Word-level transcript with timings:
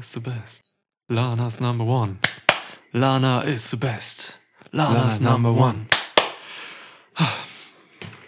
is 0.00 0.12
the 0.12 0.20
best. 0.20 0.72
Lana's 1.10 1.60
number 1.60 1.84
one. 1.84 2.18
Lana 2.92 3.42
is 3.44 3.70
the 3.70 3.76
best. 3.76 4.38
Lana's 4.72 5.20
Lana 5.20 5.30
number 5.32 5.52
one. 5.52 5.86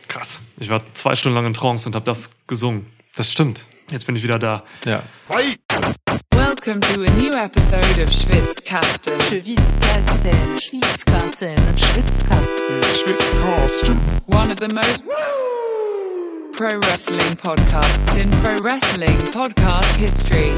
Krass. 0.09 0.41
Ich 0.59 0.69
war 0.69 0.83
zwei 0.93 1.15
Stunden 1.15 1.37
lang 1.37 1.47
in 1.47 1.55
Trance 1.55 1.89
und 1.89 1.95
habe 1.95 2.05
das 2.05 2.31
gesungen. 2.47 2.87
Das 3.17 3.33
stimmt. 3.33 3.65
Jetzt 3.91 4.07
bin 4.07 4.17
ich 4.17 4.23
wieder 4.23 4.39
da. 4.39 4.63
Ja. 4.85 5.03
Welcome 6.35 6.81
to 6.81 7.03
a 7.05 7.11
new 7.19 7.33
episode 7.33 8.03
of 8.03 8.13
Schwitzkasten. 8.13 9.19
Schwitzkasten, 9.21 10.59
Schwitzkasten, 10.59 11.57
Schwitzkasten. 11.77 12.83
One 14.27 14.53
of 14.53 14.59
the 14.59 14.69
most 14.75 15.05
pro 16.53 16.69
wrestling 16.81 17.37
podcasts 17.37 18.17
in 18.17 18.31
pro 18.43 18.57
wrestling 18.63 19.17
podcast 19.33 19.97
history. 19.97 20.53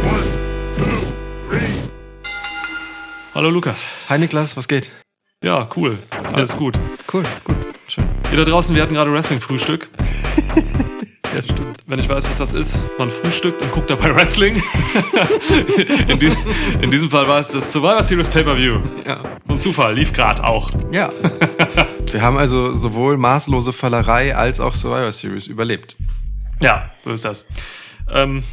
Hallo 3.34 3.50
Lukas. 3.50 3.86
Hi 4.08 4.18
Niklas, 4.18 4.56
was 4.56 4.68
geht? 4.68 4.88
Ja, 5.42 5.68
cool. 5.76 5.98
Alles 6.32 6.56
gut. 6.56 6.78
Cool, 7.12 7.24
gut, 7.44 7.56
schön. 7.88 8.04
Ihr 8.30 8.38
da 8.38 8.44
draußen, 8.44 8.74
wir 8.74 8.82
hatten 8.82 8.94
gerade 8.94 9.12
Wrestling-Frühstück. 9.12 9.88
Ja, 11.34 11.42
stimmt. 11.42 11.78
Wenn 11.88 11.98
ich 11.98 12.08
weiß, 12.08 12.28
was 12.28 12.36
das 12.36 12.52
ist, 12.52 12.80
man 12.96 13.10
frühstückt 13.10 13.60
und 13.60 13.72
guckt 13.72 13.90
dabei 13.90 14.14
Wrestling. 14.14 14.62
in, 16.08 16.20
dies, 16.20 16.36
in 16.80 16.92
diesem 16.92 17.10
Fall 17.10 17.26
war 17.26 17.40
es 17.40 17.48
das 17.48 17.72
Survivor 17.72 18.04
Series 18.04 18.28
Pay-Per-View. 18.28 18.80
Ja. 19.04 19.20
So 19.44 19.54
ein 19.54 19.58
Zufall, 19.58 19.94
lief 19.94 20.12
gerade 20.12 20.44
auch. 20.44 20.70
Ja. 20.92 21.10
Wir 22.12 22.22
haben 22.22 22.38
also 22.38 22.72
sowohl 22.72 23.16
maßlose 23.16 23.72
Fallerei 23.72 24.36
als 24.36 24.60
auch 24.60 24.74
Survivor 24.76 25.10
Series 25.10 25.48
überlebt. 25.48 25.96
Ja, 26.62 26.92
so 27.02 27.10
ist 27.10 27.24
das. 27.24 27.46
Ähm, 28.12 28.44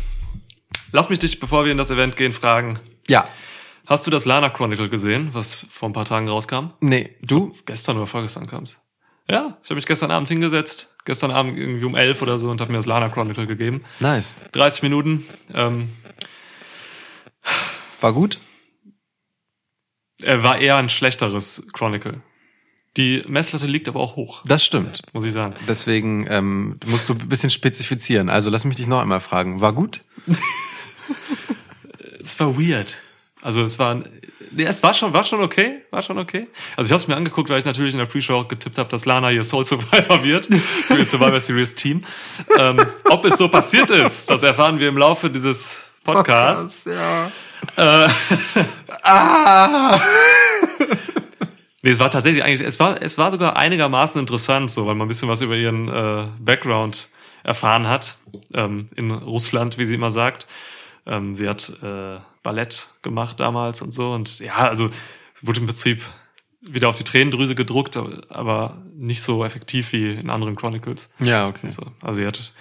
lass 0.91 1.09
mich 1.09 1.20
dich, 1.20 1.40
bevor 1.40 1.66
wir 1.66 1.72
in 1.72 1.77
das 1.77 1.91
Event 1.91 2.16
gehen, 2.16 2.34
fragen. 2.34 2.80
Ja. 3.08 3.27
Hast 3.86 4.05
du 4.08 4.12
das 4.12 4.26
Lana 4.26 4.50
Chronicle 4.50 4.90
gesehen, 4.90 5.30
was 5.34 5.66
vor 5.70 5.90
ein 5.90 5.94
paar 5.94 6.06
Tagen 6.06 6.30
rauskam? 6.30 6.67
Nee, 6.80 7.16
du? 7.22 7.56
Gestern 7.66 7.97
oder 7.97 8.08
vorgestern 8.08 8.47
kam's. 8.47 8.78
Ja, 9.30 9.58
ich 9.64 9.69
habe 9.69 9.75
mich 9.75 9.86
gestern 9.86 10.12
Abend 10.12 10.30
hingesetzt, 10.30 10.89
gestern 11.06 11.31
Abend 11.31 11.58
irgendwie 11.58 11.86
um 11.86 11.95
elf 11.95 12.22
oder 12.22 12.38
so 12.38 12.50
und 12.50 12.59
habe 12.62 12.72
mir 12.72 12.78
das 12.78 12.86
Lana 12.86 13.09
Chronicle 13.09 13.47
gegeben. 13.47 13.84
Nice. 14.00 14.34
30 14.52 14.84
Minuten. 14.84 15.25
Ähm, 15.53 15.89
War 18.00 18.14
gut? 18.14 18.39
er 20.23 20.44
war 20.44 20.59
eher 20.59 20.75
ein 20.78 20.89
schlechteres 20.89 21.66
Chronicle. 21.73 22.22
Die 22.97 23.23
Messlatte 23.28 23.66
liegt 23.66 23.88
aber 23.88 24.00
auch 24.02 24.16
hoch, 24.17 24.44
Das 24.45 24.64
stimmt. 24.64 25.02
muss 25.14 25.23
ich 25.23 25.34
sagen. 25.34 25.56
Deswegen 25.67 26.28
ähm, 26.30 26.78
musst 26.86 27.09
du 27.09 27.14
ein 27.14 27.30
bisschen 27.30 27.50
spezifizieren. 27.50 28.30
Also 28.30 28.50
lass 28.50 28.64
mich 28.66 28.75
dich 28.75 28.86
noch 28.88 29.02
einmal 29.02 29.22
fragen. 29.22 29.62
War 29.62 29.73
gut? 29.73 30.03
Es 32.25 32.39
war 32.39 32.58
weird. 32.58 32.97
Also 33.41 33.64
es 33.64 33.80
war, 33.80 34.03
nee, 34.52 34.64
es 34.64 34.83
war 34.83 34.94
schon, 34.94 35.14
war 35.14 35.23
schon 35.23 35.41
okay, 35.41 35.81
war 35.89 36.03
schon 36.03 36.19
okay. 36.19 36.47
Also 36.78 36.88
ich 36.88 36.91
habe 36.91 37.02
es 37.02 37.08
mir 37.08 37.16
angeguckt, 37.16 37.50
weil 37.50 37.58
ich 37.58 37.66
natürlich 37.66 37.94
in 37.94 38.00
der 38.00 38.05
Pre-Show 38.05 38.36
auch 38.36 38.47
getippt 38.47 38.78
habe, 38.78 38.88
dass 38.89 39.05
Lana 39.05 39.30
hier 39.30 39.44
Soul 39.44 39.66
Survivor 39.66 40.23
wird 40.23 40.45
für 40.53 40.97
ihr 40.97 41.05
Survivor 41.05 41.39
Series 41.39 41.73
Team. 41.73 42.02
Ähm, 42.59 42.86
ob 43.05 43.25
es 43.25 43.38
so 43.38 43.50
passiert 43.50 43.89
ist, 43.89 44.30
das 44.30 44.44
erfahren 44.44 44.78
wir 44.80 44.89
im 44.89 44.97
Laufe 44.97 45.30
dieses 45.30 45.83
Podcasts. 46.03 46.86
Ja. 46.86 47.31
Nee, 51.83 51.89
es 51.89 52.00
war 52.00 52.11
tatsächlich 52.11 52.44
eigentlich, 52.44 52.67
es 52.67 52.80
war, 52.80 53.02
es 53.02 53.17
war 53.17 53.31
sogar 53.31 53.58
einigermaßen 53.58 54.19
interessant, 54.19 54.69
so, 54.69 54.85
weil 54.85 54.94
man 54.94 55.06
ein 55.06 55.08
bisschen 55.08 55.30
was 55.30 55.41
über 55.41 55.56
ihren 55.56 55.89
äh, 55.89 56.28
Background 56.39 57.09
erfahren 57.44 57.88
hat. 57.88 58.17
Ähm, 58.53 58.89
in 58.95 59.09
Russland, 59.09 59.80
wie 59.80 59.85
sie 59.85 59.95
immer 59.95 60.11
sagt. 60.11 60.45
Ähm, 61.05 61.33
sie 61.33 61.49
hat 61.49 61.69
äh, 61.81 62.19
Ballett 62.44 62.89
gemacht 63.02 63.39
damals 63.39 63.81
und 63.81 63.94
so. 63.94 64.13
Und 64.13 64.39
ja, 64.39 64.55
also 64.55 64.88
es 65.33 65.45
wurde 65.45 65.59
im 65.59 65.66
Prinzip 65.66 66.02
wieder 66.61 66.89
auf 66.89 66.95
die 66.95 67.03
Tränendrüse 67.03 67.55
gedruckt, 67.55 67.97
aber, 67.97 68.77
nicht 68.95 69.23
so 69.23 69.44
effektiv 69.44 69.94
wie 69.94 70.11
in 70.11 70.29
anderen 70.29 70.56
Chronicles. 70.56 71.09
Ja, 71.19 71.47
okay. 71.47 71.72
So, 71.72 71.84
also 72.01 72.22
sie 72.22 72.28
hat, 72.28 72.53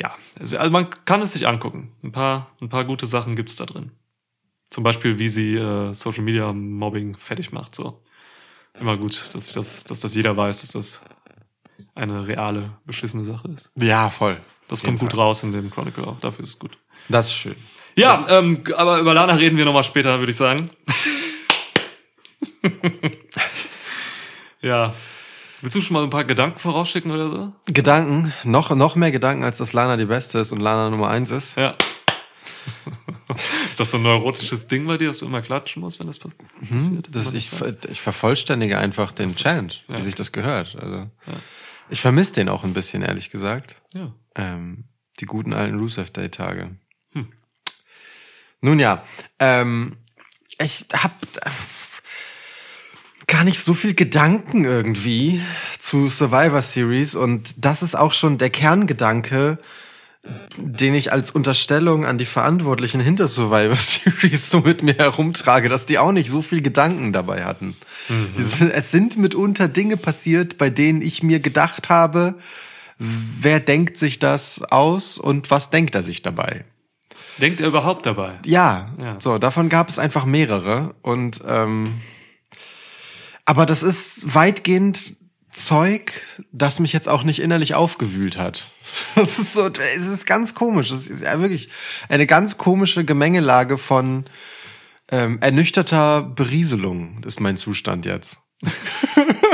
ja, 0.00 0.14
also, 0.38 0.56
also 0.56 0.70
man 0.70 0.88
kann 1.04 1.20
es 1.20 1.32
sich 1.32 1.48
angucken. 1.48 1.92
Ein 2.04 2.12
paar, 2.12 2.52
ein 2.60 2.68
paar 2.68 2.84
gute 2.84 3.06
Sachen 3.06 3.34
gibt's 3.34 3.56
da 3.56 3.66
drin. 3.66 3.90
Zum 4.70 4.84
Beispiel, 4.84 5.18
wie 5.18 5.28
sie 5.28 5.56
äh, 5.56 5.92
Social 5.94 6.22
Media 6.22 6.52
Mobbing 6.52 7.16
fertig 7.16 7.50
macht. 7.50 7.74
So 7.74 8.00
immer 8.78 8.96
gut, 8.96 9.34
dass 9.34 9.48
ich 9.48 9.54
das, 9.54 9.82
dass 9.82 9.98
das 9.98 10.14
jeder 10.14 10.36
weiß, 10.36 10.60
dass 10.60 10.70
das 10.70 11.00
eine 11.96 12.26
reale 12.28 12.70
beschissene 12.86 13.24
Sache 13.24 13.48
ist. 13.48 13.72
Ja, 13.74 14.10
voll. 14.10 14.40
Das 14.68 14.84
kommt 14.84 15.00
gut 15.00 15.10
Fall. 15.10 15.20
raus 15.20 15.42
in 15.42 15.52
dem 15.52 15.70
Chronicle 15.70 16.06
auch. 16.06 16.20
Dafür 16.20 16.44
ist 16.44 16.50
es 16.50 16.58
gut. 16.60 16.78
Das 17.08 17.26
ist 17.26 17.34
schön. 17.34 17.56
Ja, 18.00 18.26
ähm, 18.28 18.64
aber 18.76 18.98
über 18.98 19.14
Lana 19.14 19.34
reden 19.34 19.56
wir 19.56 19.64
nochmal 19.64 19.84
später, 19.84 20.18
würde 20.18 20.30
ich 20.32 20.36
sagen. 20.38 20.70
ja. 24.60 24.94
Willst 25.62 25.76
du 25.76 25.80
schon 25.82 25.94
mal 25.94 26.04
ein 26.04 26.10
paar 26.10 26.24
Gedanken 26.24 26.58
vorausschicken 26.58 27.10
oder 27.10 27.30
so? 27.30 27.52
Gedanken, 27.66 28.32
noch, 28.44 28.74
noch 28.74 28.96
mehr 28.96 29.10
Gedanken, 29.10 29.44
als 29.44 29.58
dass 29.58 29.74
Lana 29.74 29.98
die 29.98 30.06
Beste 30.06 30.38
ist 30.38 30.52
und 30.52 30.60
Lana 30.60 30.88
Nummer 30.88 31.08
eins 31.10 31.30
ist. 31.30 31.56
Ja. 31.58 31.74
ist 33.68 33.78
das 33.78 33.90
so 33.90 33.98
ein 33.98 34.02
neurotisches 34.02 34.66
Ding 34.68 34.86
bei 34.86 34.96
dir, 34.96 35.08
dass 35.08 35.18
du 35.18 35.26
immer 35.26 35.42
klatschen 35.42 35.82
musst, 35.82 35.98
wenn 36.00 36.06
das 36.06 36.18
passiert? 36.18 36.40
Mhm. 36.60 37.02
Das, 37.10 37.34
ich, 37.34 37.50
ich 37.90 38.00
vervollständige 38.00 38.78
einfach 38.78 39.12
den 39.12 39.34
Chant, 39.34 39.84
wie 39.88 39.94
Ja. 39.94 40.00
sich 40.00 40.14
das 40.14 40.32
gehört. 40.32 40.76
Also, 40.80 41.10
Ich 41.90 42.00
vermisse 42.00 42.32
den 42.34 42.48
auch 42.48 42.64
ein 42.64 42.72
bisschen, 42.72 43.02
ehrlich 43.02 43.28
gesagt. 43.30 43.76
Ja. 43.92 44.14
Ähm, 44.36 44.84
die 45.20 45.26
guten 45.26 45.52
alten 45.52 45.78
Rusev 45.78 46.10
Day 46.10 46.30
Tage. 46.30 46.70
Nun 48.60 48.78
ja, 48.78 49.02
ähm, 49.38 49.96
ich 50.58 50.86
hab 50.92 51.12
äh, 51.44 51.50
gar 53.26 53.44
nicht 53.44 53.60
so 53.60 53.74
viel 53.74 53.94
Gedanken 53.94 54.64
irgendwie 54.64 55.40
zu 55.78 56.08
Survivor 56.08 56.62
Series 56.62 57.14
und 57.14 57.64
das 57.64 57.82
ist 57.82 57.94
auch 57.94 58.12
schon 58.12 58.38
der 58.38 58.50
Kerngedanke, 58.50 59.58
den 60.56 60.94
ich 60.94 61.12
als 61.12 61.30
Unterstellung 61.30 62.04
an 62.04 62.18
die 62.18 62.26
Verantwortlichen 62.26 63.00
hinter 63.00 63.28
Survivor 63.28 63.76
Series 63.76 64.50
so 64.50 64.60
mit 64.60 64.82
mir 64.82 64.94
herumtrage, 64.94 65.68
dass 65.68 65.86
die 65.86 65.98
auch 65.98 66.12
nicht 66.12 66.28
so 66.28 66.42
viel 66.42 66.60
Gedanken 66.60 67.12
dabei 67.12 67.44
hatten. 67.44 67.76
Es, 68.38 68.60
es 68.60 68.90
sind 68.90 69.16
mitunter 69.16 69.68
Dinge 69.68 69.96
passiert, 69.96 70.58
bei 70.58 70.68
denen 70.68 71.00
ich 71.00 71.22
mir 71.22 71.40
gedacht 71.40 71.88
habe, 71.88 72.34
wer 72.98 73.60
denkt 73.60 73.96
sich 73.96 74.18
das 74.18 74.62
aus 74.62 75.16
und 75.16 75.50
was 75.50 75.70
denkt 75.70 75.94
er 75.94 76.02
sich 76.02 76.20
dabei? 76.20 76.64
Denkt 77.38 77.60
er 77.60 77.68
überhaupt 77.68 78.06
dabei? 78.06 78.38
Ja, 78.44 78.90
Ja. 78.98 79.16
so, 79.20 79.38
davon 79.38 79.68
gab 79.68 79.88
es 79.88 79.98
einfach 79.98 80.24
mehrere 80.24 80.94
und 81.02 81.40
ähm, 81.46 82.00
aber 83.44 83.66
das 83.66 83.82
ist 83.82 84.34
weitgehend 84.34 85.16
Zeug, 85.52 86.12
das 86.52 86.78
mich 86.78 86.92
jetzt 86.92 87.08
auch 87.08 87.24
nicht 87.24 87.40
innerlich 87.40 87.74
aufgewühlt 87.74 88.36
hat. 88.36 88.70
Das 89.14 89.38
ist 89.38 89.52
so, 89.52 89.66
es 89.68 90.06
ist 90.06 90.26
ganz 90.26 90.54
komisch. 90.54 90.90
Es 90.90 91.08
ist 91.08 91.22
ja 91.22 91.40
wirklich 91.40 91.68
eine 92.08 92.26
ganz 92.26 92.58
komische 92.58 93.04
Gemengelage 93.04 93.78
von 93.78 94.26
ähm, 95.10 95.38
ernüchterter 95.40 96.22
Berieselung, 96.22 97.20
ist 97.26 97.40
mein 97.40 97.56
Zustand 97.56 98.04
jetzt. 98.04 98.38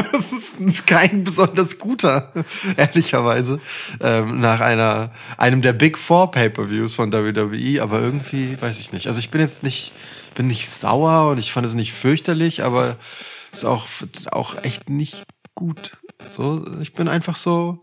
Das 0.12 0.32
ist 0.32 0.86
kein 0.86 1.24
besonders 1.24 1.78
guter, 1.78 2.32
ehrlicherweise, 2.76 3.60
ähm, 4.00 4.40
nach 4.40 4.60
einer 4.60 5.12
einem 5.36 5.62
der 5.62 5.72
Big 5.72 5.98
Four 5.98 6.30
Pay-per-Views 6.30 6.94
von 6.94 7.12
WWE, 7.12 7.82
aber 7.82 8.00
irgendwie 8.00 8.60
weiß 8.60 8.78
ich 8.78 8.92
nicht. 8.92 9.06
Also 9.06 9.18
ich 9.18 9.30
bin 9.30 9.40
jetzt 9.40 9.62
nicht 9.62 9.92
bin 10.34 10.46
nicht 10.46 10.68
sauer 10.68 11.30
und 11.30 11.38
ich 11.38 11.52
fand 11.52 11.66
es 11.66 11.74
nicht 11.74 11.92
fürchterlich, 11.92 12.62
aber 12.62 12.96
ist 13.52 13.64
auch 13.64 13.86
auch 14.30 14.62
echt 14.62 14.88
nicht 14.88 15.24
gut. 15.54 15.96
So, 16.28 16.64
ich 16.80 16.92
bin 16.92 17.08
einfach 17.08 17.36
so, 17.36 17.78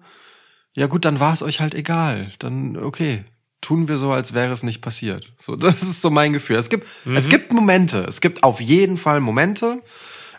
ja 0.76 0.88
gut, 0.88 1.06
dann 1.06 1.20
war 1.20 1.34
es 1.34 1.44
euch 1.44 1.60
halt 1.60 1.76
egal. 1.76 2.32
Dann 2.40 2.78
okay, 2.78 3.26
tun 3.62 3.88
wir 3.88 3.98
so, 3.98 4.12
als 4.12 4.34
wäre 4.34 4.54
es 4.54 4.64
nicht 4.64 4.82
passiert. 4.82 5.34
So, 5.38 5.56
das 5.56 5.82
ist 5.82 6.02
so 6.02 6.10
mein 6.10 6.34
Gefühl. 6.34 6.58
Es 6.58 6.70
gibt 6.70 6.88
es 7.06 7.30
gibt 7.30 7.52
Momente, 7.52 8.06
es 8.08 8.22
gibt 8.22 8.44
auf 8.44 8.62
jeden 8.62 8.98
Fall 8.98 9.20
Momente, 9.20 9.82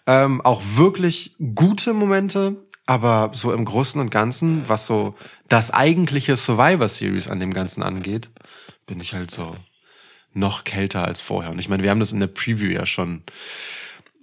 ähm, 0.06 0.40
auch 0.42 0.62
wirklich 0.64 1.34
gute 1.54 1.94
Momente, 1.94 2.56
aber 2.86 3.30
so 3.32 3.52
im 3.52 3.64
Großen 3.64 4.00
und 4.00 4.10
Ganzen, 4.10 4.68
was 4.68 4.86
so 4.86 5.14
das 5.48 5.70
eigentliche 5.72 6.36
Survivor 6.36 6.88
Series 6.88 7.28
an 7.28 7.40
dem 7.40 7.52
Ganzen 7.54 7.82
angeht, 7.82 8.30
bin 8.86 9.00
ich 9.00 9.14
halt 9.14 9.30
so 9.30 9.54
noch 10.34 10.64
kälter 10.64 11.04
als 11.04 11.20
vorher. 11.20 11.50
Und 11.50 11.58
ich 11.58 11.68
meine, 11.68 11.82
wir 11.82 11.90
haben 11.90 12.00
das 12.00 12.12
in 12.12 12.20
der 12.20 12.26
Preview 12.26 12.70
ja 12.70 12.84
schon 12.86 13.22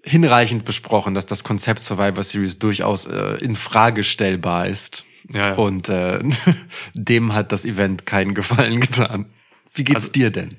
hinreichend 0.03 0.65
besprochen, 0.65 1.13
dass 1.13 1.25
das 1.25 1.43
Konzept 1.43 1.81
Survivor 1.83 2.23
Series 2.23 2.59
durchaus 2.59 3.05
äh, 3.05 3.35
in 3.43 3.55
Frage 3.55 4.03
stellbar 4.03 4.67
ist. 4.67 5.05
Ja, 5.31 5.49
ja. 5.49 5.55
Und 5.55 5.89
äh, 5.89 6.19
dem 6.93 7.33
hat 7.33 7.51
das 7.51 7.65
Event 7.65 8.05
keinen 8.05 8.33
Gefallen 8.33 8.81
getan. 8.81 9.27
Wie 9.73 9.83
geht's 9.83 9.95
Also- 10.07 10.11
dir 10.11 10.31
denn? 10.31 10.49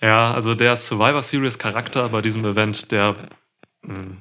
Ja, 0.00 0.34
also 0.34 0.56
der 0.56 0.76
Survivor 0.76 1.22
Series 1.22 1.58
Charakter 1.60 2.08
bei 2.08 2.22
diesem 2.22 2.44
Event, 2.44 2.90
der 2.90 3.14
mh, 3.82 4.16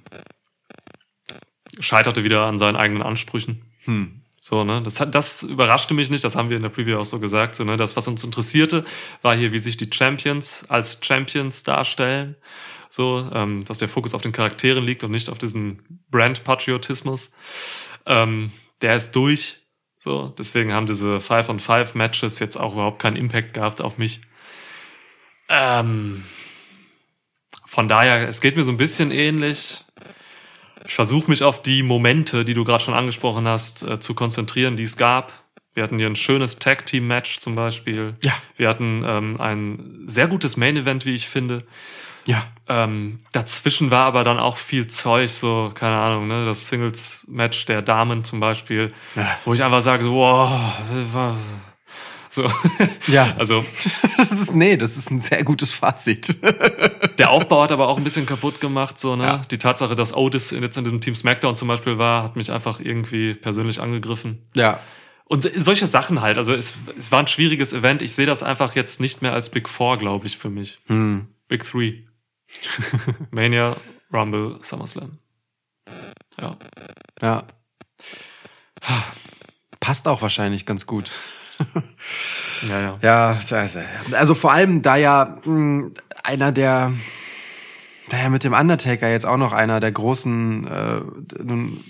scheiterte 1.80 2.24
wieder 2.24 2.46
an 2.46 2.60
seinen 2.60 2.76
eigenen 2.76 3.04
Ansprüchen. 3.04 3.66
Hm. 3.86 4.22
So, 4.44 4.64
ne? 4.64 4.82
Das, 4.82 4.96
das 4.96 5.44
überraschte 5.44 5.94
mich 5.94 6.10
nicht, 6.10 6.24
das 6.24 6.36
haben 6.36 6.50
wir 6.50 6.58
in 6.58 6.64
der 6.64 6.70
Preview 6.70 6.98
auch 6.98 7.06
so 7.06 7.20
gesagt. 7.20 7.56
So, 7.56 7.64
ne? 7.64 7.78
Das, 7.78 7.96
was 7.96 8.08
uns 8.08 8.24
interessierte, 8.24 8.84
war 9.22 9.36
hier, 9.36 9.52
wie 9.52 9.60
sich 9.60 9.78
die 9.78 9.90
Champions 9.92 10.66
als 10.68 11.00
Champions 11.02 11.62
darstellen. 11.62 12.36
So, 12.90 13.30
ähm, 13.34 13.64
dass 13.64 13.78
der 13.78 13.88
Fokus 13.88 14.14
auf 14.14 14.22
den 14.22 14.32
Charakteren 14.32 14.84
liegt 14.84 15.04
und 15.04 15.12
nicht 15.12 15.30
auf 15.30 15.38
diesen 15.38 16.02
Brand-Patriotismus. 16.10 17.32
Ähm, 18.06 18.52
der 18.82 18.96
ist 18.96 19.12
durch. 19.12 19.60
So, 20.00 20.34
deswegen 20.38 20.74
haben 20.74 20.88
diese 20.88 21.22
5 21.22 21.48
on 21.50 21.60
5 21.60 21.94
Matches 21.94 22.40
jetzt 22.40 22.58
auch 22.58 22.74
überhaupt 22.74 23.00
keinen 23.00 23.16
Impact 23.18 23.54
gehabt 23.54 23.82
auf 23.82 24.00
mich. 24.00 24.22
Ähm, 25.48 26.26
von 27.66 27.88
daher, 27.88 28.28
es 28.28 28.42
geht 28.42 28.56
mir 28.56 28.64
so 28.64 28.72
ein 28.72 28.78
bisschen 28.78 29.12
ähnlich. 29.12 29.86
Ich 30.88 30.94
versuche 30.96 31.30
mich 31.30 31.44
auf 31.44 31.62
die 31.62 31.84
Momente, 31.84 32.46
die 32.46 32.54
du 32.54 32.64
gerade 32.64 32.84
schon 32.84 32.94
angesprochen 32.94 33.48
hast, 33.48 33.84
äh, 33.84 34.00
zu 34.00 34.14
konzentrieren, 34.14 34.78
die 34.78 34.84
es 34.84 34.98
gab. 34.98 35.32
Wir 35.74 35.84
hatten 35.84 35.98
hier 35.98 36.08
ein 36.08 36.16
schönes 36.16 36.58
Tag-Team-Match 36.60 37.40
zum 37.40 37.56
Beispiel. 37.56 38.16
Ja. 38.24 38.34
Wir 38.58 38.68
hatten 38.68 39.04
ähm, 39.08 39.40
ein 39.40 40.04
sehr 40.08 40.28
gutes 40.28 40.58
Main-Event, 40.58 41.06
wie 41.06 41.16
ich 41.16 41.28
finde. 41.30 41.60
Ja. 42.28 42.44
Ähm, 42.68 43.20
dazwischen 43.32 43.90
war 43.90 44.04
aber 44.06 44.24
dann 44.24 44.38
auch 44.38 44.58
viel 44.58 44.88
Zeug, 44.88 45.30
so, 45.30 45.72
keine 45.74 45.96
Ahnung, 45.96 46.28
ne, 46.28 46.44
das 46.46 46.68
Singles-Match 46.68 47.66
der 47.66 47.82
Damen 47.82 48.24
zum 48.24 48.40
Beispiel, 48.40 48.94
Ja. 49.16 49.38
wo 49.46 49.54
ich 49.54 49.64
einfach 49.64 49.82
sage, 49.82 50.04
so, 50.04 50.14
wow, 50.16 50.52
war, 51.14 51.38
so. 52.32 52.50
Ja. 53.08 53.36
Also, 53.40 53.64
Das 54.18 54.32
ist, 54.32 54.56
nee, 54.56 54.78
das 54.78 54.98
ist 54.98 55.12
ein 55.12 55.20
sehr 55.20 55.44
gutes 55.44 55.72
Fazit. 55.72 56.38
der 57.20 57.30
Aufbau 57.30 57.64
hat 57.64 57.72
aber 57.72 57.88
auch 57.88 57.98
ein 57.98 58.04
bisschen 58.04 58.26
kaputt 58.26 58.62
gemacht, 58.62 59.00
so, 59.00 59.16
ne. 59.16 59.24
Ja. 59.26 59.38
Die 59.50 59.58
Tatsache, 59.58 59.96
dass 59.96 60.14
Otis 60.16 60.52
jetzt 60.52 60.78
in 60.78 60.84
dem 60.86 61.02
Team 61.02 61.16
SmackDown 61.16 61.56
zum 61.56 61.68
Beispiel 61.68 61.98
war, 61.98 62.24
hat 62.24 62.36
mich 62.36 62.52
einfach 62.52 62.80
irgendwie 62.80 63.34
persönlich 63.34 63.80
angegriffen. 63.82 64.40
ja. 64.56 64.80
Und 65.26 65.50
solche 65.56 65.88
Sachen 65.88 66.20
halt, 66.20 66.38
also 66.38 66.54
es, 66.54 66.78
es 66.98 67.10
war 67.14 67.20
ein 67.20 67.28
schwieriges 67.28 67.72
Event. 67.72 68.02
Ich 68.02 68.14
sehe 68.16 68.26
das 68.26 68.44
einfach 68.44 68.76
jetzt 68.76 69.00
nicht 69.00 69.22
mehr 69.22 69.32
als 69.32 69.50
Big 69.50 69.70
Four, 69.70 69.98
glaube 69.98 70.28
ich, 70.28 70.38
für 70.38 70.50
mich. 70.50 70.80
Hm. 70.88 71.28
Big 71.48 71.64
Three. 71.66 72.00
Mania, 73.32 73.78
Rumble, 74.12 74.58
SummerSlam. 74.62 75.20
Ja. 76.38 76.58
Ja. 77.22 77.44
Passt 79.80 80.06
auch 80.08 80.22
wahrscheinlich 80.22 80.66
ganz 80.66 80.86
gut. 80.86 81.10
Ja, 82.70 82.80
ja. 82.80 82.98
Ja, 83.02 83.40
also, 83.58 83.80
also 84.12 84.34
vor 84.34 84.52
allem, 84.52 84.82
da 84.82 84.96
ja 84.96 85.38
mh, 85.46 85.92
einer 86.24 86.52
der, 86.52 86.94
da 88.10 88.18
ja 88.18 88.30
mit 88.30 88.44
dem 88.44 88.54
Undertaker 88.54 89.10
jetzt 89.10 89.26
auch 89.26 89.38
noch 89.38 89.52
einer 89.54 89.80
der 89.80 89.92
großen 89.92 90.68
äh, 90.68 91.02
nun, 91.44 91.84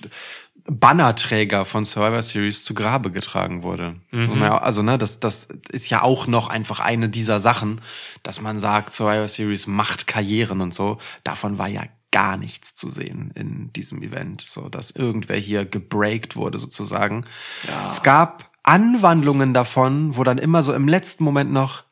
Bannerträger 0.66 1.66
von 1.66 1.86
Survivor 1.86 2.22
Series 2.22 2.64
zu 2.64 2.74
Grabe 2.74 3.12
getragen 3.12 3.64
wurde. 3.64 3.96
Ja- 4.12 4.60
Also, 4.60 4.84
ne, 4.84 4.98
das, 4.98 5.20
das 5.20 5.48
ist 5.72 5.90
ja 5.90 6.04
auch 6.04 6.28
noch 6.28 6.50
einfach 6.50 6.80
eine 6.80 7.10
dieser 7.10 7.40
Sachen, 7.40 7.82
dass 8.24 8.42
man 8.42 8.60
sagt, 8.60 8.94
Survivor 8.94 9.28
Series 9.28 9.68
macht 9.68 10.06
Karrieren 10.08 10.62
und 10.62 10.74
so. 10.74 11.00
Davon 11.24 11.58
war 11.58 11.68
ja 11.68 11.84
gar 12.12 12.38
nichts 12.38 12.76
zu 12.76 12.90
sehen 12.90 13.32
in 13.36 13.72
diesem 13.74 14.04
Event, 14.04 14.42
so 14.42 14.70
dass 14.70 14.92
irgendwer 14.92 15.38
hier 15.38 15.66
gebreakt 15.66 16.36
wurde 16.36 16.58
sozusagen. 16.58 17.26
Es 17.88 18.04
gab 18.04 18.51
Anwandlungen 18.64 19.54
davon, 19.54 20.16
wo 20.16 20.24
dann 20.24 20.38
immer 20.38 20.64
so 20.64 20.74
im 20.74 20.88
letzten 20.88 21.24
Moment 21.24 21.52
noch 21.52 21.84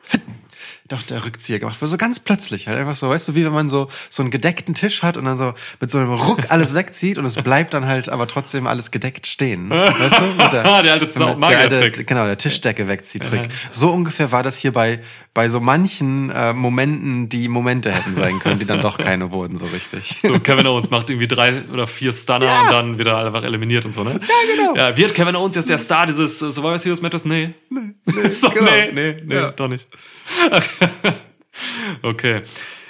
doch 0.89 1.03
der 1.03 1.23
Rückzieher 1.25 1.59
gemacht 1.59 1.77
so 1.81 1.97
ganz 1.97 2.19
plötzlich, 2.19 2.67
halt 2.67 2.77
einfach 2.77 2.95
so, 2.95 3.09
weißt 3.09 3.29
du, 3.29 3.35
wie 3.35 3.45
wenn 3.45 3.53
man 3.53 3.69
so 3.69 3.87
so 4.09 4.21
einen 4.23 4.31
gedeckten 4.31 4.73
Tisch 4.75 5.01
hat 5.03 5.17
und 5.17 5.25
dann 5.25 5.37
so 5.37 5.53
mit 5.79 5.89
so 5.89 5.97
einem 5.99 6.13
Ruck 6.13 6.45
alles 6.49 6.73
wegzieht 6.73 7.17
und 7.17 7.25
es 7.25 7.35
bleibt 7.35 7.73
dann 7.73 7.85
halt 7.87 8.09
aber 8.09 8.27
trotzdem 8.27 8.67
alles 8.67 8.91
gedeckt 8.91 9.25
stehen, 9.27 9.69
weißt 9.69 10.19
du? 10.19 10.23
Mit 10.25 10.51
Der 10.51 10.65
alte 10.91 11.05
mit 11.05 11.13
Zau- 11.13 11.35
der 11.39 11.59
alte- 11.59 11.91
Genau, 12.03 12.25
der 12.25 12.37
Tischdecke 12.37 12.87
wegzieht 12.87 13.23
Trick. 13.23 13.49
So 13.71 13.89
ungefähr 13.91 14.31
war 14.31 14.43
das 14.43 14.57
hier 14.57 14.73
bei 14.73 14.99
bei 15.33 15.47
so 15.47 15.59
manchen 15.59 16.29
äh, 16.31 16.51
Momenten, 16.53 17.29
die 17.29 17.47
Momente 17.47 17.91
hätten 17.91 18.13
sein 18.13 18.39
können, 18.39 18.59
die 18.59 18.65
dann 18.65 18.81
doch 18.81 18.97
keine 18.97 19.31
wurden 19.31 19.55
so 19.57 19.65
richtig. 19.67 20.17
So, 20.21 20.39
Kevin 20.39 20.67
Owens 20.67 20.89
macht 20.89 21.09
irgendwie 21.09 21.27
drei 21.27 21.63
oder 21.71 21.87
vier 21.87 22.11
Stunner 22.11 22.63
und 22.63 22.71
dann 22.71 22.99
wieder 22.99 23.25
einfach 23.25 23.43
eliminiert 23.43 23.85
und 23.85 23.93
so, 23.93 24.03
ne? 24.03 24.19
Ja, 24.19 24.55
genau. 24.55 24.75
Ja, 24.75 24.97
wird 24.97 25.13
Kevin 25.15 25.35
Owens 25.35 25.55
jetzt 25.55 25.69
der 25.69 25.77
Star 25.77 26.07
dieses 26.07 26.41
äh, 26.41 26.51
Survivor 26.51 26.77
Series 26.79 27.01
Matches? 27.01 27.23
Nee. 27.25 27.53
Nee, 27.69 28.29
so, 28.31 28.49
genau. 28.49 28.69
nee, 28.71 28.91
nee, 28.91 29.21
nee, 29.23 29.35
Ja. 29.35 29.51
doch 29.51 29.67
nicht. 29.67 29.87
okay. 32.03 32.43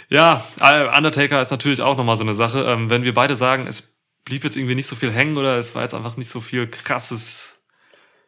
Ja, 0.10 0.46
äh, 0.60 0.98
Undertaker 0.98 1.42
ist 1.42 1.52
natürlich 1.52 1.82
auch 1.82 1.98
nochmal 1.98 2.18
so 2.18 2.24
eine 2.24 2.36
Sache. 2.36 2.62
Ähm, 2.64 2.90
wenn 2.90 3.04
wir 3.04 3.14
beide 3.14 3.36
sagen, 3.36 3.68
es 3.68 3.94
blieb 4.26 4.44
jetzt 4.44 4.58
irgendwie 4.58 4.76
nicht 4.76 4.88
so 4.88 4.96
viel 4.96 5.12
hängen 5.12 5.38
oder 5.38 5.58
es 5.58 5.76
war 5.76 5.84
jetzt 5.84 5.94
einfach 5.94 6.18
nicht 6.18 6.30
so 6.30 6.40
viel 6.40 6.68
krasses 6.68 7.60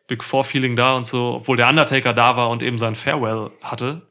Big 0.08 0.24
Four 0.24 0.44
Feeling 0.44 0.75
da 0.75 0.96
und 0.96 1.08
so, 1.08 1.36
obwohl 1.36 1.58
der 1.58 1.69
Undertaker 1.69 2.13
da 2.13 2.36
war 2.36 2.50
und 2.50 2.63
eben 2.63 2.78
sein 2.78 2.96
Farewell 2.96 3.52
hatte, 3.62 4.02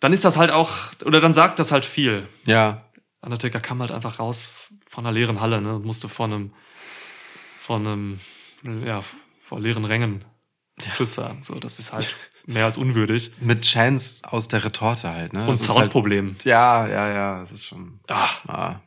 dann 0.00 0.12
ist 0.12 0.24
das 0.24 0.36
halt 0.36 0.50
auch, 0.50 0.70
oder 1.04 1.20
dann 1.20 1.34
sagt 1.34 1.58
das 1.58 1.72
halt 1.72 1.84
viel. 1.84 2.28
Ja, 2.46 2.84
Undertaker 3.20 3.60
kam 3.60 3.80
halt 3.80 3.90
einfach 3.90 4.18
raus 4.18 4.70
von 4.88 5.04
einer 5.04 5.12
leeren 5.12 5.40
Halle, 5.40 5.60
ne, 5.60 5.76
und 5.76 5.84
musste 5.84 6.08
vor 6.08 6.26
einem, 6.26 6.52
vor 7.58 7.76
einem, 7.76 8.20
ja, 8.84 9.00
vor 9.40 9.60
leeren 9.60 9.84
Rängen 9.84 10.24
Tschüss 10.78 11.14
sagen. 11.14 11.42
So, 11.42 11.58
das 11.58 11.78
ist 11.78 11.92
halt 11.92 12.14
mehr 12.46 12.64
als 12.66 12.78
unwürdig. 12.78 13.32
mit 13.40 13.62
Chance 13.62 14.22
aus 14.24 14.48
der 14.48 14.64
Retorte 14.64 15.10
halt, 15.10 15.32
ne? 15.32 15.46
Und 15.46 15.54
ist 15.54 15.64
Soundproblem. 15.64 16.30
Halt, 16.32 16.44
ja, 16.44 16.86
ja, 16.86 17.08
ja, 17.12 17.40
das 17.40 17.52
ist 17.52 17.64
schon. 17.66 17.98
Ah, 18.08 18.28
Ah. 18.46 18.80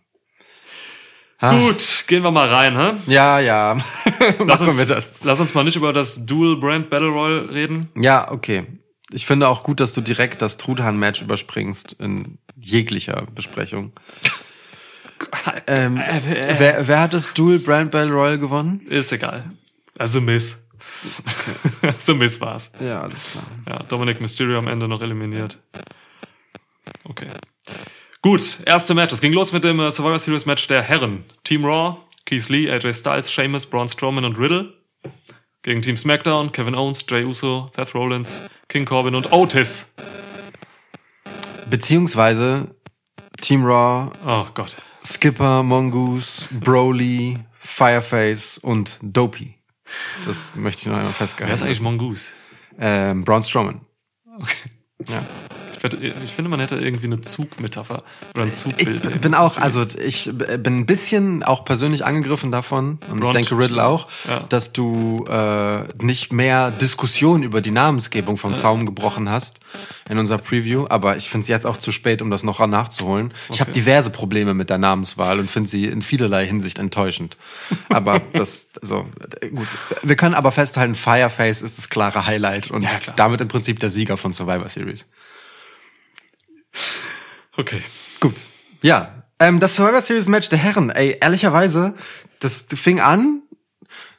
Ah. 1.39 1.59
gut, 1.59 2.05
gehen 2.07 2.23
wir 2.23 2.31
mal 2.31 2.47
rein, 2.47 2.75
hä? 2.75 2.93
Ja, 3.13 3.39
ja. 3.39 3.77
Lass 4.45 4.59
uns, 4.61 4.75
wir 4.77 4.87
das. 4.87 5.23
lass 5.23 5.39
uns 5.39 5.53
mal 5.53 5.63
nicht 5.63 5.75
über 5.75 5.93
das 5.93 6.25
Dual 6.25 6.57
Brand 6.57 6.89
Battle 6.89 7.09
Royal 7.09 7.45
reden. 7.45 7.89
Ja, 7.95 8.31
okay. 8.31 8.65
Ich 9.11 9.27
finde 9.27 9.47
auch 9.47 9.61
gut, 9.61 9.79
dass 9.79 9.93
du 9.93 10.01
direkt 10.01 10.41
das 10.41 10.57
Truthahn-Match 10.57 11.21
überspringst 11.21 11.93
in 11.99 12.39
jeglicher 12.59 13.27
Besprechung. 13.35 13.93
Ähm, 15.65 15.99
wer, 16.59 16.87
wer 16.87 16.99
hat 17.01 17.13
das 17.13 17.33
Dual 17.33 17.57
Brand 17.57 17.89
Battle 17.89 18.13
Royal 18.13 18.37
gewonnen? 18.37 18.81
Ist 18.87 19.11
egal. 19.11 19.45
Also 19.97 20.21
Miss. 20.21 20.57
so 21.99 22.15
Miss 22.15 22.39
war's. 22.41 22.71
Ja, 22.79 23.01
alles 23.01 23.23
klar. 23.23 23.43
Ja, 23.67 23.83
Dominic 23.83 24.19
Mysterio 24.21 24.57
am 24.57 24.67
Ende 24.67 24.87
noch 24.87 25.01
eliminiert. 25.01 25.57
Okay. 27.03 27.27
Gut, 28.21 28.57
erste 28.65 28.93
Match. 28.93 29.13
Es 29.13 29.21
ging 29.21 29.33
los 29.33 29.51
mit 29.53 29.63
dem 29.63 29.79
äh, 29.79 29.91
Survivor 29.91 30.19
Series 30.19 30.45
Match 30.45 30.67
der 30.67 30.81
Herren. 30.81 31.23
Team 31.43 31.63
Raw, 31.65 31.97
Keith 32.25 32.49
Lee, 32.49 32.69
AJ 32.69 32.93
Styles, 32.95 33.31
Sheamus, 33.31 33.65
Braun 33.65 33.87
Strowman 33.87 34.25
und 34.25 34.37
Riddle. 34.37 34.73
Gegen 35.61 35.81
Team 35.81 35.97
SmackDown, 35.97 36.51
Kevin 36.51 36.75
Owens, 36.75 37.05
Jay 37.09 37.23
Uso, 37.23 37.69
Seth 37.75 37.93
Rollins, 37.93 38.41
King 38.69 38.85
Corbin 38.85 39.15
und 39.15 39.31
Otis. 39.31 39.93
Beziehungsweise 41.69 42.75
Team 43.41 43.65
Raw, 43.65 44.09
Oh 44.25 44.45
Gott. 44.53 44.75
Skipper, 45.05 45.63
Mongoose, 45.63 46.47
Broly, 46.51 47.37
Fireface 47.59 48.57
und 48.57 48.97
Dopey. 49.01 49.56
Das 50.25 50.47
möchte 50.55 50.81
ich 50.81 50.85
noch 50.87 50.93
einmal 50.95 51.07
Wer 51.07 51.13
festgehalten. 51.13 51.53
ist 51.53 51.63
eigentlich 51.63 51.81
Mongoose? 51.81 52.31
Ähm, 52.79 53.23
Braun 53.23 53.43
Strowman. 53.43 53.81
Okay. 54.39 54.69
Ja. 55.07 55.23
Ich, 55.83 56.13
ich 56.23 56.31
finde, 56.31 56.49
man 56.49 56.59
hätte 56.59 56.75
irgendwie 56.75 57.05
eine 57.05 57.21
Zugmetapher 57.21 58.03
oder 58.35 58.43
ein 58.43 58.49
Ich 58.49 58.55
Zugbild. 58.55 59.01
b- 59.03 59.17
bin 59.19 59.33
auch, 59.33 59.57
also 59.57 59.85
ich 60.03 60.29
bin 60.33 60.77
ein 60.79 60.85
bisschen 60.85 61.43
auch 61.43 61.63
persönlich 61.65 62.05
angegriffen 62.05 62.51
davon, 62.51 62.99
und 63.09 63.19
ich 63.19 63.23
Ron 63.23 63.33
denke 63.33 63.55
Ch- 63.55 63.59
Riddle 63.59 63.85
auch, 63.85 64.07
Ja. 64.27 64.41
dass 64.49 64.73
du 64.73 65.25
äh, 65.29 65.83
nicht 66.03 66.33
mehr 66.33 66.71
Diskussion 66.71 67.43
über 67.43 67.61
die 67.61 67.71
Namensgebung 67.71 68.37
vom 68.37 68.55
Zaum 68.55 68.85
gebrochen 68.85 69.29
hast 69.29 69.59
in 70.09 70.17
unserer 70.17 70.37
Preview, 70.39 70.85
aber 70.89 71.17
ich 71.17 71.29
finde 71.29 71.43
es 71.43 71.47
jetzt 71.47 71.65
auch 71.65 71.77
zu 71.77 71.91
spät, 71.91 72.21
um 72.21 72.31
das 72.31 72.43
noch 72.43 72.65
nachzuholen. 72.65 73.33
Ich 73.51 73.59
habe 73.59 73.69
Okay. 73.71 73.79
diverse 73.79 74.09
Probleme 74.09 74.53
mit 74.53 74.69
der 74.69 74.77
Namenswahl 74.77 75.39
und 75.39 75.49
finde 75.51 75.69
sie 75.69 75.85
in 75.85 76.01
vielerlei 76.01 76.45
Hinsicht 76.45 76.79
enttäuschend. 76.79 77.37
Aber 77.89 78.19
das, 78.33 78.69
also 78.81 79.05
äh, 79.41 79.49
gut. 79.49 79.67
Wir 80.03 80.15
können 80.15 80.33
aber 80.35 80.51
festhalten, 80.51 80.95
Fireface 80.95 81.61
ist 81.61 81.77
das 81.77 81.89
klare 81.89 82.25
Highlight 82.25 82.71
und 82.71 82.81
Ja, 82.83 82.89
damit 83.15 83.41
im 83.41 83.47
Prinzip 83.47 83.79
der 83.79 83.89
Sieger 83.89 84.17
von 84.17 84.33
Survivor 84.33 84.69
Series. 84.69 85.05
Okay. 87.55 87.81
Gut. 88.19 88.35
Ja. 88.81 89.23
Ähm, 89.39 89.59
das 89.59 89.75
Survivor 89.75 90.01
Series 90.01 90.27
Match 90.27 90.49
der 90.49 90.59
Herren, 90.59 90.89
ey, 90.89 91.17
ehrlicherweise, 91.21 91.93
das 92.39 92.65
fing 92.69 92.99
an 92.99 93.41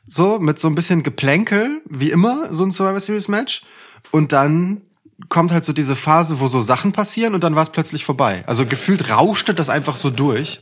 so 0.06 0.38
mit 0.38 0.58
so 0.58 0.68
ein 0.68 0.74
bisschen 0.74 1.02
Geplänkel, 1.02 1.82
wie 1.88 2.10
immer, 2.10 2.52
so 2.52 2.64
ein 2.64 2.70
Survivor 2.70 3.00
Series 3.00 3.28
Match. 3.28 3.62
Und 4.10 4.32
dann 4.32 4.82
kommt 5.28 5.52
halt 5.52 5.64
so 5.64 5.72
diese 5.72 5.96
Phase, 5.96 6.40
wo 6.40 6.48
so 6.48 6.60
Sachen 6.60 6.92
passieren 6.92 7.34
und 7.34 7.42
dann 7.42 7.56
war 7.56 7.64
es 7.64 7.70
plötzlich 7.70 8.04
vorbei. 8.04 8.44
Also 8.46 8.64
gefühlt 8.64 9.10
rauschte 9.10 9.52
das 9.52 9.68
einfach 9.68 9.96
so 9.96 10.10
durch 10.10 10.60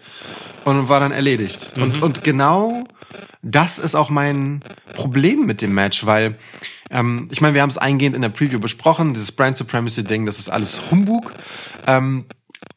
und 0.65 0.89
war 0.89 1.01
dann 1.01 1.13
erledigt. 1.13 1.75
Und, 1.77 2.03
und 2.03 2.25
genau 2.25 2.85
das 3.43 3.79
ist 3.79 3.95
auch 3.95 4.11
mein 4.11 4.63
Problem 4.95 5.47
mit 5.47 5.63
dem 5.63 5.73
Match, 5.75 6.07
weil 6.07 6.37
ähm, 6.91 7.29
ich 7.31 7.41
meine, 7.41 7.55
wir 7.55 7.63
haben 7.63 7.71
es 7.71 7.79
eingehend 7.79 8.17
in 8.17 8.23
der 8.23 8.29
Preview 8.29 8.59
besprochen, 8.59 9.15
dieses 9.15 9.33
Brand 9.33 9.57
Supremacy 9.57 10.05
Ding, 10.05 10.27
das 10.27 10.39
ist 10.39 10.49
alles 10.49 10.91
Humbug. 10.91 11.33
Ähm, 11.87 12.25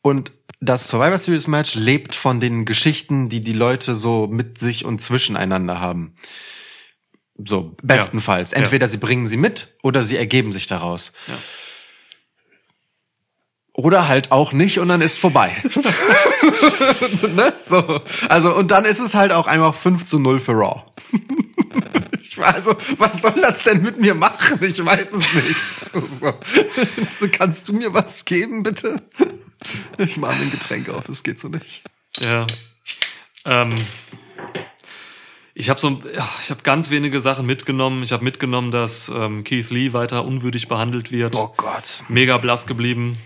und 0.01 0.31
das 0.61 0.89
Survivor 0.89 1.17
Series 1.17 1.47
Match 1.47 1.75
lebt 1.75 2.15
von 2.15 2.39
den 2.39 2.65
Geschichten, 2.65 3.29
die 3.29 3.41
die 3.41 3.53
Leute 3.53 3.95
so 3.95 4.27
mit 4.27 4.57
sich 4.57 4.83
und 4.85 4.99
zwischeneinander 4.99 5.79
haben. 5.79 6.15
So, 7.37 7.75
bestenfalls. 7.81 8.51
Ja. 8.51 8.57
Entweder 8.57 8.87
sie 8.89 8.97
bringen 8.97 9.25
sie 9.27 9.37
mit 9.37 9.77
oder 9.81 10.03
sie 10.03 10.17
ergeben 10.17 10.51
sich 10.51 10.67
daraus. 10.67 11.13
Ja. 11.27 11.35
Oder 13.73 14.09
halt 14.09 14.33
auch 14.33 14.51
nicht 14.51 14.79
und 14.79 14.89
dann 14.89 14.99
ist 14.99 15.17
vorbei. 15.17 15.55
ne? 17.35 17.53
So. 17.61 18.01
Also, 18.27 18.53
und 18.53 18.71
dann 18.71 18.83
ist 18.83 18.99
es 18.99 19.15
halt 19.15 19.31
auch 19.31 19.47
einfach 19.47 19.73
5 19.73 20.03
zu 20.03 20.19
0 20.19 20.41
für 20.41 20.51
Raw. 20.51 20.83
war 22.39 22.55
also, 22.55 22.75
was 22.97 23.21
soll 23.21 23.35
das 23.41 23.63
denn 23.63 23.81
mit 23.81 23.99
mir 23.99 24.15
machen? 24.15 24.63
Ich 24.63 24.83
weiß 24.83 25.13
es 25.13 25.33
nicht. 25.33 25.55
So. 26.07 26.33
So, 27.09 27.27
kannst 27.31 27.67
du 27.67 27.73
mir 27.73 27.93
was 27.93 28.25
geben, 28.25 28.63
bitte? 28.63 29.01
Ich 29.97 30.17
mache 30.17 30.37
mir 30.37 30.43
ein 30.43 30.51
Getränk 30.51 30.89
auf, 30.89 31.05
das 31.05 31.23
geht 31.23 31.39
so 31.39 31.49
nicht. 31.49 31.83
Ja. 32.19 32.47
Ähm, 33.45 33.75
ich 35.53 35.69
habe 35.69 35.79
so, 35.79 35.99
ich 36.41 36.49
habe 36.49 36.61
ganz 36.63 36.89
wenige 36.89 37.19
Sachen 37.19 37.45
mitgenommen. 37.45 38.03
Ich 38.03 38.13
habe 38.13 38.23
mitgenommen, 38.23 38.71
dass 38.71 39.09
ähm, 39.09 39.43
Keith 39.43 39.69
Lee 39.71 39.91
weiter 39.91 40.23
unwürdig 40.23 40.69
behandelt 40.69 41.11
wird. 41.11 41.35
Oh 41.35 41.53
Gott. 41.57 42.03
Mega 42.07 42.37
blass 42.37 42.65
geblieben. 42.65 43.17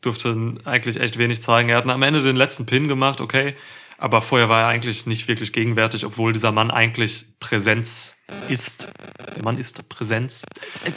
Durfte 0.00 0.56
eigentlich 0.64 0.98
echt 0.98 1.18
wenig 1.18 1.40
zeigen. 1.40 1.68
Er 1.68 1.76
hat 1.76 1.88
am 1.88 2.02
Ende 2.02 2.20
den 2.20 2.36
letzten 2.36 2.66
Pin 2.66 2.88
gemacht, 2.88 3.20
okay. 3.20 3.54
Aber 3.98 4.22
vorher 4.22 4.48
war 4.48 4.62
er 4.62 4.68
eigentlich 4.68 5.06
nicht 5.06 5.26
wirklich 5.26 5.52
gegenwärtig, 5.52 6.06
obwohl 6.06 6.32
dieser 6.32 6.52
Mann 6.52 6.70
eigentlich 6.70 7.26
Präsenz 7.40 8.16
ist. 8.48 8.86
Der 9.34 9.42
Mann 9.42 9.58
ist 9.58 9.88
Präsenz. 9.88 10.44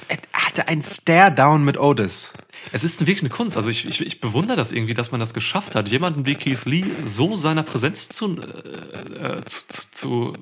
Er 0.08 0.17
hatte 0.34 0.67
ein 0.67 0.84
Stare-Down 0.84 1.65
mit 1.65 1.79
Otis. 1.79 2.31
Es 2.72 2.84
ist 2.84 3.00
wirklich 3.01 3.22
eine 3.22 3.29
Kunst. 3.29 3.58
Also 3.58 3.70
ich, 3.70 3.88
ich, 3.88 4.01
ich 4.01 4.22
bewundere 4.22 4.55
das 4.55 4.72
irgendwie, 4.72 4.93
dass 4.93 5.12
man 5.12 5.20
das 5.20 5.34
geschafft 5.34 5.74
hat, 5.75 5.89
jemanden 5.89 6.27
wie 6.27 6.36
Keith 6.36 6.65
Lee 6.65 6.86
so 7.03 7.36
seiner 7.36 7.63
Präsenz 7.63 8.10
zu, 8.10 8.38
äh, 8.38 9.38
äh, 9.38 9.46
zu, 9.46 9.65
zu, 9.67 9.88
zu 9.91 10.34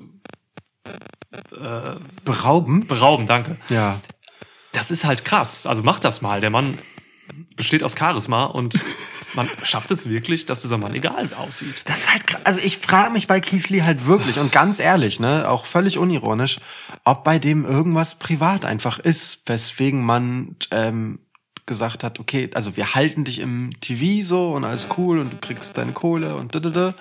Berauben? 2.24 2.86
berauben. 2.86 3.26
Danke. 3.26 3.56
Ja. 3.70 4.00
Das 4.72 4.90
ist 4.90 5.04
halt 5.04 5.24
krass. 5.24 5.64
Also 5.64 5.82
mach 5.82 5.98
das 5.98 6.20
mal. 6.20 6.42
Der 6.42 6.50
Mann 6.50 6.78
besteht 7.56 7.82
aus 7.82 7.96
Charisma 7.96 8.44
und 8.44 8.80
man 9.34 9.48
schafft 9.64 9.90
es 9.90 10.08
wirklich, 10.08 10.46
dass 10.46 10.62
dieser 10.62 10.78
Mann 10.78 10.94
egal 10.94 11.28
aussieht. 11.36 11.82
Das 11.86 12.00
ist 12.00 12.12
halt, 12.12 12.22
also 12.44 12.60
ich 12.62 12.78
frage 12.78 13.12
mich 13.12 13.26
bei 13.26 13.40
Keith 13.40 13.68
Lee 13.68 13.82
halt 13.82 14.06
wirklich 14.06 14.38
und 14.38 14.52
ganz 14.52 14.78
ehrlich, 14.78 15.20
ne, 15.20 15.48
auch 15.48 15.64
völlig 15.64 15.98
unironisch, 15.98 16.58
ob 17.04 17.24
bei 17.24 17.38
dem 17.38 17.64
irgendwas 17.64 18.16
privat 18.18 18.64
einfach 18.64 18.98
ist, 18.98 19.42
weswegen 19.46 20.04
man 20.04 20.56
ähm, 20.70 21.20
gesagt 21.66 22.02
hat, 22.02 22.18
okay, 22.18 22.50
also 22.54 22.76
wir 22.76 22.94
halten 22.94 23.24
dich 23.24 23.38
im 23.38 23.78
TV 23.80 24.26
so 24.26 24.52
und 24.52 24.64
alles 24.64 24.88
cool 24.98 25.20
und 25.20 25.32
du 25.32 25.36
kriegst 25.36 25.78
deine 25.78 25.92
Kohle 25.92 26.34
und 26.34 26.54
da, 26.54 26.60
da, 26.60 26.70
da. 26.70 26.94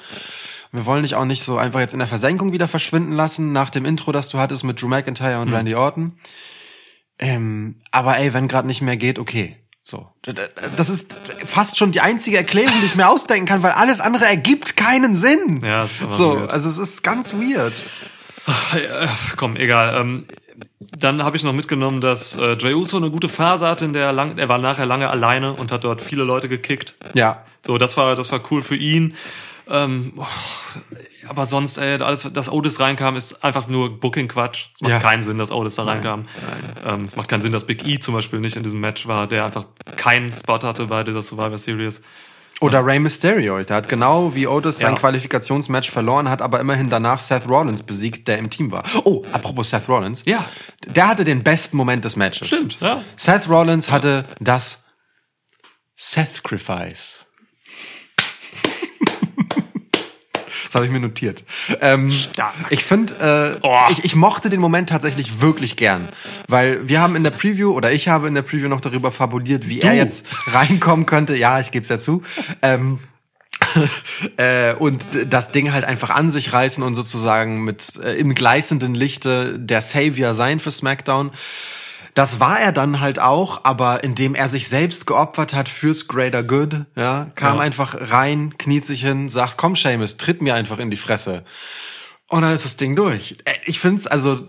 Wir 0.71 0.85
wollen 0.85 1.01
dich 1.01 1.15
auch 1.15 1.25
nicht 1.25 1.41
so 1.41 1.57
einfach 1.57 1.79
jetzt 1.79 1.93
in 1.93 1.99
der 1.99 2.07
Versenkung 2.07 2.53
wieder 2.53 2.67
verschwinden 2.67 3.13
lassen 3.13 3.51
nach 3.51 3.71
dem 3.71 3.85
Intro, 3.85 4.11
das 4.11 4.29
du 4.29 4.37
hattest 4.37 4.63
mit 4.63 4.79
Drew 4.79 4.87
McIntyre 4.87 5.41
und 5.41 5.51
Randy 5.51 5.73
Orton. 5.73 6.13
Ähm, 7.17 7.77
aber 7.91 8.17
ey, 8.17 8.33
wenn 8.33 8.47
gerade 8.47 8.67
nicht 8.67 8.81
mehr 8.81 8.95
geht, 8.95 9.17
okay. 9.17 9.57
So. 9.83 10.07
Das 10.77 10.89
ist 10.89 11.19
fast 11.45 11.77
schon 11.77 11.91
die 11.91 12.01
einzige 12.01 12.37
Erklärung, 12.37 12.73
die 12.81 12.85
ich 12.85 12.95
mir 12.95 13.09
ausdenken 13.09 13.47
kann, 13.47 13.63
weil 13.63 13.71
alles 13.71 14.01
andere 14.01 14.25
ergibt 14.25 14.77
keinen 14.77 15.15
Sinn. 15.15 15.61
Ja, 15.63 15.87
so, 15.87 16.35
weird. 16.35 16.51
also 16.51 16.69
es 16.69 16.77
ist 16.77 17.03
ganz 17.03 17.33
weird. 17.33 17.81
Äh, 18.73 19.07
Komm, 19.35 19.55
egal. 19.55 19.99
Ähm, 19.99 20.25
dann 20.79 21.23
habe 21.23 21.37
ich 21.37 21.43
noch 21.43 21.53
mitgenommen, 21.53 22.01
dass 22.01 22.35
äh, 22.35 22.53
Jey 22.53 22.73
Uso 22.73 22.97
eine 22.97 23.11
gute 23.11 23.29
Phase 23.29 23.67
hatte, 23.67 23.85
in 23.85 23.93
der 23.93 24.07
er, 24.07 24.13
lang, 24.13 24.37
er 24.37 24.49
war 24.49 24.57
nachher 24.57 24.85
lange 24.85 25.09
alleine 25.09 25.53
und 25.53 25.71
hat 25.71 25.83
dort 25.83 26.01
viele 26.01 26.23
Leute 26.23 26.49
gekickt. 26.49 26.95
Ja. 27.13 27.45
So, 27.65 27.77
das 27.77 27.97
war, 27.97 28.15
das 28.15 28.31
war 28.31 28.41
cool 28.51 28.61
für 28.61 28.75
ihn. 28.75 29.15
Ähm, 29.69 30.13
oh, 30.17 30.25
aber 31.29 31.45
sonst, 31.45 31.77
ey, 31.77 32.01
alles, 32.01 32.27
dass 32.33 32.51
Otis 32.51 32.79
reinkam, 32.79 33.15
ist 33.15 33.43
einfach 33.43 33.67
nur 33.67 33.99
Booking-Quatsch. 33.99 34.67
Es 34.75 34.81
macht 34.81 34.91
Ja. 34.91 34.99
keinen 34.99 35.21
Sinn, 35.23 35.37
dass 35.37 35.51
Otis 35.51 35.75
da 35.75 35.83
reinkam. 35.83 36.27
Ähm, 36.85 37.05
es 37.05 37.15
macht 37.15 37.29
keinen 37.29 37.41
Sinn, 37.41 37.51
dass 37.51 37.65
Big 37.65 37.85
E 37.87 37.99
zum 37.99 38.13
Beispiel 38.13 38.39
nicht 38.39 38.55
in 38.55 38.63
diesem 38.63 38.79
Match 38.79 39.07
war, 39.07 39.27
der 39.27 39.45
einfach 39.45 39.65
keinen 39.95 40.31
Spot 40.31 40.59
hatte 40.63 40.85
bei 40.87 41.03
dieser 41.03 41.21
Survivor 41.21 41.57
Series. 41.57 42.01
Oder 42.61 42.85
Rey 42.85 42.99
Mysterio. 42.99 43.57
Der 43.63 43.77
hat 43.77 43.87
genau 43.87 44.35
wie 44.35 44.45
Otis 44.45 44.79
sein 44.79 44.91
Ja. 44.93 44.99
Qualifikationsmatch 44.99 45.89
verloren, 45.89 46.29
hat 46.29 46.41
aber 46.41 46.59
immerhin 46.59 46.89
danach 46.89 47.21
Seth 47.21 47.47
Rollins 47.47 47.83
besiegt, 47.83 48.27
der 48.27 48.37
im 48.37 48.49
Team 48.49 48.69
war. 48.71 48.83
Oh, 49.05 49.23
apropos 49.31 49.69
Seth 49.69 49.87
Rollins. 49.87 50.23
Ja. 50.25 50.43
Der 50.85 51.07
hatte 51.07 51.23
den 51.23 51.41
besten 51.41 51.77
Moment 51.77 52.03
des 52.03 52.17
Matches. 52.17 52.47
Stimmt, 52.47 52.77
ja. 52.81 53.01
Seth 53.15 53.47
Rollins 53.47 53.89
hatte 53.89 54.25
das 54.41 54.83
Sacrifice. 55.95 57.25
Das 60.69 60.75
habe 60.75 60.85
ich 60.85 60.91
mir 60.91 60.99
notiert. 60.99 61.43
Ähm, 61.81 62.11
Stark. 62.11 62.53
Ich 62.69 62.83
finde, 62.83 63.57
äh, 63.59 63.59
Oh. 63.63 63.79
ich, 63.89 64.05
ich 64.05 64.15
mochte 64.15 64.51
den 64.51 64.59
Moment 64.59 64.89
tatsächlich 64.89 65.41
wirklich 65.41 65.75
gern, 65.75 66.07
weil 66.47 66.87
wir 66.87 67.01
haben 67.01 67.15
in 67.15 67.23
der 67.23 67.31
Preview 67.31 67.71
oder 67.71 67.91
ich 67.91 68.07
habe 68.07 68.27
in 68.27 68.35
der 68.35 68.43
Preview 68.43 68.67
noch 68.67 68.81
darüber 68.81 69.11
fabuliert, 69.11 69.67
wie 69.67 69.81
er 69.81 69.95
jetzt 69.95 70.27
reinkommen 70.45 71.07
könnte. 71.07 71.35
Ja, 71.35 71.59
ich 71.59 71.71
gebe 71.71 71.81
es 71.83 71.89
ja 71.89 71.97
zu. 71.97 72.21
Ähm, 72.61 72.99
äh, 74.37 74.73
und 74.75 75.03
das 75.27 75.51
Ding 75.51 75.73
halt 75.73 75.85
einfach 75.85 76.11
an 76.11 76.31
sich 76.31 76.53
reißen 76.53 76.83
und 76.83 76.95
sozusagen 76.95 77.63
mit 77.63 77.99
äh, 78.03 78.13
im 78.13 78.33
gleißenden 78.35 78.93
Lichte 78.95 79.57
der 79.59 79.81
Savior 79.81 80.33
sein 80.33 80.59
für 80.59 80.71
SmackDown. 80.71 81.31
Das 82.19 82.41
war 82.41 82.59
er 82.59 82.73
dann 82.73 82.99
halt 82.99 83.17
auch, 83.17 83.61
aber 83.63 84.03
indem 84.03 84.35
er 84.35 84.49
sich 84.49 84.67
selbst 84.67 85.07
geopfert 85.07 85.53
hat 85.53 85.69
fürs 85.69 86.09
Greater 86.09 86.43
Good, 86.43 86.85
ja, 86.97 87.29
kam 87.35 87.55
Ja. 87.55 87.61
einfach 87.63 87.95
rein, 87.97 88.57
kniet 88.57 88.83
sich 88.83 88.99
hin, 89.01 89.29
sagt, 89.29 89.55
komm 89.57 89.77
Seamus, 89.77 90.17
tritt 90.17 90.41
mir 90.41 90.53
einfach 90.53 90.79
in 90.79 90.91
die 90.91 90.97
Fresse. 90.97 91.45
Und 92.27 92.41
dann 92.41 92.53
ist 92.53 92.65
das 92.65 92.75
Ding 92.75 92.97
durch. 92.97 93.37
Äh, 93.45 93.53
Ich 93.65 93.79
find's 93.79 94.05
also, 94.05 94.45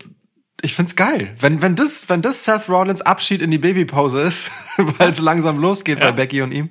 ich 0.61 0.73
find's 0.73 0.95
geil. 0.95 1.33
Wenn, 1.39 1.61
wenn 1.61 1.75
das, 1.75 2.09
wenn 2.09 2.21
das 2.21 2.43
Seth 2.43 2.69
Rollins 2.69 3.01
Abschied 3.01 3.41
in 3.41 3.51
die 3.51 3.57
Babypause 3.57 4.21
ist, 4.21 4.49
weil 4.77 5.09
es 5.09 5.19
langsam 5.19 5.57
losgeht 5.57 5.99
bei 5.99 6.11
Becky 6.11 6.41
und 6.41 6.51
ihm, 6.51 6.69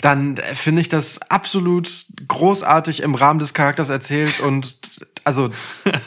dann 0.00 0.36
äh, 0.36 0.54
finde 0.54 0.82
ich 0.82 0.88
das 0.88 1.20
absolut 1.30 1.88
großartig 2.26 3.02
im 3.02 3.14
Rahmen 3.14 3.38
des 3.38 3.54
Charakters 3.54 3.88
erzählt 3.88 4.40
und 4.40 4.76
also, 5.24 5.50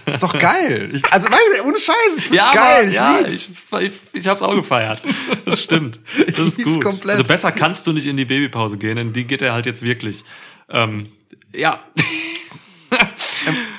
ist 0.08 0.24
doch 0.24 0.38
geil. 0.38 0.90
Ich, 0.94 1.04
also, 1.14 1.28
ohne 1.64 1.80
Scheiß, 1.80 2.18
ich 2.18 2.28
find's 2.28 2.44
Ja, 2.44 2.52
geil. 2.54 2.88
Ich 2.88 2.96
ja, 2.96 3.20
lieb's. 3.20 3.52
ich, 3.72 3.80
ich, 3.80 3.94
ich 4.14 4.28
hab's 4.28 4.42
auch 4.42 4.56
gefeiert. 4.56 5.00
Das 5.46 5.62
stimmt. 5.62 6.00
Das 6.28 6.40
ist 6.40 6.58
lieb's 6.58 6.74
gut. 6.76 6.84
komplett. 6.84 7.18
Also 7.18 7.28
besser 7.28 7.52
kannst 7.52 7.86
du 7.86 7.94
nicht 7.94 8.08
in 8.08 8.18
die 8.18 8.26
Babypause 8.26 8.78
gehen, 8.78 8.96
denn 8.96 9.14
die 9.14 9.26
geht 9.26 9.44
er 9.44 9.54
halt 9.54 9.68
jetzt 9.68 9.84
wirklich. 9.84 10.24
Ähm, 10.70 11.12
ja. 11.54 11.82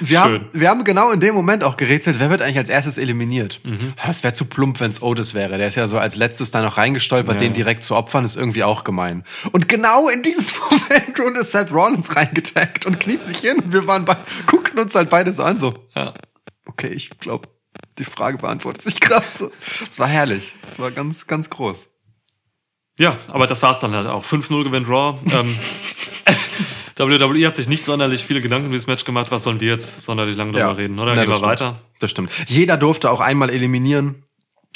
Wir 0.00 0.20
haben, 0.20 0.48
wir 0.52 0.68
haben 0.68 0.84
genau 0.84 1.10
in 1.10 1.20
dem 1.20 1.34
Moment 1.34 1.62
auch 1.62 1.76
gerätselt, 1.76 2.18
wer 2.18 2.30
wird 2.30 2.42
eigentlich 2.42 2.56
als 2.58 2.68
erstes 2.68 2.98
eliminiert. 2.98 3.60
Mhm. 3.62 3.92
Es 4.08 4.22
wäre 4.24 4.32
zu 4.32 4.46
plump, 4.46 4.80
wenn 4.80 4.90
es 4.90 5.02
Otis 5.02 5.34
wäre. 5.34 5.58
Der 5.58 5.68
ist 5.68 5.74
ja 5.76 5.86
so 5.86 5.98
als 5.98 6.16
letztes 6.16 6.50
da 6.50 6.62
noch 6.62 6.76
reingestolpert, 6.78 7.34
Ja. 7.34 7.40
den 7.40 7.52
direkt 7.52 7.84
zu 7.84 7.94
opfern, 7.94 8.24
ist 8.24 8.36
irgendwie 8.36 8.64
auch 8.64 8.82
gemein. 8.84 9.22
Und 9.52 9.68
genau 9.68 10.08
in 10.08 10.22
diesem 10.22 10.56
Moment 10.70 11.18
wurde 11.18 11.44
Seth 11.44 11.72
Rollins 11.72 12.16
reingetaggt 12.16 12.86
und 12.86 12.98
kniet 13.00 13.24
sich 13.24 13.38
hin 13.38 13.58
und 13.58 13.72
wir 13.72 13.86
waren 13.86 14.04
bei, 14.04 14.16
guckten 14.46 14.78
uns 14.80 14.94
halt 14.94 15.10
beide 15.10 15.32
so 15.32 15.42
an, 15.44 15.58
so, 15.58 15.74
ja. 15.94 16.12
okay, 16.66 16.88
ich 16.88 17.10
glaube, 17.20 17.48
die 17.98 18.04
Frage 18.04 18.38
beantwortet 18.38 18.82
sich 18.82 18.98
gerade 19.00 19.26
so. 19.32 19.52
Es 19.88 19.98
war 19.98 20.08
herrlich. 20.08 20.54
Es 20.64 20.78
war 20.78 20.90
ganz, 20.90 21.26
ganz 21.26 21.50
groß. 21.50 21.86
Ja, 22.98 23.16
aber 23.28 23.46
das 23.46 23.62
war's 23.62 23.78
dann 23.78 23.94
halt 23.94 24.06
auch. 24.06 24.24
5-0 24.24 24.64
gewinnt 24.64 24.88
Raw. 24.88 25.18
Ähm, 25.32 25.56
WWE 26.96 27.46
hat 27.46 27.56
sich 27.56 27.68
nicht 27.68 27.84
sonderlich 27.84 28.24
viele 28.24 28.40
Gedanken 28.40 28.66
über 28.66 28.76
das 28.76 28.86
Match 28.86 29.04
gemacht. 29.04 29.30
Was 29.30 29.44
sollen 29.44 29.60
wir 29.60 29.68
jetzt 29.68 30.02
sonderlich 30.02 30.36
lange 30.36 30.52
drüber 30.52 30.76
reden, 30.76 30.98
oder? 30.98 31.14
Ja, 31.14 31.22
Gehen 31.22 31.28
wir 31.30 31.34
stimmt. 31.36 31.50
weiter. 31.50 31.80
Das 32.00 32.10
stimmt. 32.10 32.30
Jeder 32.48 32.76
durfte 32.76 33.10
auch 33.10 33.20
einmal 33.20 33.50
eliminieren. 33.50 34.24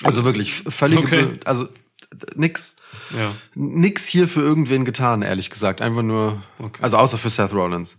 Also 0.02 0.25
wirklich 0.25 0.52
völlig, 0.52 0.99
Okay. 0.99 1.28
also 1.44 1.68
nix. 2.35 2.76
Ja. 3.16 3.32
nix 3.54 4.06
hier 4.06 4.26
für 4.28 4.40
irgendwen 4.40 4.85
getan, 4.85 5.23
ehrlich 5.23 5.50
gesagt. 5.50 5.80
Einfach 5.82 6.02
nur, 6.02 6.42
Okay. 6.58 6.82
also 6.82 6.96
außer 6.99 7.18
für 7.18 7.30
Seth 7.30 7.52
Rollins. 7.52 7.96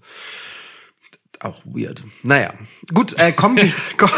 Auch 1.39 1.61
weird. 1.65 2.01
Naja, 2.23 2.53
gut, 2.93 3.19
äh, 3.21 3.31
kommen 3.31 3.57
wir, 3.57 3.71
komm, 3.97 4.09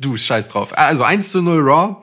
du, 0.00 0.16
scheiß 0.16 0.48
drauf. 0.50 0.76
Also 0.76 1.04
1 1.04 1.30
zu 1.30 1.42
0 1.42 1.60
Raw. 1.60 1.96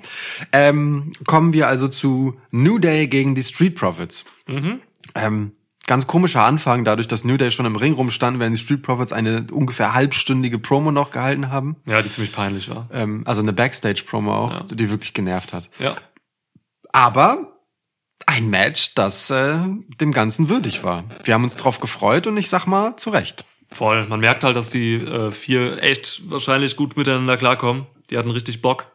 Ähm, 0.51 1.11
kommen 1.25 1.53
wir 1.53 1.67
also 1.67 1.87
zu 1.87 2.39
New 2.51 2.77
Day 2.77 3.07
gegen 3.07 3.33
die 3.33 3.43
Street 3.43 3.73
Profits. 3.75 4.25
Ähm, 5.15 5.51
ganz 5.89 6.05
komischer 6.07 6.43
Anfang, 6.43 6.85
dadurch, 6.85 7.07
dass 7.07 7.23
New 7.25 7.35
Day 7.35 7.49
schon 7.51 7.65
im 7.65 7.75
Ring 7.75 7.93
rumstanden, 7.93 8.39
während 8.39 8.55
die 8.55 8.61
Street 8.61 8.83
Profits 8.83 9.11
eine 9.11 9.47
ungefähr 9.51 9.93
halbstündige 9.95 10.59
Promo 10.59 10.91
noch 10.91 11.09
gehalten 11.09 11.51
haben. 11.51 11.77
ja, 11.85 12.01
die 12.03 12.09
ziemlich 12.11 12.31
peinlich 12.31 12.69
war. 12.69 12.87
Ähm, 12.93 13.23
also 13.25 13.41
eine 13.41 13.51
Backstage-Promo 13.53 14.31
auch, 14.33 14.51
Ja. 14.51 14.59
die 14.75 14.89
wirklich 14.91 15.13
genervt 15.15 15.51
hat. 15.51 15.67
Ja. 15.79 15.97
Aber 16.93 17.57
ein 18.27 18.49
Match, 18.51 18.93
das 18.93 19.29
äh, 19.31 19.57
dem 19.99 20.11
Ganzen 20.11 20.47
würdig 20.47 20.83
war. 20.83 21.03
Wir 21.23 21.33
haben 21.33 21.43
uns 21.43 21.55
drauf 21.55 21.79
gefreut 21.79 22.27
und 22.27 22.37
ich 22.37 22.49
sag 22.49 22.67
mal, 22.67 22.95
zu 22.95 23.09
Recht. 23.09 23.43
Voll. 23.71 24.05
Man 24.07 24.19
merkt 24.19 24.43
halt, 24.43 24.55
dass 24.55 24.69
die 24.69 24.95
äh, 24.95 25.31
vier 25.31 25.81
echt 25.81 26.21
wahrscheinlich 26.29 26.75
gut 26.75 26.97
miteinander 26.97 27.35
klarkommen. 27.37 27.87
Die 28.11 28.17
hatten 28.17 28.29
richtig 28.31 28.61
Bock. 28.61 28.85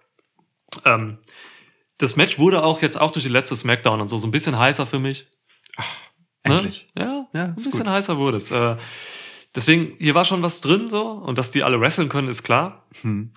Ähm, 0.84 1.18
das 1.98 2.14
Match 2.16 2.38
wurde 2.38 2.62
auch 2.64 2.82
jetzt 2.82 3.00
auch 3.00 3.10
durch 3.10 3.24
die 3.24 3.30
letzte 3.30 3.56
Smackdown 3.56 4.00
und 4.00 4.08
so 4.08 4.18
so 4.18 4.26
ein 4.28 4.32
bisschen 4.32 4.58
heißer 4.58 4.86
für 4.86 4.98
mich. 5.00 5.26
Ne? 5.76 5.84
Endlich. 6.44 6.86
Ja, 6.98 7.26
Ja, 7.32 7.44
ein 7.44 7.54
bisschen 7.56 7.72
gut. 7.72 7.86
heißer 7.86 8.16
wurde 8.18 8.36
es. 8.36 8.50
Äh, 8.50 8.76
deswegen, 9.54 9.96
hier 9.98 10.14
war 10.14 10.24
schon 10.24 10.42
was 10.42 10.60
drin 10.60 10.88
so 10.88 11.02
und 11.08 11.38
dass 11.38 11.50
die 11.50 11.62
alle 11.64 11.80
wresteln 11.80 12.08
können, 12.08 12.28
ist 12.28 12.42
klar. 12.42 12.86
Hm. 13.02 13.32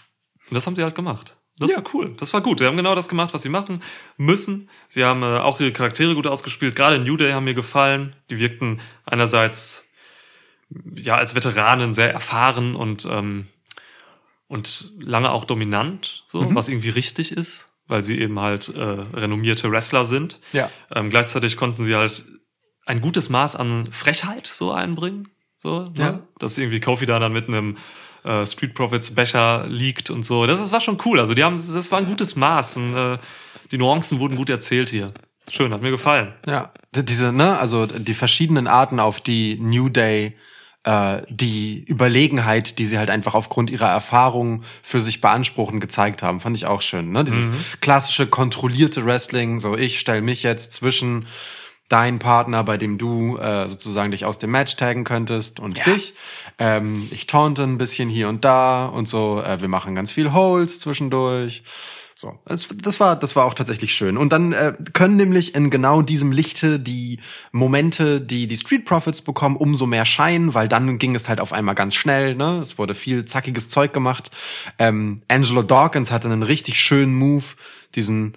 Und 0.49 0.53
das 0.55 0.65
haben 0.67 0.75
sie 0.75 0.83
halt 0.83 0.95
gemacht. 0.95 1.37
Das 1.59 1.69
Ja. 1.71 1.77
war 1.77 1.83
cool. 1.93 2.13
Das 2.17 2.31
war 2.33 2.41
gut. 2.41 2.59
Sie 2.59 2.65
haben 2.65 2.77
genau 2.77 2.93
das 2.93 3.09
gemacht, 3.09 3.33
was 3.33 3.41
sie 3.41 3.49
machen 3.49 3.81
müssen. 4.17 4.69
Sie 4.89 5.03
haben 5.03 5.23
äh, 5.23 5.39
auch 5.39 5.59
ihre 5.59 5.71
Charaktere 5.71 6.13
gut 6.13 6.27
ausgespielt. 6.27 6.75
Gerade 6.75 6.99
New 6.99 7.17
Day 7.17 7.31
haben 7.31 7.45
mir 7.45 7.55
gefallen. 7.55 8.15
Die 8.29 8.39
wirkten 8.39 8.79
einerseits 9.05 9.89
ja 10.95 11.15
als 11.15 11.33
Veteranen 11.33 11.93
sehr 11.93 12.11
erfahren 12.13 12.75
und 12.75 13.07
ähm, 13.09 13.47
und 14.49 14.91
lange 14.99 15.31
auch 15.31 15.43
dominant, 15.45 16.23
so 16.27 16.41
Mhm. 16.41 16.55
was 16.55 16.69
irgendwie 16.69 16.89
richtig 16.89 17.31
ist, 17.33 17.69
weil 17.87 18.01
sie 18.03 18.17
eben 18.19 18.39
halt 18.39 18.69
äh, 18.69 18.79
renommierte 18.81 19.69
Wrestler 19.71 20.05
sind. 20.05 20.39
Ja. 20.53 20.69
Ähm, 20.93 21.09
gleichzeitig 21.09 21.57
konnten 21.57 21.83
sie 21.83 21.95
halt 21.95 22.23
ein 22.87 23.01
gutes 23.01 23.29
Maß 23.29 23.55
an 23.55 23.91
Frechheit 23.91 24.47
so 24.47 24.71
einbringen. 24.71 25.27
So, 25.57 25.91
Ja. 25.97 26.11
ne? 26.11 26.23
Dass 26.39 26.57
irgendwie 26.57 26.79
Kofi 26.79 27.05
da 27.05 27.19
dann 27.19 27.33
mit 27.33 27.47
einem 27.47 27.77
äh, 28.23 28.45
Street 28.45 28.73
Profits 28.73 29.13
Becher 29.13 29.65
liegt 29.67 30.09
und 30.09 30.23
so. 30.23 30.45
Das, 30.45 30.59
das 30.59 30.71
war 30.71 30.81
schon 30.81 30.97
cool. 31.05 31.19
Also 31.19 31.33
die 31.33 31.43
haben, 31.43 31.57
das 31.57 31.91
war 31.91 31.99
ein 31.99 32.05
gutes 32.05 32.35
Maß. 32.35 32.77
Und, 32.77 32.95
äh, 32.95 33.17
die 33.71 33.77
Nuancen 33.77 34.19
wurden 34.19 34.35
gut 34.35 34.49
erzählt 34.49 34.89
hier. 34.89 35.11
Schön, 35.49 35.73
hat 35.73 35.81
mir 35.81 35.91
gefallen. 35.91 36.33
Ja, 36.45 36.71
diese, 36.93 37.31
ne, 37.31 37.57
also 37.57 37.85
die 37.85 38.13
verschiedenen 38.13 38.67
Arten, 38.67 38.99
auf 38.99 39.19
die 39.21 39.57
New 39.59 39.87
Day 39.89 40.35
äh, 40.83 41.21
die 41.29 41.83
Überlegenheit, 41.85 42.79
die 42.79 42.85
sie 42.85 42.97
halt 42.97 43.09
einfach 43.09 43.33
aufgrund 43.33 43.69
ihrer 43.69 43.89
Erfahrung 43.89 44.63
für 44.83 45.01
sich 45.01 45.21
beanspruchen, 45.21 45.79
gezeigt 45.79 46.21
haben, 46.23 46.39
fand 46.39 46.55
ich 46.55 46.65
auch 46.65 46.81
schön. 46.81 47.11
Ne? 47.11 47.23
Dieses 47.23 47.51
klassische 47.81 48.27
kontrollierte 48.27 49.05
Wrestling, 49.05 49.59
so 49.59 49.75
ich 49.75 49.99
stell 49.99 50.21
mich 50.21 50.43
jetzt 50.43 50.73
zwischen 50.73 51.27
dein 51.89 52.19
Partner, 52.19 52.63
bei 52.63 52.77
dem 52.77 52.97
du 52.97 53.37
äh, 53.37 53.67
sozusagen 53.67 54.11
dich 54.11 54.25
aus 54.25 54.37
dem 54.39 54.51
Match 54.51 54.75
taggen 54.75 55.03
könntest 55.03 55.59
und 55.59 55.85
dich. 55.85 56.13
Ähm, 56.57 57.07
ich 57.11 57.27
taunte 57.27 57.63
ein 57.63 57.77
bisschen 57.77 58.09
hier 58.09 58.29
und 58.29 58.43
da 58.43 58.87
und 58.87 59.07
so. 59.07 59.41
Äh, 59.41 59.61
wir 59.61 59.67
machen 59.67 59.95
ganz 59.95 60.11
viel 60.11 60.33
Holes 60.33 60.79
zwischendurch. 60.79 61.63
So, 62.19 62.39
das, 62.45 62.67
das 62.81 62.99
war 62.99 63.15
das 63.15 63.35
war 63.35 63.45
auch 63.45 63.53
tatsächlich 63.53 63.93
schön. 63.93 64.17
Und 64.17 64.33
dann 64.33 64.51
äh, 64.51 64.73
können 64.93 65.17
nämlich 65.17 65.53
in 65.53 65.69
genau 65.69 66.01
diesem 66.01 66.31
Lichte 66.31 66.79
die 66.79 67.19
Momente, 67.51 68.19
die 68.19 68.47
die 68.47 68.57
Street 68.57 68.85
Profits 68.85 69.21
bekommen, 69.21 69.55
umso 69.55 69.85
mehr 69.85 70.03
scheinen, 70.03 70.55
weil 70.55 70.67
dann 70.67 70.97
ging 70.97 71.13
es 71.13 71.29
halt 71.29 71.39
auf 71.39 71.53
einmal 71.53 71.75
ganz 71.75 71.93
schnell. 71.93 72.33
Ne, 72.33 72.59
es 72.63 72.79
wurde 72.79 72.95
viel 72.95 73.25
zackiges 73.25 73.69
Zeug 73.69 73.93
gemacht. 73.93 74.31
Ähm, 74.79 75.21
Angelo 75.27 75.61
Dawkins 75.61 76.11
hatte 76.11 76.27
einen 76.27 76.41
richtig 76.41 76.79
schönen 76.81 77.13
Move, 77.13 77.45
diesen 77.93 78.33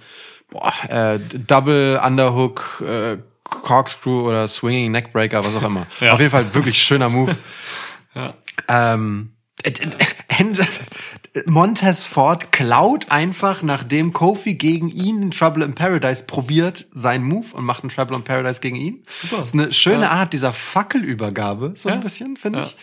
boah, 0.50 0.74
äh, 0.90 1.18
Double 1.18 1.98
Underhook. 2.04 2.84
Äh, 2.86 3.16
Corkscrew 3.50 4.28
oder 4.28 4.48
Swinging 4.48 4.90
Neckbreaker, 4.92 5.44
was 5.44 5.54
auch 5.56 5.62
immer. 5.62 5.86
Ja. 6.00 6.12
Auf 6.14 6.20
jeden 6.20 6.30
Fall 6.30 6.54
wirklich 6.54 6.82
schöner 6.82 7.08
Move. 7.10 7.36
Ja. 8.14 8.34
Ähm, 8.66 9.36
äh, 9.62 9.70
äh, 9.70 11.42
Montez 11.46 12.02
Ford 12.02 12.50
klaut 12.50 13.10
einfach, 13.12 13.62
nachdem 13.62 14.12
Kofi 14.12 14.54
gegen 14.56 14.88
ihn 14.88 15.22
in 15.22 15.30
Trouble 15.30 15.64
in 15.64 15.76
Paradise 15.76 16.24
probiert, 16.24 16.86
seinen 16.92 17.24
Move 17.24 17.46
und 17.52 17.64
macht 17.64 17.84
einen 17.84 17.90
Trouble 17.90 18.16
in 18.16 18.24
Paradise 18.24 18.60
gegen 18.60 18.74
ihn. 18.74 19.02
Super. 19.06 19.36
Das 19.38 19.50
ist 19.50 19.54
eine 19.54 19.72
schöne 19.72 20.02
Ja. 20.06 20.10
Art 20.10 20.32
dieser 20.32 20.52
Fackelübergabe, 20.52 21.74
so 21.76 21.88
Ja. 21.88 21.94
ein 21.94 22.00
bisschen, 22.00 22.36
finde 22.36 22.58
Ja. 22.60 22.64
ich. 22.64 22.76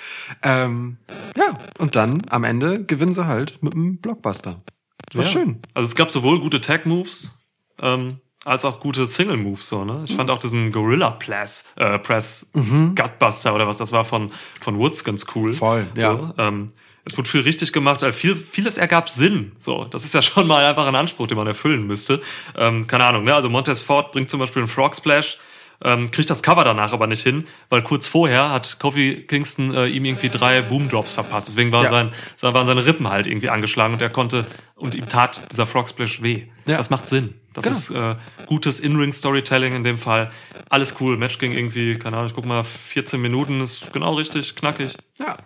Ähm, 0.43 0.97
ja, 1.35 1.57
und 1.77 1.97
dann 1.97 2.21
am 2.29 2.45
Ende 2.45 2.85
gewinnen 2.85 3.13
sie 3.13 3.27
halt 3.27 3.61
mit 3.61 3.73
einem 3.73 3.97
Blockbuster. 3.97 4.61
Das 5.09 5.17
war 5.17 5.23
schön. 5.25 5.59
Also 5.73 5.87
es 5.89 5.95
gab 5.95 6.09
sowohl 6.09 6.39
gute 6.39 6.61
Tag-Moves, 6.61 7.37
ähm, 7.81 8.21
als 8.47 8.65
auch 8.65 8.79
gute 8.79 9.05
Single-Moves. 9.05 9.67
So, 9.69 9.83
ne? 9.83 10.03
Ich 10.07 10.15
fand 10.15 10.29
auch 10.31 10.39
diesen 10.39 10.71
Gorilla 10.71 11.11
Press, 11.11 11.63
äh, 11.75 11.99
Press 11.99 12.49
Gutbuster 12.53 13.53
oder 13.53 13.67
was 13.67 13.77
das 13.77 13.91
war 13.91 14.05
von, 14.05 14.31
von 14.61 14.77
Woods 14.79 15.03
ganz 15.03 15.25
cool. 15.35 15.53
Voll, 15.53 15.87
ja. 15.95 16.11
So, 16.11 16.33
ähm, 16.37 16.71
es 17.05 17.17
wurde 17.17 17.29
viel 17.29 17.41
richtig 17.41 17.71
gemacht, 17.71 18.03
äh, 18.03 18.11
viel, 18.11 18.35
vieles 18.35 18.77
ergab 18.77 19.09
Sinn. 19.09 19.53
So, 19.59 19.85
das 19.85 20.03
ist 20.03 20.13
ja 20.13 20.21
schon 20.23 20.47
mal 20.47 20.65
einfach 20.65 20.87
ein 20.87 20.95
Anspruch, 20.95 21.27
den 21.27 21.37
man 21.37 21.47
erfüllen 21.47 21.85
müsste. 21.87 22.21
Ähm, 22.57 22.87
keine 22.87 23.05
Ahnung, 23.05 23.23
ne? 23.23 23.33
Also 23.35 23.49
Montez 23.49 23.79
Ford 23.81 24.11
bringt 24.11 24.29
zum 24.29 24.39
Beispiel 24.39 24.61
einen 24.61 24.67
Frog 24.67 24.95
Splash, 24.95 25.37
ähm, 25.83 26.09
kriegt 26.09 26.29
das 26.29 26.41
Cover 26.41 26.63
danach 26.63 26.91
aber 26.91 27.05
nicht 27.07 27.21
hin, 27.23 27.45
weil 27.69 27.83
kurz 27.83 28.07
vorher 28.07 28.49
hat 28.49 28.77
Kofi 28.79 29.25
Kingston 29.27 29.73
äh, 29.75 29.87
ihm 29.87 30.05
irgendwie 30.05 30.29
drei 30.29 30.61
Boom 30.61 30.89
Drops 30.89 31.13
verpasst. 31.13 31.47
Deswegen 31.49 31.71
war 31.71 31.83
Ja. 31.83 31.89
sein, 31.89 32.11
sein, 32.35 32.53
waren 32.53 32.65
seine 32.65 32.85
Rippen 32.85 33.07
halt 33.09 33.27
irgendwie 33.27 33.49
angeschlagen 33.49 33.93
und 33.93 34.01
er 34.01 34.09
konnte 34.09 34.45
und 34.75 34.95
ihm 34.95 35.07
tat 35.07 35.41
dieser 35.51 35.65
Frog 35.67 35.87
Splash 35.87 36.21
weh. 36.23 36.43
Ja. 36.65 36.77
Das 36.77 36.89
macht 36.89 37.07
Sinn. 37.07 37.35
Das 37.61 37.87
Genau. 37.89 38.11
ist 38.11 38.17
äh, 38.17 38.45
gutes 38.45 38.79
In-Ring-Storytelling 38.79 39.73
in 39.75 39.83
dem 39.83 39.97
Fall. 39.97 40.31
Alles 40.69 40.95
cool. 40.99 41.17
Match 41.17 41.39
ging 41.39 41.51
irgendwie, 41.53 41.97
keine 41.97 42.17
Ahnung, 42.17 42.29
ich 42.29 42.35
guck 42.35 42.45
mal, 42.45 42.63
14 42.63 43.19
Minuten, 43.19 43.61
ist 43.61 43.91
genau 43.93 44.13
richtig, 44.13 44.55
knackig. 44.55 44.93
Ja. 45.19 45.37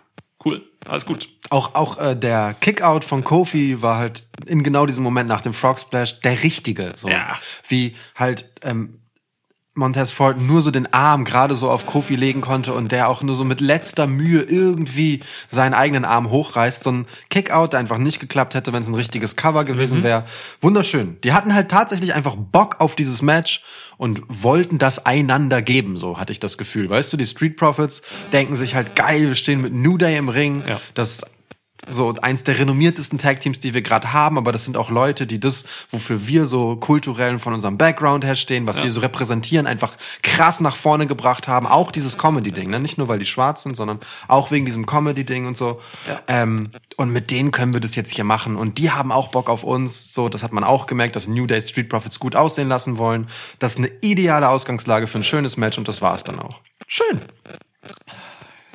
Cool. 0.44 0.62
Alles 0.88 1.06
gut. 1.06 1.28
Auch, 1.50 1.74
auch 1.76 1.98
äh, 1.98 2.16
der 2.16 2.54
Kickout 2.60 3.04
von 3.04 3.22
Kofi 3.22 3.80
war 3.80 3.98
halt 3.98 4.24
in 4.46 4.64
genau 4.64 4.86
diesem 4.86 5.04
Moment 5.04 5.28
nach 5.28 5.40
dem 5.40 5.52
Frog 5.52 5.78
Splash 5.78 6.20
der 6.20 6.42
richtige. 6.42 6.92
So. 6.96 7.08
Ja. 7.08 7.38
Wie 7.68 7.94
halt 8.16 8.50
ähm, 8.62 8.98
Montez 9.74 10.10
Ford 10.10 10.38
nur 10.38 10.60
so 10.60 10.70
den 10.70 10.92
Arm 10.92 11.24
gerade 11.24 11.54
so 11.54 11.70
auf 11.70 11.86
Kofi 11.86 12.14
legen 12.14 12.42
konnte 12.42 12.74
und 12.74 12.92
der 12.92 13.08
auch 13.08 13.22
nur 13.22 13.34
so 13.34 13.44
mit 13.44 13.60
letzter 13.60 14.06
Mühe 14.06 14.42
irgendwie 14.42 15.20
seinen 15.48 15.72
eigenen 15.72 16.04
Arm 16.04 16.30
hochreißt. 16.30 16.82
So 16.82 16.92
ein 16.92 17.06
Kickout, 17.30 17.68
der 17.72 17.80
einfach 17.80 17.96
nicht 17.96 18.20
geklappt 18.20 18.54
hätte, 18.54 18.74
wenn 18.74 18.82
es 18.82 18.88
ein 18.88 18.94
richtiges 18.94 19.34
Cover 19.34 19.64
gewesen 19.64 20.02
wäre. 20.02 20.24
Wunderschön. 20.60 21.16
Die 21.24 21.32
hatten 21.32 21.54
halt 21.54 21.70
tatsächlich 21.70 22.12
einfach 22.12 22.36
Bock 22.36 22.76
auf 22.80 22.96
dieses 22.96 23.22
Match 23.22 23.62
und 23.96 24.22
wollten 24.28 24.78
das 24.78 25.06
einander 25.06 25.62
geben, 25.62 25.96
so 25.96 26.18
hatte 26.18 26.32
ich 26.32 26.40
das 26.40 26.58
Gefühl. 26.58 26.90
Weißt 26.90 27.12
du, 27.12 27.16
die 27.16 27.26
Street 27.26 27.56
Profits 27.56 28.02
denken 28.32 28.56
sich 28.56 28.74
halt 28.74 28.96
geil, 28.96 29.28
wir 29.28 29.34
stehen 29.36 29.62
mit 29.62 29.72
New 29.72 29.96
Day 29.96 30.18
im 30.18 30.28
Ring. 30.28 30.62
Ja. 30.66 30.80
Das 30.94 31.24
so 31.86 32.14
eins 32.22 32.44
der 32.44 32.58
renommiertesten 32.58 33.18
Tag-Teams, 33.18 33.58
die 33.58 33.74
wir 33.74 33.82
gerade 33.82 34.12
haben, 34.12 34.38
aber 34.38 34.52
das 34.52 34.64
sind 34.64 34.76
auch 34.76 34.90
Leute, 34.90 35.26
die 35.26 35.40
das, 35.40 35.64
wofür 35.90 36.26
wir 36.28 36.46
so 36.46 36.76
kulturell 36.76 37.38
von 37.38 37.54
unserem 37.54 37.76
Background 37.76 38.24
her 38.24 38.36
stehen, 38.36 38.66
was 38.66 38.82
wir 38.82 38.90
so 38.90 39.00
repräsentieren, 39.00 39.66
einfach 39.66 39.96
krass 40.22 40.60
nach 40.60 40.76
vorne 40.76 41.06
gebracht 41.06 41.48
haben. 41.48 41.66
Auch 41.66 41.90
dieses 41.90 42.18
Comedy-Ding, 42.18 42.70
ne? 42.70 42.78
nicht 42.78 42.98
nur, 42.98 43.08
weil 43.08 43.18
die 43.18 43.26
schwarz 43.26 43.62
sind, 43.62 43.76
sondern 43.76 43.98
auch 44.28 44.50
wegen 44.50 44.64
diesem 44.64 44.86
Comedy-Ding 44.86 45.46
und 45.46 45.56
so. 45.56 45.80
Ähm, 46.28 46.70
und 46.96 47.10
mit 47.10 47.30
denen 47.30 47.50
können 47.50 47.72
wir 47.72 47.80
das 47.80 47.96
jetzt 47.96 48.12
hier 48.14 48.24
machen. 48.24 48.56
Und 48.56 48.78
die 48.78 48.90
haben 48.90 49.10
auch 49.10 49.28
Bock 49.28 49.48
auf 49.48 49.64
uns. 49.64 50.12
So, 50.14 50.28
das 50.28 50.42
hat 50.42 50.52
man 50.52 50.64
auch 50.64 50.86
gemerkt, 50.86 51.16
dass 51.16 51.26
New 51.26 51.46
Day 51.46 51.60
Street 51.60 51.88
Profits 51.88 52.20
gut 52.20 52.36
aussehen 52.36 52.68
lassen 52.68 52.98
wollen. 52.98 53.26
Das 53.58 53.72
ist 53.72 53.78
eine 53.78 53.90
ideale 54.02 54.48
Ausgangslage 54.48 55.06
für 55.06 55.18
ein 55.18 55.24
schönes 55.24 55.56
Match 55.56 55.78
und 55.78 55.88
das 55.88 56.00
war 56.00 56.14
es 56.14 56.22
dann 56.22 56.38
auch. 56.38 56.60
Schön. 56.86 57.20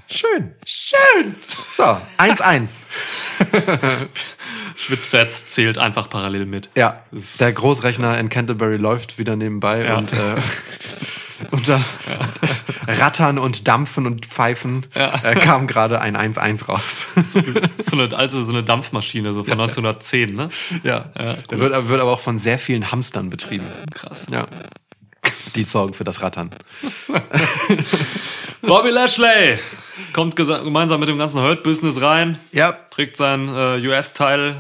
Schön. 0.10 0.54
Schön. 0.66 1.36
So, 1.70 1.84
1-1. 2.18 2.82
Schwitzstats 4.78 5.48
zählt 5.48 5.78
einfach 5.78 6.10
parallel 6.10 6.46
mit. 6.46 6.70
Ja, 6.76 7.04
der 7.40 7.52
Großrechner 7.52 8.18
in 8.18 8.30
Canterbury 8.30 8.78
läuft 8.78 9.18
wieder 9.20 9.36
nebenbei 9.36 9.84
Ja. 9.84 9.98
und 9.98 10.14
äh, 10.14 10.36
unter 11.52 11.82
Rattern 12.88 13.38
und 13.38 13.68
Dampfen 13.68 14.06
und 14.06 14.26
Pfeifen 14.26 14.86
äh, 14.94 15.36
kam 15.36 15.68
gerade 15.68 16.00
ein 16.00 16.16
1-1 16.16 16.66
raus. 16.66 17.08
so 17.78 17.98
eine, 18.00 18.16
also 18.16 18.44
so 18.44 18.52
eine 18.54 18.64
Dampfmaschine, 18.64 19.34
so 19.34 19.44
von 19.44 19.54
1910, 19.60 20.36
ne? 20.36 20.48
ja, 20.84 21.00
Der 21.50 21.60
wird, 21.60 21.90
wird 21.90 22.02
aber 22.02 22.14
auch 22.14 22.22
von 22.22 22.40
sehr 22.40 22.58
vielen 22.60 22.92
Hamstern 22.92 23.30
betrieben. 23.30 23.66
Krass. 23.94 24.26
Ja. 24.32 24.46
Die 25.56 25.64
sorgen 25.64 25.94
für 25.94 26.04
das 26.04 26.22
Rattern. 26.22 26.52
Bobby 28.62 28.90
Lashley 28.90 29.60
kommt 30.14 30.36
gemeinsam 30.36 31.00
mit 31.00 31.10
dem 31.10 31.18
ganzen 31.18 31.42
Hurt-Business 31.42 32.02
rein, 32.02 32.38
Ja. 32.52 32.72
trägt 32.90 33.18
seinen 33.18 33.50
äh, 33.50 33.88
US-Teil 33.88 34.58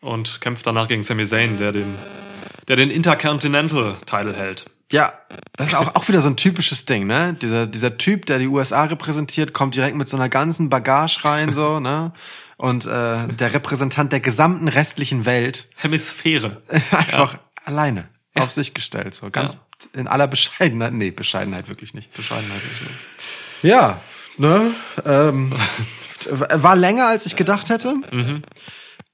und 0.00 0.40
kämpft 0.40 0.66
danach 0.66 0.88
gegen 0.88 1.02
Sami 1.02 1.26
Zayn, 1.26 1.58
der 1.58 1.72
den, 1.72 1.94
der 2.68 2.76
den 2.76 2.90
Intercontinental-Title 2.90 4.34
hält. 4.36 4.64
Ja, 4.90 5.14
das 5.56 5.68
ist 5.68 5.74
auch, 5.74 5.94
auch 5.94 6.08
wieder 6.08 6.20
so 6.20 6.28
ein 6.28 6.36
typisches 6.36 6.84
Ding, 6.84 7.06
ne? 7.06 7.34
Dieser, 7.40 7.66
dieser 7.66 7.96
Typ, 7.96 8.26
der 8.26 8.38
die 8.38 8.46
USA 8.46 8.84
repräsentiert, 8.84 9.54
kommt 9.54 9.74
direkt 9.74 9.96
mit 9.96 10.08
so 10.08 10.16
einer 10.16 10.28
ganzen 10.28 10.68
Bagage 10.68 11.24
rein, 11.24 11.52
so, 11.52 11.80
ne? 11.80 12.12
Und 12.56 12.86
äh, 12.86 13.26
der 13.28 13.52
Repräsentant 13.52 14.12
der 14.12 14.20
gesamten 14.20 14.68
restlichen 14.68 15.26
Welt 15.26 15.68
Hemisphäre. 15.76 16.62
einfach 16.92 17.38
alleine 17.64 18.08
auf 18.36 18.50
sich 18.52 18.74
gestellt, 18.74 19.14
so 19.14 19.30
ganz 19.30 19.58
in 19.92 20.06
aller 20.06 20.26
Bescheidenheit. 20.28 20.92
Nee, 20.92 21.10
Bescheidenheit 21.10 21.68
wirklich 21.68 21.94
nicht. 21.94 22.12
Bescheidenheit 22.12 22.60
nicht. 22.62 22.92
Ja, 23.62 24.00
ne? 24.38 24.70
Ähm, 25.04 25.52
war 26.30 26.76
länger 26.76 27.06
als 27.08 27.26
ich 27.26 27.36
gedacht 27.36 27.68
hätte. 27.70 27.94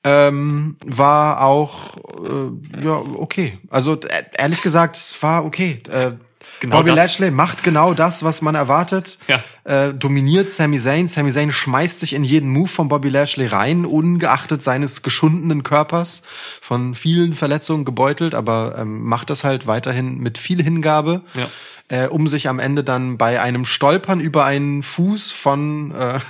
Ähm, 0.03 0.77
war 0.85 1.43
auch 1.43 1.97
äh, 1.97 2.85
ja 2.85 2.93
okay. 2.95 3.59
Also 3.69 3.97
e- 3.97 4.25
ehrlich 4.39 4.63
gesagt, 4.63 4.97
es 4.97 5.23
war 5.23 5.45
okay. 5.45 5.83
Äh, 5.91 6.13
Genau 6.59 6.77
Bobby 6.79 6.91
das. 6.91 6.97
Lashley 6.97 7.31
macht 7.31 7.63
genau 7.63 7.95
das, 7.95 8.23
was 8.23 8.43
man 8.43 8.55
erwartet. 8.55 9.19
Ja. 9.29 9.43
Äh, 9.65 9.95
dominiert 9.95 10.51
Sami 10.51 10.79
Zayn. 10.79 11.09
Sami 11.09 11.33
Zayn 11.33 11.53
schmeißt 11.53 12.01
sich 12.01 12.13
in 12.13 12.25
jeden 12.25 12.51
Move 12.51 12.69
von 12.69 12.89
Bobby 12.89 13.09
Lashley 13.09 13.47
rein, 13.47 13.87
ungeachtet 13.87 14.63
seines 14.63 15.03
geschundenen 15.03 15.63
Körpers, 15.63 16.23
von 16.61 16.95
vielen 16.95 17.33
Verletzungen 17.35 17.85
gebeutelt, 17.85 18.35
aber 18.35 18.75
ähm, 18.79 19.05
macht 19.05 19.31
das 19.31 19.45
halt 19.45 19.67
weiterhin 19.67 20.19
mit 20.19 20.37
viel 20.39 20.63
Hingabe. 20.63 21.23
Ja. 21.35 21.49
Äh, 21.89 22.07
um 22.07 22.29
sich 22.29 22.47
am 22.49 22.61
Ende 22.61 22.85
dann 22.85 23.19
bei 23.19 23.41
einem 23.41 23.65
Stolpern 23.65 24.21
über 24.21 24.45
einen 24.45 24.85
Fuß 24.85 25.33
von 25.33 25.93
äh, 25.93 26.21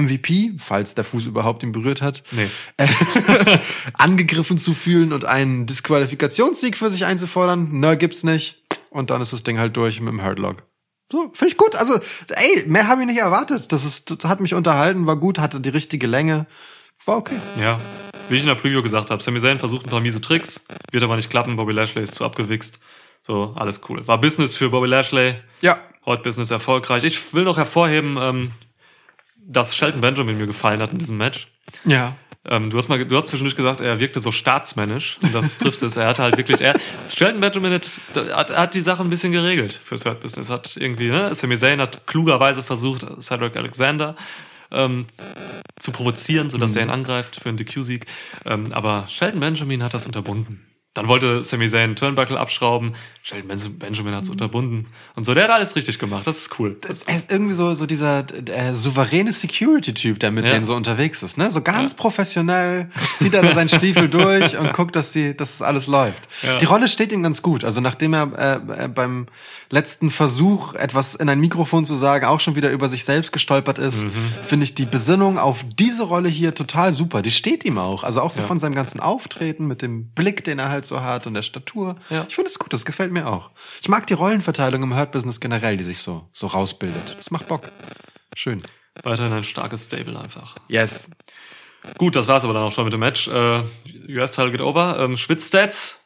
MVP, 0.00 0.52
falls 0.58 0.94
der 0.94 1.02
Fuß 1.02 1.26
überhaupt 1.26 1.64
ihn 1.64 1.72
berührt 1.72 2.02
hat, 2.02 2.22
Nee. 2.30 2.46
äh, 2.76 2.86
angegriffen 3.94 4.58
zu 4.58 4.74
fühlen 4.74 5.12
und 5.12 5.24
einen 5.24 5.66
Disqualifikationssieg 5.66 6.76
für 6.76 6.90
sich 6.90 7.04
einzufordern. 7.04 7.68
Na, 7.72 7.94
gibt's 7.96 8.22
nicht. 8.22 8.57
Und 8.90 9.10
dann 9.10 9.20
ist 9.20 9.32
das 9.32 9.42
Ding 9.42 9.58
halt 9.58 9.76
durch 9.76 10.00
mit 10.00 10.12
dem 10.12 10.22
Hurtlock. 10.24 10.62
So, 11.10 11.30
finde 11.34 11.52
ich 11.52 11.56
gut. 11.56 11.74
Also, 11.74 11.98
ey, 12.30 12.64
mehr 12.66 12.86
habe 12.86 13.00
ich 13.02 13.06
nicht 13.06 13.18
erwartet. 13.18 13.72
Das 13.72 13.84
ist, 13.84 14.10
das 14.10 14.28
hat 14.30 14.40
mich 14.40 14.54
unterhalten, 14.54 15.06
war 15.06 15.16
gut, 15.16 15.38
hatte 15.38 15.60
die 15.60 15.70
richtige 15.70 16.06
Länge. 16.06 16.46
War 17.06 17.16
okay. 17.16 17.36
Ja, 17.58 17.78
wie 18.28 18.36
ich 18.36 18.42
in 18.42 18.48
der 18.48 18.56
Preview 18.56 18.82
gesagt 18.82 19.10
habe, 19.10 19.22
Sami 19.22 19.40
Zayn 19.40 19.58
versucht 19.58 19.86
ein 19.86 19.90
paar 19.90 20.00
miese 20.02 20.20
Tricks, 20.20 20.66
wird 20.90 21.02
aber 21.02 21.16
nicht 21.16 21.30
klappen, 21.30 21.56
Bobby 21.56 21.72
Lashley 21.72 22.02
ist 22.02 22.14
zu 22.14 22.24
abgewichst. 22.24 22.78
So, 23.26 23.54
alles 23.56 23.80
cool. 23.88 24.06
War 24.06 24.20
Business 24.20 24.54
für 24.54 24.68
Bobby 24.68 24.86
Lashley, 24.88 25.36
Ja. 25.62 25.78
heute 26.04 26.22
Business 26.22 26.50
erfolgreich. 26.50 27.04
Ich 27.04 27.32
will 27.32 27.44
noch 27.44 27.56
hervorheben, 27.56 28.16
ähm, 28.20 28.50
dass 29.38 29.74
Shelton 29.74 30.00
Benjamin 30.02 30.36
mir 30.36 30.46
gefallen 30.46 30.80
hat 30.82 30.92
in 30.92 30.98
diesem 30.98 31.16
Match. 31.16 31.48
Ja. 31.84 32.16
Ähm, 32.44 32.70
du 32.70 32.78
hast 32.78 32.88
mal, 32.88 33.04
du 33.04 33.16
hast 33.16 33.28
zwischendurch 33.28 33.56
gesagt, 33.56 33.80
er 33.80 34.00
wirkte 34.00 34.20
so 34.20 34.32
staatsmännisch 34.32 35.18
und 35.22 35.34
das 35.34 35.58
trifft 35.58 35.82
es. 35.82 35.96
Er 35.96 36.06
hatte 36.06 36.22
halt 36.22 36.36
wirklich, 36.36 36.60
er, 36.60 36.78
Shelton 37.12 37.40
Benjamin 37.40 37.72
hat, 37.72 37.88
hat, 38.32 38.56
hat 38.56 38.74
die 38.74 38.80
Sache 38.80 39.02
ein 39.02 39.10
bisschen 39.10 39.32
geregelt 39.32 39.78
fürs 39.82 40.04
Hurt 40.04 40.20
Business. 40.20 40.48
Hat 40.48 40.76
irgendwie, 40.76 41.10
ne, 41.10 41.34
Sami 41.34 41.56
Zayn 41.56 41.80
hat 41.80 42.06
klugerweise 42.06 42.62
versucht, 42.62 43.06
Cedric 43.20 43.56
Alexander 43.56 44.16
ähm, 44.70 45.06
zu 45.78 45.92
provozieren, 45.92 46.50
sodass 46.50 46.76
er 46.76 46.82
ihn 46.82 46.90
angreift 46.90 47.36
für 47.36 47.48
einen 47.48 47.58
DQ-Sieg. 47.58 48.06
Ähm, 48.44 48.72
aber 48.72 49.06
Shelton 49.08 49.40
Benjamin 49.40 49.82
hat 49.82 49.94
das 49.94 50.06
unterbunden. 50.06 50.67
Dann 50.94 51.06
wollte 51.06 51.44
Sami 51.44 51.68
Zayn 51.68 51.94
Turnbuckle 51.94 52.38
abschrauben. 52.40 52.94
Benjamin 53.78 54.14
hat 54.14 54.22
es 54.24 54.30
unterbunden. 54.30 54.86
Und 55.14 55.24
so, 55.26 55.34
der 55.34 55.44
hat 55.44 55.50
alles 55.50 55.76
richtig 55.76 55.98
gemacht. 55.98 56.26
Das 56.26 56.38
ist 56.38 56.58
cool. 56.58 56.78
Das, 56.80 57.02
Er 57.02 57.16
ist 57.16 57.30
irgendwie 57.30 57.52
so, 57.54 57.74
so 57.74 57.84
dieser 57.86 58.24
äh, 58.48 58.72
souveräne 58.72 59.32
Security-Typ, 59.34 60.18
der 60.18 60.30
mit 60.30 60.46
Ja. 60.46 60.52
denen 60.52 60.64
so 60.64 60.74
unterwegs 60.74 61.22
ist, 61.22 61.36
ne? 61.36 61.50
So 61.50 61.60
ganz 61.60 61.92
professionell 61.94 62.88
zieht 63.18 63.34
er 63.34 63.42
da 63.42 63.52
seinen 63.52 63.68
Stiefel 63.68 64.08
durch 64.08 64.56
und 64.58 64.72
guckt, 64.72 64.96
dass 64.96 65.12
die, 65.12 65.36
dass 65.36 65.58
das 65.58 65.62
alles 65.62 65.86
läuft. 65.88 66.26
Ja. 66.42 66.56
Die 66.58 66.64
Rolle 66.64 66.88
steht 66.88 67.12
ihm 67.12 67.22
ganz 67.22 67.42
gut. 67.42 67.64
Also 67.64 67.80
nachdem 67.82 68.14
er 68.14 68.62
äh, 68.78 68.84
äh, 68.84 68.88
beim 68.88 69.26
letzten 69.70 70.10
Versuch, 70.10 70.74
etwas 70.74 71.14
in 71.14 71.28
ein 71.28 71.38
Mikrofon 71.38 71.84
zu 71.84 71.94
sagen, 71.96 72.24
auch 72.24 72.40
schon 72.40 72.56
wieder 72.56 72.70
über 72.70 72.88
sich 72.88 73.04
selbst 73.04 73.30
gestolpert 73.32 73.78
ist, 73.78 74.04
Mhm. 74.04 74.12
finde 74.46 74.64
ich 74.64 74.74
die 74.74 74.86
Besinnung 74.86 75.38
auf 75.38 75.64
diese 75.78 76.04
Rolle 76.04 76.30
hier 76.30 76.54
total 76.54 76.94
super. 76.94 77.20
Die 77.20 77.30
steht 77.30 77.64
ihm 77.66 77.78
auch. 77.78 78.04
Also 78.04 78.22
auch 78.22 78.30
so 78.30 78.40
Ja. 78.40 78.46
von 78.46 78.58
seinem 78.58 78.74
ganzen 78.74 79.00
Auftreten, 79.00 79.66
mit 79.66 79.82
dem 79.82 80.06
Blick, 80.08 80.44
den 80.44 80.58
er 80.58 80.70
halt 80.70 80.77
so 80.84 81.00
hat 81.00 81.26
und 81.26 81.34
der 81.34 81.42
Statur. 81.42 81.96
Ja. 82.10 82.26
Ich 82.28 82.34
finde 82.34 82.48
es 82.48 82.58
gut, 82.58 82.72
das 82.72 82.84
gefällt 82.84 83.12
mir 83.12 83.26
auch. 83.28 83.50
Ich 83.80 83.88
mag 83.88 84.06
die 84.06 84.14
Rollenverteilung 84.14 84.82
im 84.82 84.96
Hurt-Business 84.96 85.40
generell, 85.40 85.76
die 85.76 85.84
sich 85.84 85.98
so, 85.98 86.28
so 86.32 86.46
rausbildet. 86.46 87.16
Das 87.16 87.30
macht 87.30 87.48
Bock. 87.48 87.70
Schön. 88.34 88.62
weiterhin 89.02 89.32
ein 89.32 89.42
starkes 89.42 89.86
Stable 89.86 90.18
einfach. 90.18 90.54
Yes. 90.68 91.10
Gut, 91.96 92.16
das 92.16 92.28
war's 92.28 92.44
aber 92.44 92.54
dann 92.54 92.64
auch 92.64 92.72
schon 92.72 92.84
mit 92.84 92.92
dem 92.92 93.00
Match. 93.00 93.28
Äh, 93.28 93.62
US-Teil 94.08 94.50
geht 94.50 94.60
over. 94.60 94.98
Ähm, 94.98 95.16
Schwitzstats. 95.16 95.98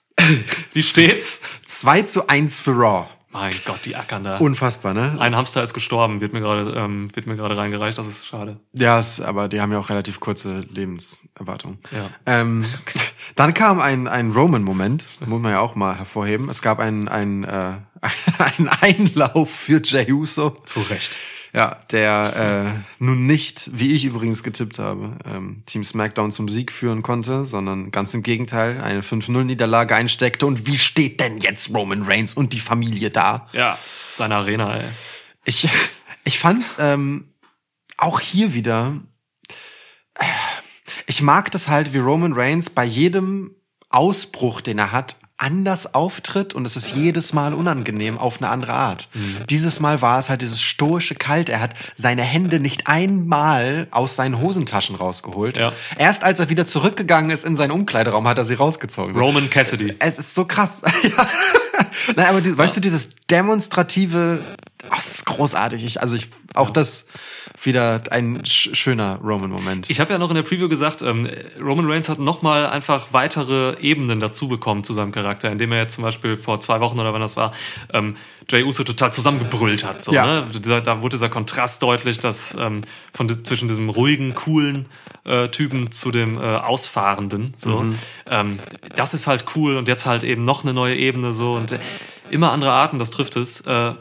Wie 0.73 0.83
steht's? 0.83 1.41
2 1.67 2.03
zu 2.03 2.29
1 2.29 2.61
für 2.61 2.73
Raw. 2.73 3.09
Mein 3.33 3.53
Gott, 3.65 3.81
die 3.85 3.97
ackern 3.97 4.25
da. 4.25 4.37
Unfassbar, 4.39 4.93
ne? 4.95 5.17
Ein 5.19 5.35
Hamster 5.35 5.63
ist 5.63 5.75
gestorben, 5.75 6.21
wird 6.21 6.33
mir 6.33 6.41
gerade 6.41 6.71
ähm, 6.77 7.09
wird 7.15 7.27
mir 7.27 7.37
gerade 7.37 7.57
reingereicht, 7.57 7.97
das 7.99 8.07
ist 8.07 8.27
schade. 8.27 8.61
Ja, 8.75 8.99
es- 8.99 9.21
aber 9.21 9.49
die 9.49 9.61
haben 9.61 9.73
ja 9.73 9.79
auch 9.79 9.89
relativ 9.91 10.21
kurze 10.21 10.61
Lebenserwartung. 10.71 11.79
Ja. 11.91 12.11
Ähm, 12.27 12.65
dann 13.37 13.55
kam 13.55 13.81
ein, 13.81 14.07
ein 14.09 14.33
Roman-Moment, 14.33 15.07
muss 15.27 15.41
man 15.41 15.53
ja 15.53 15.61
auch 15.61 15.75
mal 15.75 15.97
hervorheben. 15.97 16.49
Es 16.49 16.63
gab 16.63 16.79
einen, 16.79 17.09
einen, 17.09 17.45
äh, 17.45 17.75
einen 18.39 18.69
Einlauf 18.69 19.51
für 19.51 19.81
Jey 19.83 20.13
Uso. 20.13 20.51
Zu 20.51 20.81
Recht. 20.81 21.17
Ja, 21.55 21.81
der 21.91 22.77
äh, 22.79 22.95
nun 22.99 23.27
nicht, 23.27 23.69
wie 23.75 23.93
ich 23.93 24.07
übrigens 24.07 24.43
getippt 24.43 24.79
habe, 24.79 25.19
ähm, 25.27 25.63
Team 25.67 25.85
SmackDown 25.85 26.31
zum 26.31 26.49
Sieg 26.49 26.73
führen 26.73 27.03
konnte, 27.03 27.45
sondern 27.45 27.91
ganz 27.91 28.15
im 28.15 28.23
Gegenteil, 28.23 28.81
eine 28.81 29.03
5-0-Niederlage 29.03 29.95
einsteckte. 29.95 30.47
Und 30.47 30.67
wie 30.67 30.79
steht 30.79 31.21
denn 31.21 31.39
jetzt 31.39 31.69
Roman 31.75 32.05
Reigns 32.05 32.33
und 32.33 32.55
die 32.55 32.59
Familie 32.59 33.11
da? 33.11 33.47
Ja, 33.53 33.79
seine 34.09 34.37
Arena, 34.37 34.77
ey. 34.77 34.85
Ich, 35.45 35.69
ich 36.25 36.39
fand 36.39 36.77
ähm, 36.79 37.35
auch 37.99 38.21
hier 38.21 38.55
wieder, 38.55 38.99
äh, 40.15 40.25
ich 41.07 41.21
mag 41.21 41.51
das 41.51 41.69
halt, 41.69 41.93
wie 41.93 41.99
Roman 41.99 42.33
Reigns 42.33 42.71
bei 42.71 42.85
jedem 42.85 43.55
Ausbruch, 43.91 44.63
den 44.63 44.79
er 44.79 44.91
hat, 44.91 45.17
anders 45.43 45.95
auftritt 45.95 46.55
und 46.55 46.65
es 46.65 46.77
ist 46.77 46.95
jedes 46.95 47.33
Mal 47.33 47.53
unangenehm 47.53 48.17
auf 48.19 48.41
eine 48.41 48.51
andere 48.51 48.73
Art. 48.73 49.09
Mhm. 49.13 49.39
Dieses 49.51 49.81
Mal 49.81 50.01
war 50.01 50.19
es 50.19 50.31
halt 50.31 50.41
dieses 50.41 50.63
stoische 50.63 51.15
Kalt. 51.15 51.49
Er 51.49 51.61
hat 51.61 51.75
seine 51.97 52.23
Hände 52.23 52.61
nicht 52.61 52.87
einmal 52.87 53.89
aus 53.91 54.17
seinen 54.17 54.41
Hosentaschen 54.41 54.95
rausgeholt. 54.97 55.57
Ja. 55.57 55.73
Erst 55.99 56.23
als 56.23 56.39
er 56.39 56.49
wieder 56.49 56.65
zurückgegangen 56.65 57.31
ist 57.31 57.45
in 57.45 57.57
seinen 57.57 57.73
Umkleideraum, 57.73 58.27
hat 58.29 58.39
er 58.39 58.45
sie 58.45 58.55
rausgezogen. 58.55 59.15
Roman 59.17 59.51
Cassidy. 59.51 59.97
Es 59.99 60.19
ist 60.19 60.35
so 60.35 60.45
krass. 60.45 60.83
ja. 61.03 61.27
Nein, 62.17 62.27
aber 62.27 62.41
die, 62.41 62.57
weißt 62.57 62.77
du, 62.77 62.81
dieses 62.81 63.11
demonstrative, 63.31 64.41
oh, 64.91 64.95
das 64.95 65.15
ist 65.15 65.27
großartig. 65.27 65.85
Ich, 65.85 66.01
also 66.01 66.15
ich, 66.15 66.29
auch 66.55 66.71
das 66.71 67.07
wieder 67.63 68.03
ein 68.11 68.45
sch 68.45 68.71
schöner 68.75 69.17
Roman-Moment. 69.23 69.89
Ich 69.91 70.01
habe 70.01 70.13
ja 70.13 70.19
noch 70.19 70.29
in 70.31 70.35
der 70.37 70.43
Preview 70.43 70.69
gesagt, 70.69 71.03
ähm, 71.03 71.29
Roman 71.61 71.91
Reigns 71.91 72.09
hat 72.09 72.19
nochmal 72.19 72.67
einfach 72.67 73.09
weitere 73.13 73.77
Ebenen 73.81 74.21
dazu 74.21 74.49
bekommen 74.49 74.85
zu 74.85 74.93
seinem 74.93 75.13
Charakter, 75.13 75.51
indem 75.51 75.73
er 75.73 75.79
jetzt 75.79 75.95
zum 75.95 76.05
Beispiel 76.05 76.37
vor 76.37 76.61
zwei 76.61 76.81
Wochen 76.81 76.99
oder 76.99 77.13
wann 77.13 77.21
das 77.21 77.37
war, 77.37 77.53
ähm, 77.93 78.17
Jay 78.51 78.65
Uso 78.65 78.85
total 78.85 79.13
zusammengebrüllt 79.13 79.85
hat. 79.85 80.03
So, 80.03 80.13
Ja. 80.13 80.27
ne? 80.27 80.61
Da 80.83 81.01
wurde 81.01 81.17
dieser 81.17 81.29
Kontrast 81.29 81.83
deutlich, 81.83 82.19
dass 82.19 82.55
ähm, 82.59 82.83
von 83.13 83.29
zwischen 83.45 83.69
diesem 83.69 83.89
ruhigen, 83.89 84.35
coolen 84.35 84.87
äh, 85.25 85.49
Typen 85.49 85.93
zu 85.93 86.11
dem 86.11 86.37
äh, 86.39 86.41
Ausfahrenden. 86.41 87.55
So, 87.57 87.85
ähm, 88.29 88.59
das 88.97 89.15
ist 89.15 89.27
halt 89.27 89.45
cool 89.55 89.77
und 89.77 89.89
jetzt 89.89 90.07
halt 90.07 90.25
eben 90.25 90.45
noch 90.45 90.65
eine 90.65 90.75
neue 90.75 90.97
Ebene 90.97 91.33
so 91.33 91.53
und 91.53 91.73
äh, 91.73 91.79
immer 92.31 92.51
andere 92.53 92.73
Arten, 92.73 92.99
das 92.99 93.11
trifft 93.11 93.37
es. 93.37 93.61
Äh, 93.61 93.93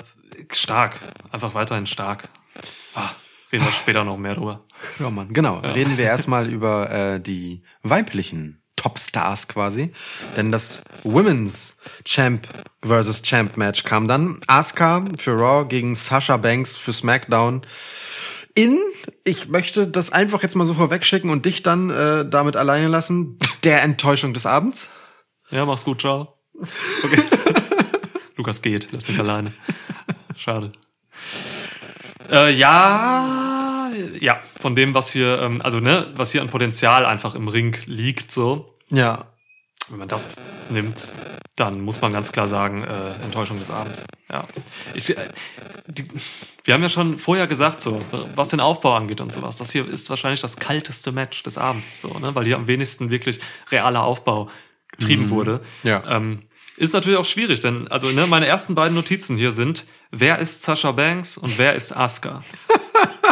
stark, 0.51 0.97
einfach 1.31 1.53
weiterhin 1.53 1.87
stark. 1.87 2.29
Ah, 2.95 3.09
reden 3.51 3.65
wir 3.65 3.71
später 3.71 4.03
noch 4.03 4.17
mehr 4.17 4.35
drüber. 4.35 4.65
Roman, 4.99 5.33
genau. 5.33 5.59
Reden 5.59 5.97
wir 5.97 6.05
erstmal 6.05 6.49
über 6.49 6.89
äh, 6.91 7.19
die 7.19 7.63
weiblichen 7.83 8.61
Topstars 8.81 9.47
quasi. 9.47 9.91
Denn 10.35 10.51
das 10.51 10.81
Women's 11.03 11.75
Champ 12.03 12.47
versus 12.83 13.21
Champ 13.21 13.57
Match 13.57 13.83
kam 13.83 14.07
dann. 14.07 14.39
Asuka 14.47 15.05
für 15.17 15.33
Raw 15.33 15.67
gegen 15.67 15.95
Sasha 15.95 16.37
Banks 16.37 16.75
für 16.75 16.91
SmackDown. 16.91 17.65
In, 18.55 18.77
ich 19.23 19.47
möchte 19.47 19.87
das 19.87 20.11
einfach 20.11 20.43
jetzt 20.43 20.55
mal 20.55 20.65
so 20.65 20.73
vorwegschicken 20.73 21.29
und 21.29 21.45
dich 21.45 21.63
dann 21.63 21.89
äh, 21.89 22.27
damit 22.27 22.55
alleine 22.57 22.87
lassen, 22.87 23.37
der 23.63 23.81
Enttäuschung 23.83 24.33
des 24.33 24.45
Abends. 24.45 24.89
Ja, 25.51 25.65
mach's 25.65 25.85
gut, 25.85 26.01
ciao. 26.01 26.39
Okay. 27.03 27.21
Lukas 28.35 28.61
geht, 28.61 28.89
lass 28.91 29.07
mich 29.07 29.19
alleine. 29.19 29.53
Schade. 30.41 30.71
Äh, 32.31 32.51
ja, 32.55 33.91
ja, 34.19 34.41
von 34.59 34.75
dem, 34.75 34.95
was 34.95 35.11
hier, 35.11 35.39
ähm, 35.39 35.61
also 35.61 35.79
ne, 35.79 36.07
was 36.15 36.31
hier 36.31 36.41
an 36.41 36.47
Potenzial 36.47 37.05
einfach 37.05 37.35
im 37.35 37.47
Ring 37.47 37.77
liegt, 37.85 38.31
so. 38.31 38.75
Ja. 38.89 39.27
Wenn 39.89 39.99
man 39.99 40.07
das 40.07 40.27
nimmt, 40.71 41.09
dann 41.57 41.81
muss 41.81 42.01
man 42.01 42.11
ganz 42.11 42.31
klar 42.31 42.47
sagen, 42.47 42.83
äh, 42.83 43.23
Enttäuschung 43.23 43.59
des 43.59 43.69
Abends. 43.69 44.07
Ja. 44.31 44.47
Ich, 44.95 45.15
äh, 45.15 45.29
die, 45.85 46.07
wir 46.63 46.73
haben 46.73 46.81
ja 46.81 46.89
schon 46.89 47.19
vorher 47.19 47.45
gesagt, 47.45 47.83
so, 47.83 48.01
was 48.35 48.47
den 48.47 48.61
Aufbau 48.61 48.95
angeht 48.95 49.21
und 49.21 49.31
sowas. 49.31 49.57
Das 49.57 49.71
hier 49.71 49.87
ist 49.87 50.09
wahrscheinlich 50.09 50.41
das 50.41 50.57
kalteste 50.57 51.11
Match 51.11 51.43
des 51.43 51.59
Abends, 51.59 52.01
so, 52.01 52.07
ne? 52.17 52.33
Weil 52.33 52.45
hier 52.45 52.55
am 52.55 52.65
wenigsten 52.65 53.11
wirklich 53.11 53.39
realer 53.69 54.01
Aufbau 54.01 54.49
getrieben 54.89 55.29
wurde. 55.29 55.61
Ja. 55.83 56.03
Ähm, 56.07 56.39
ist 56.77 56.93
natürlich 56.93 57.19
auch 57.19 57.25
schwierig, 57.25 57.59
denn 57.59 57.87
also 57.89 58.07
ne, 58.07 58.27
meine 58.27 58.47
ersten 58.47 58.75
beiden 58.75 58.95
Notizen 58.95 59.37
hier 59.37 59.51
sind, 59.51 59.85
wer 60.11 60.39
ist 60.39 60.63
Sasha 60.63 60.91
Banks 60.91 61.37
und 61.37 61.57
wer 61.57 61.75
ist 61.75 61.95
Asuka? 61.95 62.43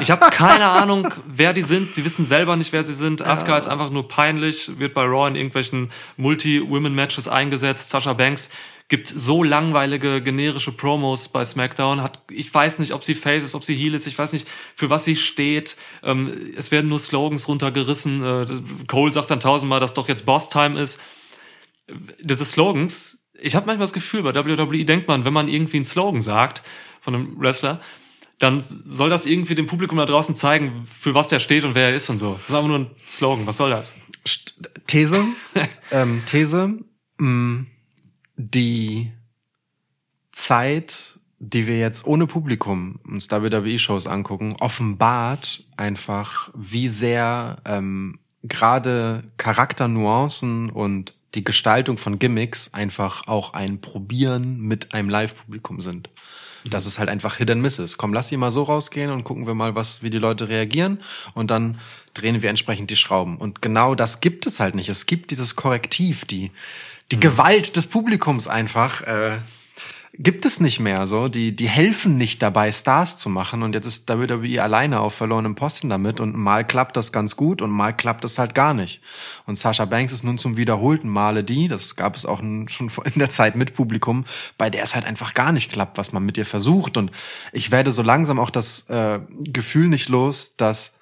Ich 0.02 0.12
habe 0.12 0.30
keine 0.30 0.66
Ahnung, 0.66 1.14
wer 1.28 1.52
die 1.52 1.62
sind. 1.62 1.94
Sie 1.94 2.06
wissen 2.06 2.24
selber 2.24 2.56
nicht, 2.56 2.72
wer 2.72 2.84
sie 2.84 2.94
sind. 2.94 3.22
Asuka 3.22 3.58
ist 3.58 3.68
einfach 3.68 3.90
nur 3.90 4.08
peinlich, 4.08 4.80
wird 4.80 4.94
bei 4.94 5.04
Raw 5.04 5.28
in 5.28 5.36
irgendwelchen 5.36 5.92
Multi-Women-Matches 6.16 7.28
eingesetzt. 7.28 7.90
Sasha 7.90 8.14
Banks 8.14 8.50
gibt 8.88 9.08
so 9.08 9.44
langweilige, 9.44 10.22
generische 10.22 10.72
Promos 10.72 11.28
bei 11.28 11.44
SmackDown. 11.44 12.02
Hat, 12.02 12.20
ich 12.32 12.54
weiß 12.54 12.80
nicht, 12.80 12.94
ob 12.94 13.04
sie 13.04 13.14
Face 13.14 13.44
ist, 13.44 13.56
ob 13.56 13.66
sie 13.66 13.76
Heel 13.76 13.94
ist. 13.94 14.08
Ich 14.08 14.18
weiß 14.18 14.32
nicht, 14.32 14.48
für 14.74 14.90
was 14.90 15.04
sie 15.04 15.18
steht. 15.18 15.76
Ähm, 16.02 16.54
es 16.56 16.72
werden 16.72 16.88
nur 16.88 17.00
Slogans 17.00 17.50
runtergerissen. 17.50 18.24
Äh, 18.24 18.48
Cole 18.88 19.12
sagt 19.12 19.32
dann 19.32 19.42
tausendmal, 19.42 19.82
dass 19.82 19.94
doch 19.94 20.08
jetzt 20.08 20.26
Boss-Time 20.26 20.80
ist 20.80 21.02
diese 22.20 22.46
Slogans 22.46 23.20
ich 23.42 23.56
habe 23.56 23.66
manchmal 23.66 23.86
das 23.86 23.94
Gefühl, 23.94 24.24
bei 24.24 24.34
WWE 24.34 24.86
denkt 24.86 25.08
man, 25.08 25.26
wenn 25.26 25.34
man 25.34 25.48
irgendwie 25.48 25.78
einen 25.78 25.86
Slogan 25.86 26.22
sagt 26.22 26.64
von 27.02 27.16
einem 27.16 27.40
Wrestler, 27.40 27.82
dann 28.40 28.64
soll 28.68 29.10
das 29.10 29.26
irgendwie 29.26 29.56
dem 29.56 29.68
Publikum 29.68 29.98
da 29.98 30.06
draußen 30.06 30.36
zeigen, 30.36 30.88
für 30.88 31.14
was 31.14 31.28
der 31.28 31.40
steht 31.40 31.66
und 31.66 31.76
wer 31.76 31.90
er 31.90 31.96
ist 31.96 32.10
und 32.10 32.20
so. 32.20 32.34
Das 32.34 32.50
ist 32.50 32.54
aber 32.54 32.68
nur 32.68 32.80
ein 32.80 32.88
Slogan. 33.06 33.46
Was 33.46 33.58
soll 33.58 33.70
das? 33.70 33.94
These, 34.88 35.24
ähm, 35.92 36.24
These, 36.26 36.80
mh, 37.18 37.66
die 38.38 39.12
Zeit, 40.32 41.20
die 41.40 41.68
wir 41.68 41.80
jetzt 41.80 42.06
ohne 42.08 42.28
Publikum 42.28 43.00
uns 43.06 43.30
WWE-Shows 43.30 44.08
angucken, 44.08 44.56
offenbart 44.60 45.66
einfach, 45.76 46.50
wie 46.56 46.88
sehr 46.88 47.58
ähm, 47.66 48.20
gerade 48.44 49.24
Charakternuancen 49.36 50.70
und 50.70 51.14
die 51.36 51.44
Gestaltung 51.44 51.98
von 51.98 52.20
Gimmicks 52.20 52.74
einfach 52.74 53.28
auch 53.28 53.54
ein 53.54 53.82
Probieren 53.82 54.60
mit 54.62 54.94
einem 54.94 55.10
Live-Publikum 55.10 55.82
sind. 55.82 56.10
Dass 56.70 56.86
es 56.86 57.00
halt 57.00 57.08
einfach 57.08 57.38
Hit 57.38 57.50
and 57.52 57.62
Miss 57.62 57.80
ist. 57.80 57.98
Komm, 57.98 58.14
lass 58.14 58.28
sie 58.28 58.36
mal 58.36 58.52
so 58.52 58.64
rausgehen 58.64 59.12
und 59.12 59.24
gucken 59.24 59.48
wir 59.48 59.54
mal, 59.54 59.76
was, 59.76 60.04
wie 60.04 60.10
die 60.10 60.18
Leute 60.18 60.50
reagieren. 60.50 61.00
Und 61.34 61.52
dann 61.52 61.80
drehen 62.14 62.42
wir 62.42 62.50
entsprechend 62.50 62.90
die 62.90 62.98
Schrauben. 62.98 63.38
Und 63.38 63.62
genau 63.62 63.96
das 63.96 64.20
gibt 64.20 64.46
es 64.46 64.60
halt 64.60 64.76
nicht. 64.76 64.90
Es 64.90 65.06
gibt 65.06 65.32
dieses 65.32 65.56
Korrektiv, 65.56 66.26
die, 66.26 66.52
die 67.12 67.20
Gewalt 67.20 67.78
des 67.78 67.88
Publikums 67.88 68.50
einfach, 68.50 69.02
äh, 69.04 69.38
gibt 70.14 70.46
es 70.46 70.60
nicht 70.60 70.80
mehr 70.80 71.08
so. 71.08 71.28
Die, 71.28 71.56
die 71.56 71.70
helfen 71.70 72.18
nicht 72.18 72.42
dabei, 72.42 72.72
Stars 72.72 73.18
zu 73.18 73.30
machen. 73.30 73.64
Und 73.64 73.74
jetzt 73.74 73.86
ist 73.86 74.10
WWE 74.10 74.62
alleine 74.62 75.00
auf 75.00 75.14
verlorenem 75.14 75.56
Posten 75.56 75.90
damit. 75.90 76.20
Und 76.20 76.36
mal 76.36 76.66
klappt 76.66 76.98
das 76.98 77.12
ganz 77.12 77.36
gut 77.36 77.62
und 77.62 77.70
mal 77.70 77.94
klappt 77.94 78.26
es 78.26 78.40
halt 78.40 78.56
gar 78.56 78.74
nicht. 78.74 79.02
Und 79.46 79.58
Sasha 79.58 79.86
Banks 79.86 80.14
ist 80.14 80.24
nun 80.24 80.38
zum 80.38 80.58
wiederholten 80.58 81.10
Male 81.10 81.44
die, 81.44 81.68
das 81.68 81.96
gab 81.96 82.16
es 82.16 82.26
auch 82.26 82.40
schon 82.40 82.92
in 83.06 83.20
der 83.20 83.30
Zeit 83.30 83.56
mit 83.56 83.74
Publikum, 83.74 84.26
bei 84.58 84.70
der 84.70 84.84
es 84.84 84.96
halt 84.96 85.06
einfach 85.06 85.34
gar 85.34 85.52
nicht 85.52 85.72
klappt, 85.72 85.98
was 85.98 86.12
man 86.12 86.26
mit 86.26 86.38
ihr 86.38 86.46
versucht. 86.46 86.98
Und 86.98 87.12
ich 87.52 87.72
werde 87.72 87.92
so 87.92 88.02
langsam 88.02 88.40
auch 88.40 88.50
das 88.50 88.90
äh, 88.90 89.20
Gefühl 89.44 89.88
nicht 89.88 90.10
los, 90.10 90.56
dass 90.58 90.94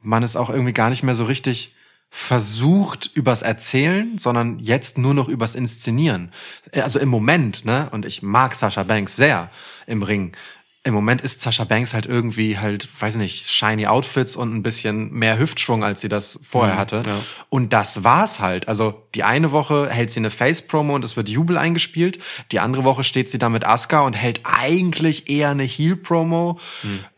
man 0.00 0.22
es 0.22 0.36
auch 0.36 0.50
irgendwie 0.50 0.72
gar 0.72 0.90
nicht 0.90 1.02
mehr 1.02 1.14
so 1.14 1.24
richtig 1.24 1.74
versucht 2.10 3.10
übers 3.14 3.42
Erzählen, 3.42 4.16
sondern 4.18 4.58
jetzt 4.58 4.98
nur 4.98 5.14
noch 5.14 5.28
übers 5.28 5.54
Inszenieren. 5.54 6.30
Also 6.72 6.98
im 6.98 7.08
Moment, 7.08 7.64
ne, 7.64 7.88
und 7.92 8.06
ich 8.06 8.22
mag 8.22 8.54
Sasha 8.54 8.82
Banks 8.82 9.16
sehr 9.16 9.50
im 9.86 10.02
Ring. 10.02 10.36
Im 10.84 10.94
Moment 10.94 11.20
ist 11.20 11.42
Sasha 11.42 11.64
Banks 11.64 11.92
halt 11.92 12.06
irgendwie 12.06 12.56
halt, 12.56 12.88
weiß 12.98 13.16
nicht, 13.16 13.50
shiny 13.50 13.86
Outfits 13.86 14.36
und 14.36 14.54
ein 14.54 14.62
bisschen 14.62 15.12
mehr 15.12 15.38
Hüftschwung, 15.38 15.84
als 15.84 16.00
sie 16.00 16.08
das 16.08 16.40
vorher 16.42 16.78
hatte. 16.78 17.02
ja. 17.04 17.20
Und 17.50 17.74
das 17.74 18.04
war's 18.04 18.40
halt. 18.40 18.68
Also 18.68 19.02
die 19.14 19.22
eine 19.22 19.52
Woche 19.52 19.90
hält 19.90 20.10
sie 20.10 20.20
eine 20.20 20.30
Face-Promo 20.30 20.94
und 20.94 21.04
es 21.04 21.16
wird 21.16 21.28
Jubel 21.28 21.58
eingespielt. 21.58 22.20
Die 22.52 22.60
andere 22.60 22.84
Woche 22.84 23.04
steht 23.04 23.28
sie 23.28 23.38
da 23.38 23.50
mit 23.50 23.66
Asuka 23.66 24.00
und 24.00 24.14
hält 24.14 24.40
eigentlich 24.44 25.28
eher 25.28 25.50
eine 25.50 25.64
Heel-Promo. 25.64 26.58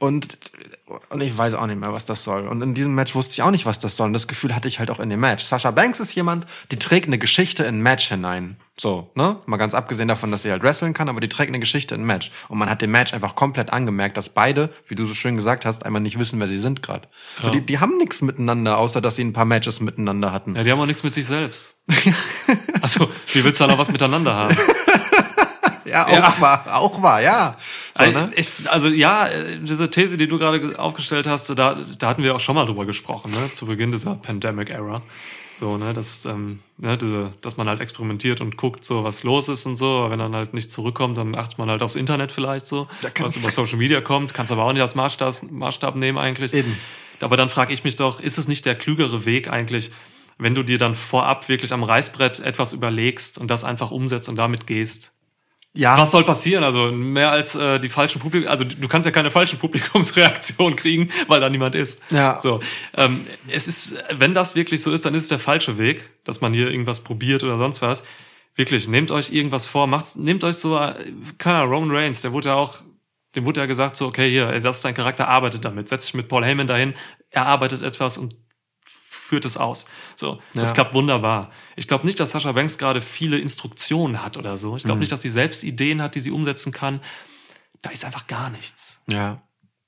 Und, 0.01 0.39
und 1.11 1.21
ich 1.21 1.37
weiß 1.37 1.55
auch 1.55 1.67
nicht 1.67 1.81
mehr, 1.81 1.93
was 1.93 2.05
das 2.05 2.25
soll. 2.25 2.47
Und 2.49 2.61
in 2.63 2.75
diesem 2.75 2.95
Match 2.95 3.15
wusste 3.15 3.33
ich 3.35 3.43
auch 3.43 3.51
nicht, 3.51 3.67
was 3.67 3.79
das 3.79 3.97
soll. 3.97 4.07
Und 4.09 4.13
das 4.13 4.29
Gefühl 4.29 4.55
hatte 4.55 4.69
ich 4.69 4.79
halt 4.79 4.91
auch 4.91 5.01
in 5.01 5.11
dem 5.11 5.21
Match. 5.21 5.45
Sasha 5.45 5.71
Banks 5.71 6.01
ist 6.01 6.15
jemand, 6.15 6.47
die 6.73 6.79
trägt 6.79 7.07
eine 7.07 7.19
Geschichte 7.19 7.63
in 7.65 7.77
ein 7.79 7.83
Match 7.83 8.09
hinein. 8.09 8.57
So, 8.79 9.11
ne? 9.15 9.37
Mal 9.47 9.59
ganz 9.59 9.75
abgesehen 9.75 10.09
davon, 10.09 10.31
dass 10.31 10.43
sie 10.43 10.51
halt 10.51 10.63
wresteln 10.63 10.95
kann, 10.95 11.09
aber 11.11 11.21
die 11.21 11.29
trägt 11.29 11.49
eine 11.51 11.61
Geschichte 11.61 11.95
in 11.95 12.01
ein 12.03 12.07
Match. 12.07 12.31
Und 12.49 12.59
man 12.59 12.71
hat 12.71 12.81
dem 12.81 12.91
Match 12.91 13.13
einfach 13.13 13.35
komplett 13.35 13.71
angemerkt, 13.73 14.17
dass 14.17 14.31
beide, 14.31 14.71
wie 14.89 14.95
du 14.95 15.05
so 15.05 15.13
schön 15.15 15.37
gesagt 15.37 15.67
hast, 15.67 15.85
einmal 15.85 16.01
nicht 16.01 16.19
wissen, 16.19 16.41
wer 16.41 16.47
sie 16.47 16.59
sind 16.59 16.83
gerade. 16.83 17.07
So, 17.41 17.49
Ja. 17.49 17.51
die, 17.53 17.61
die 17.67 17.79
haben 17.79 17.99
nichts 17.99 18.23
miteinander, 18.23 18.79
außer 18.79 19.01
dass 19.03 19.17
sie 19.17 19.25
ein 19.25 19.33
paar 19.35 19.45
Matches 19.45 19.81
miteinander 19.81 20.33
hatten. 20.33 20.57
Ja, 20.57 20.65
die 20.65 20.73
haben 20.73 20.81
auch 20.81 20.87
nichts 20.87 21.03
mit 21.03 21.15
sich 21.15 21.27
selbst. 21.27 21.71
Also, 22.83 23.11
wie 23.35 23.45
willst 23.45 23.61
du 23.61 23.65
da 23.65 23.71
noch 23.73 23.79
was 23.79 23.91
miteinander 23.93 24.35
haben? 24.35 24.57
Ja, 25.85 26.07
auch 26.07 26.13
Ja. 26.13 26.35
wahr, 26.41 26.67
auch 26.77 27.03
wahr, 27.03 27.21
ja. 27.23 27.57
So, 27.97 28.05
Also, 28.05 28.19
ne? 28.19 28.31
ich, 28.37 28.49
also 28.69 28.89
ja, 28.89 29.27
äh, 29.29 29.59
diese 29.61 29.91
These, 29.91 30.17
die 30.17 30.29
du 30.29 30.39
gerade 30.39 30.61
ge- 30.61 30.77
aufgestellt 30.77 31.27
hast, 31.27 31.49
da, 31.51 31.77
da 31.99 32.09
hatten 32.09 32.23
wir 32.23 32.35
auch 32.35 32.41
schon 32.41 32.55
mal 32.55 32.67
drüber 32.67 32.87
gesprochen, 32.87 33.31
ne? 33.31 33.53
zu 33.53 33.67
Beginn 33.67 33.93
dieser 33.93 34.15
Pandemic-Era. 34.17 35.03
So, 35.59 35.77
ne, 35.77 35.93
dass, 35.93 36.25
ähm, 36.25 36.61
ne, 36.79 36.97
diese, 36.97 37.33
dass 37.43 37.59
man 37.59 37.69
halt 37.69 37.83
experimentiert 37.83 38.41
und 38.41 38.57
guckt, 38.57 38.83
so 38.83 39.05
was 39.05 39.25
los 39.25 39.51
ist 39.51 39.67
und 39.67 39.77
so. 39.77 39.99
Aber 39.99 40.11
wenn 40.13 40.19
dann 40.19 40.35
halt 40.35 40.55
nicht 40.55 40.73
zurückkommt, 40.73 41.19
dann 41.19 41.35
achtet 41.37 41.59
man 41.59 41.69
halt 41.69 41.83
aufs 41.83 41.97
Internet 41.97 42.33
vielleicht 42.33 42.67
so, 42.67 42.89
was 43.19 43.37
über 43.37 43.51
Social 43.51 43.77
Media 43.77 44.01
kommt. 44.01 44.33
Kannst 44.33 44.53
aber 44.53 44.65
auch 44.65 44.73
nicht 44.73 44.81
als 44.81 44.95
Maßstab, 44.95 45.51
Maßstab 45.51 45.97
nehmen 45.97 46.17
eigentlich. 46.17 46.55
Eben. 46.55 46.79
Aber 47.21 47.37
dann 47.37 47.51
frage 47.51 47.75
ich 47.75 47.85
mich 47.85 47.97
doch, 47.97 48.21
ist 48.21 48.39
es 48.39 48.49
nicht 48.49 48.65
der 48.65 48.75
klügere 48.75 49.27
Weg 49.27 49.53
eigentlich, 49.53 49.91
wenn 50.39 50.55
du 50.55 50.63
dir 50.63 50.79
dann 50.79 50.95
vorab 50.95 51.51
wirklich 51.51 51.75
am 51.75 51.83
Reißbrett 51.83 52.41
etwas 52.41 52.73
überlegst 52.73 53.37
und 53.37 53.51
das 53.51 53.63
einfach 53.63 53.91
umsetzt 53.91 54.31
und 54.31 54.37
damit 54.37 54.67
gehst? 54.67 55.13
Ja, 55.77 55.97
Was 55.97 56.11
soll 56.11 56.25
passieren? 56.25 56.65
Also 56.65 56.91
mehr 56.91 57.31
als 57.31 57.55
äh, 57.55 57.79
die 57.79 57.89
falschen 57.89 58.21
Publikum, 58.21 58.51
also 58.51 58.65
du 58.65 58.89
kannst 58.89 59.07
ja 59.07 59.13
keine 59.13 59.31
falschen 59.31 59.59
Publikumsreaktionen 59.61 60.75
kriegen, 60.75 61.11
weil 61.29 61.41
da 61.41 61.49
niemand 61.49 61.77
ist. 61.77 62.03
Ja. 62.11 62.41
So, 62.43 62.61
ähm, 62.97 63.25
es 63.49 63.69
ist, 63.69 64.03
wenn 64.11 64.35
das 64.35 64.57
wirklich 64.57 64.83
so 64.83 64.91
ist, 64.91 65.07
dann 65.07 65.15
ist 65.15 65.25
es 65.25 65.29
der 65.29 65.39
falsche 65.39 65.79
Weg, 65.79 66.11
dass 66.25 66.41
man 66.41 66.53
hier 66.53 66.71
irgendwas 66.71 67.01
probiert 67.01 67.45
oder 67.45 67.57
sonst 67.57 67.83
was. 67.83 68.03
Wirklich, 68.57 68.89
nehmt 68.89 69.13
euch 69.13 69.33
irgendwas 69.33 69.69
vor, 69.69 69.87
macht, 69.87 70.17
nehmt 70.17 70.43
euch 70.43 70.57
so, 70.57 70.77
äh, 70.77 70.95
keine 71.39 71.59
Ahnung, 71.59 71.73
Roman 71.73 71.97
Reigns, 71.97 72.23
der 72.23 72.33
wurde 72.33 72.49
ja 72.49 72.57
auch, 72.57 72.79
dem 73.37 73.47
wurde 73.47 73.61
ja 73.61 73.67
gesagt 73.67 73.95
so, 73.95 74.09
okay, 74.09 74.29
hier, 74.29 74.59
das 74.59 74.79
ist 74.79 74.85
dein 74.85 74.95
Charakter, 74.95 75.29
arbeitet 75.29 75.65
damit, 75.65 75.89
setz 75.89 76.07
dich 76.07 76.15
mit 76.15 76.27
Paul 76.27 76.45
Heyman 76.45 76.67
dahin, 76.67 76.95
er 77.31 77.47
arbeitet 77.47 77.83
etwas 77.83 78.19
und 78.19 78.35
führt 79.31 79.45
es 79.45 79.57
aus. 79.57 79.87
So, 80.17 80.43
das 80.55 80.69
Ja. 80.71 80.75
klappt 80.75 80.93
wunderbar. 80.93 81.51
Ich 81.77 81.87
glaube 81.89 82.05
nicht, 82.05 82.19
dass 82.21 82.33
Sascha 82.33 82.51
Banks 82.53 82.77
gerade 82.79 83.01
viele 83.01 83.39
Instruktionen 83.39 84.23
hat 84.25 84.37
oder 84.37 84.57
so. 84.57 84.77
Ich 84.77 84.83
glaube 84.83 84.99
nicht, 85.01 85.13
dass 85.13 85.23
sie 85.23 85.29
selbst 85.29 85.63
Ideen 85.65 86.03
hat, 86.03 86.17
die 86.17 86.21
sie 86.21 86.33
umsetzen 86.33 86.73
kann. 86.73 87.01
Da 87.83 87.91
ist 87.91 88.05
einfach 88.05 88.27
gar 88.27 88.51
nichts. 88.51 89.01
ja. 89.07 89.41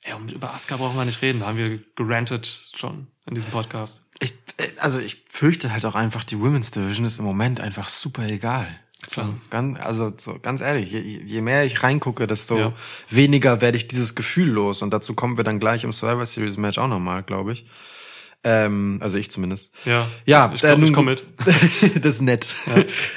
Ja, 0.04 0.16
und 0.16 0.32
über 0.32 0.52
Asuka 0.52 0.78
brauchen 0.78 0.96
wir 0.96 1.04
nicht 1.04 1.22
reden. 1.22 1.38
Da 1.40 1.46
haben 1.46 1.58
wir 1.58 1.78
gerantet 1.94 2.72
schon 2.74 3.06
in 3.26 3.36
diesem 3.36 3.50
Podcast. 3.52 4.00
Ich, 4.18 4.32
äh, 4.56 4.66
also 4.80 4.98
ich 4.98 5.22
fürchte 5.28 5.72
halt 5.72 5.86
auch 5.86 5.94
einfach, 5.94 6.24
die 6.24 6.40
Women's 6.40 6.72
Division 6.72 7.06
ist 7.06 7.20
im 7.20 7.24
Moment 7.24 7.60
einfach 7.60 7.88
super 7.88 8.26
egal. 8.26 8.66
Klar. 9.08 9.26
So, 9.28 9.34
ganz, 9.50 9.78
also 9.78 10.12
so, 10.16 10.40
ganz 10.40 10.60
ehrlich, 10.60 10.90
je, 10.90 10.98
je 11.24 11.40
mehr 11.40 11.64
ich 11.64 11.84
reingucke, 11.84 12.26
desto 12.26 12.58
Ja. 12.58 12.72
weniger 13.10 13.60
werde 13.60 13.78
ich 13.78 13.86
dieses 13.86 14.16
Gefühl 14.16 14.48
los. 14.48 14.82
Und 14.82 14.90
dazu 14.90 15.14
kommen 15.14 15.36
wir 15.36 15.44
dann 15.44 15.60
gleich 15.60 15.84
im 15.84 15.92
Survivor 15.92 16.26
Series 16.26 16.56
Match 16.56 16.78
auch 16.78 16.88
nochmal, 16.88 17.22
glaube 17.22 17.52
ich. 17.52 17.64
Ähm, 18.44 18.98
also 19.00 19.16
ich 19.18 19.30
zumindest. 19.30 19.70
Ja, 19.84 20.08
Ja, 20.26 20.50
ich 20.52 20.60
glaube, 20.60 20.82
äh, 20.82 20.84
ich 20.86 20.92
komme 20.92 21.10
mit. 21.12 21.24
das 22.04 22.16
ist 22.16 22.22
nett. 22.22 22.46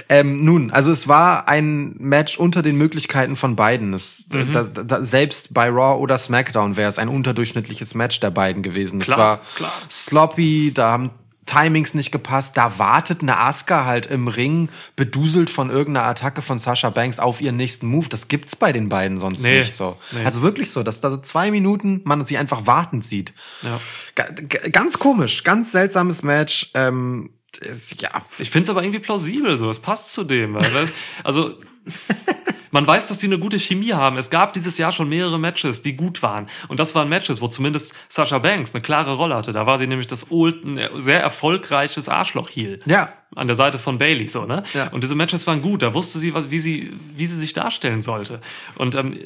ähm, 0.08 0.44
nun, 0.46 0.70
also 0.72 0.92
es 0.92 1.08
war 1.08 1.48
ein 1.48 1.96
Match 1.98 2.38
unter 2.38 2.62
den 2.62 2.78
Möglichkeiten 2.78 3.36
von 3.36 3.56
beiden. 3.56 3.94
Es, 3.94 4.28
Mhm. 4.32 4.52
da, 4.52 4.64
da, 4.64 5.04
selbst 5.04 5.54
bei 5.54 5.68
Raw 5.70 6.00
oder 6.00 6.18
SmackDown 6.18 6.78
wäre 6.78 6.90
es 6.90 7.00
ein 7.00 7.10
unterdurchschnittliches 7.10 7.96
Match 7.96 8.20
der 8.20 8.32
beiden 8.32 8.62
gewesen. 8.62 9.02
es 9.02 9.08
Klar, 9.08 9.18
war 9.18 9.42
klar. 9.56 9.74
sloppy, 9.90 10.72
da 10.74 10.92
haben 10.92 11.10
Timings 11.46 11.94
nicht 11.94 12.12
gepasst. 12.12 12.58
Da 12.58 12.80
wartet 12.80 13.22
eine 13.22 13.38
Asuka 13.38 13.86
halt 13.86 14.08
im 14.08 14.28
Ring, 14.28 14.70
beduselt 14.96 15.50
von 15.50 15.70
irgendeiner 15.70 16.08
Attacke 16.08 16.42
von 16.42 16.58
Sasha 16.60 16.90
Banks 16.90 17.20
auf 17.20 17.40
ihren 17.42 17.56
nächsten 17.58 17.88
Move. 17.88 18.10
Das 18.10 18.28
gibt's 18.28 18.56
bei 18.56 18.72
den 18.72 18.90
beiden 18.90 19.18
sonst 19.18 19.44
Nee, 19.44 19.60
nicht 19.60 19.76
so. 19.76 19.98
nee. 20.12 20.24
Also 20.26 20.42
wirklich 20.42 20.72
so, 20.72 20.82
dass 20.84 21.02
da 21.02 21.10
so 21.12 21.18
zwei 21.18 21.52
Minuten 21.52 22.02
man 22.04 22.26
sie 22.26 22.38
einfach 22.38 22.66
wartend 22.66 23.06
sieht. 23.06 23.34
Ja. 23.62 23.80
Ga- 24.16 24.30
ga- 24.32 24.70
Ganz 24.70 24.98
komisch, 25.00 25.44
ganz 25.44 25.72
seltsames 25.72 26.24
Match. 26.24 26.72
Ähm, 26.74 27.30
ist, 27.62 28.02
ja, 28.02 28.10
Ich 28.40 28.50
finde 28.50 28.64
es 28.64 28.70
aber 28.70 28.82
irgendwie 28.84 29.00
plausibel 29.00 29.58
so. 29.58 29.70
Es 29.70 29.80
passt 29.80 30.12
zu 30.14 30.24
dem. 30.24 30.56
Weil- 30.56 30.90
also, 31.24 31.52
man 32.76 32.86
weiß, 32.86 33.08
dass 33.08 33.20
die 33.20 33.28
eine 33.28 33.40
gute 33.40 33.58
Chemie 33.58 33.94
haben. 33.94 34.18
Es 34.18 34.30
gab 34.30 34.52
dieses 34.52 34.78
Jahr 34.78 34.92
schon 34.92 35.08
mehrere 35.08 35.40
Matches, 35.40 35.82
die 35.82 35.96
gut 35.96 36.22
waren. 36.22 36.48
Und 36.68 36.78
das 36.82 36.94
waren 36.94 37.08
Matches, 37.08 37.40
wo 37.40 37.48
zumindest 37.48 37.94
Sasha 38.10 38.38
Banks 38.40 38.74
eine 38.74 38.82
klare 38.82 39.14
Rolle 39.16 39.34
hatte. 39.34 39.54
Da 39.54 39.66
war 39.66 39.78
sie 39.78 39.88
nämlich 39.88 40.08
das 40.08 40.30
old, 40.30 40.66
ein 40.66 40.82
sehr 40.98 41.22
erfolgreiches 41.22 42.10
Arschloch-Heel. 42.10 42.82
Ja. 42.86 43.14
An 43.34 43.48
der 43.48 43.56
Seite 43.56 43.80
von 43.80 43.98
Bailey, 43.98 44.28
so, 44.28 44.44
ne? 44.44 44.64
Ja. 44.74 44.90
Und 44.90 45.06
diese 45.06 45.16
Matches 45.16 45.48
waren 45.48 45.62
gut. 45.62 45.84
Da 45.84 45.94
wusste 45.94 46.20
sie, 46.20 46.34
wie 46.52 46.60
sie, 46.60 46.92
wie 47.16 47.26
sie 47.26 47.38
sich 47.38 47.54
darstellen 47.54 48.02
sollte. 48.02 48.42
Und 48.76 48.96
ähm, 48.96 49.20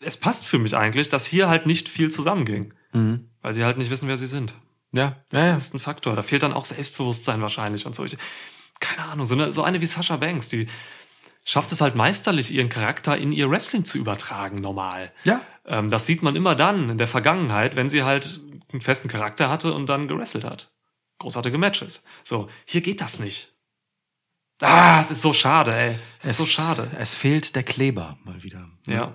es 0.00 0.16
passt 0.16 0.46
für 0.46 0.60
mich 0.60 0.76
eigentlich, 0.76 1.08
dass 1.08 1.26
hier 1.26 1.48
halt 1.48 1.66
nicht 1.66 1.88
viel 1.88 2.12
zusammenging. 2.12 2.72
Weil 3.42 3.52
sie 3.52 3.64
halt 3.64 3.78
nicht 3.78 3.90
wissen, 3.90 4.06
wer 4.06 4.16
sie 4.16 4.28
sind. 4.28 4.54
ja, 4.92 5.16
Das 5.30 5.42
ja, 5.42 5.48
ja. 5.48 5.56
ist 5.56 5.74
ein 5.74 5.80
Faktor. 5.80 6.14
Da 6.14 6.22
fehlt 6.22 6.44
dann 6.44 6.52
auch 6.52 6.64
Selbstbewusstsein 6.64 7.42
wahrscheinlich 7.42 7.84
und 7.84 7.96
so. 7.96 8.04
Ich, 8.04 8.16
keine 8.78 9.08
Ahnung, 9.08 9.26
so 9.26 9.34
eine, 9.34 9.52
so 9.52 9.64
eine 9.64 9.80
wie 9.80 9.86
Sasha 9.86 10.16
Banks, 10.16 10.48
die 10.48 10.68
schafft 11.46 11.72
es 11.72 11.80
halt 11.80 11.94
meisterlich, 11.94 12.50
ihren 12.52 12.68
Charakter 12.68 13.16
in 13.16 13.32
ihr 13.32 13.48
Wrestling 13.48 13.84
zu 13.84 13.96
übertragen, 13.96 14.60
normal. 14.60 15.12
Ja. 15.24 15.40
Ähm, 15.64 15.88
das 15.88 16.04
sieht 16.04 16.22
man 16.22 16.36
immer 16.36 16.54
dann 16.54 16.90
in 16.90 16.98
der 16.98 17.08
Vergangenheit, 17.08 17.76
wenn 17.76 17.88
sie 17.88 18.02
halt 18.02 18.40
einen 18.72 18.82
festen 18.82 19.08
Charakter 19.08 19.48
hatte 19.48 19.72
und 19.72 19.86
dann 19.86 20.08
gewrestelt 20.08 20.44
hat. 20.44 20.72
Großartige 21.18 21.56
Matches. 21.56 22.04
So, 22.24 22.50
hier 22.66 22.82
geht 22.82 23.00
das 23.00 23.20
nicht. 23.20 23.54
Ah, 24.60 25.00
es 25.00 25.10
ist 25.10 25.22
so 25.22 25.32
schade, 25.32 25.74
ey. 25.74 25.98
Es, 26.18 26.30
ist 26.30 26.36
so 26.38 26.46
schade. 26.46 26.90
Es 26.98 27.14
fehlt 27.14 27.54
der 27.54 27.62
Kleber 27.62 28.18
mal 28.24 28.42
wieder. 28.42 28.68
Ja. 28.86 29.12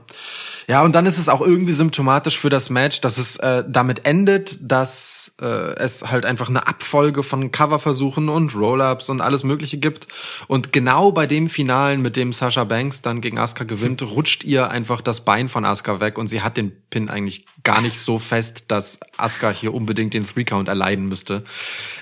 Ja, 0.68 0.84
und 0.84 0.94
dann 0.94 1.06
ist 1.06 1.18
es 1.18 1.28
auch 1.28 1.42
irgendwie 1.42 1.74
symptomatisch 1.74 2.38
für 2.38 2.50
das 2.50 2.70
Match, 2.70 3.02
dass 3.02 3.18
es 3.18 3.36
äh, 3.38 3.64
damit 3.68 4.06
endet, 4.06 4.58
dass 4.62 5.34
äh, 5.42 5.46
es 5.46 6.10
halt 6.10 6.26
einfach 6.26 6.48
eine 6.48 6.68
Abfolge 6.68 7.24
von 7.24 7.52
Coverversuchen 7.52 8.30
und 8.30 8.56
Roll-ups 8.56 9.10
und 9.10 9.22
alles 9.22 9.44
Mögliche 9.44 9.80
gibt. 9.80 10.08
Und 10.48 10.72
genau 10.72 11.12
bei 11.12 11.26
dem 11.26 11.50
Finalen, 11.50 12.02
mit 12.02 12.16
dem 12.16 12.32
Sasha 12.32 12.64
Banks 12.64 13.02
dann 13.02 13.22
gegen 13.22 13.38
Asuka 13.38 13.64
gewinnt, 13.64 14.02
rutscht 14.04 14.44
ihr 14.44 14.70
einfach 14.70 15.02
das 15.02 15.26
Bein 15.26 15.50
von 15.50 15.66
Asuka 15.66 16.00
weg 16.00 16.18
und 16.18 16.28
sie 16.28 16.42
hat 16.42 16.58
den 16.58 16.72
Pin 16.90 17.10
eigentlich 17.10 17.46
gar 17.64 17.82
nicht 17.82 18.00
so 18.00 18.20
fest, 18.20 18.66
dass 18.70 19.00
Asuka 19.18 19.50
hier 19.50 19.74
unbedingt 19.74 20.14
den 20.14 20.26
Three-Count 20.26 20.68
erleiden 20.68 21.08
müsste. 21.08 21.44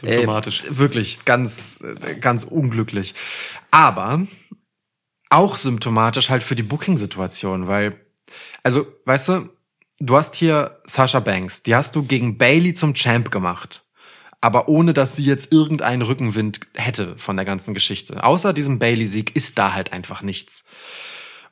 Symptomatisch. 0.02 0.66
Äh, 0.66 0.78
wirklich 0.78 1.26
ganz, 1.26 1.84
äh, 2.02 2.16
ganz 2.16 2.44
unglücklich. 2.44 3.16
Aber 3.72 4.28
auch 5.30 5.58
symptomatisch 5.58 6.30
halt 6.30 6.44
für 6.44 6.56
die 6.56 6.64
Booking-Situation, 6.64 7.68
weil, 7.68 8.00
also, 8.64 8.88
weißt 9.06 9.30
du, 9.30 9.50
du 10.00 10.18
hast 10.18 10.36
hier 10.36 10.80
Sasha 10.86 11.20
Banks, 11.20 11.64
die 11.64 11.76
hast 11.76 11.96
du 11.96 12.04
gegen 12.04 12.38
Bailey 12.38 12.74
zum 12.74 12.94
Champ 12.94 13.32
gemacht. 13.32 13.84
Aber 14.42 14.70
ohne, 14.70 14.94
dass 14.94 15.18
sie 15.18 15.26
jetzt 15.26 15.52
irgendeinen 15.52 16.02
Rückenwind 16.02 16.62
hätte 16.76 17.18
von 17.18 17.36
der 17.36 17.46
ganzen 17.46 17.74
Geschichte. 17.74 18.24
Außer 18.24 18.54
diesem 18.54 18.80
Bailey-Sieg 18.80 19.36
ist 19.36 19.58
da 19.58 19.74
halt 19.74 19.92
einfach 19.92 20.22
nichts. 20.22 20.64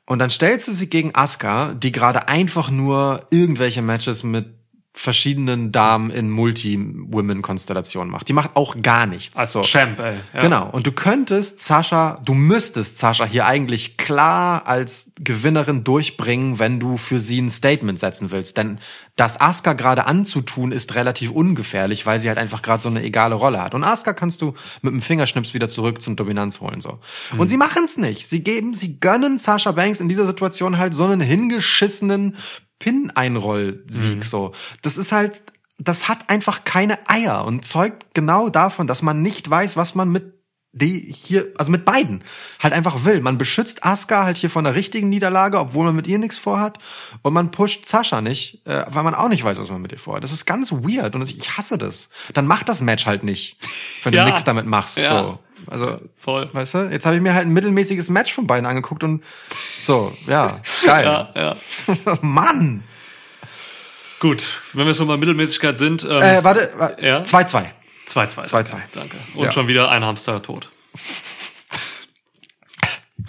Und 0.06 0.20
dann 0.20 0.30
stellst 0.30 0.68
du 0.68 0.72
sie 0.72 0.88
gegen 0.88 1.14
Asuka, 1.14 1.74
die 1.74 1.92
gerade 1.92 2.28
einfach 2.28 2.70
nur 2.70 3.26
irgendwelche 3.30 3.82
Matches 3.82 4.22
mit 4.22 4.57
verschiedenen 4.94 5.70
Damen 5.70 6.10
in 6.10 6.28
Multi-Women-Konstellationen 6.30 8.10
macht. 8.10 8.26
Die 8.28 8.32
macht 8.32 8.56
auch 8.56 8.74
gar 8.82 9.06
nichts. 9.06 9.36
Als 9.36 9.52
So. 9.52 9.62
Champ, 9.62 10.00
ey. 10.00 10.16
Ja. 10.34 10.40
Genau. 10.40 10.68
Und 10.70 10.86
du 10.86 10.92
könntest 10.92 11.60
Sascha, 11.60 12.20
du 12.24 12.34
müsstest 12.34 12.98
Sascha 12.98 13.24
hier 13.24 13.46
eigentlich 13.46 13.96
klar 13.96 14.66
als 14.66 15.12
Gewinnerin 15.20 15.84
durchbringen, 15.84 16.58
wenn 16.58 16.80
du 16.80 16.96
für 16.96 17.20
sie 17.20 17.40
ein 17.40 17.48
Statement 17.50 17.98
setzen 18.00 18.32
willst. 18.32 18.56
Denn 18.56 18.80
das 19.14 19.40
Asuka 19.40 19.74
gerade 19.74 20.06
anzutun, 20.06 20.72
ist 20.72 20.94
relativ 20.94 21.30
ungefährlich, 21.30 22.04
weil 22.06 22.18
sie 22.18 22.28
halt 22.28 22.38
einfach 22.38 22.62
gerade 22.62 22.82
so 22.82 22.88
eine 22.88 23.02
egale 23.02 23.34
Rolle 23.36 23.62
hat. 23.62 23.74
Und 23.74 23.84
Asuka 23.84 24.14
kannst 24.14 24.42
du 24.42 24.54
mit 24.82 24.92
dem 24.92 25.02
Fingerschnips 25.02 25.54
wieder 25.54 25.68
zurück 25.68 26.02
zum 26.02 26.16
Dominanz 26.16 26.60
holen, 26.60 26.80
so. 26.80 26.98
Und 27.36 27.48
sie 27.48 27.56
machen 27.56 27.84
es 27.84 27.98
nicht. 27.98 28.28
Sie 28.28 28.42
geben, 28.42 28.74
sie 28.74 28.98
gönnen 28.98 29.38
Sasha 29.38 29.72
Banks 29.72 30.00
in 30.00 30.08
dieser 30.08 30.26
Situation 30.26 30.78
halt 30.78 30.94
so 30.94 31.04
einen 31.04 31.20
hingeschissenen 31.20 32.36
Pin-Einroll-Sieg, 32.78 34.24
so. 34.24 34.52
Das 34.82 34.96
ist 34.96 35.12
halt, 35.12 35.42
das 35.78 36.08
hat 36.08 36.28
einfach 36.30 36.64
keine 36.64 36.98
Eier 37.08 37.44
und 37.44 37.64
zeugt 37.64 38.14
genau 38.14 38.48
davon, 38.48 38.86
dass 38.86 39.02
man 39.02 39.22
nicht 39.22 39.48
weiß, 39.48 39.76
was 39.76 39.94
man 39.94 40.10
mit 40.10 40.34
die 40.72 41.00
hier, 41.00 41.48
also 41.56 41.72
mit 41.72 41.86
beiden, 41.86 42.22
halt 42.62 42.74
einfach 42.74 43.04
will. 43.04 43.20
Man 43.22 43.38
beschützt 43.38 43.84
Asuka 43.84 44.24
halt 44.24 44.36
hier 44.36 44.50
von 44.50 44.64
der 44.64 44.74
richtigen 44.74 45.08
Niederlage, 45.08 45.58
obwohl 45.58 45.86
man 45.86 45.96
mit 45.96 46.06
ihr 46.06 46.18
nichts 46.18 46.38
vorhat. 46.38 46.78
Und 47.22 47.32
man 47.32 47.50
pusht 47.50 47.86
Sascha 47.86 48.20
nicht, 48.20 48.64
äh, 48.66 48.84
weil 48.86 49.02
man 49.02 49.14
auch 49.14 49.28
nicht 49.30 49.42
weiß, 49.42 49.58
was 49.58 49.70
man 49.70 49.80
mit 49.80 49.92
ihr 49.92 49.98
vorhat. 49.98 50.22
Das 50.22 50.30
ist 50.30 50.44
ganz 50.44 50.70
weird 50.70 51.14
und 51.16 51.22
ich 51.22 51.56
hasse 51.56 51.78
das. 51.78 52.10
Dann 52.34 52.46
mach 52.46 52.62
das 52.62 52.82
Match 52.82 53.06
halt 53.06 53.24
nicht, 53.24 53.56
wenn 54.04 54.12
Ja. 54.12 54.24
du 54.24 54.30
nichts 54.30 54.44
damit 54.44 54.66
machst. 54.66 54.98
Ja. 54.98 55.18
So. 55.22 55.38
Also, 55.66 56.00
Voll. 56.16 56.48
weißt 56.52 56.74
du, 56.74 56.78
jetzt 56.90 57.06
habe 57.06 57.16
ich 57.16 57.22
mir 57.22 57.34
halt 57.34 57.46
ein 57.46 57.52
mittelmäßiges 57.52 58.10
Match 58.10 58.32
von 58.32 58.46
beiden 58.46 58.66
angeguckt 58.66 59.04
und 59.04 59.24
so, 59.82 60.16
ja, 60.26 60.60
geil. 60.84 61.04
Ja, 61.04 61.32
ja. 61.36 61.56
Mann! 62.22 62.84
Gut, 64.20 64.48
wenn 64.72 64.86
wir 64.86 64.94
schon 64.94 65.06
bei 65.08 65.16
Mittelmäßigkeit 65.16 65.78
sind. 65.78 66.04
Ähm, 66.04 66.22
Äh, 66.22 66.42
warte, 66.44 66.72
wa- 66.76 66.92
Ja? 67.00 67.22
2-2. 67.22 67.66
2-2. 68.06 68.46
2-2. 68.46 68.76
Danke. 68.94 69.16
Und 69.34 69.44
Ja. 69.44 69.52
schon 69.52 69.68
wieder 69.68 69.90
ein 69.90 70.04
Hamster 70.04 70.40
tot. 70.42 70.70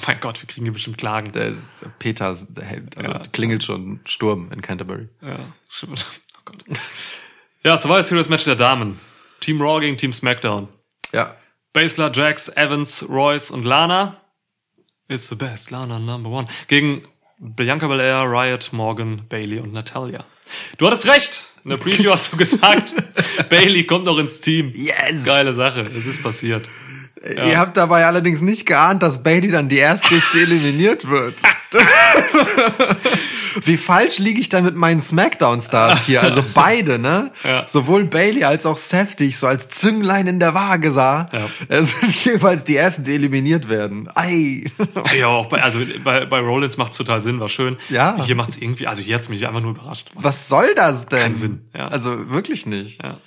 mein 0.08 0.20
Gott, 0.20 0.42
wir 0.42 0.48
kriegen 0.48 0.66
hier 0.66 0.74
bestimmt 0.74 0.98
Klagen. 0.98 1.32
Der 1.32 1.50
ist, 1.50 1.70
Peter 2.00 2.28
also 2.28 2.48
Ja. 3.02 3.22
klingelt 3.32 3.64
schon 3.64 4.00
Sturm 4.06 4.52
in 4.52 4.62
Canterbury. 4.62 5.10
Ja, 5.22 5.38
stimmt. 5.70 6.06
Oh 6.38 6.42
Gott. 6.46 6.58
Ja, 7.64 7.78
Survivor 7.78 8.04
Series 8.04 8.30
Match 8.30 8.46
der 8.46 8.56
Damen. 8.56 9.00
Team 9.42 9.62
Raw 9.62 9.80
gegen 9.80 9.98
Team 9.98 10.14
SmackDown. 10.14 10.68
Ja. 11.12 11.36
Baszler, 11.74 12.12
Jax, 12.14 12.50
Evans, 12.50 13.06
Royce 13.08 13.52
und 13.52 13.64
Lana. 13.64 14.22
Is 15.08 15.28
the 15.28 15.36
best. 15.36 15.72
Lana 15.72 16.00
number 16.00 16.30
one. 16.30 16.48
Gegen 16.68 17.04
Bianca 17.40 17.88
Belair, 17.88 18.24
Riot, 18.26 18.72
Morgan, 18.74 19.28
Bailey 19.30 19.60
und 19.60 19.74
Natalia. 19.74 20.26
Du 20.78 20.88
hattest 20.88 21.08
recht. 21.08 21.48
In 21.64 21.72
der 21.72 21.78
Preview 21.78 22.12
hast 22.12 22.34
du 22.34 22.38
gesagt, 22.38 22.94
Bailey 23.50 23.86
kommt 23.86 24.06
noch 24.06 24.18
ins 24.18 24.42
Team. 24.42 24.74
Yes! 24.76 25.26
Geile 25.26 25.54
Sache. 25.54 25.82
Es 25.82 26.06
ist 26.06 26.24
passiert. 26.24 26.68
Ihr 27.22 27.58
habt 27.58 27.76
dabei 27.76 28.06
allerdings 28.06 28.42
nicht 28.42 28.66
geahnt, 28.66 29.04
dass 29.04 29.22
Bailey 29.24 29.52
dann 29.52 29.68
die 29.68 29.78
erste 29.78 30.16
ist, 30.16 30.28
die 30.34 30.40
eliminiert 30.42 31.10
wird. 31.10 31.36
Wie 33.66 33.78
falsch 33.78 34.20
liege 34.20 34.40
ich 34.40 34.50
da 34.50 34.62
mit 34.62 34.76
meinen 34.76 35.02
Smackdown-Stars 35.02 36.06
hier? 36.06 36.22
Also 36.24 36.44
beide, 36.54 36.98
ne? 37.00 37.32
Ja. 37.44 37.68
Sowohl 37.68 38.06
Bailey 38.06 38.44
als 38.44 38.66
auch 38.66 38.78
Seth, 38.78 39.20
die 39.20 39.26
ich 39.26 39.38
so 39.38 39.48
als 39.48 39.68
Zünglein 39.70 40.28
in 40.28 40.40
der 40.40 40.54
Waage 40.54 40.92
sah, 40.92 41.28
Ja. 41.34 41.76
äh, 41.78 41.84
sind 41.84 42.16
jeweils 42.26 42.64
die 42.64 42.76
ersten, 42.78 43.04
die 43.04 43.16
eliminiert 43.16 43.70
werden. 43.70 44.08
Ei. 44.16 44.66
Ja, 45.18 45.28
auch 45.28 45.48
bei, 45.48 45.62
also 45.62 45.80
bei, 46.04 46.26
bei 46.26 46.40
Rollins 46.40 46.78
macht 46.78 46.92
es 46.92 46.98
total 46.98 47.22
Sinn, 47.22 47.40
war 47.40 47.50
schön. 47.50 47.78
Ja. 47.90 48.18
Hier 48.24 48.36
macht 48.36 48.52
es 48.52 48.58
irgendwie, 48.62 48.88
also 48.88 49.02
hier 49.02 49.16
hat 49.16 49.22
es 49.24 49.30
mich 49.30 49.46
einfach 49.48 49.62
nur 49.62 49.72
überrascht. 49.72 50.08
Was 50.16 50.48
soll 50.48 50.74
das 50.76 51.08
denn? 51.08 51.20
Keinen 51.20 51.36
Sinn, 51.36 51.62
ja. 51.76 51.88
Also 51.88 52.30
wirklich 52.32 52.66
nicht. 52.66 53.02
Ja. 53.04 53.18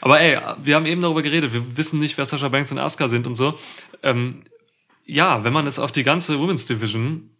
Aber 0.00 0.20
ey, 0.20 0.38
wir 0.62 0.74
haben 0.74 0.86
eben 0.86 1.02
darüber 1.02 1.22
geredet, 1.22 1.52
wir 1.52 1.76
wissen 1.76 1.98
nicht, 1.98 2.16
wer 2.18 2.26
Sasha 2.26 2.48
Banks 2.48 2.70
und 2.72 2.78
Asuka 2.78 3.08
sind 3.08 3.26
und 3.26 3.34
so. 3.34 3.58
Ähm, 4.02 4.44
ja, 5.06 5.44
wenn 5.44 5.52
man 5.52 5.66
es 5.66 5.78
auf 5.78 5.92
die 5.92 6.02
ganze 6.02 6.38
Women's 6.38 6.66
Division 6.66 7.30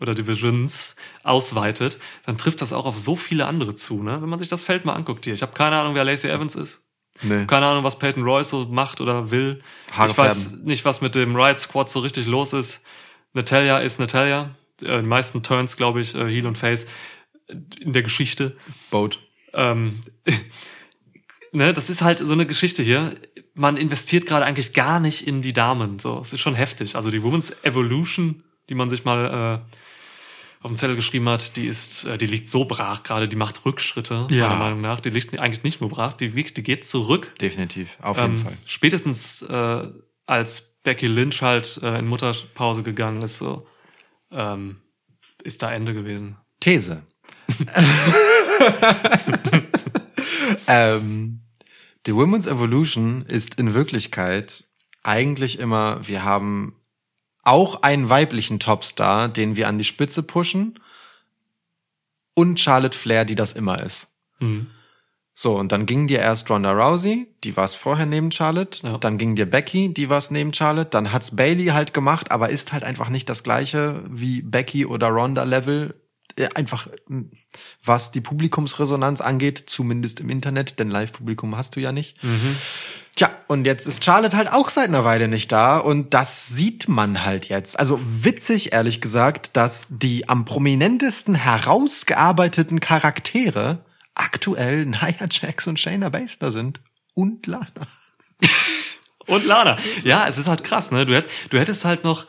oder 0.00 0.14
Divisions 0.14 0.96
ausweitet, 1.24 1.98
dann 2.24 2.38
trifft 2.38 2.62
das 2.62 2.72
auch 2.72 2.86
auf 2.86 2.98
so 2.98 3.16
viele 3.16 3.46
andere 3.46 3.74
zu, 3.74 4.02
ne? 4.02 4.22
Wenn 4.22 4.28
man 4.28 4.38
sich 4.38 4.48
das 4.48 4.62
Feld 4.62 4.84
mal 4.84 4.94
anguckt 4.94 5.24
hier. 5.24 5.34
Ich 5.34 5.42
habe 5.42 5.52
keine 5.52 5.76
Ahnung, 5.76 5.94
wer 5.94 6.04
Lacey 6.04 6.28
Evans 6.28 6.54
ist. 6.54 6.84
Nee. 7.22 7.46
Keine 7.46 7.66
Ahnung, 7.66 7.84
was 7.84 7.98
Peyton 7.98 8.22
Royce 8.22 8.50
so 8.50 8.64
macht 8.66 9.00
oder 9.00 9.30
will. 9.30 9.60
Haare 9.92 10.10
ich 10.10 10.18
weiß 10.18 10.44
färben. 10.44 10.64
nicht, 10.64 10.84
was 10.84 11.00
mit 11.00 11.14
dem 11.14 11.34
Riot 11.34 11.58
Squad 11.58 11.90
so 11.90 12.00
richtig 12.00 12.26
los 12.26 12.52
ist. 12.52 12.82
Natalia 13.32 13.78
ist 13.78 13.98
Natalia. 13.98 14.54
Äh, 14.82 15.00
die 15.00 15.06
meisten 15.06 15.42
Turns, 15.42 15.76
glaube 15.76 16.00
ich, 16.00 16.14
äh, 16.14 16.26
Heel 16.26 16.46
und 16.46 16.56
Face 16.56 16.86
in 17.80 17.92
der 17.92 18.02
Geschichte. 18.02 18.56
Boat. 18.90 19.18
Ähm, 19.52 20.00
ne, 21.52 21.72
das 21.72 21.90
ist 21.90 22.02
halt 22.02 22.18
so 22.18 22.32
eine 22.32 22.46
Geschichte 22.46 22.82
hier. 22.82 23.14
Man 23.54 23.76
investiert 23.76 24.26
gerade 24.26 24.44
eigentlich 24.44 24.72
gar 24.72 25.00
nicht 25.00 25.26
in 25.26 25.42
die 25.42 25.52
Damen. 25.52 25.98
So, 25.98 26.18
es 26.20 26.32
ist 26.32 26.40
schon 26.40 26.54
heftig. 26.54 26.96
Also 26.96 27.10
die 27.10 27.22
Women's 27.22 27.54
Evolution, 27.62 28.42
die 28.68 28.74
man 28.74 28.90
sich 28.90 29.04
mal 29.04 29.62
äh, 29.66 29.74
auf 30.64 30.70
den 30.70 30.76
Zettel 30.76 30.96
geschrieben 30.96 31.28
hat, 31.28 31.56
die 31.56 31.66
ist, 31.66 32.04
äh, 32.04 32.18
die 32.18 32.26
liegt 32.26 32.48
so 32.48 32.64
brach 32.64 33.02
gerade. 33.02 33.28
Die 33.28 33.36
macht 33.36 33.64
Rückschritte 33.64 34.26
Ja. 34.30 34.48
meiner 34.48 34.58
Meinung 34.60 34.80
nach. 34.80 35.00
Die 35.00 35.10
liegt 35.10 35.38
eigentlich 35.38 35.62
nicht 35.64 35.80
nur 35.80 35.90
brach, 35.90 36.14
die, 36.14 36.34
wiegt- 36.34 36.56
die 36.56 36.62
geht 36.62 36.86
zurück. 36.86 37.34
Definitiv. 37.40 37.96
Auf 38.02 38.18
jeden 38.18 38.32
Ähm, 38.32 38.38
Fall. 38.38 38.56
Spätestens 38.66 39.42
äh, 39.42 39.88
als 40.26 40.74
Becky 40.84 41.06
Lynch 41.06 41.42
halt 41.42 41.80
äh, 41.82 41.98
in 41.98 42.06
Mutterpause 42.06 42.82
gegangen 42.82 43.22
ist, 43.22 43.38
so 43.38 43.66
ähm, 44.30 44.76
ist 45.42 45.62
da 45.62 45.72
Ende 45.72 45.94
gewesen. 45.94 46.36
These. 46.60 47.02
ähm, 50.66 51.42
die 52.06 52.14
Women's 52.14 52.46
Evolution 52.46 53.22
ist 53.22 53.56
in 53.56 53.74
Wirklichkeit 53.74 54.66
eigentlich 55.02 55.58
immer, 55.58 56.06
wir 56.06 56.24
haben 56.24 56.76
auch 57.42 57.82
einen 57.82 58.10
weiblichen 58.10 58.58
Topstar, 58.58 59.28
den 59.28 59.56
wir 59.56 59.68
an 59.68 59.78
die 59.78 59.84
Spitze 59.84 60.22
pushen 60.22 60.78
und 62.34 62.60
Charlotte 62.60 62.96
Flair, 62.96 63.24
die 63.24 63.34
das 63.34 63.52
immer 63.52 63.82
ist. 63.82 64.08
Mhm. 64.38 64.68
So, 65.34 65.56
und 65.56 65.70
dann 65.70 65.86
ging 65.86 66.08
dir 66.08 66.18
erst 66.18 66.50
Ronda 66.50 66.72
Rousey, 66.72 67.28
die 67.44 67.56
war 67.56 67.64
es 67.64 67.76
vorher 67.76 68.06
neben 68.06 68.32
Charlotte. 68.32 68.84
Ja. 68.84 68.98
Dann 68.98 69.18
ging 69.18 69.36
dir 69.36 69.46
Becky, 69.46 69.94
die 69.94 70.10
war 70.10 70.18
es 70.18 70.32
neben 70.32 70.52
Charlotte. 70.52 70.90
Dann 70.90 71.12
hat's 71.12 71.36
Bailey 71.36 71.66
halt 71.66 71.94
gemacht, 71.94 72.32
aber 72.32 72.50
ist 72.50 72.72
halt 72.72 72.82
einfach 72.82 73.08
nicht 73.08 73.28
das 73.28 73.44
gleiche 73.44 74.02
wie 74.08 74.42
Becky 74.42 74.84
oder 74.84 75.08
Ronda 75.08 75.44
Level. 75.44 75.94
Äh, 76.38 76.48
Einfach, 76.54 76.88
mh, 77.08 77.24
was 77.84 78.12
die 78.12 78.20
Publikumsresonanz 78.20 79.20
angeht, 79.20 79.64
zumindest 79.66 80.20
im 80.20 80.30
Internet, 80.30 80.78
denn 80.78 80.88
Live-Publikum 80.88 81.56
hast 81.56 81.76
du 81.76 81.80
ja 81.80 81.92
nicht. 81.92 82.16
Tja, 83.16 83.30
und 83.48 83.64
jetzt 83.66 83.86
ist 83.86 84.04
Charlotte 84.04 84.36
halt 84.36 84.52
auch 84.52 84.68
seit 84.68 84.88
einer 84.88 85.04
Weile 85.04 85.26
nicht 85.26 85.50
da 85.50 85.78
und 85.78 86.14
das 86.14 86.48
sieht 86.48 86.88
man 86.88 87.24
halt 87.24 87.48
jetzt. 87.48 87.78
Also 87.78 88.00
witzig, 88.04 88.72
ehrlich 88.72 89.00
gesagt, 89.00 89.56
dass 89.56 89.88
die 89.90 90.28
am 90.28 90.44
prominentesten 90.44 91.34
herausgearbeiteten 91.34 92.80
Charaktere 92.80 93.84
aktuell 94.14 94.86
Nia 94.86 95.26
Jax 95.30 95.66
und 95.66 95.80
Shayna 95.80 96.10
Baszler 96.10 96.52
sind. 96.52 96.80
Und 97.14 97.46
Lana. 97.46 97.66
Und 99.26 99.44
Lana. 99.44 99.76
Ja, 100.04 100.26
es 100.26 100.38
ist 100.38 100.46
halt 100.46 100.64
krass, 100.64 100.90
ne? 100.90 101.04
Du, 101.04 101.14
hätt, 101.14 101.26
du 101.50 101.58
hättest 101.58 101.84
halt 101.84 102.02
noch 102.02 102.26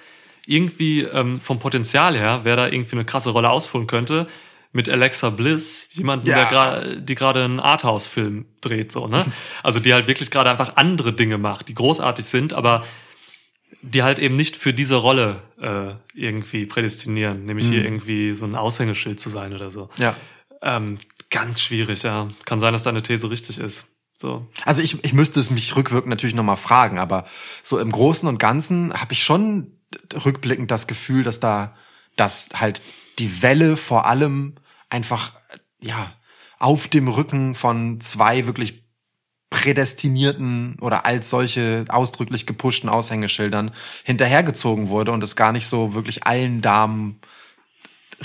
irgendwie 0.49 1.01
ähm, 1.03 1.39
vom 1.39 1.59
Potenzial 1.59 2.17
her, 2.17 2.41
wer 2.43 2.55
da 2.55 2.67
irgendwie 2.67 2.95
eine 2.95 3.05
krasse 3.05 3.29
Rolle 3.29 3.49
ausfüllen 3.49 3.87
könnte, 3.87 4.27
mit 4.71 4.87
Alexa 4.89 5.29
Bliss, 5.31 5.89
jemanden, 5.93 6.27
Ja. 6.27 6.35
der 6.35 6.45
gerade, 6.45 7.01
die 7.01 7.15
gerade 7.15 7.43
einen 7.43 7.59
Arthouse-Film 7.59 8.45
dreht, 8.61 8.91
so, 8.91 9.07
ne? 9.07 9.25
Also 9.63 9.79
die 9.79 9.93
halt 9.93 10.07
wirklich 10.07 10.29
gerade 10.31 10.49
einfach 10.49 10.75
andere 10.75 11.13
Dinge 11.13 11.37
macht, 11.37 11.69
die 11.69 11.73
großartig 11.73 12.25
sind, 12.25 12.53
aber 12.53 12.83
die 13.81 14.03
halt 14.03 14.19
eben 14.19 14.35
nicht 14.35 14.55
für 14.55 14.73
diese 14.73 14.95
Rolle 14.97 15.41
äh, 15.61 15.93
irgendwie 16.13 16.65
prädestinieren, 16.65 17.45
nämlich 17.45 17.67
hier 17.67 17.83
irgendwie 17.83 18.33
so 18.33 18.45
ein 18.45 18.55
Aushängeschild 18.55 19.19
zu 19.19 19.29
sein 19.29 19.53
oder 19.53 19.69
so. 19.69 19.89
Ja. 19.97 20.15
Ähm, 20.61 20.97
ganz 21.29 21.61
schwierig, 21.61 22.03
ja. 22.03 22.27
Kann 22.45 22.59
sein, 22.59 22.73
dass 22.73 22.83
deine 22.83 23.01
These 23.01 23.29
richtig 23.29 23.57
ist. 23.59 23.85
So. 24.19 24.47
Also 24.65 24.81
ich, 24.81 25.03
ich 25.03 25.13
müsste 25.13 25.39
es 25.39 25.49
mich 25.49 25.75
rückwirkend 25.75 26.09
natürlich 26.09 26.35
nochmal 26.35 26.57
fragen, 26.57 26.99
aber 26.99 27.23
so 27.63 27.79
im 27.79 27.91
Großen 27.91 28.27
und 28.27 28.37
Ganzen 28.37 28.93
habe 28.93 29.13
ich 29.13 29.23
schon 29.23 29.78
rückblickend 30.13 30.71
das 30.71 30.87
Gefühl, 30.87 31.23
dass 31.23 31.39
da, 31.39 31.75
dass 32.15 32.49
halt 32.55 32.81
die 33.17 33.41
Welle 33.41 33.77
vor 33.77 34.05
allem 34.05 34.55
einfach, 34.89 35.33
ja, 35.81 36.13
auf 36.57 36.87
dem 36.87 37.07
Rücken 37.07 37.55
von 37.55 38.01
zwei 38.01 38.45
wirklich 38.45 38.83
prädestinierten 39.49 40.77
oder 40.79 41.05
als 41.05 41.29
solche 41.29 41.85
ausdrücklich 41.89 42.45
gepushten 42.45 42.89
Aushängeschildern 42.89 43.71
hinterhergezogen 44.03 44.89
wurde 44.89 45.11
und 45.11 45.23
es 45.23 45.35
gar 45.35 45.51
nicht 45.51 45.67
so 45.67 45.93
wirklich 45.93 46.27
allen 46.27 46.61
Damen 46.61 47.19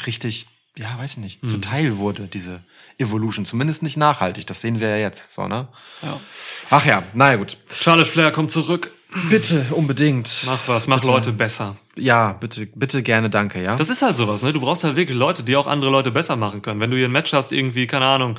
richtig, 0.06 0.48
ja, 0.76 0.98
weiß 0.98 1.12
ich 1.12 1.18
nicht, 1.18 1.46
zuteil 1.46 1.96
wurde, 1.98 2.26
diese 2.26 2.62
Evolution. 2.98 3.44
Zumindest 3.44 3.82
nicht 3.82 3.96
nachhaltig. 3.96 4.46
Das 4.46 4.60
sehen 4.60 4.80
wir 4.80 4.88
ja 4.88 4.96
jetzt, 4.98 5.32
so, 5.32 5.48
ne? 5.48 5.68
Ja. 6.02 6.20
Ach 6.70 6.84
ja, 6.84 7.04
naja, 7.14 7.36
gut. 7.36 7.56
Charlotte 7.72 8.10
Flair 8.10 8.32
kommt 8.32 8.50
zurück. 8.50 8.92
Bitte, 9.30 9.66
unbedingt. 9.70 10.42
Mach 10.44 10.66
was, 10.66 10.86
mach 10.86 11.00
Bitte. 11.00 11.12
Leute 11.12 11.32
besser. 11.32 11.76
Ja, 11.96 12.32
bitte, 12.32 12.66
bitte 12.74 13.02
gerne, 13.02 13.30
danke, 13.30 13.62
ja? 13.62 13.76
Das 13.76 13.88
ist 13.88 14.02
halt 14.02 14.16
sowas, 14.16 14.42
ne? 14.42 14.52
Du 14.52 14.60
brauchst 14.60 14.84
halt 14.84 14.96
wirklich 14.96 15.16
Leute, 15.16 15.42
die 15.42 15.56
auch 15.56 15.66
andere 15.66 15.90
Leute 15.90 16.10
besser 16.10 16.36
machen 16.36 16.62
können. 16.62 16.80
Wenn 16.80 16.90
du 16.90 16.96
hier 16.96 17.06
ein 17.06 17.12
Match 17.12 17.32
hast, 17.32 17.52
irgendwie, 17.52 17.86
keine 17.86 18.06
Ahnung, 18.06 18.36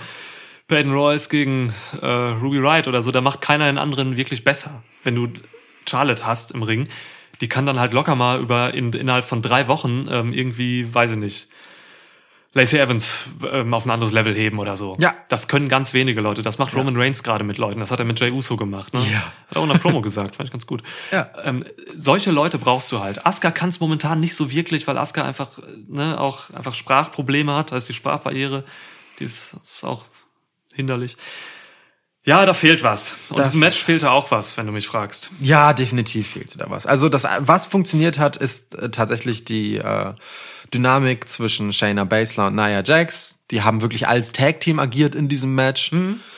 Peyton 0.67 0.93
Royce 0.93 1.29
gegen 1.29 1.73
äh, 2.01 2.05
Ruby 2.05 2.61
Wright 2.61 2.87
oder 2.87 3.01
so, 3.01 3.11
da 3.11 3.21
macht 3.21 3.41
keiner 3.41 3.65
den 3.65 3.77
anderen 3.77 4.17
wirklich 4.17 4.43
besser. 4.43 4.83
Wenn 5.03 5.15
du 5.15 5.29
Charlotte 5.87 6.25
hast 6.25 6.51
im 6.51 6.63
Ring, 6.63 6.87
die 7.41 7.47
kann 7.47 7.65
dann 7.65 7.79
halt 7.79 7.93
locker 7.93 8.15
mal 8.15 8.39
über 8.39 8.73
in, 8.73 8.91
innerhalb 8.93 9.25
von 9.25 9.41
drei 9.41 9.67
Wochen 9.67 10.07
ähm, 10.09 10.33
irgendwie, 10.33 10.93
weiß 10.93 11.11
ich 11.11 11.17
nicht, 11.17 11.49
Lacey 12.57 12.79
Evans 12.79 13.27
ähm, 13.51 13.73
auf 13.73 13.85
ein 13.85 13.91
anderes 13.91 14.13
Level 14.13 14.33
heben 14.33 14.59
oder 14.59 14.77
so. 14.77 14.95
Ja. 14.99 15.13
Das 15.29 15.47
können 15.49 15.67
ganz 15.67 15.93
wenige 15.93 16.21
Leute. 16.21 16.41
Das 16.41 16.57
macht 16.57 16.73
Roman 16.73 16.95
Reigns 16.95 17.21
gerade 17.21 17.43
mit 17.43 17.57
Leuten. 17.57 17.81
Das 17.81 17.91
hat 17.91 17.99
er 17.99 18.05
mit 18.05 18.17
Jey 18.19 18.31
Uso 18.31 18.55
gemacht. 18.55 18.93
Ne? 18.93 19.01
Ja. 19.11 19.17
Hat 19.19 19.25
er 19.51 19.57
auch 19.59 19.63
in 19.65 19.71
der 19.73 19.77
Promo 19.79 19.99
gesagt. 20.01 20.37
Fand 20.37 20.47
ich 20.47 20.53
ganz 20.53 20.65
gut. 20.65 20.81
Ja. 21.11 21.29
Ähm, 21.43 21.65
solche 21.95 22.31
Leute 22.31 22.57
brauchst 22.57 22.89
du 22.93 23.01
halt. 23.01 23.25
Asuka 23.25 23.51
kann 23.51 23.69
es 23.69 23.81
momentan 23.81 24.21
nicht 24.21 24.35
so 24.35 24.49
wirklich, 24.51 24.87
weil 24.87 24.97
Asuka 24.97 25.23
einfach 25.25 25.57
äh, 25.57 25.61
ne, 25.89 26.19
auch 26.19 26.49
einfach 26.51 26.73
Sprachprobleme 26.73 27.53
hat. 27.53 27.73
Da 27.73 27.77
ist 27.77 27.89
die 27.89 27.93
Sprachbarriere. 27.93 28.63
Die 29.19 29.25
ist, 29.25 29.53
ist 29.61 29.83
auch 29.83 30.03
hinderlich. 30.73 31.17
Ja, 32.23 32.45
da 32.45 32.53
fehlt 32.53 32.81
was. 32.83 33.15
Und 33.29 33.37
Da- 33.37 33.43
diesem 33.43 33.59
Match 33.59 33.77
fehlte 33.83 34.09
auch 34.11 34.31
was, 34.31 34.57
wenn 34.57 34.65
du 34.65 34.71
mich 34.71 34.87
fragst. 34.87 35.29
Ja, 35.41 35.73
definitiv 35.73 36.29
fehlte 36.31 36.57
da 36.57 36.69
was. 36.69 36.85
Also 36.85 37.09
das, 37.09 37.27
was 37.39 37.65
funktioniert 37.65 38.17
hat, 38.17 38.37
ist 38.37 38.75
äh, 38.75 38.89
tatsächlich 38.89 39.43
die 39.45 39.75
äh, 39.75 40.13
Dynamik 40.75 41.29
zwischen 41.29 41.71
Shayna 41.71 42.03
Baszler 42.03 42.47
und 42.47 42.55
Nia 42.55 42.83
Jax. 42.83 43.37
Die 43.51 43.61
haben 43.61 43.81
wirklich 43.81 44.07
als 44.07 44.31
Tag-Team 44.31 44.79
agiert 44.79 45.15
in 45.15 45.29
diesem 45.29 45.55
Match. 45.55 45.91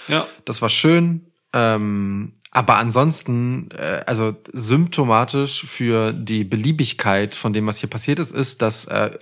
Ja. 0.07 0.27
Das 0.45 0.61
war 0.61 0.69
schön. 0.69 1.31
Ähm, 1.53 2.33
aber 2.51 2.77
ansonsten, 2.77 3.69
äh, 3.71 4.03
also 4.05 4.35
symptomatisch 4.53 5.65
für 5.65 6.13
die 6.13 6.43
Beliebigkeit 6.43 7.35
von 7.35 7.53
dem, 7.53 7.65
was 7.67 7.79
hier 7.79 7.89
passiert 7.89 8.19
ist, 8.19 8.31
ist, 8.31 8.61
dass 8.61 8.85
äh, 8.85 9.17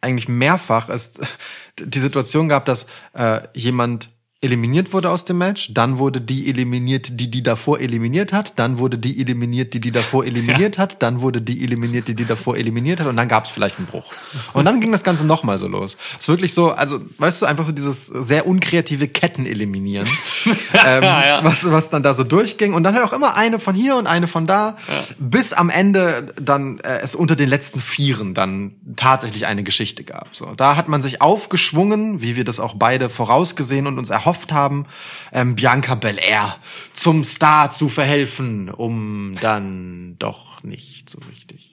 eigentlich 0.00 0.28
mehrfach 0.28 0.88
es 0.88 1.14
die 1.78 1.98
Situation 1.98 2.48
gab, 2.48 2.64
dass 2.64 2.86
äh, 3.12 3.40
jemand 3.54 4.10
eliminiert 4.40 4.92
wurde 4.92 5.10
aus 5.10 5.24
dem 5.24 5.38
Match, 5.38 5.74
dann 5.74 5.98
wurde 5.98 6.20
die 6.20 6.48
eliminiert, 6.48 7.18
die 7.18 7.28
die 7.28 7.42
davor 7.42 7.80
eliminiert 7.80 8.32
hat, 8.32 8.56
dann 8.56 8.78
wurde 8.78 8.96
die 8.96 9.20
eliminiert, 9.20 9.74
die 9.74 9.80
die 9.80 9.90
davor 9.90 10.24
eliminiert 10.26 10.78
hat, 10.78 11.02
dann 11.02 11.20
wurde 11.22 11.42
die 11.42 11.64
eliminiert, 11.64 12.06
die 12.06 12.14
die 12.14 12.24
davor 12.24 12.56
eliminiert 12.56 13.00
hat 13.00 13.08
und 13.08 13.16
dann 13.16 13.26
gab 13.26 13.46
es 13.46 13.50
vielleicht 13.50 13.78
einen 13.78 13.88
Bruch. 13.88 14.04
Und 14.52 14.64
dann 14.64 14.80
ging 14.80 14.92
das 14.92 15.02
Ganze 15.02 15.26
nochmal 15.26 15.58
so 15.58 15.66
los. 15.66 15.96
Es 16.12 16.20
ist 16.20 16.28
wirklich 16.28 16.54
so, 16.54 16.70
also 16.70 17.00
weißt 17.18 17.42
du, 17.42 17.46
einfach 17.46 17.66
so 17.66 17.72
dieses 17.72 18.06
sehr 18.06 18.46
unkreative 18.46 19.08
Ketten 19.08 19.44
eliminieren, 19.44 20.08
ähm, 20.86 21.02
Ja. 21.02 21.42
was, 21.42 21.68
was 21.68 21.90
dann 21.90 22.04
da 22.04 22.14
so 22.14 22.22
durchging 22.22 22.74
und 22.74 22.84
dann 22.84 22.94
halt 22.94 23.04
auch 23.04 23.12
immer 23.12 23.36
eine 23.36 23.58
von 23.58 23.74
hier 23.74 23.96
und 23.96 24.06
eine 24.06 24.28
von 24.28 24.46
da, 24.46 24.76
bis 25.18 25.52
am 25.52 25.68
Ende 25.68 26.32
dann 26.40 26.78
äh, 26.80 27.00
es 27.02 27.16
unter 27.16 27.34
den 27.34 27.48
letzten 27.48 27.80
Vieren 27.80 28.34
dann 28.34 28.76
tatsächlich 28.94 29.46
eine 29.46 29.64
Geschichte 29.64 30.04
gab. 30.04 30.28
So, 30.30 30.54
da 30.54 30.76
hat 30.76 30.86
man 30.86 31.02
sich 31.02 31.20
aufgeschwungen, 31.20 32.22
wie 32.22 32.36
wir 32.36 32.44
das 32.44 32.60
auch 32.60 32.74
beide 32.76 33.08
vorausgesehen 33.10 33.88
und 33.88 33.98
uns 33.98 34.10
erhofft 34.10 34.27
haben, 34.52 34.86
ähm, 35.32 35.56
Bianca 35.56 35.94
Belair 35.94 36.56
zum 36.92 37.24
Star 37.24 37.70
zu 37.70 37.88
verhelfen, 37.88 38.70
um 38.70 39.34
dann 39.40 40.16
doch 40.18 40.62
nicht 40.62 41.10
so 41.10 41.18
richtig. 41.30 41.72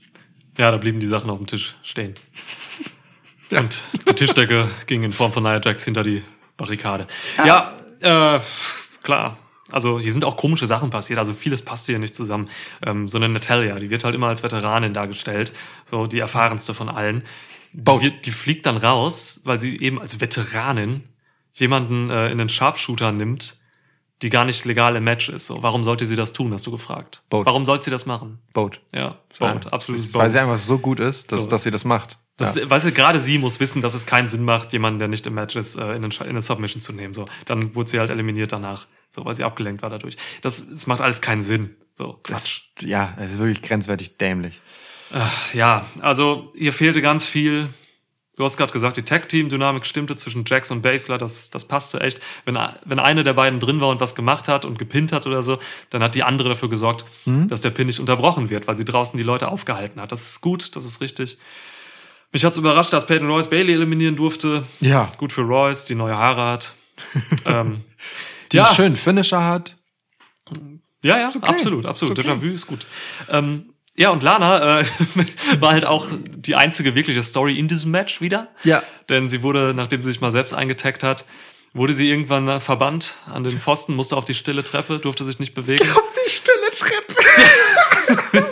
Ja, 0.58 0.72
da 0.72 0.78
blieben 0.78 1.00
die 1.00 1.08
Sachen 1.08 1.30
auf 1.30 1.38
dem 1.38 1.48
Tisch 1.48 1.76
stehen. 1.84 2.16
Und 3.52 3.82
die 4.08 4.14
Tischdecke 4.14 4.70
ging 4.88 5.04
in 5.04 5.12
Form 5.12 5.32
von 5.32 5.44
Nia 5.44 5.62
Jax 5.64 5.84
hinter 5.86 6.04
die 6.04 6.24
Barrikade. 6.58 7.08
Ja, 7.46 7.74
äh, 8.02 8.40
klar. 9.04 9.38
Also 9.72 10.00
hier 10.00 10.14
sind 10.14 10.24
auch 10.24 10.38
komische 10.38 10.68
Sachen 10.68 10.90
passiert. 10.90 11.20
Also 11.20 11.34
vieles 11.34 11.62
passt 11.62 11.88
hier 11.88 12.00
nicht 12.00 12.16
zusammen. 12.16 12.50
Ähm, 12.86 13.08
so 13.08 13.18
eine 13.18 13.30
Natalia, 13.30 13.78
die 13.80 13.90
wird 13.90 14.04
halt 14.04 14.16
immer 14.16 14.28
als 14.28 14.44
Veteranin 14.44 14.94
dargestellt. 14.94 15.52
So 15.84 16.08
die 16.08 16.20
erfahrenste 16.20 16.74
von 16.74 16.90
allen. 16.90 17.24
Die, 17.74 17.86
wird, 17.86 18.26
die 18.26 18.32
fliegt 18.32 18.66
dann 18.68 18.78
raus, 18.78 19.42
weil 19.44 19.60
sie 19.60 19.80
eben 19.80 20.00
als 20.00 20.22
Veteranin 20.22 21.04
jemanden 21.56 22.10
äh, 22.10 22.30
in 22.30 22.38
den 22.38 22.50
Sharpshooter 22.50 23.12
nimmt, 23.12 23.58
die 24.22 24.30
gar 24.30 24.46
nicht 24.46 24.64
legal 24.66 24.96
im 24.96 25.04
Match 25.04 25.30
ist. 25.30 25.48
So, 25.48 25.62
warum 25.62 25.84
sollte 25.84 26.06
sie 26.06 26.16
das 26.16 26.32
tun, 26.34 26.54
hast 26.54 26.66
du 26.66 26.72
gefragt. 26.72 27.22
Boat. 27.30 27.46
Warum 27.46 27.66
sollte 27.66 27.86
sie 27.86 27.92
das 27.92 28.06
machen? 28.06 28.40
Boat. 28.54 28.80
Ja, 28.94 29.18
Boat, 29.40 29.66
Ja, 29.66 29.72
absolutes 29.72 30.14
Weil 30.14 30.24
Boat. 30.24 30.32
sie 30.32 30.40
einfach 30.40 30.58
so 30.58 30.78
gut 30.80 31.00
ist, 31.00 31.32
dass, 31.32 31.44
So. 31.44 31.50
dass 31.50 31.64
sie 31.64 31.72
das 31.72 31.84
macht. 31.84 32.18
Das, 32.38 32.56
ja. 32.56 32.70
Weißt 32.70 32.86
du, 32.86 32.92
gerade 32.92 33.20
sie 33.20 33.38
muss 33.38 33.60
wissen, 33.60 33.82
dass 33.82 33.94
es 33.94 34.06
keinen 34.06 34.28
Sinn 34.28 34.44
macht, 34.44 34.74
jemanden, 34.74 35.00
der 35.00 35.08
nicht 35.08 35.26
im 35.28 35.34
Match 35.34 35.56
ist, 35.56 35.76
äh, 35.76 35.96
in, 35.96 36.04
eine 36.04 36.42
Submission 36.42 36.82
zu 36.82 36.92
nehmen. 36.94 37.14
So, 37.14 37.26
dann 37.46 37.76
wurde 37.76 37.90
sie 37.90 38.00
halt 38.00 38.10
eliminiert 38.10 38.52
danach, 38.52 38.88
so, 39.10 39.24
weil 39.26 39.36
sie 39.36 39.44
abgelenkt 39.44 39.82
war 39.82 39.90
dadurch. 39.90 40.18
Das, 40.42 40.68
das 40.68 40.88
macht 40.88 41.02
alles 41.02 41.22
keinen 41.22 41.42
Sinn. 41.42 41.76
So, 41.98 42.20
Quatsch. 42.24 42.62
Das, 42.76 42.90
ja, 42.90 43.14
es 43.20 43.34
ist 43.34 43.40
wirklich 43.40 43.62
grenzwertig 43.62 44.18
dämlich. 44.18 44.62
Ja, 45.54 45.86
also 46.02 46.52
hier 46.56 46.74
fehlte 46.74 47.02
ganz 47.02 47.26
viel. 47.26 47.70
Du 48.38 48.44
hast 48.44 48.58
gerade 48.58 48.74
gesagt, 48.74 48.98
die 48.98 49.04
Tag-Team-Dynamik 49.04 49.86
stimmte 49.86 50.18
zwischen 50.18 50.44
Jax 50.46 50.70
und 50.70 50.82
Baszler, 50.82 51.18
das, 51.18 51.50
das 51.52 51.66
passte 51.66 52.02
echt. 52.02 52.20
Wenn, 52.44 52.58
wenn 52.84 53.00
eine 53.00 53.24
der 53.24 53.34
beiden 53.34 53.62
drin 53.62 53.80
war 53.80 53.88
und 53.88 54.02
was 54.02 54.14
gemacht 54.14 54.50
hat 54.50 54.66
und 54.66 54.78
gepinnt 54.78 55.14
hat 55.14 55.26
oder 55.26 55.42
so, 55.42 55.58
dann 55.90 56.04
hat 56.04 56.16
die 56.16 56.24
andere 56.24 56.50
dafür 56.50 56.70
gesorgt, 56.70 57.06
dass 57.26 57.62
der 57.62 57.70
Pin 57.70 57.88
nicht 57.88 58.00
unterbrochen 58.00 58.50
wird, 58.50 58.68
weil 58.68 58.76
sie 58.76 58.84
draußen 58.84 59.16
die 59.18 59.24
Leute 59.24 59.48
aufgehalten 59.48 60.02
hat. 60.02 60.12
Das 60.12 60.22
ist 60.22 60.42
gut, 60.42 60.76
das 60.76 60.84
ist 60.84 61.00
richtig. 61.00 61.38
Mich 62.34 62.44
hat's 62.44 62.58
überrascht, 62.58 62.92
dass 62.92 63.08
Peyton 63.08 63.30
Royce 63.30 63.50
Bailey 63.50 63.74
eliminieren 63.74 64.18
durfte. 64.18 64.66
Ja. 64.82 65.10
Gut 65.18 65.32
für 65.32 65.44
Royce, 65.44 65.86
die 65.86 65.96
neue 65.96 66.18
Haare 66.18 66.44
hat. 66.52 66.76
ähm, 67.46 67.86
Die 68.52 68.58
ja, 68.58 68.66
einen 68.66 68.76
schönen 68.76 68.96
Finisher 68.98 69.46
hat. 69.46 69.78
ja, 71.02 71.18
ja, 71.20 71.30
okay. 71.30 71.40
absolut, 71.44 71.86
absolut. 71.86 72.20
Ist 72.20 72.26
okay. 72.26 72.38
Déjà-vu 72.38 72.54
ist 72.54 72.68
gut. 72.68 72.86
Ähm, 73.30 73.72
ja, 73.98 74.10
und 74.10 74.24
Lana 74.24 74.82
äh, 74.82 74.86
war 75.60 75.72
halt 75.72 75.86
auch 75.86 76.08
die 76.36 76.56
einzige 76.56 76.96
wirkliche 76.96 77.24
Story 77.24 77.58
in 77.58 77.68
diesem 77.68 77.92
Match 77.92 78.22
wieder. 78.22 78.50
Ja. 78.64 78.84
Denn 79.10 79.30
sie 79.30 79.42
wurde, 79.42 79.74
nachdem 79.76 80.02
sie 80.04 80.12
sich 80.12 80.22
mal 80.22 80.32
selbst 80.32 80.54
eingetaggt 80.54 81.04
hat, 81.04 81.26
wurde 81.74 81.94
sie 81.94 82.10
irgendwann 82.10 82.48
äh, 82.48 82.60
verbannt 82.60 83.16
an 83.32 83.44
den 83.44 83.60
Pfosten, 83.60 83.96
musste 83.96 84.16
auf 84.18 84.26
die 84.26 84.34
stille 84.34 84.64
Treppe, 84.64 85.00
durfte 85.00 85.24
sich 85.26 85.40
nicht 85.40 85.54
bewegen. 85.54 85.86
Auf 85.92 86.12
die 86.12 86.30
stille 86.30 86.72
Treppe. 86.72 87.16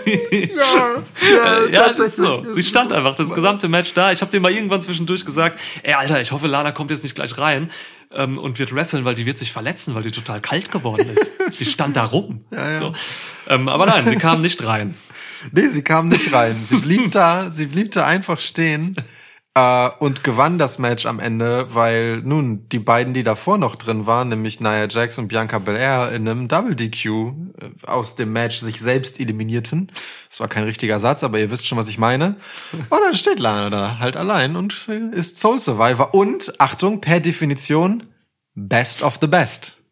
ja, 0.56 1.04
ja, 1.22 1.66
ja, 1.72 1.92
es 1.92 2.00
ist 2.00 2.16
so. 2.18 2.46
Sie 2.52 2.64
stand 2.64 2.92
einfach 2.92 3.16
das 3.16 3.34
gesamte 3.34 3.68
Match 3.68 3.94
da. 3.94 4.12
Ich 4.12 4.22
habe 4.22 4.32
dir 4.32 4.40
mal 4.40 4.52
irgendwann 4.52 4.82
zwischendurch 4.82 5.26
gesagt, 5.26 5.60
ey, 5.84 5.94
Alter, 5.94 6.22
ich 6.22 6.32
hoffe, 6.32 6.48
Lana 6.48 6.72
kommt 6.72 6.92
jetzt 6.92 7.04
nicht 7.04 7.16
gleich 7.16 7.38
rein 7.38 7.72
ähm, 8.12 8.38
und 8.38 8.60
wird 8.60 8.74
wresteln, 8.74 9.06
weil 9.06 9.16
die 9.16 9.26
wird 9.26 9.38
sich 9.38 9.52
verletzen, 9.52 9.96
weil 9.96 10.04
die 10.04 10.12
total 10.12 10.42
kalt 10.42 10.72
geworden 10.72 11.08
ist. 11.10 11.40
sie 11.58 11.66
stand 11.66 11.96
da 11.96 12.06
rum. 12.06 12.46
ja. 12.52 12.78
So. 12.78 12.94
Ähm, 13.48 13.70
aber 13.70 13.86
nein, 13.86 14.08
sie 14.08 14.16
kam 14.16 14.42
nicht 14.42 14.66
rein. 14.66 14.96
Nee, 15.52 15.68
sie 15.68 15.82
kam 15.84 16.08
nicht 16.08 16.34
rein. 16.34 16.62
Sie 16.66 16.78
blieb 16.82 17.12
da, 17.12 17.52
sie 17.52 17.68
blieb 17.68 17.92
da 17.92 18.06
einfach 18.06 18.40
stehen 18.40 18.96
äh, 19.56 19.90
und 20.00 20.24
gewann 20.24 20.58
das 20.58 20.80
Match 20.80 21.06
am 21.06 21.20
Ende, 21.20 21.68
weil 21.74 22.22
nun 22.24 22.68
die 22.70 22.80
beiden, 22.80 23.14
die 23.14 23.24
davor 23.24 23.58
noch 23.58 23.76
drin 23.76 24.06
waren, 24.06 24.30
nämlich 24.30 24.60
Nia 24.60 24.88
Jax 24.88 25.18
und 25.18 25.28
Bianca 25.28 25.60
Belair 25.60 26.12
in 26.12 26.28
einem 26.28 26.48
Double 26.48 26.76
DQ 26.76 27.06
äh, 27.06 27.32
aus 27.86 28.16
dem 28.16 28.34
Match 28.34 28.58
sich 28.58 28.80
selbst 28.80 29.20
eliminierten. 29.20 29.92
Das 30.30 30.40
war 30.40 30.48
kein 30.48 30.64
richtiger 30.64 31.00
Satz, 31.00 31.24
aber 31.24 31.40
ihr 31.40 31.52
wisst 31.52 31.68
schon, 31.68 31.78
was 31.78 31.88
ich 31.88 31.98
meine. 31.98 32.36
Und 32.72 33.00
dann 33.04 33.16
steht 33.16 33.40
Lana 33.40 33.70
da 33.70 34.00
halt 34.00 34.18
allein 34.18 34.56
und 34.56 34.88
äh, 34.88 35.16
ist 35.16 35.38
Soul 35.38 35.60
Survivor 35.60 36.14
und 36.14 36.60
Achtung, 36.60 37.02
per 37.02 37.20
Definition 37.20 38.04
Best 38.56 39.02
of 39.04 39.18
the 39.22 39.28
Best. 39.28 39.83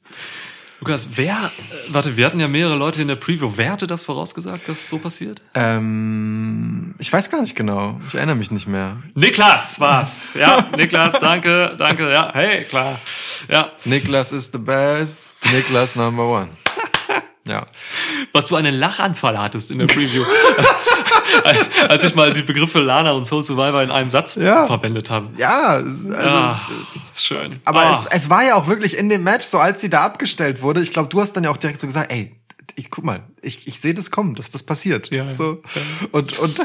Lukas, 0.82 1.09
wer, 1.13 1.36
äh, 1.36 1.93
warte, 1.93 2.17
wir 2.17 2.25
hatten 2.25 2.39
ja 2.39 2.47
mehrere 2.47 2.75
Leute 2.75 3.03
in 3.03 3.07
der 3.07 3.15
Preview. 3.15 3.51
Wer 3.55 3.71
hatte 3.71 3.86
das 3.86 4.03
vorausgesagt, 4.03 4.67
dass 4.67 4.79
es 4.79 4.89
so 4.89 4.97
passiert? 4.97 5.39
Ähm, 5.53 6.95
ich 6.97 7.13
weiß 7.13 7.29
gar 7.29 7.39
nicht 7.41 7.55
genau. 7.55 8.01
Ich 8.07 8.15
erinnere 8.15 8.36
mich 8.36 8.49
nicht 8.49 8.67
mehr. 8.67 8.97
Niklas 9.13 9.79
war's. 9.79 10.34
Ja, 10.34 10.67
Niklas, 10.75 11.19
danke, 11.19 11.75
danke. 11.77 12.11
Ja, 12.11 12.32
hey, 12.34 12.63
klar. 12.63 12.99
Ja, 13.47 13.71
Niklas 13.86 14.32
is 14.32 14.49
the 14.51 14.57
best. 14.57 15.21
Niklas 15.53 15.95
number 15.95 16.27
one. 16.27 16.49
Ja. 17.47 17.65
Was 18.34 18.45
du 18.45 18.55
einen 18.55 18.75
Lachanfall 18.75 19.38
hattest 19.38 19.71
in 19.71 19.79
der 19.79 19.88
Preview. 19.88 20.23
Als 21.89 22.03
ich 22.03 22.15
mal 22.15 22.34
die 22.34 22.41
Begriffe 22.41 22.79
Lana 22.79 23.11
und 23.11 23.25
Soul 23.25 23.43
Survivor 23.43 23.82
in 23.84 23.91
einem 23.91 24.11
Satz 24.11 24.36
Ja. 24.36 24.65
verwendet 24.65 25.09
habe. 25.09 25.27
Ja, 25.38 25.73
also 25.75 26.13
Ah, 26.13 26.59
schön. 27.15 27.51
Aber 27.65 27.82
ah. 27.82 27.91
es, 28.11 28.23
es 28.23 28.29
war 28.29 28.43
ja 28.43 28.55
auch 28.55 28.67
wirklich 28.67 28.97
in 28.97 29.09
dem 29.09 29.23
Match, 29.23 29.45
so 29.45 29.57
als 29.57 29.82
sie 29.82 29.89
da 29.89 30.03
abgestellt 30.03 30.61
wurde, 30.61 30.82
ich 30.82 30.91
glaube, 30.91 31.09
du 31.09 31.21
hast 31.21 31.34
dann 31.34 31.43
ja 31.43 31.49
auch 31.51 31.57
direkt 31.57 31.79
so 31.79 31.88
gesagt, 31.88 32.11
ey, 32.11 32.36
ich 32.75 32.89
guck 32.89 33.03
mal, 33.03 33.23
ich, 33.41 33.67
ich 33.67 33.79
sehe 33.79 33.93
das 33.93 34.11
kommen, 34.11 34.35
dass 34.35 34.49
das 34.49 34.63
passiert. 34.63 35.09
Ja, 35.09 35.29
so. 35.29 35.61
Und, 36.11 36.37
und, 36.39 36.61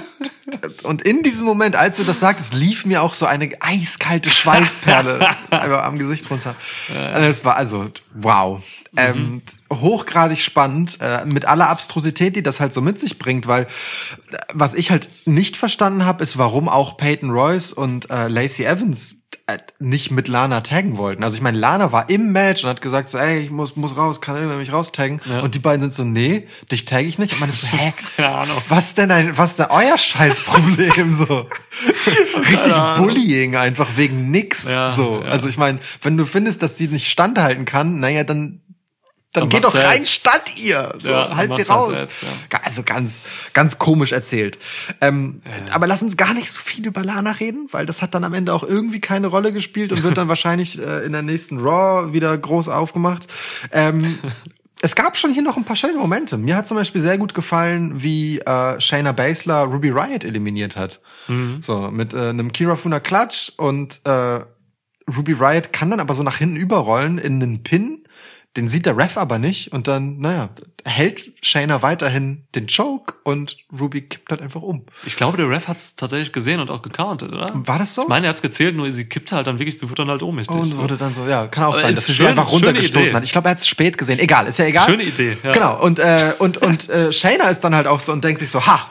und 0.82 1.02
in 1.02 1.22
diesem 1.22 1.46
Moment, 1.46 1.76
als 1.76 1.96
du 1.96 2.04
das 2.04 2.20
sagtest, 2.20 2.54
lief 2.54 2.84
mir 2.84 3.02
auch 3.02 3.14
so 3.14 3.26
eine 3.26 3.50
eiskalte 3.60 4.30
Schweißperle 4.30 5.28
einfach 5.50 5.84
am 5.84 5.98
Gesicht 5.98 6.30
runter. 6.30 6.54
Und 6.88 7.22
Es 7.22 7.44
war 7.44 7.56
also, 7.56 7.86
wow. 8.14 8.62
Ähm, 8.98 9.42
hochgradig 9.70 10.38
spannend, 10.38 10.98
äh, 11.00 11.24
mit 11.26 11.44
aller 11.44 11.68
Abstrusität, 11.68 12.34
die 12.34 12.42
das 12.42 12.60
halt 12.60 12.72
so 12.72 12.80
mit 12.80 12.98
sich 12.98 13.18
bringt, 13.18 13.46
weil 13.46 13.64
äh, 13.64 14.36
was 14.54 14.72
ich 14.72 14.90
halt 14.90 15.10
nicht 15.26 15.56
verstanden 15.56 16.06
habe, 16.06 16.22
ist, 16.22 16.38
warum 16.38 16.68
auch 16.68 16.96
Peyton 16.96 17.30
Royce 17.30 17.74
und 17.74 18.08
äh, 18.10 18.28
Lacey 18.28 18.64
Evans 18.64 19.16
äh, 19.48 19.58
nicht 19.78 20.10
mit 20.10 20.26
Lana 20.26 20.60
taggen 20.62 20.96
wollten. 20.96 21.22
Also 21.22 21.36
ich 21.36 21.42
meine, 21.42 21.56
Lana 21.56 21.92
war 21.92 22.10
im 22.10 22.32
Match 22.32 22.64
und 22.64 22.70
hat 22.70 22.80
gesagt 22.80 23.08
so, 23.08 23.18
ey, 23.18 23.38
ich 23.38 23.50
muss, 23.50 23.76
muss 23.76 23.96
raus, 23.96 24.20
kann 24.20 24.34
irgendwer 24.34 24.58
mich 24.58 24.72
raustaggen. 24.72 25.20
Ja. 25.24 25.40
Und 25.40 25.54
die 25.54 25.60
beiden 25.60 25.82
sind 25.82 25.92
so, 25.92 26.04
nee, 26.04 26.48
dich 26.70 26.84
tagge 26.84 27.08
ich 27.08 27.18
nicht. 27.18 27.34
Und 27.34 27.40
man 27.40 27.50
ist 27.50 27.60
so, 27.60 27.66
hä? 27.68 27.92
Keine 28.16 28.28
Ahnung. 28.36 28.56
Was 28.68 28.94
denn 28.94 29.10
ein, 29.10 29.36
was 29.38 29.52
ist 29.52 29.58
denn 29.60 29.66
euer 29.70 29.96
Scheißproblem 29.98 31.12
so? 31.12 31.48
Richtig. 32.50 32.72
Bullying 32.96 33.56
einfach 33.56 33.96
wegen 33.96 34.30
nix 34.30 34.68
Ja, 34.68 34.86
so. 34.86 35.22
ja. 35.24 35.30
Also 35.30 35.48
ich 35.48 35.58
meine, 35.58 35.78
wenn 36.02 36.16
du 36.16 36.24
findest, 36.24 36.62
dass 36.62 36.76
sie 36.76 36.88
nicht 36.88 37.08
standhalten 37.08 37.64
kann, 37.64 38.00
naja, 38.00 38.24
dann 38.24 38.62
dann 39.32 39.42
Dann 39.42 39.48
geht 39.50 39.64
doch 39.64 39.74
rein 39.74 40.06
statt 40.06 40.44
ihr. 40.56 40.94
So, 40.98 41.10
Ja, 41.10 41.36
halt 41.36 41.52
sie 41.52 41.60
raus. 41.62 41.92
selbst, 41.94 42.22
ja. 42.22 42.60
Also 42.62 42.82
ganz, 42.82 43.22
ganz 43.52 43.76
komisch 43.76 44.12
erzählt. 44.12 44.56
Ähm, 45.02 45.42
Aber 45.72 45.86
lass 45.86 46.02
uns 46.02 46.16
gar 46.16 46.32
nicht 46.32 46.50
so 46.50 46.58
viel 46.58 46.86
über 46.86 47.04
Lana 47.04 47.32
reden, 47.32 47.68
weil 47.70 47.84
das 47.84 48.00
hat 48.00 48.14
dann 48.14 48.24
am 48.24 48.32
Ende 48.32 48.54
auch 48.54 48.62
irgendwie 48.62 49.00
keine 49.00 49.26
Rolle 49.26 49.52
gespielt 49.52 49.92
und 49.92 50.02
wird 50.04 50.16
dann 50.16 50.28
wahrscheinlich 50.28 50.78
äh, 50.80 51.04
in 51.04 51.12
der 51.12 51.20
nächsten 51.20 51.58
Raw 51.58 52.14
wieder 52.14 52.36
groß 52.38 52.68
aufgemacht. 52.68 53.26
Ähm, 53.72 54.18
es 54.86 54.94
gab 54.94 55.16
schon 55.16 55.32
hier 55.32 55.42
noch 55.42 55.56
ein 55.56 55.64
paar 55.64 55.74
schöne 55.74 55.98
Momente. 55.98 56.38
Mir 56.38 56.56
hat 56.56 56.68
zum 56.68 56.76
Beispiel 56.76 57.00
sehr 57.00 57.18
gut 57.18 57.34
gefallen, 57.34 58.04
wie 58.04 58.38
äh, 58.38 58.80
Shayna 58.80 59.10
Baszler 59.10 59.64
Ruby 59.64 59.90
Riot 59.90 60.22
eliminiert 60.22 60.76
hat. 60.76 61.00
So, 61.60 61.90
mit 61.90 62.14
äh, 62.14 62.28
einem 62.28 62.52
Kirafuna 62.52 63.00
Klatsch 63.00 63.50
und 63.56 64.00
äh, 64.04 64.42
Ruby 65.16 65.32
Riot 65.32 65.72
kann 65.72 65.90
dann 65.90 65.98
aber 65.98 66.14
so 66.14 66.22
nach 66.22 66.36
hinten 66.38 66.54
überrollen 66.54 67.18
in 67.18 67.42
einen 67.42 67.64
Pin. 67.64 68.05
Den 68.56 68.68
sieht 68.68 68.86
der 68.86 68.96
Ref 68.96 69.16
aber 69.18 69.38
nicht 69.38 69.72
und 69.72 69.86
dann, 69.86 70.18
naja, 70.18 70.48
hält 70.84 71.32
Shayna 71.42 71.82
weiterhin 71.82 72.46
den 72.54 72.66
Choke 72.68 73.14
und 73.24 73.56
Ruby 73.78 74.02
kippt 74.02 74.30
halt 74.30 74.40
einfach 74.40 74.62
um. 74.62 74.86
Ich 75.04 75.16
glaube, 75.16 75.36
der 75.36 75.48
Ref 75.50 75.68
hat 75.68 75.76
es 75.76 75.96
tatsächlich 75.96 76.32
gesehen 76.32 76.60
und 76.60 76.70
auch 76.70 76.80
gecountet, 76.80 77.32
oder? 77.32 77.50
War 77.52 77.78
das 77.78 77.94
so? 77.94 78.02
Ich 78.02 78.08
meine, 78.08 78.26
er 78.26 78.30
hat 78.30 78.40
gezählt, 78.40 78.74
nur 78.76 78.90
sie 78.92 79.04
kippte 79.04 79.36
halt 79.36 79.46
dann 79.46 79.58
wirklich, 79.58 79.78
sie 79.78 79.84
wurde 79.90 80.02
dann 80.02 80.10
halt 80.10 80.22
ohnmächtig. 80.22 80.56
und 80.56 80.76
wurde 80.78 80.96
dann 80.96 81.12
so, 81.12 81.26
ja, 81.26 81.46
kann 81.48 81.64
auch 81.64 81.72
Aber 81.72 81.80
sein, 81.82 81.94
dass 81.94 82.06
sie 82.06 82.14
schön- 82.14 82.26
sie 82.26 82.30
einfach 82.30 82.50
runtergestoßen 82.50 83.14
hat. 83.14 83.24
Ich 83.24 83.32
glaube, 83.32 83.48
er 83.48 83.50
hat 83.52 83.58
es 83.58 83.68
spät 83.68 83.98
gesehen. 83.98 84.18
Egal, 84.18 84.46
ist 84.46 84.58
ja 84.58 84.64
egal. 84.64 84.86
Schöne 84.88 85.02
Idee, 85.02 85.36
ja. 85.42 85.52
Genau. 85.52 85.80
Und, 85.82 85.98
äh, 85.98 86.32
und, 86.38 86.56
und 86.58 86.88
äh, 86.88 87.12
Shayna 87.12 87.48
ist 87.50 87.60
dann 87.60 87.74
halt 87.74 87.86
auch 87.86 88.00
so 88.00 88.12
und 88.12 88.24
denkt 88.24 88.38
sich 88.40 88.50
so, 88.50 88.64
ha! 88.66 88.88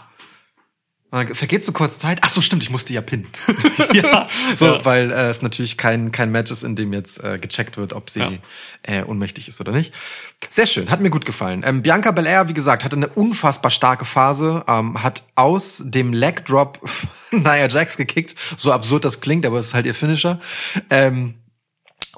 Dann 1.16 1.34
vergeht 1.34 1.64
so 1.64 1.72
kurz 1.72 1.98
Zeit. 1.98 2.20
Ach 2.24 2.30
so, 2.30 2.42
stimmt, 2.42 2.62
ich 2.64 2.70
musste 2.70 2.92
ja 2.94 3.02
pinnen. 3.02 3.28
ja, 3.94 4.28
So, 4.54 4.66
ja. 4.66 4.86
weil 4.86 5.12
äh, 5.12 5.30
es 5.30 5.42
natürlich 5.42 5.78
kein, 5.78 6.12
kein 6.12 6.30
Match 6.32 6.52
ist, 6.52 6.64
in 6.64 6.76
dem 6.76 6.92
jetzt 6.92 7.24
äh, 7.24 7.38
gecheckt 7.40 7.78
wird, 7.78 7.94
ob 7.94 8.10
sie 8.10 8.20
Ja. 8.20 8.32
äh, 8.84 9.04
ohnmächtig 9.04 9.48
ist 9.48 9.62
oder 9.62 9.72
nicht. 9.72 9.94
Sehr 10.50 10.68
schön, 10.68 10.90
hat 10.92 11.00
mir 11.00 11.10
gut 11.10 11.26
gefallen. 11.26 11.64
Ähm, 11.66 11.82
Bianca 11.82 12.12
Belair, 12.12 12.50
wie 12.50 12.54
gesagt, 12.54 12.84
hatte 12.84 12.98
eine 12.98 13.08
unfassbar 13.08 13.72
starke 13.72 14.04
Phase, 14.04 14.66
ähm, 14.68 15.02
hat 15.04 15.24
aus 15.36 15.82
dem 15.86 16.12
Leg 16.12 16.44
Drop 16.46 16.80
Nia 17.32 17.68
Jax 17.70 17.96
gekickt. 17.96 18.38
So 18.58 18.74
absurd 18.74 19.06
das 19.06 19.22
klingt, 19.22 19.46
aber 19.46 19.58
es 19.60 19.68
ist 19.68 19.74
halt 19.74 19.86
ihr 19.86 19.96
Finisher. 19.96 20.40
Ähm, 20.90 21.36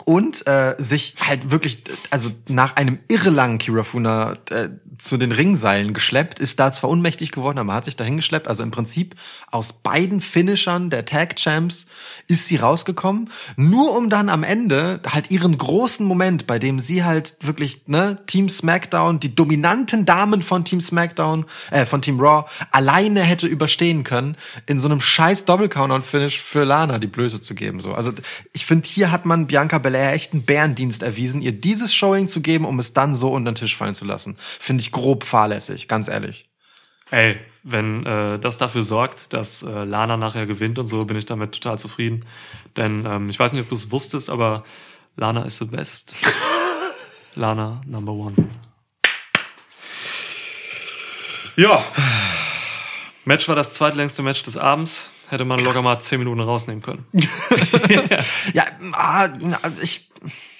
und 0.05 0.45
äh, 0.47 0.75
sich 0.77 1.15
halt 1.19 1.51
wirklich, 1.51 1.83
also 2.09 2.31
nach 2.47 2.75
einem 2.75 2.99
irrelangen 3.07 3.57
Kirafuna 3.57 4.37
äh, 4.49 4.69
zu 4.97 5.17
den 5.17 5.31
Ringseilen 5.31 5.93
geschleppt, 5.93 6.39
ist 6.39 6.59
da 6.59 6.71
zwar 6.71 6.89
unmächtig 6.89 7.31
geworden, 7.31 7.59
aber 7.59 7.73
hat 7.73 7.85
sich 7.85 7.95
dahin 7.95 8.17
geschleppt. 8.17 8.47
Also 8.47 8.63
im 8.63 8.71
Prinzip 8.71 9.15
aus 9.51 9.73
beiden 9.73 10.21
Finishern 10.21 10.89
der 10.89 11.05
Tag 11.05 11.35
Champs 11.35 11.85
ist 12.27 12.47
sie 12.47 12.57
rausgekommen, 12.57 13.29
nur 13.55 13.95
um 13.95 14.09
dann 14.09 14.29
am 14.29 14.43
Ende 14.43 15.01
halt 15.07 15.31
ihren 15.31 15.57
großen 15.57 16.05
Moment, 16.05 16.47
bei 16.47 16.59
dem 16.59 16.79
sie 16.79 17.03
halt 17.03 17.35
wirklich 17.41 17.87
ne 17.87 18.19
Team 18.27 18.49
SmackDown, 18.49 19.19
die 19.19 19.35
dominanten 19.35 20.05
Damen 20.05 20.41
von 20.41 20.65
Team 20.65 20.81
SmackDown, 20.81 21.45
äh, 21.71 21.85
von 21.85 22.01
Team 22.01 22.19
Raw 22.19 22.49
alleine 22.71 23.21
hätte 23.21 23.47
überstehen 23.47 24.03
können, 24.03 24.35
in 24.65 24.79
so 24.79 24.87
einem 24.87 25.01
scheiß 25.01 25.45
Double 25.45 25.69
Count 25.69 26.05
Finish 26.05 26.39
für 26.41 26.63
Lana 26.63 26.97
die 26.97 27.07
Blöße 27.07 27.41
zu 27.41 27.55
geben. 27.55 27.79
So, 27.79 27.93
also 27.93 28.11
ich 28.53 28.65
finde, 28.65 28.87
hier 28.87 29.11
hat 29.11 29.25
man 29.25 29.47
Bianca 29.47 29.77
Belair 29.87 30.11
echt 30.11 30.33
einen 30.33 30.43
Bärendienst 30.43 31.01
erwiesen, 31.01 31.41
ihr 31.41 31.53
dieses 31.53 31.95
Showing 31.95 32.27
zu 32.27 32.41
geben, 32.41 32.65
um 32.65 32.77
es 32.77 32.91
dann 32.91 33.15
so 33.15 33.31
unter 33.31 33.53
den 33.53 33.55
Tisch 33.55 33.77
fallen 33.77 33.95
zu 33.95 34.03
lassen. 34.03 34.35
Finde 34.37 34.81
ich 34.81 34.91
grob 34.91 35.23
fahrlässig, 35.23 35.87
ganz 35.87 36.09
ehrlich. 36.09 36.49
Ey, 37.09 37.37
wenn 37.63 38.05
äh, 38.05 38.37
das 38.37 38.57
dafür 38.57 38.83
sorgt, 38.83 39.31
dass 39.31 39.63
äh, 39.63 39.85
Lana 39.85 40.17
nachher 40.17 40.45
gewinnt 40.45 40.77
und 40.77 40.87
so, 40.87 41.05
bin 41.05 41.15
ich 41.15 41.25
damit 41.25 41.53
total 41.53 41.79
zufrieden. 41.79 42.25
Denn 42.75 43.05
ähm, 43.07 43.29
ich 43.29 43.39
weiß 43.39 43.53
nicht, 43.53 43.61
ob 43.61 43.69
du 43.69 43.75
es 43.75 43.89
wusstest, 43.89 44.29
aber 44.29 44.65
Lana 45.15 45.43
ist 45.43 45.59
the 45.59 45.65
best. 45.65 46.13
Lana 47.35 47.79
number 47.87 48.11
one. 48.11 48.35
Ja. 51.55 51.81
Match 53.23 53.47
war 53.47 53.55
das 53.55 53.71
zweitlängste 53.71 54.21
Match 54.21 54.43
des 54.43 54.57
Abends. 54.57 55.09
Hätte 55.29 55.45
man 55.45 55.59
locker 55.59 55.81
mal 55.81 55.99
zehn 55.99 56.19
Minuten 56.19 56.39
rausnehmen 56.39 56.81
können. 56.81 57.05
Ja, 58.53 58.65
ah, 58.93 59.29
ich 59.81 60.09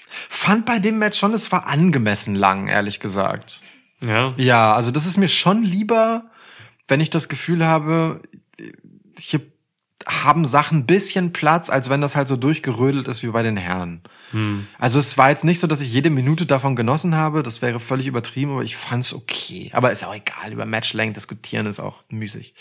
fand 0.10 0.66
bei 0.66 0.80
dem 0.80 1.00
Match 1.00 1.18
schon, 1.18 1.34
es 1.34 1.52
war 1.52 1.68
angemessen 1.68 2.36
lang, 2.36 2.68
ehrlich 2.68 3.00
gesagt. 3.00 3.62
Ja. 4.06 4.34
Ja, 4.38 4.74
also 4.74 4.92
das 4.92 5.06
ist 5.06 5.18
mir 5.18 5.30
schon 5.30 5.64
lieber, 5.64 6.26
wenn 6.88 7.00
ich 7.00 7.10
das 7.10 7.30
Gefühl 7.30 7.66
habe, 7.66 8.22
hier 9.18 9.42
haben 10.06 10.46
Sachen 10.46 10.80
ein 10.80 10.86
bisschen 10.86 11.34
Platz, 11.34 11.70
als 11.70 11.90
wenn 11.90 12.02
das 12.02 12.16
halt 12.16 12.28
so 12.28 12.36
durchgerödelt 12.36 13.08
ist 13.08 13.24
wie 13.24 13.28
bei 13.28 13.44
den 13.44 13.58
Herren. 13.58 14.02
Also 14.80 15.00
es 15.00 15.18
war 15.18 15.30
jetzt 15.30 15.44
nicht 15.44 15.60
so, 15.60 15.68
dass 15.68 15.82
ich 15.82 15.92
jede 15.92 16.10
Minute 16.10 16.46
davon 16.46 16.76
genossen 16.76 17.16
habe, 17.16 17.44
das 17.44 17.62
wäre 17.62 17.80
völlig 17.80 18.08
übertrieben, 18.08 18.52
aber 18.52 18.64
ich 18.64 18.78
fand's 18.78 19.14
okay. 19.14 19.70
Aber 19.74 19.92
ist 19.92 20.06
auch 20.06 20.16
egal, 20.16 20.54
über 20.54 20.66
Matchlength 20.66 21.18
diskutieren 21.18 21.66
ist 21.66 21.80
auch 21.80 22.04
müßig. 22.10 22.54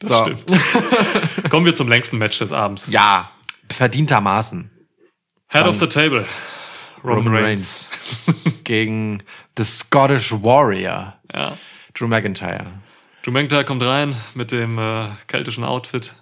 Das 0.00 0.10
So. 0.10 0.22
stimmt. 0.24 0.54
Kommen 1.50 1.66
wir 1.66 1.74
zum 1.74 1.88
längsten 1.88 2.18
Match 2.18 2.38
des 2.38 2.52
Abends. 2.52 2.88
Ja, 2.90 3.30
verdientermaßen. 3.70 4.70
Head 5.48 5.66
of 5.66 5.76
the 5.76 5.86
Table. 5.86 6.26
Roman, 7.02 7.26
Roman 7.26 7.44
Reigns. 7.44 7.88
Gegen 8.64 9.22
The 9.56 9.64
Scottish 9.64 10.32
Warrior, 10.32 11.14
Ja. 11.32 11.56
Drew 11.94 12.06
McIntyre. 12.08 12.66
Drew 13.22 13.30
McIntyre 13.30 13.64
kommt 13.64 13.82
rein 13.82 14.16
mit 14.34 14.50
dem 14.50 14.78
äh, 14.78 15.08
keltischen 15.28 15.64
Outfit. 15.64 16.14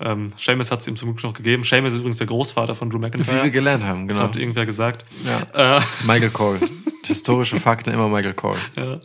Ähm, 0.00 0.32
Seamus 0.36 0.70
hat 0.70 0.80
es 0.80 0.86
ihm 0.88 0.96
zum 0.96 1.10
Glück 1.12 1.22
noch 1.24 1.34
gegeben. 1.34 1.62
Seamus 1.62 1.92
ist 1.92 1.98
übrigens 1.98 2.16
der 2.18 2.26
Großvater 2.26 2.74
von 2.74 2.90
Drew 2.90 2.96
Wie 2.98 3.02
McIntyre. 3.02 3.44
wir 3.44 3.50
gelernt 3.50 3.84
haben, 3.84 4.08
Das 4.08 4.16
genau. 4.16 4.28
hat 4.28 4.36
irgendwer 4.36 4.66
gesagt. 4.66 5.04
Ja. 5.24 5.76
Äh, 5.76 5.80
Michael 6.04 6.30
Cole. 6.30 6.60
Historische 7.04 7.58
Fakten 7.60 7.92
immer 7.92 8.08
Michael 8.08 8.34
Cole. 8.34 8.58
ja. 8.76 8.98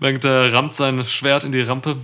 McIntyre 0.00 0.52
rammt 0.52 0.74
sein 0.74 1.02
Schwert 1.04 1.44
in 1.44 1.52
die 1.52 1.60
Rampe. 1.62 1.96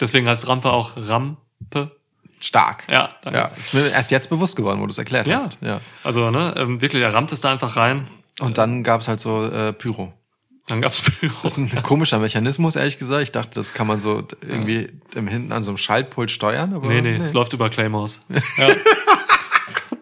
Deswegen 0.00 0.26
heißt 0.28 0.48
Rampe 0.48 0.70
auch 0.72 0.92
Rampe. 0.96 1.96
Stark. 2.42 2.84
Ja, 2.90 3.10
danke. 3.22 3.38
Ja, 3.38 3.44
ist 3.48 3.74
mir 3.74 3.88
erst 3.90 4.10
jetzt 4.10 4.30
bewusst 4.30 4.56
geworden, 4.56 4.80
wo 4.80 4.86
du 4.86 4.90
es 4.92 4.96
erklärt 4.96 5.26
Ja. 5.26 5.40
hast. 5.44 5.58
Ja. 5.60 5.82
Also, 6.02 6.30
ne, 6.30 6.54
ähm, 6.56 6.80
wirklich, 6.80 7.02
er 7.02 7.12
rammt 7.12 7.32
es 7.32 7.42
da 7.42 7.50
einfach 7.52 7.76
rein. 7.76 8.08
Und 8.38 8.56
dann 8.56 8.82
gab's 8.82 9.08
halt 9.08 9.20
so 9.20 9.44
äh, 9.44 9.74
Pyro. 9.74 10.14
Dann 10.66 10.80
gab's 10.80 11.02
Pyro. 11.20 11.34
Das 11.42 11.58
ist 11.58 11.76
ein 11.76 11.82
komischer 11.82 12.18
Mechanismus, 12.18 12.76
ehrlich 12.76 12.98
gesagt. 12.98 13.22
Ich 13.24 13.32
dachte, 13.32 13.50
das 13.56 13.74
kann 13.74 13.86
man 13.86 13.98
so 14.00 14.26
irgendwie 14.40 14.88
im 15.14 15.28
Hinten 15.28 15.52
an 15.52 15.62
so 15.62 15.70
einem 15.70 15.76
Schaltpult 15.76 16.30
steuern. 16.30 16.72
Aber 16.72 16.88
Nee, 16.88 17.02
nee, 17.02 17.16
es 17.16 17.34
läuft 17.34 17.52
über 17.52 17.68
Claymores. 17.68 18.22
Ja. 18.56 18.68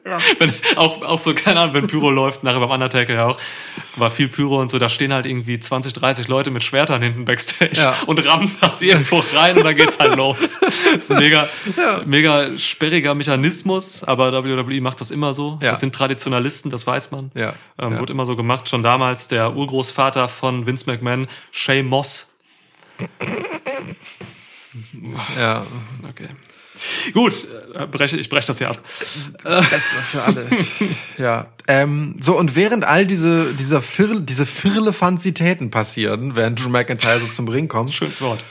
Wenn, 0.38 0.52
auch, 0.76 1.02
auch 1.02 1.18
so, 1.18 1.34
keine 1.34 1.60
Ahnung, 1.60 1.74
wenn 1.74 1.86
Pyro 1.86 2.10
läuft, 2.10 2.42
nachher 2.44 2.60
beim 2.60 2.70
Undertaker 2.70 3.14
ja 3.14 3.26
auch, 3.26 3.38
war 3.96 4.10
viel 4.10 4.28
Pyro 4.28 4.60
und 4.60 4.70
so, 4.70 4.78
da 4.78 4.88
stehen 4.88 5.12
halt 5.12 5.26
irgendwie 5.26 5.58
20, 5.58 5.92
30 5.92 6.28
Leute 6.28 6.50
mit 6.50 6.62
Schwertern 6.62 7.02
hinten 7.02 7.24
Backstage 7.24 7.72
Ja. 7.76 7.94
und 8.06 8.24
rammen 8.26 8.50
das 8.60 8.80
irgendwo 8.82 9.22
rein 9.34 9.56
und 9.56 9.64
dann 9.64 9.74
geht's 9.76 9.98
halt 9.98 10.16
los. 10.16 10.58
Das 10.92 11.04
ist 11.04 11.10
ein 11.12 11.18
mega, 11.18 11.48
mega 12.06 12.56
sperriger 12.58 13.14
Mechanismus, 13.14 14.04
aber 14.04 14.32
WWE 14.32 14.80
macht 14.80 15.00
das 15.00 15.10
immer 15.10 15.34
so. 15.34 15.58
Ja. 15.62 15.70
Das 15.70 15.80
sind 15.80 15.94
Traditionalisten, 15.94 16.70
das 16.70 16.86
weiß 16.86 17.10
man. 17.10 17.30
Ja. 17.34 17.54
Ähm, 17.78 17.92
Ja. 17.92 18.00
Wurde 18.00 18.12
immer 18.12 18.24
so 18.26 18.36
gemacht. 18.36 18.68
Schon 18.68 18.82
damals 18.82 19.28
der 19.28 19.54
Urgroßvater 19.54 20.28
von 20.28 20.66
Vince 20.66 20.84
McMahon, 20.86 21.26
Shay 21.50 21.82
Moss. 21.82 22.26
Ja. 25.38 25.66
Okay. 26.08 26.28
Gut, 27.12 27.46
äh, 27.74 27.86
breche, 27.86 28.16
ich 28.16 28.28
breche 28.28 28.46
das 28.46 28.58
hier 28.58 28.70
ab. 28.70 28.82
Beste 29.44 29.96
für 30.02 30.22
alle. 30.22 30.46
ja. 31.18 31.46
Ähm, 31.66 32.16
so, 32.20 32.38
und 32.38 32.56
während 32.56 32.84
all 32.84 33.06
diese, 33.06 33.52
dieser 33.54 33.80
Firl, 33.80 34.22
diese 34.22 34.46
Firlefanzitäten 34.46 35.70
passieren, 35.70 36.36
während 36.36 36.62
Drew 36.62 36.68
McIntyre 36.68 37.20
so 37.20 37.28
zum 37.28 37.48
Ring 37.48 37.68
kommt, 37.68 37.92
Schönes 37.92 38.20
Wort. 38.20 38.44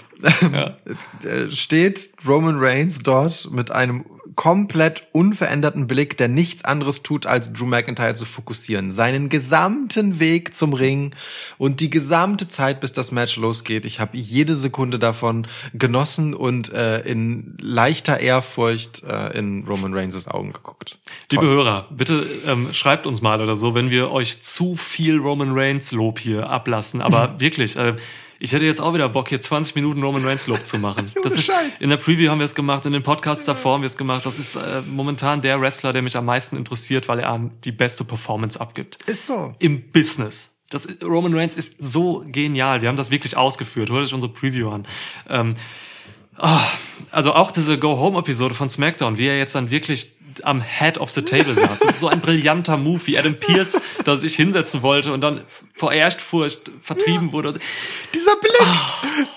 äh, 1.23 1.51
steht 1.51 2.09
Roman 2.27 2.57
Reigns 2.59 2.99
dort 2.99 3.49
mit 3.51 3.71
einem 3.71 4.05
komplett 4.37 5.03
unveränderten 5.13 5.87
Blick, 5.87 6.15
der 6.15 6.27
nichts 6.27 6.63
anderes 6.63 7.01
tut, 7.01 7.25
als 7.25 7.51
Drew 7.51 7.65
McIntyre 7.65 8.13
zu 8.13 8.23
fokussieren. 8.23 8.91
Seinen 8.91 9.29
gesamten 9.29 10.19
Weg 10.19 10.53
zum 10.53 10.73
Ring 10.73 11.15
und 11.57 11.79
die 11.79 11.89
gesamte 11.89 12.47
Zeit, 12.47 12.79
bis 12.79 12.93
das 12.93 13.11
Match 13.11 13.35
losgeht. 13.35 13.83
Ich 13.83 13.99
habe 13.99 14.15
jede 14.15 14.55
Sekunde 14.55 14.99
davon 14.99 15.47
genossen 15.73 16.35
und 16.35 16.71
äh, 16.71 16.99
in 16.99 17.57
leichter 17.59 18.19
Ehrfurcht 18.19 19.03
äh, 19.03 19.35
in 19.35 19.65
Roman 19.67 19.95
Reigns' 19.95 20.27
Augen 20.27 20.53
geguckt. 20.53 20.99
Liebe 21.31 21.45
Hörer, 21.45 21.87
bitte 21.89 22.23
ähm, 22.45 22.71
schreibt 22.73 23.07
uns 23.07 23.21
mal 23.21 23.41
oder 23.41 23.55
so, 23.55 23.73
wenn 23.73 23.89
wir 23.89 24.11
euch 24.11 24.43
zu 24.43 24.75
viel 24.75 25.17
Roman 25.17 25.57
Reigns 25.57 25.91
Lob 25.91 26.19
hier 26.19 26.47
ablassen. 26.47 27.01
Aber 27.01 27.33
wirklich, 27.39 27.75
äh, 27.75 27.95
ich 28.39 28.51
hätte 28.53 28.65
jetzt 28.65 28.79
auch 28.79 28.93
wieder 28.93 29.09
Bock, 29.09 29.29
hier 29.29 29.41
20 29.41 29.75
Minuten 29.75 30.03
Roman 30.03 30.23
Reigns 30.25 30.47
Lob 30.47 30.65
zu 30.65 30.77
machen. 30.77 31.11
Das 31.23 31.33
ist, 31.33 31.45
Scheiß. 31.45 31.81
in 31.81 31.89
der 31.89 31.97
Preview 31.97 32.29
haben 32.29 32.39
wir 32.39 32.45
es 32.45 32.55
gemacht, 32.55 32.85
in 32.85 32.93
den 32.93 33.03
Podcasts 33.03 33.45
davor 33.45 33.73
haben 33.73 33.81
wir 33.81 33.87
es 33.87 33.97
gemacht. 33.97 34.25
Das 34.25 34.39
ist 34.39 34.55
äh, 34.55 34.81
momentan 34.87 35.41
der 35.41 35.59
Wrestler, 35.59 35.91
der 35.91 36.01
mich 36.01 36.15
am 36.15 36.25
meisten 36.25 36.55
interessiert, 36.55 37.07
weil 37.07 37.19
er 37.19 37.49
die 37.63 37.71
beste 37.71 38.05
Performance 38.05 38.59
abgibt. 38.59 38.99
Ist 39.07 39.27
so. 39.27 39.55
Im 39.59 39.91
Business. 39.91 40.57
Das, 40.69 40.87
Roman 41.03 41.33
Reigns 41.33 41.55
ist 41.55 41.73
so 41.79 42.23
genial. 42.27 42.81
Wir 42.81 42.89
haben 42.89 42.97
das 42.97 43.11
wirklich 43.11 43.35
ausgeführt. 43.35 43.89
Hört 43.89 44.05
euch 44.05 44.13
unsere 44.13 44.31
Preview 44.31 44.69
an. 44.69 44.85
Ähm, 45.29 45.55
ah, 46.35 46.63
also 47.11 47.33
auch 47.33 47.51
diese 47.51 47.77
Go-Home-Episode 47.77 48.53
von 48.53 48.69
SmackDown, 48.69 49.17
wie 49.17 49.27
er 49.27 49.37
jetzt 49.37 49.55
dann 49.55 49.71
wirklich 49.71 50.16
am 50.45 50.61
Head 50.61 50.97
of 50.97 51.11
the 51.11 51.21
Table 51.21 51.55
saß. 51.55 51.79
Das 51.79 51.89
ist 51.91 51.99
so 51.99 52.07
ein 52.07 52.19
brillanter 52.19 52.77
Move, 52.77 53.01
wie 53.05 53.17
Adam 53.17 53.35
Pierce 53.35 53.79
da 54.03 54.17
sich 54.17 54.35
hinsetzen 54.35 54.81
wollte 54.81 55.13
und 55.13 55.21
dann 55.21 55.41
vor 55.73 55.91
Ehrfurcht 55.91 56.71
vertrieben 56.83 57.31
wurde. 57.31 57.53
Dieser 58.13 58.35
Blick, 58.35 58.53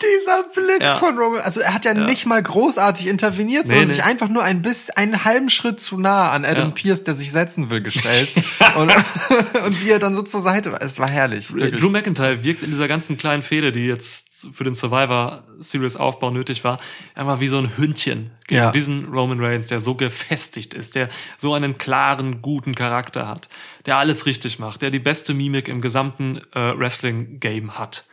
dieser 0.03 0.43
Blick. 0.55 0.81
Ja. 0.81 0.97
von 0.97 1.19
Roman. 1.19 1.41
Also 1.41 1.61
er 1.61 1.75
hat 1.75 1.85
ja, 1.85 1.95
nicht 1.95 2.27
mal 2.27 2.43
großartig 2.43 3.07
interveniert, 3.07 3.67
sondern 3.67 3.87
nee. 3.87 3.93
sich 3.93 4.05
einfach 4.05 4.29
nur 4.29 4.43
ein 4.43 4.63
bisschen, 4.63 4.97
einen 4.97 5.25
halben 5.25 5.51
Schritt 5.51 5.81
zu 5.81 5.99
nah 5.99 6.31
an 6.31 6.45
Adam 6.45 6.69
Ja. 6.69 6.71
Pierce, 6.71 7.05
der 7.05 7.15
sich 7.15 7.33
setzen 7.33 7.71
will, 7.71 7.81
gestellt. 7.81 8.31
und, 8.77 8.91
und 9.65 9.85
wie 9.85 9.91
er 9.91 9.99
dann 9.99 10.15
so 10.15 10.23
zur 10.23 10.43
Seite 10.43 10.73
war. 10.73 10.83
Es 10.83 10.99
war 10.99 11.11
herrlich. 11.11 11.53
wirklich. 11.53 11.81
Drew 11.81 11.91
McIntyre 11.91 12.45
wirkt 12.45 12.63
in 12.63 12.71
dieser 12.71 12.89
ganzen 12.89 13.17
kleinen 13.17 13.43
Fehde, 13.43 13.73
die 13.73 13.87
jetzt 13.87 14.47
für 14.53 14.65
den 14.65 14.75
Survivor 14.75 15.45
Series 15.61 15.97
Aufbau 15.97 16.31
nötig 16.31 16.65
war, 16.65 16.81
einfach 17.15 17.41
wie 17.41 17.47
so 17.49 17.59
ein 17.59 17.77
Hündchen 17.77 18.31
gegen 18.47 18.61
Ja. 18.61 18.73
diesen 18.73 19.07
Roman 19.07 19.39
Reigns, 19.41 19.67
der 19.69 19.81
so 19.81 19.95
gefestigt 19.95 20.75
ist, 20.75 20.95
der 20.95 21.09
so 21.39 21.55
einen 21.55 21.79
klaren, 21.79 22.43
guten 22.43 22.75
Charakter 22.75 23.29
hat, 23.29 23.49
der 23.87 23.97
alles 23.99 24.27
richtig 24.27 24.59
macht, 24.59 24.83
der 24.83 24.91
die 24.91 24.99
beste 24.99 25.35
Mimik 25.35 25.69
im 25.69 25.81
gesamten 25.81 26.39
äh, 26.55 26.79
Wrestling-Game 26.79 27.79
hat, 27.79 28.07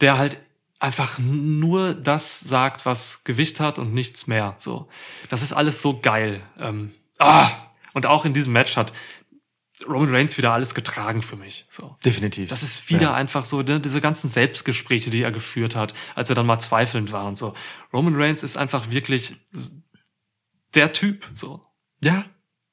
der 0.00 0.18
halt 0.18 0.38
einfach 0.78 1.18
nur 1.18 1.94
das 1.94 2.40
sagt, 2.40 2.86
was 2.86 3.22
Gewicht 3.24 3.60
hat 3.60 3.78
und 3.78 3.92
nichts 3.92 4.26
mehr. 4.26 4.54
So, 4.58 4.88
das 5.28 5.42
ist 5.42 5.52
alles 5.52 5.82
so 5.82 6.00
geil. 6.00 6.40
Ähm, 6.58 6.92
ah! 7.18 7.50
Und 7.92 8.06
auch 8.06 8.24
in 8.24 8.32
diesem 8.34 8.52
Match 8.52 8.76
hat 8.76 8.92
Roman 9.88 10.14
Reigns 10.14 10.36
wieder 10.38 10.52
alles 10.52 10.74
getragen 10.74 11.22
für 11.22 11.36
mich. 11.36 11.66
So. 11.68 11.96
Definitiv. 12.04 12.48
Das 12.50 12.62
ist 12.62 12.88
wieder 12.90 13.14
einfach 13.14 13.44
so, 13.44 13.62
ne, 13.62 13.80
diese 13.80 14.00
ganzen 14.00 14.28
Selbstgespräche, 14.28 15.10
die 15.10 15.22
er 15.22 15.30
geführt 15.32 15.76
hat, 15.76 15.94
als 16.14 16.28
er 16.28 16.34
dann 16.34 16.46
mal 16.46 16.58
zweifelnd 16.58 17.12
war 17.12 17.26
und 17.26 17.38
so. 17.38 17.54
Roman 17.92 18.14
Reigns 18.16 18.42
ist 18.42 18.56
einfach 18.56 18.90
wirklich 18.90 19.36
der 20.74 20.92
Typ, 20.92 21.28
so. 21.34 21.64
ja. 22.02 22.24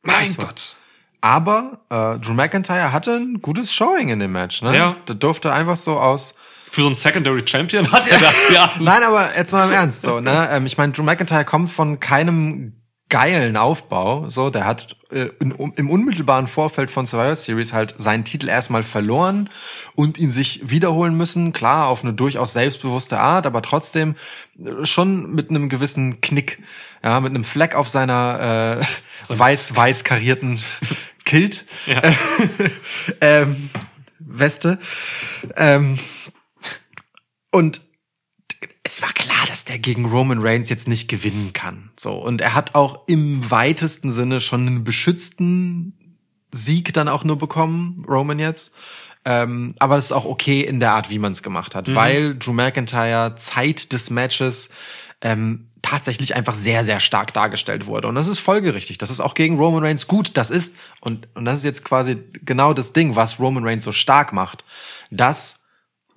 Mein 0.03 0.30
so. 0.32 0.41
Gott. 0.43 0.76
Aber 1.20 1.82
äh, 1.89 2.20
Drew 2.20 2.34
McIntyre 2.34 2.91
hatte 2.91 3.16
ein 3.16 3.41
gutes 3.41 3.74
Showing 3.74 4.10
in 4.10 4.20
dem 4.20 4.32
Match. 4.32 4.62
Ne? 4.62 4.76
Ja. 4.78 4.97
Der 5.08 5.16
durfte 5.16 5.51
einfach 5.51 5.76
so 5.76 5.99
aus 5.99 6.36
Für 6.72 6.82
so 6.82 6.88
einen 6.88 6.95
Secondary 6.95 7.45
Champion 7.45 7.91
hat 7.91 8.08
er 8.08 8.20
das, 8.20 8.49
ja. 8.51 8.72
Nein, 8.80 9.03
aber 9.03 9.36
jetzt 9.36 9.51
mal 9.51 9.68
im 9.68 9.74
Ernst 9.74 10.03
so, 10.03 10.20
ne? 10.22 10.47
Ähm, 10.51 10.66
ich 10.66 10.78
meine, 10.78 10.93
Drew 10.93 11.03
McIntyre 11.03 11.43
kommt 11.43 11.72
von 11.72 11.99
keinem 11.99 12.77
geilen 13.10 13.55
Aufbau, 13.55 14.30
so, 14.30 14.49
der 14.49 14.66
hat 14.66 14.97
äh, 15.12 15.30
in, 15.39 15.53
um, 15.53 15.74
im 15.76 15.89
unmittelbaren 15.89 16.47
Vorfeld 16.47 16.91
von 16.91 17.05
Survivor 17.05 17.36
Series 17.36 17.72
halt 17.72 17.95
seinen 17.97 18.26
Titel 18.26 18.49
erstmal 18.49 18.84
verloren 18.84 19.49
und 19.95 20.18
ihn 20.18 20.30
sich 20.30 20.70
wiederholen 20.70 21.16
müssen, 21.16 21.53
klar, 21.53 21.88
auf 21.88 22.03
eine 22.03 22.14
durchaus 22.14 22.53
selbstbewusste 22.53 23.20
Art, 23.20 23.45
aber 23.45 23.62
trotzdem 23.62 24.16
äh, 24.60 24.86
schon 24.86 25.34
mit 25.34 25.49
einem 25.49 25.70
gewissen 25.70 26.20
Knick, 26.20 26.62
ja, 27.03 27.20
mit 27.22 27.30
einem 27.30 27.45
Fleck 27.45 27.76
auf 27.76 27.88
seiner 27.88 28.82
äh, 28.82 29.34
weiß-weiß 29.34 30.03
karierten 30.03 30.62
Kilt, 31.26 31.66
Ja. 31.86 32.01
ähm, 33.22 33.70
Weste. 34.20 34.80
Ähm, 35.55 35.99
und 37.51 37.82
es 38.84 39.01
war 39.01 39.14
klar, 39.14 39.45
dass 39.47 39.66
der 39.66 39.80
gegen 39.80 40.05
Roman 40.05 40.39
Reigns 40.41 40.70
jetzt 40.70 40.88
nicht 40.88 41.08
gewinnen 41.08 41.53
kann. 41.53 41.91
So. 41.97 42.14
Und 42.14 42.41
er 42.41 42.53
hat 42.53 42.76
auch 42.76 43.08
im 43.08 43.49
weitesten 43.49 44.12
Sinne 44.12 44.41
schon 44.41 44.68
einen 44.68 44.84
beschützten 44.84 46.18
Sieg 46.51 46.93
dann 46.93 47.08
auch 47.08 47.24
nur 47.24 47.38
bekommen, 47.38 48.05
Roman 48.08 48.39
jetzt. 48.39 48.74
Ähm, 49.26 49.76
aber 49.80 49.97
es 49.97 50.05
ist 50.05 50.12
auch 50.14 50.26
okay 50.26 50.62
in 50.62 50.80
der 50.80 50.93
Art, 50.93 51.10
wie 51.10 51.20
man 51.20 51.34
es 51.34 51.43
gemacht 51.43 51.76
hat, 51.76 51.93
weil 51.93 52.38
Drew 52.38 52.53
McIntyre 52.53 53.36
Zeit 53.36 53.91
des 53.91 54.10
Matches 54.10 54.70
ähm, 55.20 55.68
tatsächlich 55.82 56.36
einfach 56.36 56.55
sehr, 56.55 56.86
sehr 56.86 56.99
stark 56.99 57.34
dargestellt 57.34 57.88
wurde. 57.88 58.08
Und 58.08 58.16
das 58.16 58.28
ist 58.28 58.39
folgerichtig. 58.39 58.97
Das 58.97 59.10
ist 59.10 59.20
auch 59.20 59.34
gegen 59.34 59.58
Roman 59.58 59.84
Reigns 59.84 60.08
gut. 60.08 60.38
Das 60.38 60.49
ist, 60.49 60.76
und, 61.01 61.28
und 61.36 61.45
das 61.45 61.60
ist 61.60 61.66
jetzt 61.66 61.84
quasi 61.84 62.18
genau 62.45 62.74
das 62.74 62.93
Ding, 62.93 63.16
was 63.16 63.39
Roman 63.39 63.66
Reigns 63.66 63.84
so 63.84 63.91
stark 63.91 64.32
macht, 64.32 64.64
dass 65.12 65.57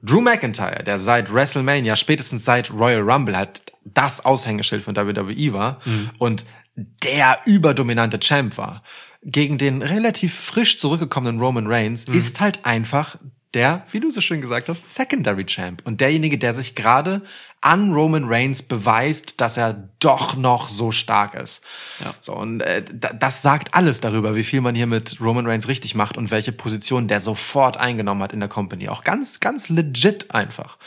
Drew 0.02 0.20
McIntyre, 0.20 0.82
der 0.84 0.98
seit 0.98 1.32
WrestleMania, 1.32 1.96
spätestens 1.96 2.44
seit 2.44 2.70
Royal 2.70 3.00
Rumble 3.02 3.36
halt 3.36 3.62
das 3.84 4.24
Aushängeschild 4.24 4.82
von 4.82 4.96
WWE 4.96 5.52
war 5.52 5.78
und 6.18 6.44
der 6.76 7.40
überdominante 7.44 8.18
Champ 8.20 8.56
war, 8.56 8.82
gegen 9.22 9.58
den 9.58 9.82
relativ 9.82 10.34
frisch 10.34 10.78
zurückgekommenen 10.78 11.40
Roman 11.40 11.66
Reigns, 11.66 12.04
ist 12.04 12.40
halt 12.40 12.64
einfach 12.64 13.16
der, 13.54 13.84
wie 13.90 14.00
du 14.00 14.10
so 14.10 14.20
schön 14.20 14.40
gesagt 14.40 14.68
hast, 14.68 14.86
Secondary 14.94 15.44
Champ. 15.44 15.82
Und 15.84 16.00
derjenige, 16.00 16.38
der 16.38 16.54
sich 16.54 16.74
gerade 16.74 17.22
an 17.60 17.92
Roman 17.92 18.24
Reigns 18.26 18.62
beweist, 18.62 19.40
dass 19.40 19.56
er 19.56 19.88
doch 19.98 20.36
noch 20.36 20.68
so 20.68 20.92
stark 20.92 21.34
ist. 21.34 21.62
Ja. 22.02 22.14
So, 22.20 22.34
und 22.34 22.60
äh, 22.60 22.84
da- 22.92 23.12
das 23.12 23.42
sagt 23.42 23.74
alles 23.74 24.00
darüber, 24.00 24.36
wie 24.36 24.44
viel 24.44 24.60
man 24.60 24.74
hier 24.74 24.86
mit 24.86 25.20
Roman 25.20 25.46
Reigns 25.46 25.68
richtig 25.68 25.94
macht 25.94 26.16
und 26.16 26.30
welche 26.30 26.52
Position 26.52 27.08
der 27.08 27.20
sofort 27.20 27.76
eingenommen 27.76 28.22
hat 28.22 28.32
in 28.32 28.40
der 28.40 28.48
Company. 28.48 28.88
Auch 28.88 29.02
ganz, 29.04 29.40
ganz 29.40 29.68
legit 29.68 30.30
einfach. 30.32 30.78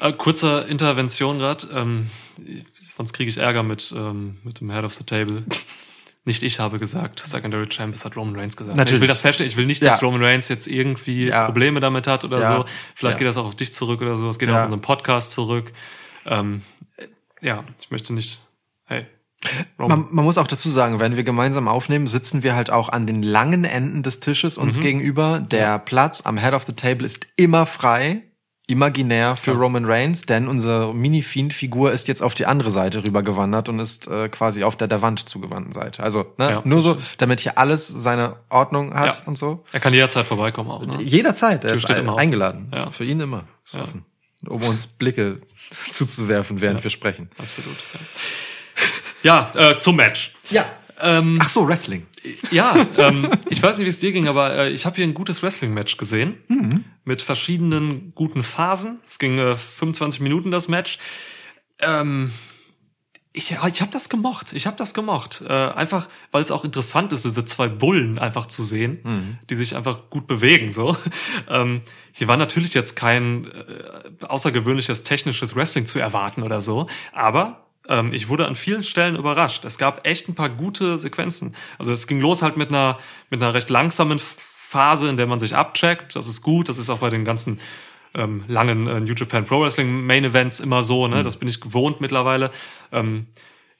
Äh, 0.00 0.12
kurzer 0.12 0.66
Intervention 0.66 1.38
gerade. 1.38 1.68
Ähm, 1.72 2.10
sonst 2.70 3.12
kriege 3.12 3.30
ich 3.30 3.38
Ärger 3.38 3.62
mit, 3.62 3.92
ähm, 3.96 4.38
mit 4.44 4.60
dem 4.60 4.70
Head 4.70 4.84
of 4.84 4.94
the 4.94 5.04
Table. 5.04 5.44
Nicht 6.28 6.42
ich 6.42 6.60
habe 6.60 6.78
gesagt, 6.78 7.20
Secondary 7.24 7.66
Champ, 7.68 7.94
das 7.94 8.04
hat 8.04 8.14
Roman 8.14 8.36
Reigns 8.36 8.54
gesagt. 8.54 8.76
Natürlich. 8.76 8.98
Ich 8.98 9.00
will 9.00 9.08
das 9.08 9.22
feststellen, 9.22 9.50
ich 9.50 9.56
will 9.56 9.64
nicht, 9.64 9.82
Ja. 9.82 9.92
dass 9.92 10.02
Roman 10.02 10.22
Reigns 10.22 10.48
jetzt 10.48 10.66
irgendwie 10.66 11.28
Ja. 11.28 11.46
Probleme 11.46 11.80
damit 11.80 12.06
hat 12.06 12.22
oder 12.22 12.38
Ja. 12.40 12.56
so. 12.58 12.64
Vielleicht 12.94 13.14
Ja. 13.14 13.18
geht 13.20 13.28
das 13.28 13.38
auch 13.38 13.46
auf 13.46 13.54
dich 13.54 13.72
zurück 13.72 14.02
oder 14.02 14.18
so. 14.18 14.28
Es 14.28 14.38
geht 14.38 14.50
auch 14.50 14.52
Ja. 14.52 14.58
auf 14.60 14.64
unseren 14.66 14.82
Podcast 14.82 15.32
zurück. 15.32 15.72
Ähm, 16.26 16.60
äh, 16.98 17.06
ja, 17.40 17.64
ich 17.80 17.90
möchte 17.90 18.12
nicht. 18.12 18.40
Hey. 18.84 19.06
Man, 19.78 20.06
man 20.10 20.24
muss 20.24 20.36
auch 20.36 20.46
dazu 20.48 20.68
sagen, 20.68 21.00
wenn 21.00 21.16
wir 21.16 21.22
gemeinsam 21.24 21.66
aufnehmen, 21.66 22.08
sitzen 22.08 22.42
wir 22.42 22.54
halt 22.54 22.70
auch 22.70 22.90
an 22.90 23.06
den 23.06 23.22
langen 23.22 23.64
Enden 23.64 24.02
des 24.02 24.20
Tisches 24.20 24.58
uns 24.58 24.78
gegenüber. 24.80 25.40
Der 25.40 25.78
Platz 25.78 26.20
am 26.26 26.36
Head 26.36 26.52
of 26.52 26.64
the 26.64 26.74
Table 26.74 27.06
ist 27.06 27.26
immer 27.36 27.64
frei, 27.64 28.22
imaginär 28.68 29.34
für 29.34 29.52
Roman 29.52 29.84
Reigns, 29.86 30.22
denn 30.22 30.46
unsere 30.46 30.94
Mini-Fiend-Figur 30.94 31.90
ist 31.90 32.06
jetzt 32.06 32.22
auf 32.22 32.34
die 32.34 32.44
andere 32.46 32.70
Seite 32.70 33.02
rübergewandert 33.02 33.68
und 33.70 33.80
ist 33.80 34.06
äh, 34.06 34.28
quasi 34.28 34.62
auf 34.62 34.76
der 34.76 34.86
der 34.88 35.00
Wand 35.02 35.26
zugewandten 35.28 35.72
Seite. 35.72 36.02
Also 36.02 36.32
ne, 36.36 36.50
Ja, 36.50 36.62
nur 36.64 36.82
so, 36.82 36.96
damit 37.16 37.40
hier 37.40 37.56
alles 37.58 37.88
seine 37.88 38.36
Ordnung 38.50 38.94
hat 38.94 39.16
Ja. 39.16 39.22
und 39.24 39.36
so. 39.38 39.64
er 39.72 39.80
kann 39.80 39.94
jederzeit 39.94 40.26
vorbeikommen 40.26 40.70
auch. 40.70 40.84
Ne? 40.86 41.02
Jederzeit, 41.02 41.64
er 41.64 41.68
Tür 41.68 41.74
ist 41.76 41.82
steht 41.82 41.96
ein- 41.96 42.08
eingeladen. 42.10 42.70
Ja. 42.74 42.90
Für 42.90 43.04
ihn 43.04 43.18
immer. 43.20 43.44
Ist 43.64 43.74
Ja. 43.74 43.82
offen. 43.82 44.04
Um 44.46 44.62
uns 44.62 44.86
Blicke 44.86 45.40
zuzuwerfen, 45.90 46.60
während 46.60 46.84
wir 46.84 46.90
sprechen. 46.90 47.28
Absolut. 47.38 47.76
Ja, 49.22 49.50
ja 49.56 49.70
äh, 49.70 49.78
zum 49.78 49.96
Match. 49.96 50.34
Ja. 50.50 50.64
Ähm, 51.00 51.38
Ach 51.40 51.48
so, 51.48 51.66
Wrestling. 51.66 52.06
Ja, 52.50 52.86
ähm, 52.96 53.30
ich 53.48 53.62
weiß 53.62 53.78
nicht, 53.78 53.86
wie 53.86 53.90
es 53.90 53.98
dir 53.98 54.12
ging, 54.12 54.28
aber 54.28 54.54
äh, 54.56 54.70
ich 54.70 54.86
habe 54.86 54.96
hier 54.96 55.04
ein 55.04 55.14
gutes 55.14 55.42
Wrestling-Match 55.42 55.96
gesehen 55.96 56.36
mit 57.04 57.22
verschiedenen 57.22 58.12
guten 58.14 58.42
Phasen. 58.42 59.00
Es 59.08 59.18
ging 59.18 59.38
äh, 59.38 59.56
25 59.56 60.20
Minuten 60.20 60.50
das 60.50 60.68
Match. 60.68 60.98
Ähm, 61.80 62.32
ich 63.32 63.52
ich 63.52 63.80
habe 63.80 63.90
das 63.92 64.08
gemocht. 64.08 64.52
Ich 64.52 64.66
habe 64.66 64.76
das 64.76 64.94
gemocht. 64.94 65.44
Äh, 65.46 65.52
einfach, 65.52 66.08
weil 66.32 66.42
es 66.42 66.50
auch 66.50 66.64
interessant 66.64 67.12
ist, 67.12 67.24
diese 67.24 67.44
zwei 67.44 67.68
Bullen 67.68 68.18
einfach 68.18 68.46
zu 68.46 68.62
sehen, 68.64 69.38
die 69.48 69.54
sich 69.54 69.76
einfach 69.76 70.10
gut 70.10 70.26
bewegen. 70.26 70.72
So. 70.72 70.96
Ähm, 71.48 71.82
hier 72.12 72.26
war 72.26 72.36
natürlich 72.36 72.74
jetzt 72.74 72.96
kein 72.96 73.46
äh, 73.46 74.24
außergewöhnliches 74.26 75.02
technisches 75.04 75.54
Wrestling 75.54 75.86
zu 75.86 75.98
erwarten 75.98 76.42
oder 76.42 76.60
so, 76.60 76.88
aber 77.12 77.67
ähm, 77.88 78.12
ich 78.12 78.28
wurde 78.28 78.46
an 78.46 78.54
vielen 78.54 78.82
Stellen 78.82 79.16
überrascht. 79.16 79.64
Es 79.64 79.78
gab 79.78 80.06
echt 80.06 80.28
ein 80.28 80.34
paar 80.34 80.50
gute 80.50 80.98
Sequenzen. 80.98 81.54
Also 81.78 81.92
es 81.92 82.06
ging 82.06 82.20
los 82.20 82.42
halt 82.42 82.56
mit 82.56 82.70
einer, 82.70 82.98
mit 83.30 83.42
einer 83.42 83.54
recht 83.54 83.70
langsamen 83.70 84.18
Phase, 84.18 85.08
in 85.08 85.16
der 85.16 85.26
man 85.26 85.40
sich 85.40 85.56
abcheckt. 85.56 86.14
Das 86.14 86.28
ist 86.28 86.42
gut. 86.42 86.68
Das 86.68 86.78
ist 86.78 86.90
auch 86.90 86.98
bei 86.98 87.10
den 87.10 87.24
ganzen 87.24 87.58
ähm, 88.14 88.44
langen 88.48 88.86
äh, 88.86 89.00
New 89.00 89.14
Japan 89.14 89.46
Pro 89.46 89.62
Wrestling 89.62 90.04
Main 90.04 90.24
Events 90.24 90.60
immer 90.60 90.82
so. 90.82 91.08
Ne? 91.08 91.22
Das 91.22 91.38
bin 91.38 91.48
ich 91.48 91.60
gewohnt 91.60 92.00
mittlerweile. 92.00 92.50
Ähm, 92.92 93.26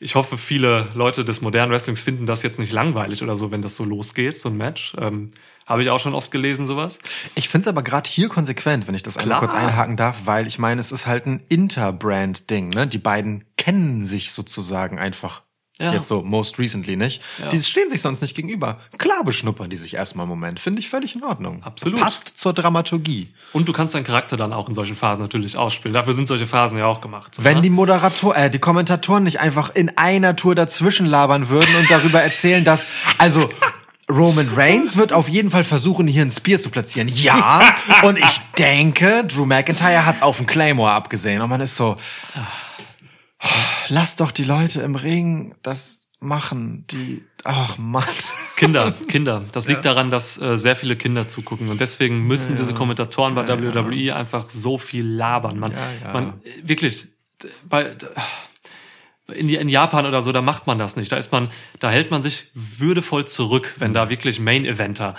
ich 0.01 0.15
hoffe, 0.15 0.39
viele 0.39 0.87
Leute 0.95 1.25
des 1.25 1.41
modernen 1.41 1.73
Wrestlings 1.73 2.03
finden 2.03 2.25
das 2.25 2.45
jetzt 2.45 2.61
nicht 2.61 2.73
langweilig 2.73 3.23
oder 3.23 3.37
so, 3.37 3.51
wenn 3.51 3.63
das 3.63 3.75
so 3.75 3.85
losgeht, 3.85 4.37
so 4.37 4.49
ein 4.49 4.57
Match. 4.57 4.95
Ähm, 4.97 5.27
Habe 5.67 5.83
ich 5.83 5.91
auch 5.91 5.99
schon 5.99 6.15
oft 6.15 6.31
gelesen, 6.31 6.67
sowas. 6.67 6.99
Ich 7.35 7.49
finde 7.49 7.65
es 7.65 7.69
aber 7.69 7.83
gerade 7.83 8.09
hier 8.09 8.29
konsequent, 8.29 8.87
wenn 8.87 8.95
ich 8.95 9.03
das 9.03 9.17
einmal 9.17 9.41
kurz 9.41 9.55
einhaken 9.55 9.97
darf, 9.97 10.23
weil 10.25 10.47
ich 10.47 10.61
meine, 10.61 10.81
es 10.81 10.93
ist 10.93 11.07
halt 11.07 11.27
ein 11.27 11.43
Interbrand-Ding. 11.49 12.69
Ne? 12.69 12.87
Die 12.87 12.99
beiden 12.99 13.45
kennen 13.69 14.05
sich 14.05 14.33
sozusagen 14.33 14.99
einfach. 14.99 15.43
Ja. 15.79 15.93
Jetzt 15.93 16.09
so, 16.09 16.23
most 16.23 16.59
recently 16.59 16.97
nicht. 16.97 17.23
Ja. 17.39 17.51
Die 17.51 17.61
stehen 17.61 17.89
sich 17.89 18.01
sonst 18.01 18.21
nicht 18.21 18.35
gegenüber. 18.35 18.81
Klar 18.97 19.23
beschnuppern 19.25 19.71
die 19.71 19.77
sich 19.77 19.95
erstmal 19.95 20.25
einen 20.25 20.31
Moment. 20.31 20.59
Finde 20.59 20.81
ich 20.81 20.89
völlig 20.89 21.15
in 21.15 21.23
Ordnung. 21.23 21.63
Absolut. 21.63 22.01
Passt 22.01 22.37
zur 22.37 22.53
Dramaturgie. 22.53 23.33
Und 23.53 23.69
du 23.69 23.73
kannst 23.73 23.95
deinen 23.95 24.03
Charakter 24.05 24.37
dann 24.37 24.53
auch 24.53 24.69
in 24.69 24.75
solchen 24.75 24.97
Phasen 24.97 25.23
natürlich 25.23 25.57
ausspielen. 25.57 25.95
Dafür 25.95 26.15
sind 26.15 26.27
solche 26.27 26.49
Phasen 26.49 26.79
ja 26.79 26.87
auch 26.87 27.01
gemacht. 27.01 27.35
So, 27.35 27.45
Wenn 27.45 27.59
ne? 27.59 27.63
die 27.63 27.71
Moderator, 27.71 28.35
äh, 28.35 28.51
die 28.51 28.59
Kommentatoren 28.59 29.23
nicht 29.23 29.39
einfach 29.39 29.73
in 29.73 29.97
einer 29.97 30.35
Tour 30.35 30.57
dazwischen 30.57 31.07
labern 31.07 31.49
würden 31.49 31.73
und 31.77 31.89
darüber 31.89 32.23
erzählen, 32.23 32.65
dass, 32.65 32.89
also, 33.19 33.49
Roman 34.11 34.49
Reigns 34.57 34.97
wird 34.97 35.13
auf 35.13 35.29
jeden 35.29 35.51
Fall 35.51 35.65
versuchen, 35.65 36.09
hier 36.09 36.23
ein 36.23 36.31
Spear 36.31 36.59
zu 36.59 36.71
platzieren. 36.71 37.09
Ja. 37.09 37.75
Und 38.03 38.19
ich 38.19 38.41
denke, 38.59 39.25
Drew 39.27 39.45
McIntyre 39.45 40.07
hat's 40.07 40.23
auf 40.23 40.39
den 40.39 40.47
Claymore 40.47 40.93
abgesehen. 40.93 41.43
Und 41.43 41.51
man 41.51 41.61
ist 41.61 41.77
so, 41.77 41.95
lass 43.89 44.17
doch 44.17 44.33
die 44.33 44.45
Leute 44.45 44.83
im 44.83 44.95
Ring 44.95 45.55
das 45.63 46.09
machen, 46.21 46.85
die, 46.91 47.25
ach 47.45 47.79
Mann. 47.79 48.05
Kinder, 48.57 48.93
Kinder. 49.09 49.45
Das 49.53 49.69
liegt 49.69 49.85
daran, 49.85 50.11
dass 50.11 50.41
äh, 50.41 50.57
sehr 50.57 50.75
viele 50.75 50.97
Kinder 50.97 51.29
zugucken 51.29 51.69
und 51.69 51.81
deswegen 51.81 52.27
müssen 52.27 52.57
diese 52.57 52.75
Kommentatoren 52.75 53.35
bei 53.35 53.47
WWE 53.47 54.17
einfach 54.17 54.51
so 54.51 54.79
viel 54.79 55.07
labern. 55.07 55.59
Man, 55.59 55.73
ja. 55.73 56.13
man 56.13 56.41
wirklich 56.63 57.07
bei 57.69 57.95
in, 59.33 59.49
in 59.49 59.69
Japan 59.69 60.07
oder 60.07 60.23
so, 60.23 60.33
da 60.33 60.41
macht 60.41 60.67
man 60.67 60.79
das 60.79 60.97
nicht. 60.97 61.13
Da 61.13 61.17
ist 61.17 61.31
man, 61.33 61.51
da 61.79 61.91
hält 61.91 62.11
man 62.11 62.23
sich 62.23 62.51
würdevoll 62.55 63.27
zurück, 63.27 63.75
wenn 63.77 63.93
da 63.93 64.09
wirklich 64.09 64.41
Main 64.41 64.65
Eventer 64.65 65.15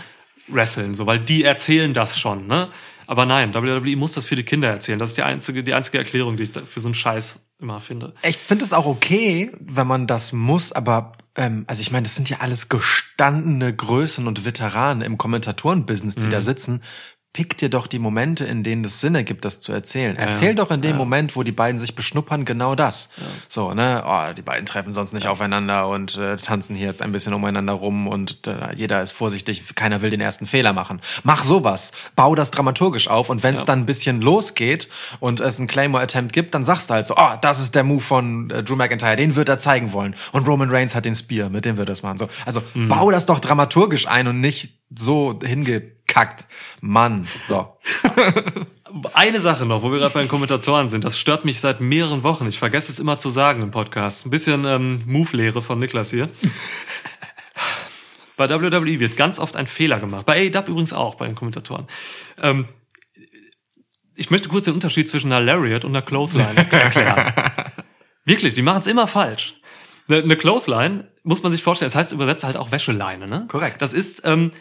wresteln, 0.48 0.96
so, 0.96 1.06
weil 1.06 1.20
die 1.20 1.44
erzählen 1.44 1.94
das 1.94 2.20
schon, 2.20 2.48
ne? 2.48 2.70
Aber 3.06 3.26
nein, 3.26 3.54
WWE 3.54 3.96
muss 3.96 4.14
das 4.14 4.26
für 4.26 4.36
die 4.36 4.44
Kinder 4.44 4.68
erzählen. 4.68 5.00
Das 5.00 5.10
ist 5.10 5.18
die 5.18 5.24
einzige, 5.24 5.64
die 5.64 5.74
einzige 5.74 5.98
Erklärung, 5.98 6.38
die 6.38 6.44
ich 6.44 6.52
da 6.52 6.66
für 6.66 6.80
so 6.80 6.88
einen 6.88 6.94
Scheiß 6.94 7.49
immer 7.60 7.80
finde. 7.80 8.14
Ich 8.24 8.38
finde 8.38 8.66
es 8.66 8.74
auch 8.74 8.86
okay, 8.86 9.52
wenn 9.60 9.88
man 9.88 10.08
das 10.08 10.34
muss, 10.34 10.72
aber 10.72 11.14
ähm, 11.36 11.66
also 11.68 11.82
ich 11.82 11.92
meine, 11.92 12.04
das 12.04 12.16
sind 12.16 12.30
ja 12.30 12.38
alles 12.40 12.70
gestandene 12.70 13.74
Größen 13.76 14.28
und 14.28 14.46
Veteranen 14.46 15.02
im 15.02 15.18
Kommentatorenbusiness, 15.18 16.16
die 16.16 16.28
Mhm. 16.28 16.32
da 16.32 16.42
sitzen. 16.42 16.82
Pick 17.32 17.58
dir 17.60 17.70
doch 17.70 17.86
die 17.86 18.00
Momente, 18.00 18.44
in 18.44 18.64
denen 18.64 18.84
es 18.84 19.00
Sinn 19.00 19.14
ergibt, 19.14 19.46
das 19.46 19.60
zu 19.60 19.72
erzählen. 19.72 20.16
Erzähl 20.18 20.56
doch 20.56 20.72
in 20.72 20.82
dem 20.82 20.98
Moment, 20.98 21.36
wo 21.36 21.44
die 21.44 21.52
beiden 21.52 21.80
sich 21.80 21.96
beschnuppern, 21.96 22.44
genau 22.44 22.74
das. 22.74 23.08
So, 23.48 23.72
ne, 23.72 24.04
oh, 24.06 24.34
die 24.34 24.42
beiden 24.42 24.66
treffen 24.66 24.92
sonst 24.92 25.14
nicht 25.14 25.28
aufeinander 25.28 25.88
und 25.90 26.18
äh, 26.18 26.38
tanzen 26.38 26.76
hier 26.76 26.88
jetzt 26.88 27.04
ein 27.04 27.12
bisschen 27.12 27.34
umeinander 27.36 27.74
rum 27.74 28.08
und 28.08 28.48
äh, 28.48 28.74
jeder 28.76 29.04
ist 29.04 29.12
vorsichtig, 29.12 29.76
keiner 29.76 30.02
will 30.02 30.10
den 30.10 30.22
ersten 30.22 30.48
Fehler 30.48 30.74
machen. 30.74 31.02
Mach 31.24 31.44
sowas, 31.44 31.92
bau 32.16 32.34
das 32.34 32.50
dramaturgisch 32.50 33.08
auf 33.08 33.30
und 33.30 33.44
wenn 33.44 33.54
es 33.54 33.60
Ja. 33.62 33.66
dann 33.68 33.82
ein 33.82 33.86
bisschen 33.86 34.22
losgeht 34.22 34.90
und 35.20 35.40
es 35.40 35.60
einen 35.60 35.68
Claymore-Attempt 35.68 36.34
gibt, 36.34 36.56
dann 36.56 36.64
sagst 36.64 36.90
du 36.90 36.96
halt 36.96 37.06
so, 37.06 37.16
oh, 37.16 37.36
das 37.42 37.62
ist 37.62 37.76
der 37.76 37.84
Move 37.84 38.02
von 38.02 38.50
äh, 38.50 38.64
Drew 38.64 38.76
McIntyre, 38.76 39.16
den 39.16 39.36
wird 39.36 39.50
er 39.50 39.60
zeigen 39.60 39.94
wollen. 39.94 40.16
Und 40.32 40.48
Roman 40.48 40.72
Reigns 40.72 40.96
hat 40.96 41.06
den 41.06 41.14
Spear, 41.16 41.50
mit 41.50 41.64
dem 41.64 41.78
wird 41.78 41.90
er 41.90 41.94
es 41.94 42.02
machen. 42.02 42.18
So, 42.18 42.28
also 42.48 42.64
bau 42.74 43.12
das 43.12 43.28
doch 43.28 43.40
dramaturgisch 43.40 44.08
ein 44.08 44.28
und 44.28 44.42
nicht 44.42 44.80
so 44.96 45.40
hingekackt. 46.10 46.46
Mann, 46.82 47.28
so. 47.46 47.78
Eine 49.14 49.40
Sache 49.40 49.66
noch, 49.66 49.84
wo 49.84 49.92
wir 49.92 50.00
gerade 50.00 50.14
bei 50.14 50.22
den 50.22 50.30
Kommentatoren 50.30 50.90
sind, 50.90 51.04
das 51.04 51.20
stört 51.20 51.46
mich 51.46 51.60
seit 51.60 51.80
mehreren 51.80 52.24
Wochen. 52.24 52.48
Ich 52.48 52.58
vergesse 52.58 52.92
es 52.92 53.00
immer 53.00 53.18
zu 53.18 53.30
sagen 53.30 53.62
im 53.62 53.72
Podcast. 53.72 54.26
Ein 54.26 54.32
bisschen 54.32 54.66
ähm, 54.66 55.04
Move-Lehre 55.06 55.62
von 55.62 55.80
Niklas 55.80 56.10
hier. 56.10 56.30
bei 58.36 58.50
WWE 58.50 59.00
wird 59.00 59.16
ganz 59.16 59.38
oft 59.40 59.56
ein 59.56 59.68
Fehler 59.68 60.00
gemacht. 60.00 60.26
Bei 60.26 60.50
AEW 60.50 60.72
übrigens 60.72 60.94
auch, 60.94 61.16
bei 61.16 61.28
den 61.28 61.36
Kommentatoren. 61.36 61.88
Ähm, 62.42 62.66
ich 64.16 64.32
möchte 64.32 64.50
kurz 64.50 64.66
den 64.66 64.74
Unterschied 64.74 65.08
zwischen 65.08 65.32
einer 65.32 65.46
Lariat 65.46 65.86
und 65.86 65.92
einer 65.92 66.02
Clothesline 66.02 66.58
erklären. 66.72 67.32
Wirklich, 68.26 68.54
die 68.54 68.62
machen 68.64 68.82
es 68.82 68.88
immer 68.88 69.08
falsch. 69.08 69.56
Eine, 70.08 70.24
eine 70.24 70.36
Clothesline 70.36 71.12
muss 71.24 71.44
man 71.44 71.52
sich 71.52 71.62
vorstellen, 71.62 71.90
das 71.90 71.96
heißt 71.96 72.12
übersetzt 72.12 72.44
halt 72.44 72.58
auch 72.58 72.72
Wäscheleine, 72.72 73.28
ne? 73.28 73.46
Korrekt. 73.50 73.82
Das 73.82 73.94
ist, 73.94 74.24
ähm, 74.26 74.52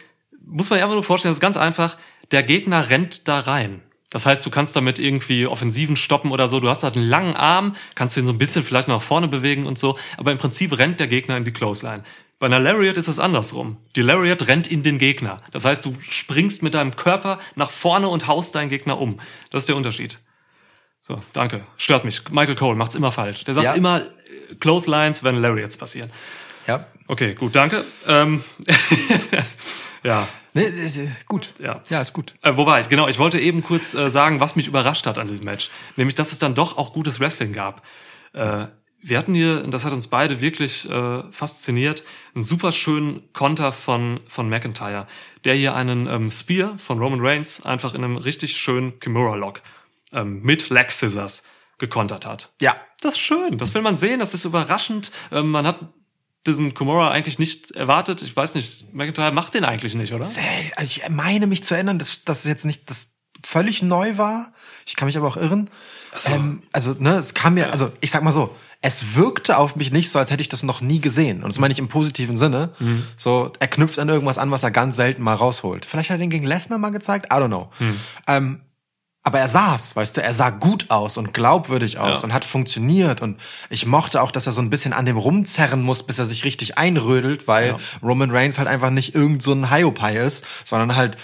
muss 0.45 0.69
man 0.69 0.77
sich 0.77 0.83
einfach 0.83 0.95
nur 0.95 1.03
vorstellen, 1.03 1.31
das 1.31 1.37
ist 1.37 1.41
ganz 1.41 1.57
einfach, 1.57 1.97
der 2.31 2.43
Gegner 2.43 2.89
rennt 2.89 3.27
da 3.27 3.39
rein. 3.39 3.81
Das 4.11 4.25
heißt, 4.25 4.43
du 4.45 4.49
kannst 4.49 4.75
damit 4.75 4.97
irgendwie 4.97 5.45
Offensiven 5.45 5.95
stoppen 5.95 6.31
oder 6.31 6.47
so. 6.47 6.59
Du 6.59 6.67
hast 6.69 6.83
halt 6.83 6.95
einen 6.97 7.07
langen 7.07 7.35
Arm, 7.35 7.75
kannst 7.93 8.17
den 8.17 8.25
so 8.25 8.31
ein 8.33 8.39
bisschen 8.39 8.63
vielleicht 8.63 8.87
nach 8.87 9.01
vorne 9.03 9.27
bewegen 9.27 9.67
und 9.67 9.77
so. 9.77 9.99
Aber 10.17 10.31
im 10.31 10.39
Prinzip 10.39 10.75
rennt 10.79 10.99
der 10.99 11.07
Gegner 11.07 11.37
in 11.37 11.43
die 11.43 11.51
Clothesline. 11.53 12.03
Bei 12.39 12.47
einer 12.47 12.59
Lariat 12.59 12.97
ist 12.97 13.07
es 13.07 13.19
andersrum. 13.19 13.77
Die 13.95 14.01
Lariat 14.01 14.47
rennt 14.47 14.65
in 14.65 14.81
den 14.81 14.97
Gegner. 14.97 15.43
Das 15.51 15.65
heißt, 15.65 15.85
du 15.85 15.95
springst 16.01 16.63
mit 16.63 16.73
deinem 16.73 16.95
Körper 16.95 17.39
nach 17.55 17.69
vorne 17.69 18.07
und 18.07 18.25
haust 18.27 18.55
deinen 18.55 18.69
Gegner 18.69 18.99
um. 18.99 19.19
Das 19.51 19.63
ist 19.63 19.69
der 19.69 19.75
Unterschied. 19.75 20.19
So, 21.01 21.21
danke. 21.33 21.61
Stört 21.77 22.03
mich. 22.05 22.21
Michael 22.31 22.55
Cole 22.55 22.75
macht's 22.77 22.95
immer 22.95 23.11
falsch. 23.11 23.43
Der 23.43 23.53
sagt 23.53 23.65
Ja. 23.65 23.73
immer 23.73 24.01
äh, 24.01 24.55
Clotheslines, 24.59 25.23
wenn 25.23 25.35
Lariats 25.35 25.77
passieren. 25.77 26.11
Ja. 26.65 26.87
Okay, 27.07 27.33
gut, 27.35 27.55
danke. 27.55 27.83
Ähm, 28.07 28.43
ja, 30.03 30.27
ist, 30.53 30.97
äh, 30.97 31.09
gut. 31.27 31.53
Ja. 31.59 31.81
Ja, 31.89 32.01
ist 32.01 32.13
gut. 32.13 32.33
äh, 32.41 32.55
wo 32.55 32.65
war 32.65 32.79
ich? 32.79 32.89
Genau, 32.89 33.07
ich 33.07 33.19
wollte 33.19 33.39
eben 33.39 33.63
kurz 33.63 33.93
äh, 33.93 34.09
sagen, 34.09 34.39
was 34.39 34.55
mich 34.55 34.67
überrascht 34.67 35.05
hat 35.05 35.17
an 35.17 35.27
diesem 35.27 35.45
Match. 35.45 35.69
Nämlich, 35.95 36.15
dass 36.15 36.31
es 36.31 36.39
dann 36.39 36.55
doch 36.55 36.77
auch 36.77 36.93
gutes 36.93 37.19
Wrestling 37.19 37.53
gab. 37.53 37.83
Äh, 38.33 38.67
wir 39.01 39.17
hatten 39.17 39.33
hier, 39.33 39.63
und 39.63 39.71
das 39.71 39.85
hat 39.85 39.93
uns 39.93 40.07
beide 40.07 40.41
wirklich 40.41 40.89
äh, 40.89 41.23
fasziniert, 41.31 42.03
einen 42.35 42.43
super 42.43 42.71
schönen 42.71 43.31
Konter 43.33 43.71
von, 43.71 44.19
von 44.27 44.49
McIntyre, 44.49 45.07
der 45.45 45.55
hier 45.55 45.75
einen 45.75 46.07
ähm, 46.07 46.31
Spear 46.31 46.77
von 46.77 46.99
Roman 46.99 47.21
Reigns 47.21 47.65
einfach 47.65 47.93
in 47.93 48.03
einem 48.03 48.17
richtig 48.17 48.57
schönen 48.57 48.99
Kimura-Lock 48.99 49.61
ähm, 50.11 50.41
mit 50.41 50.69
Leg 50.69 50.91
Scissors 50.91 51.43
gekontert 51.77 52.25
hat. 52.25 52.51
Ja. 52.61 52.75
Das 53.01 53.13
ist 53.13 53.21
schön, 53.21 53.57
das 53.57 53.73
will 53.73 53.81
man 53.81 53.95
sehen, 53.95 54.19
das 54.19 54.33
ist 54.33 54.43
überraschend. 54.43 55.13
Ähm, 55.31 55.51
man 55.51 55.65
hat 55.65 55.79
diesen 56.47 56.73
Kimura 56.73 57.11
eigentlich 57.11 57.39
nicht 57.39 57.71
erwartet. 57.71 58.21
Ich 58.21 58.35
weiß 58.35 58.55
nicht, 58.55 58.93
McIntyre 58.93 59.31
macht 59.31 59.53
den 59.53 59.65
eigentlich 59.65 59.93
nicht, 59.95 60.13
oder? 60.13 60.23
Zäh, 60.23 60.71
Also 60.75 60.89
ich 60.89 61.09
meine 61.09 61.47
mich 61.47 61.63
zu 61.63 61.73
erinnern, 61.73 61.99
dass 61.99 62.23
das 62.23 62.43
jetzt 62.45 62.65
nicht 62.65 62.89
das 62.89 63.15
völlig 63.43 63.81
neu 63.81 64.17
war. 64.17 64.51
Ich 64.85 64.95
kann 64.95 65.05
mich 65.05 65.17
aber 65.17 65.27
auch 65.27 65.37
irren. 65.37 65.69
Ähm, 66.25 66.63
also, 66.71 66.95
ne, 66.97 67.17
es 67.17 67.33
kam 67.33 67.53
mir, 67.53 67.71
also 67.71 67.91
ich 68.01 68.11
sag 68.11 68.23
mal 68.23 68.31
so, 68.31 68.55
es 68.81 69.15
wirkte 69.15 69.57
auf 69.57 69.75
mich 69.75 69.91
nicht 69.91 70.09
so, 70.09 70.19
als 70.19 70.31
hätte 70.31 70.41
ich 70.41 70.49
das 70.49 70.63
noch 70.63 70.79
nie 70.81 70.99
gesehen. 71.01 71.43
Und 71.43 71.49
das 71.49 71.59
meine 71.59 71.73
ich 71.73 71.79
im 71.79 71.89
positiven 71.89 72.37
Sinne. 72.37 72.71
So, 73.17 73.51
er 73.59 73.67
knüpft 73.67 73.99
an 73.99 74.07
irgendwas 74.07 74.37
an, 74.37 74.51
was 74.51 74.63
er 74.63 74.71
ganz 74.71 74.95
selten 74.95 75.21
mal 75.21 75.33
rausholt. 75.35 75.85
Vielleicht 75.85 76.09
hat 76.09 76.15
er 76.15 76.19
den 76.19 76.29
gegen 76.29 76.45
Lesnar 76.45 76.79
mal 76.79 76.89
gezeigt, 76.91 77.25
I 77.27 77.35
don't 77.35 77.47
know. 77.47 77.69
Ähm, 78.27 78.61
aber 79.23 79.39
er 79.39 79.47
saß, 79.47 79.95
weißt 79.95 80.17
du, 80.17 80.23
er 80.23 80.33
sah 80.33 80.49
gut 80.49 80.85
aus 80.89 81.17
und 81.17 81.33
glaubwürdig 81.33 81.99
aus 81.99 82.19
Ja. 82.21 82.25
und 82.25 82.33
hat 82.33 82.45
funktioniert 82.45 83.21
und 83.21 83.39
ich 83.69 83.85
mochte 83.85 84.21
auch, 84.21 84.31
dass 84.31 84.45
er 84.45 84.53
so 84.53 84.61
ein 84.61 84.69
bisschen 84.69 84.93
an 84.93 85.05
dem 85.05 85.17
rumzerren 85.17 85.81
muss, 85.81 86.03
bis 86.03 86.19
er 86.19 86.25
sich 86.25 86.45
richtig 86.45 86.77
einrödelt, 86.77 87.47
weil 87.47 87.69
Ja. 87.69 87.75
Roman 88.01 88.31
Reigns 88.31 88.57
halt 88.57 88.67
einfach 88.67 88.89
nicht 88.91 89.13
irgend 89.15 89.43
so 89.43 89.51
ein 89.51 89.69
Hiopai 89.69 90.15
ist, 90.17 90.45
sondern 90.65 90.95
halt 90.95 91.17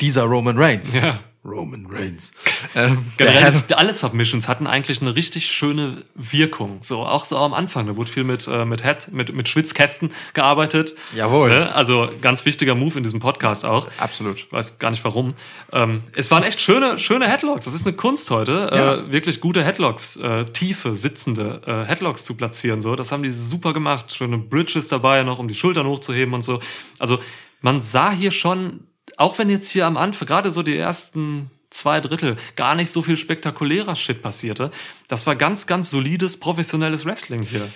dieser 0.00 0.24
Roman 0.24 0.58
Reigns. 0.58 0.92
Ja. 0.92 1.18
Roman 1.44 1.86
Reigns. 1.90 2.30
ähm, 2.74 3.04
Generell 3.16 3.52
alle 3.74 3.94
Submissions 3.94 4.46
hatten 4.48 4.66
eigentlich 4.66 5.00
eine 5.00 5.16
richtig 5.16 5.46
schöne 5.46 6.04
Wirkung. 6.14 6.78
So 6.82 7.00
auch 7.00 7.24
so 7.24 7.36
am 7.36 7.52
Anfang, 7.52 7.86
da 7.86 7.96
wurde 7.96 8.10
viel 8.10 8.22
mit 8.24 8.46
äh, 8.46 8.64
mit 8.64 8.84
Head, 8.84 9.08
mit 9.12 9.34
mit 9.34 9.48
Schwitzkästen 9.48 10.12
gearbeitet. 10.34 10.94
Jawohl. 11.16 11.50
Ne? 11.50 11.74
Also 11.74 12.10
ganz 12.20 12.44
wichtiger 12.46 12.74
Move 12.76 12.98
in 12.98 13.02
diesem 13.04 13.18
Podcast 13.20 13.64
auch. 13.64 13.88
Absolut. 13.98 14.36
Ich 14.36 14.52
weiß 14.52 14.78
gar 14.78 14.90
nicht 14.92 15.04
warum. 15.04 15.34
Ähm, 15.72 16.02
es 16.14 16.30
waren 16.30 16.44
echt 16.44 16.60
schöne 16.60 16.98
schöne 16.98 17.28
Headlocks. 17.28 17.64
Das 17.64 17.74
ist 17.74 17.86
eine 17.86 17.96
Kunst 17.96 18.30
heute, 18.30 18.70
Ja. 18.72 18.94
äh, 18.94 19.12
wirklich 19.12 19.40
gute 19.40 19.64
Headlocks, 19.64 20.16
äh, 20.16 20.44
tiefe 20.44 20.94
sitzende 20.94 21.62
äh, 21.66 21.84
Headlocks 21.88 22.24
zu 22.24 22.36
platzieren. 22.36 22.82
So, 22.82 22.94
das 22.94 23.10
haben 23.10 23.22
die 23.24 23.30
super 23.30 23.72
gemacht. 23.72 24.14
Schöne 24.14 24.38
Bridges 24.38 24.86
dabei, 24.88 25.22
noch 25.24 25.40
um 25.40 25.48
die 25.48 25.54
Schultern 25.54 25.86
hochzuheben 25.86 26.34
und 26.34 26.44
so. 26.44 26.60
Also 27.00 27.18
man 27.62 27.80
sah 27.80 28.10
hier 28.12 28.30
schon 28.30 28.80
auch 29.22 29.38
wenn 29.38 29.48
jetzt 29.48 29.70
hier 29.70 29.86
am 29.86 29.96
Anfang, 29.96 30.26
gerade 30.26 30.50
so 30.50 30.62
die 30.62 30.76
ersten 30.76 31.48
zwei 31.70 32.00
Drittel, 32.00 32.36
gar 32.56 32.74
nicht 32.74 32.90
so 32.90 33.02
viel 33.02 33.16
spektakulärer 33.16 33.94
Shit 33.94 34.20
passierte, 34.20 34.72
das 35.06 35.26
war 35.26 35.36
ganz, 35.36 35.66
ganz 35.68 35.90
solides, 35.90 36.40
professionelles 36.40 37.04
Wrestling 37.04 37.42
hier. 37.42 37.68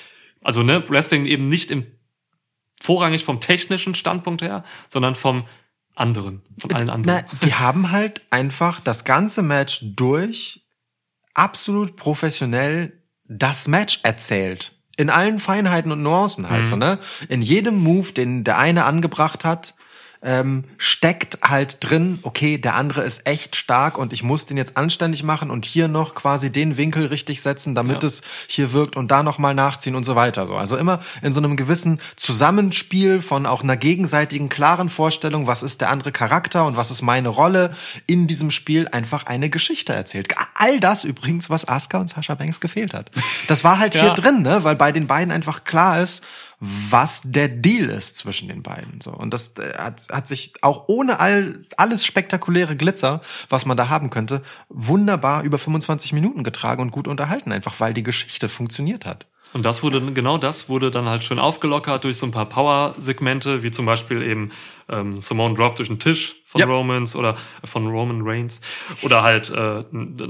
Also, 0.43 0.65
ne, 0.65 0.85
Wrestling 0.89 1.25
eben 1.25 1.49
nicht 1.49 1.71
im, 1.71 1.87
vorrangig 2.81 3.25
vom 3.25 3.41
technischen 3.41 3.95
Standpunkt 3.95 4.43
her, 4.43 4.65
sondern 4.89 5.15
vom 5.15 5.47
anderen, 5.95 6.43
von 6.59 6.73
allen 6.73 6.91
anderen. 6.91 7.25
Na, 7.31 7.39
die 7.47 7.55
haben 7.55 7.93
halt 7.93 8.23
einfach 8.31 8.81
das 8.81 9.05
ganze 9.05 9.43
Match 9.43 9.81
durch 9.83 10.67
absolut 11.33 11.97
professionell 11.97 13.05
das 13.25 13.69
Match 13.69 14.01
erzählt. 14.03 14.73
In 14.97 15.11
allen 15.11 15.39
Feinheiten 15.39 15.93
und 15.93 16.03
Nuancen 16.03 16.49
halt 16.51 16.67
so, 16.67 16.75
ne? 16.75 16.99
In 17.29 17.43
jedem 17.43 17.77
Move, 17.77 18.13
den 18.13 18.45
der 18.45 18.59
eine 18.59 18.85
angebracht 18.85 19.45
hat, 19.45 19.75
ähm, 20.27 20.65
steckt 20.77 21.39
halt 21.43 21.79
drin, 21.81 22.19
okay, 22.23 22.59
der 22.59 22.75
andere 22.75 23.05
ist 23.05 23.27
echt 23.27 23.55
stark 23.57 23.97
und 23.97 24.13
ich 24.13 24.23
muss 24.25 24.45
den 24.45 24.57
jetzt 24.57 24.77
anständig 24.77 25.23
machen 25.23 25.51
und 25.51 25.65
hier 25.65 25.87
noch 25.89 26.15
quasi 26.17 26.51
den 26.51 26.77
Winkel 26.77 27.07
richtig 27.07 27.41
setzen, 27.41 27.75
damit 27.77 28.03
Ja. 28.03 28.09
es 28.09 28.23
hier 28.49 28.73
wirkt 28.73 28.97
und 28.97 29.11
da 29.11 29.23
nochmal 29.23 29.55
nachziehen 29.55 29.95
und 29.95 30.03
so 30.05 30.17
weiter. 30.17 30.47
So. 30.49 30.57
Also 30.57 30.77
immer 30.77 30.99
in 31.23 31.33
so 31.33 31.39
einem 31.41 31.57
gewissen 31.57 32.01
Zusammenspiel 32.17 33.23
von 33.23 33.47
auch 33.47 33.63
einer 33.63 33.77
gegenseitigen 33.77 34.49
klaren 34.49 34.89
Vorstellung, 34.89 35.47
was 35.47 35.63
ist 35.63 35.81
der 35.81 35.91
andere 35.91 36.13
Charakter 36.13 36.67
und 36.67 36.77
was 36.77 36.91
ist 36.91 37.03
meine 37.03 37.29
Rolle 37.29 37.71
in 38.07 38.27
diesem 38.27 38.51
Spiel, 38.51 38.89
einfach 38.89 39.27
eine 39.27 39.49
Geschichte 39.49 39.93
erzählt. 39.95 40.35
All 40.55 40.81
das 40.81 41.05
übrigens, 41.05 41.49
was 41.51 41.67
Asuka 41.69 41.99
und 41.99 42.09
Sasha 42.11 42.35
Banks 42.35 42.61
gefehlt 42.61 42.95
hat. 42.95 43.11
Das 43.49 43.65
war 43.65 43.79
halt 43.79 43.95
hier 43.95 44.05
Ja. 44.07 44.15
drin, 44.15 44.43
ne? 44.43 44.65
weil 44.65 44.77
bei 44.77 44.93
den 44.93 45.07
beiden 45.07 45.33
einfach 45.33 45.65
klar 45.65 46.01
ist, 46.01 46.25
was 46.61 47.21
der 47.25 47.49
Deal 47.49 47.91
ist 47.91 48.17
zwischen 48.17 48.49
den 48.49 48.63
beiden. 48.63 49.01
So. 49.01 49.11
Und 49.13 49.35
das 49.35 49.57
äh, 49.59 49.75
hat, 49.77 50.07
hat 50.11 50.27
sich 50.27 50.55
auch 50.63 50.85
ohne 50.89 51.21
all, 51.21 51.61
alles 51.77 52.05
spektakuläre 52.07 52.77
Glitzer, 52.77 53.21
was 53.49 53.67
man 53.67 53.77
da 53.77 53.89
haben 53.89 54.11
könnte, 54.11 54.43
wunderbar 54.69 55.43
über 55.43 55.59
25 55.59 56.13
Minuten 56.13 56.45
getragen 56.45 56.83
und 56.83 56.91
gut 56.91 57.09
unterhalten, 57.09 57.53
einfach 57.53 57.79
weil 57.81 57.93
die 57.95 58.03
Geschichte 58.03 58.49
funktioniert 58.49 59.05
hat. 59.05 59.27
Und 59.53 59.65
das 59.65 59.83
wurde, 59.83 60.01
genau 60.13 60.39
das 60.39 60.69
wurde 60.69 60.91
dann 60.91 61.09
halt 61.09 61.25
schön 61.25 61.39
aufgelockert 61.39 62.05
durch 62.05 62.19
so 62.19 62.27
ein 62.27 62.33
paar 62.33 62.47
Power-Segmente, 62.47 63.63
wie 63.63 63.71
zum 63.71 63.87
Beispiel 63.87 64.23
eben 64.23 64.51
ähm, 64.89 65.21
Simone 65.21 65.55
Drop 65.55 65.77
durch 65.77 65.89
den 65.89 65.99
Tisch 65.99 66.37
von 66.47 66.61
Ja. 66.61 66.67
Romans 66.67 67.17
oder 67.17 67.37
von 67.65 67.87
Roman 67.87 68.21
Reigns 68.23 68.61
oder 69.03 69.23
halt 69.23 69.51
äh, 69.51 69.85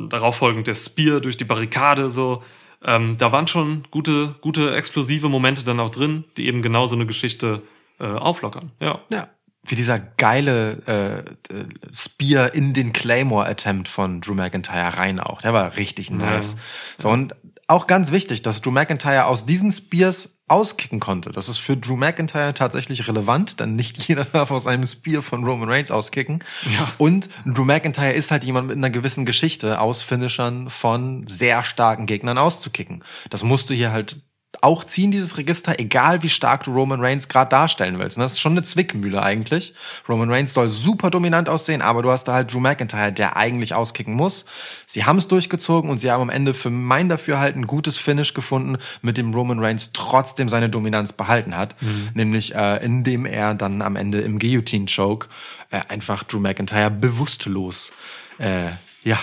darauf 0.08 0.36
folgend 0.36 0.66
der 0.66 0.74
Spear 0.74 1.20
durch 1.20 1.36
die 1.36 1.44
Barrikade 1.44 2.10
so. 2.10 2.42
Ähm, 2.86 3.16
da 3.18 3.32
waren 3.32 3.48
schon 3.48 3.86
gute, 3.90 4.36
gute 4.40 4.74
explosive 4.74 5.28
Momente 5.28 5.64
dann 5.64 5.80
auch 5.80 5.90
drin, 5.90 6.24
die 6.36 6.46
eben 6.46 6.62
genau 6.62 6.86
so 6.86 6.94
eine 6.94 7.04
Geschichte 7.04 7.62
äh, 7.98 8.06
auflockern. 8.06 8.70
Ja. 8.80 9.00
Ja. 9.10 9.28
Wie 9.64 9.74
dieser 9.74 9.98
geile 9.98 11.26
äh, 11.50 11.52
äh, 11.52 11.64
Spear 11.92 12.54
in 12.54 12.72
den 12.72 12.92
Claymore-Attempt 12.92 13.88
von 13.88 14.20
Drew 14.20 14.34
McIntyre 14.34 14.96
rein 14.96 15.18
auch. 15.18 15.42
Der 15.42 15.52
war 15.52 15.76
richtig 15.76 16.12
nice. 16.12 16.54
So, 16.98 17.08
und 17.08 17.34
auch 17.66 17.88
ganz 17.88 18.12
wichtig, 18.12 18.42
dass 18.42 18.60
Drew 18.60 18.70
McIntyre 18.70 19.26
aus 19.26 19.44
diesen 19.44 19.72
Spears 19.72 20.35
auskicken 20.48 21.00
konnte. 21.00 21.32
Das 21.32 21.48
ist 21.48 21.58
für 21.58 21.76
Drew 21.76 21.96
McIntyre 21.96 22.54
tatsächlich 22.54 23.08
relevant, 23.08 23.58
denn 23.58 23.74
nicht 23.74 23.98
jeder 24.08 24.24
darf 24.24 24.50
aus 24.50 24.66
einem 24.66 24.86
Spear 24.86 25.22
von 25.22 25.44
Roman 25.44 25.68
Reigns 25.68 25.90
auskicken. 25.90 26.44
Ja. 26.72 26.92
Und 26.98 27.28
Drew 27.44 27.64
McIntyre 27.64 28.12
ist 28.12 28.30
halt 28.30 28.44
jemand 28.44 28.68
mit 28.68 28.76
einer 28.76 28.90
gewissen 28.90 29.26
Geschichte 29.26 29.80
aus 29.80 30.02
Finishern 30.02 30.70
von 30.70 31.26
sehr 31.26 31.62
starken 31.62 32.06
Gegnern 32.06 32.38
auszukicken. 32.38 33.02
Das 33.30 33.42
musst 33.42 33.70
du 33.70 33.74
hier 33.74 33.92
halt 33.92 34.20
auch 34.62 34.84
ziehen, 34.84 35.10
dieses 35.10 35.36
Register, 35.36 35.78
egal 35.78 36.22
wie 36.22 36.28
stark 36.28 36.64
du 36.64 36.72
Roman 36.72 37.00
Reigns 37.00 37.28
gerade 37.28 37.50
darstellen 37.50 37.98
willst. 37.98 38.16
Und 38.16 38.22
das 38.22 38.32
ist 38.32 38.40
schon 38.40 38.52
eine 38.52 38.62
Zwickmühle 38.62 39.22
eigentlich. 39.22 39.74
Roman 40.08 40.30
Reigns 40.30 40.54
soll 40.54 40.68
super 40.68 41.10
dominant 41.10 41.48
aussehen, 41.48 41.82
aber 41.82 42.02
du 42.02 42.10
hast 42.10 42.24
da 42.24 42.34
halt 42.34 42.52
Drew 42.52 42.60
McIntyre, 42.60 43.12
der 43.12 43.36
eigentlich 43.36 43.74
auskicken 43.74 44.14
muss. 44.14 44.44
Sie 44.86 45.04
haben 45.04 45.18
es 45.18 45.28
durchgezogen 45.28 45.90
und 45.90 45.98
sie 45.98 46.10
haben 46.10 46.22
am 46.22 46.30
Ende 46.30 46.54
für 46.54 46.70
mein 46.70 47.08
Dafürhalten 47.08 47.62
ein 47.62 47.66
gutes 47.66 47.96
Finish 47.96 48.34
gefunden, 48.34 48.78
mit 49.02 49.16
dem 49.16 49.34
Roman 49.34 49.58
Reigns 49.58 49.90
trotzdem 49.92 50.48
seine 50.48 50.68
Dominanz 50.68 51.12
behalten 51.12 51.56
hat. 51.56 51.74
Nämlich 52.14 52.54
äh, 52.54 52.84
indem 52.84 53.26
er 53.26 53.54
dann 53.54 53.82
am 53.82 53.96
Ende 53.96 54.20
im 54.20 54.38
Guillotine-Choke 54.38 55.28
äh, 55.70 55.80
einfach 55.88 56.24
Drew 56.24 56.40
McIntyre 56.40 56.90
bewusstlos 56.90 57.92
äh, 58.38 58.70
ja, 59.02 59.18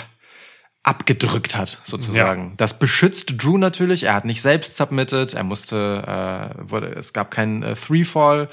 abgedrückt 0.84 1.56
hat, 1.56 1.80
sozusagen. 1.86 2.54
Das 2.58 2.78
beschützt 2.78 3.42
Drew 3.42 3.58
natürlich. 3.58 4.04
Er 4.04 4.14
hat 4.14 4.26
nicht 4.26 4.42
selbst 4.42 4.76
submitted. 4.76 5.34
Er 5.34 5.44
musste, 5.44 6.54
äh, 6.58 6.70
wurde, 6.70 6.88
es 6.88 7.14
gab 7.14 7.32
keinen 7.32 7.64
äh, 7.64 7.74
Three-Fall 7.76 8.50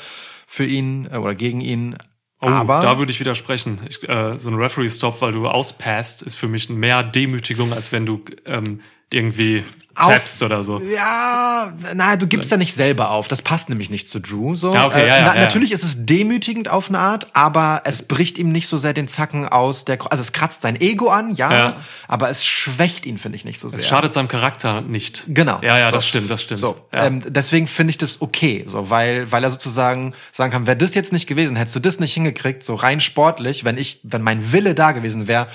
für 0.47 0.64
ihn 0.64 1.09
äh, 1.11 1.16
oder 1.16 1.35
gegen 1.35 1.61
ihn. 1.61 1.97
Oh, 2.41 2.47
Aber 2.47 2.81
da 2.81 2.99
würde 2.99 3.11
ich 3.11 3.20
widersprechen. 3.20 3.81
Ich, 3.89 4.09
äh, 4.09 4.39
so 4.39 4.49
ein 4.49 4.55
Referee-Stop, 4.55 5.20
weil 5.20 5.33
du 5.33 5.47
auspasst, 5.49 6.22
ist 6.22 6.37
für 6.37 6.49
mich 6.49 6.70
mehr 6.70 7.03
Demütigung, 7.03 7.72
als 7.72 7.91
wenn 7.91 8.07
du 8.07 8.24
ähm, 8.47 8.81
irgendwie 9.13 9.65
Auf- 9.97 10.07
tappst 10.13 10.43
oder 10.43 10.63
so. 10.63 10.81
Ja, 10.81 11.73
na, 11.95 12.17
du 12.17 12.27
gibst 12.27 12.51
ja 12.51 12.57
nicht 12.57 12.73
selber 12.75 13.11
auf. 13.11 13.29
Das 13.29 13.43
passt 13.43 13.69
nämlich 13.69 13.91
nicht 13.91 14.07
zu 14.09 14.21
Drew. 14.21 14.55
So. 14.55 14.73
Ja, 14.73 14.87
okay, 14.87 15.07
ja, 15.07 15.19
ja, 15.19 15.25
na, 15.27 15.35
ja. 15.35 15.41
Natürlich 15.43 15.73
ist 15.73 15.83
es 15.83 16.07
demütigend 16.07 16.69
auf 16.71 16.89
eine 16.89 16.99
Art, 17.01 17.27
aber 17.35 17.83
es 17.85 18.03
bricht 18.03 18.39
ihm 18.39 18.51
nicht 18.53 18.69
so 18.69 18.79
sehr 18.79 18.95
den 18.95 19.09
Zacken 19.09 19.47
aus. 19.49 19.85
Der, 19.85 19.99
also 20.11 20.23
es 20.23 20.33
kratzt 20.33 20.63
sein 20.63 20.81
Ego 20.81 21.09
an, 21.09 21.35
ja, 21.35 21.53
Ja. 21.53 21.77
aber 22.09 22.31
es 22.31 22.45
schwächt 22.47 23.05
ihn, 23.05 23.19
finde 23.19 23.37
ich, 23.37 23.45
nicht 23.45 23.59
so 23.59 23.69
sehr. 23.69 23.81
Es 23.81 23.89
schadet 23.89 24.15
seinem 24.15 24.29
Charakter 24.29 24.81
nicht. 24.81 25.25
Genau. 25.27 25.59
Ja, 25.61 25.77
ja, 25.77 25.89
So. 25.91 25.97
das 25.97 26.07
stimmt, 26.07 26.31
das 26.31 26.43
stimmt. 26.43 26.59
So, 26.61 26.77
ähm, 26.93 27.21
deswegen 27.27 27.67
finde 27.67 27.91
ich 27.91 27.99
das 27.99 28.23
okay, 28.23 28.65
so, 28.69 28.91
weil, 28.91 29.31
weil 29.33 29.43
er 29.45 29.51
sozusagen 29.51 30.15
sagen 30.33 30.53
kann, 30.53 30.67
wäre 30.69 30.77
das 30.79 30.95
jetzt 30.95 31.13
nicht 31.13 31.27
gewesen, 31.27 31.57
hättest 31.57 31.77
du 31.77 31.81
das 31.81 31.99
nicht 32.01 32.15
hingekriegt, 32.15 32.63
so 32.63 32.75
rein 32.77 33.01
sportlich, 33.01 33.65
wenn 33.65 33.77
ich, 33.77 34.01
wenn 34.05 34.23
mein 34.23 34.53
Wille 34.53 34.75
da 34.75 34.93
gewesen 34.93 35.27
wäre, 35.27 35.49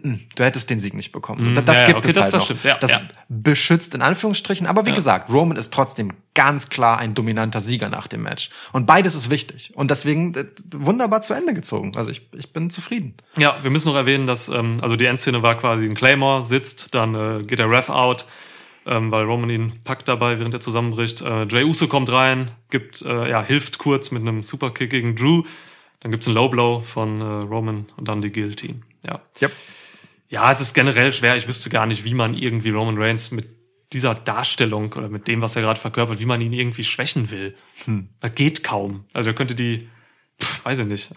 du 0.00 0.44
hättest 0.44 0.70
den 0.70 0.78
Sieg 0.80 0.94
nicht 0.94 1.12
bekommen. 1.12 1.50
Mhm, 1.52 1.64
das 1.64 1.78
ja, 1.78 1.86
gibt 1.86 1.98
okay, 1.98 2.08
es 2.08 2.14
das- 2.14 2.24
halt 2.24 2.32
das 2.34 2.38
noch. 2.40 2.44
stimmt, 2.46 2.64
ja, 2.64 2.78
das 2.78 2.90
ja. 2.92 3.02
beschützt 3.28 3.94
in 3.94 4.02
Anführungsstrichen, 4.02 4.66
aber 4.66 4.86
wie 4.86 4.92
gesagt, 4.92 5.30
Roman 5.30 5.56
ist 5.56 5.72
trotzdem 5.72 6.12
ganz 6.34 6.70
klar 6.70 6.98
ein 6.98 7.14
dominanter 7.14 7.60
Sieger 7.60 7.88
nach 7.88 8.06
dem 8.08 8.22
Match. 8.22 8.50
Und 8.72 8.86
beides 8.86 9.14
ist 9.14 9.28
wichtig. 9.30 9.72
Und 9.74 9.90
deswegen 9.90 10.34
äh, 10.34 10.46
wunderbar 10.72 11.20
zu 11.20 11.34
Ende 11.34 11.52
gezogen. 11.54 11.92
Also 11.96 12.10
ich, 12.10 12.28
ich 12.36 12.52
bin 12.52 12.70
zufrieden. 12.70 13.14
Ja, 13.36 13.56
wir 13.62 13.70
müssen 13.70 13.88
noch 13.88 13.96
erwähnen, 13.96 14.26
dass 14.26 14.48
ähm, 14.48 14.76
also 14.80 14.96
die 14.96 15.04
Endszene 15.04 15.42
war 15.42 15.56
quasi 15.56 15.84
ein 15.84 15.94
Claymore, 15.94 16.44
sitzt, 16.44 16.94
dann 16.94 17.14
äh, 17.14 17.42
geht 17.44 17.58
der 17.58 17.70
Ref 17.70 17.90
out, 17.90 18.26
ähm, 18.86 19.10
weil 19.12 19.24
Roman 19.24 19.50
ihn 19.50 19.80
packt 19.84 20.08
dabei, 20.08 20.38
während 20.38 20.54
er 20.54 20.60
zusammenbricht. 20.60 21.20
Äh, 21.20 21.44
Jay 21.48 21.64
Uso 21.64 21.86
kommt 21.86 22.10
rein, 22.10 22.50
gibt, 22.70 23.02
äh, 23.02 23.28
ja, 23.30 23.42
hilft 23.42 23.78
kurz 23.78 24.10
mit 24.10 24.22
einem 24.22 24.42
Superkick 24.42 24.90
gegen 24.90 25.14
Drew. 25.14 25.42
Dann 26.00 26.10
gibt's 26.10 26.26
einen 26.26 26.34
Low 26.34 26.48
Blow 26.48 26.80
von 26.80 27.20
äh, 27.20 27.24
Roman 27.24 27.86
und 27.96 28.08
dann 28.08 28.22
die 28.22 28.32
Guillotine. 28.32 28.80
Ja. 29.06 29.20
Yep. 29.40 29.52
Ja, 30.32 30.50
es 30.50 30.62
ist 30.62 30.72
generell 30.72 31.12
schwer. 31.12 31.36
Ich 31.36 31.46
wüsste 31.46 31.68
gar 31.68 31.84
nicht, 31.84 32.04
wie 32.04 32.14
man 32.14 32.32
irgendwie 32.32 32.70
Roman 32.70 32.96
Reigns 32.96 33.32
mit 33.32 33.50
dieser 33.92 34.14
Darstellung 34.14 34.90
oder 34.94 35.10
mit 35.10 35.28
dem, 35.28 35.42
was 35.42 35.56
er 35.56 35.62
gerade 35.62 35.78
verkörpert, 35.78 36.20
wie 36.20 36.24
man 36.24 36.40
ihn 36.40 36.54
irgendwie 36.54 36.84
schwächen 36.84 37.30
will. 37.30 37.54
Das 38.18 38.34
geht 38.34 38.64
kaum. 38.64 39.04
Also 39.12 39.28
er 39.28 39.34
könnte 39.34 39.54
die, 39.54 39.90
pff, 40.40 40.64
weiß 40.64 40.78
ich 40.78 40.86
nicht. 40.86 41.10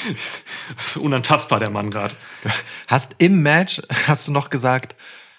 unantastbar, 0.96 1.60
der 1.60 1.70
Mann 1.70 1.92
gerade. 1.92 2.16
Hast 2.88 3.14
im 3.18 3.40
Match, 3.42 3.80
hast 4.08 4.26
du 4.26 4.32
noch 4.32 4.50
gesagt, 4.50 4.96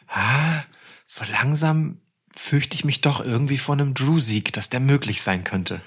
ah, 0.08 0.64
so 1.06 1.26
langsam 1.30 2.00
fürchte 2.34 2.76
ich 2.76 2.86
mich 2.86 3.02
doch 3.02 3.24
irgendwie 3.24 3.58
vor 3.58 3.76
einem 3.76 3.94
Drew-Sieg, 3.94 4.54
dass 4.54 4.70
der 4.70 4.80
möglich 4.80 5.22
sein 5.22 5.44
könnte. 5.44 5.82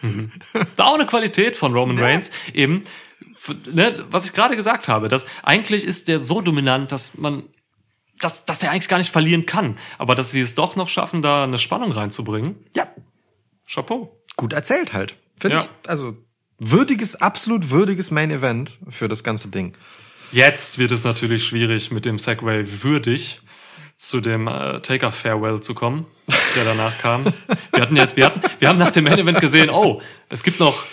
Da 0.77 0.85
auch 0.85 0.95
eine 0.95 1.07
Qualität 1.07 1.57
von 1.57 1.73
Roman 1.73 1.99
Reigns. 1.99 2.31
Eben, 2.53 2.85
ne, 3.73 4.05
was 4.11 4.25
ich 4.25 4.33
gerade 4.33 4.57
gesagt 4.57 4.89
habe, 4.89 5.09
dass 5.09 5.27
eigentlich 5.43 5.85
ist 5.85 6.09
der 6.09 6.19
so 6.21 6.41
dominant, 6.41 6.93
dass 6.93 7.17
man, 7.19 7.45
dass, 8.21 8.45
dass 8.45 8.63
er 8.63 8.71
eigentlich 8.71 8.89
gar 8.89 8.99
nicht 8.99 9.11
verlieren 9.13 9.47
kann. 9.47 9.79
Aber 9.99 10.15
dass 10.15 10.31
sie 10.31 10.41
es 10.41 10.55
doch 10.55 10.77
noch 10.77 10.89
schaffen, 10.89 11.23
da 11.23 11.45
eine 11.45 11.59
Spannung 11.59 11.93
reinzubringen. 11.93 12.57
Ja, 12.75 12.89
Chapeau. 13.67 14.17
gut 14.37 14.53
erzählt 14.53 14.93
halt. 14.93 15.15
Finde 15.41 15.57
Ja. 15.59 15.63
ich, 15.63 15.89
also 15.89 16.17
würdiges, 16.59 17.17
absolut 17.17 17.71
würdiges 17.71 18.11
Main 18.11 18.31
Event 18.31 18.79
für 18.89 19.09
das 19.09 19.23
ganze 19.23 19.49
Ding. 19.49 19.77
Jetzt 20.33 20.79
wird 20.79 20.93
es 20.93 21.05
natürlich 21.05 21.47
schwierig, 21.47 21.91
mit 21.91 22.05
dem 22.05 22.19
Segway 22.19 22.65
würdig 22.83 23.41
zu 23.97 24.21
dem 24.21 24.47
äh, 24.47 24.81
Taker 24.81 25.11
Farewell 25.11 25.61
zu 25.61 25.75
kommen, 25.75 26.07
der 26.55 26.65
danach 26.65 26.99
kam. 26.99 27.25
Wir 27.73 27.83
hatten 27.83 27.97
ja, 27.97 28.09
wir 28.17 28.27
hatten, 28.27 28.41
wir 28.59 28.69
haben 28.69 28.79
nach 28.79 28.91
dem 28.91 29.05
Main 29.05 29.19
Event 29.19 29.41
gesehen, 29.41 29.71
oh, 29.71 30.03
es 30.29 30.43
gibt 30.43 30.61
noch 30.61 30.85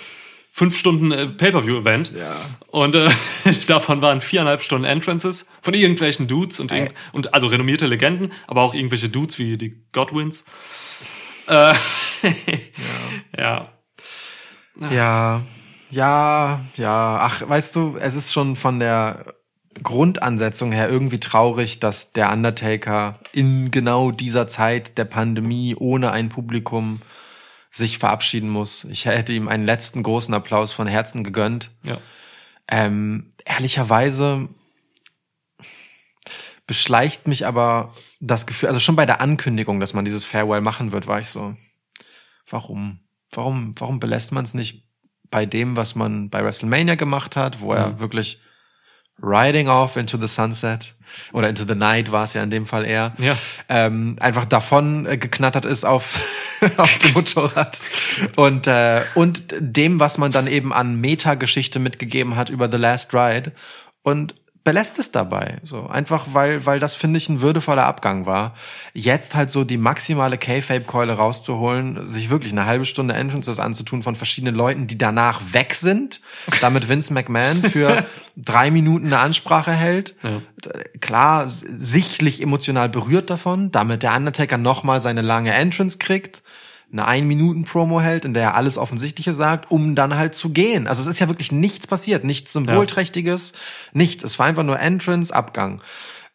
fünf 0.56 0.78
Stunden 0.78 1.12
äh, 1.12 1.28
Pay-per-View-Event. 1.28 2.14
Ja. 2.18 2.34
Und 2.68 2.96
äh, 2.96 3.10
davon 3.68 4.02
waren 4.02 4.22
viereinhalb 4.22 4.62
Stunden 4.62 4.86
Entrances 4.86 5.48
von 5.62 5.74
irgendwelchen 5.74 6.28
Dudes 6.28 6.62
und, 6.62 6.72
irg- 6.72 6.94
und 7.12 7.34
also 7.34 7.48
renommierte 7.48 7.88
Legenden, 7.88 8.32
aber 8.48 8.62
auch 8.62 8.74
irgendwelche 8.74 9.10
Dudes 9.10 9.38
wie 9.38 9.58
die 9.58 9.84
Godwins. 9.92 10.46
Äh, 11.50 11.74
ja. 13.38 13.68
Ja, 14.90 15.42
ja, 15.92 16.62
ja. 16.78 17.20
Ach, 17.22 17.50
weißt 17.50 17.76
du, 17.76 17.98
es 18.00 18.16
ist 18.16 18.32
schon 18.32 18.56
von 18.56 18.80
der 18.80 19.26
Grundansetzung 19.84 20.72
her 20.72 20.90
irgendwie 20.90 21.20
traurig, 21.20 21.82
dass 21.82 22.14
der 22.14 22.32
Undertaker 22.32 23.20
in 23.34 23.72
genau 23.72 24.12
dieser 24.12 24.48
Zeit 24.48 24.98
der 24.98 25.06
Pandemie 25.06 25.76
ohne 25.78 26.12
ein 26.12 26.30
Publikum 26.30 27.02
sich 27.76 27.98
verabschieden 27.98 28.50
muss. 28.50 28.86
Ich 28.86 29.06
hätte 29.06 29.34
ihm 29.34 29.48
einen 29.48 29.66
letzten 29.66 30.02
großen 30.02 30.34
Applaus 30.34 30.72
von 30.72 30.88
Herzen 30.88 31.24
gegönnt. 31.24 31.72
ja. 31.84 31.98
Ähm, 32.68 33.30
ehrlicherweise 33.46 34.50
beschleicht 36.66 37.28
mich 37.28 37.46
aber 37.46 37.94
das 38.20 38.48
Gefühl, 38.48 38.70
also 38.70 38.80
schon 38.80 38.96
bei 38.96 39.06
der 39.06 39.22
Ankündigung, 39.22 39.80
dass 39.80 39.94
man 39.94 40.04
dieses 40.04 40.26
Farewell 40.26 40.62
machen 40.62 40.92
wird, 40.92 41.06
war 41.06 41.20
ich 41.20 41.30
so, 41.30 41.54
warum? 42.50 43.02
Warum, 43.32 43.76
warum 43.78 44.00
belässt 44.00 44.32
man 44.32 44.46
es 44.46 44.56
nicht 44.56 44.88
bei 45.30 45.46
dem, 45.46 45.76
was 45.76 45.94
man 45.94 46.32
bei 46.32 46.44
WrestleMania 46.44 46.96
gemacht 46.96 47.36
hat, 47.36 47.62
wo 47.62 47.74
er 47.74 48.00
wirklich 48.00 48.40
riding 49.22 49.68
off 49.70 49.96
into 49.98 50.18
the 50.20 50.28
sunset. 50.28 50.94
Oder 51.32 51.48
into 51.48 51.64
the 51.66 51.76
night 51.76 52.12
war 52.12 52.26
es 52.26 52.34
ja 52.34 52.44
in 52.44 52.50
dem 52.50 52.66
Fall 52.66 52.84
eher, 52.86 53.14
Ja. 53.20 53.38
ähm, 53.70 54.18
einfach 54.20 54.44
davon 54.44 55.06
äh, 55.06 55.18
geknattert 55.18 55.64
ist 55.64 55.86
auf, 55.86 56.20
auf 56.78 56.98
dem 57.00 57.14
Motorrad. 57.14 57.80
Und, 58.36 58.68
äh, 58.68 59.04
und 59.14 59.46
dem, 59.60 60.00
was 60.00 60.18
man 60.18 60.32
dann 60.32 60.48
eben 60.48 60.74
an 60.74 61.00
Metageschichte 61.00 61.80
mitgegeben 61.80 62.36
hat 62.36 62.50
über 62.50 62.70
The 62.70 62.78
Last 62.78 63.14
Ride. 63.14 63.54
Und 64.04 64.36
belässt 64.66 64.98
es 64.98 65.12
dabei. 65.12 65.60
So 65.64 65.88
einfach, 65.88 66.26
weil, 66.34 66.66
weil 66.66 66.80
das 66.80 66.96
finde 66.96 67.20
ich 67.20 67.30
ein 67.30 67.40
würdevoller 67.40 67.86
Abgang 67.86 68.26
war. 68.26 68.56
Jetzt 68.94 69.36
halt 69.36 69.52
so 69.52 69.64
die 69.64 69.78
maximale 69.78 70.40
K-Fape-Keule 70.40 71.14
rauszuholen, 71.14 72.10
sich 72.10 72.32
wirklich 72.32 72.52
eine 72.52 72.66
halbe 72.66 72.84
Stunde 72.84 73.14
Entrances 73.14 73.60
anzutun 73.60 74.02
von 74.02 74.16
verschiedenen 74.16 74.56
Leuten, 74.56 74.88
die 74.88 74.98
danach 74.98 75.54
weg 75.54 75.76
sind, 75.76 76.20
damit 76.62 76.90
Vince 76.90 77.14
McMahon 77.14 77.58
für 77.62 78.06
drei 78.36 78.72
Minuten 78.72 79.06
eine 79.06 79.20
Ansprache 79.20 79.72
hält. 79.72 80.16
Ja. 80.24 80.42
Klar, 81.00 81.48
sichtlich 81.48 82.42
emotional 82.42 82.90
berührt 82.90 83.30
davon, 83.30 83.72
damit 83.72 84.02
der 84.02 84.16
Undertaker 84.16 84.58
nochmal 84.58 85.00
seine 85.00 85.22
lange 85.22 85.54
Entrance 85.54 86.00
kriegt 86.00 86.42
eine 86.92 87.06
Ein-Minuten-Promo 87.06 88.00
hält, 88.02 88.26
in 88.26 88.34
der 88.34 88.44
er 88.44 88.56
alles 88.56 88.78
Offensichtliche 88.78 89.34
sagt, 89.34 89.70
um 89.72 89.96
dann 89.96 90.16
halt 90.16 90.36
zu 90.36 90.50
gehen. 90.50 90.88
Also 90.88 91.02
es 91.02 91.08
ist 91.08 91.20
ja 91.20 91.28
wirklich 91.28 91.52
nichts 91.52 91.88
passiert, 91.88 92.24
nichts 92.24 92.54
Symbolträchtiges, 92.54 93.52
nichts. 93.94 94.24
Es 94.24 94.40
war 94.40 94.46
einfach 94.46 94.64
nur 94.64 94.80
Entrance, 94.80 95.34
Abgang. 95.34 95.82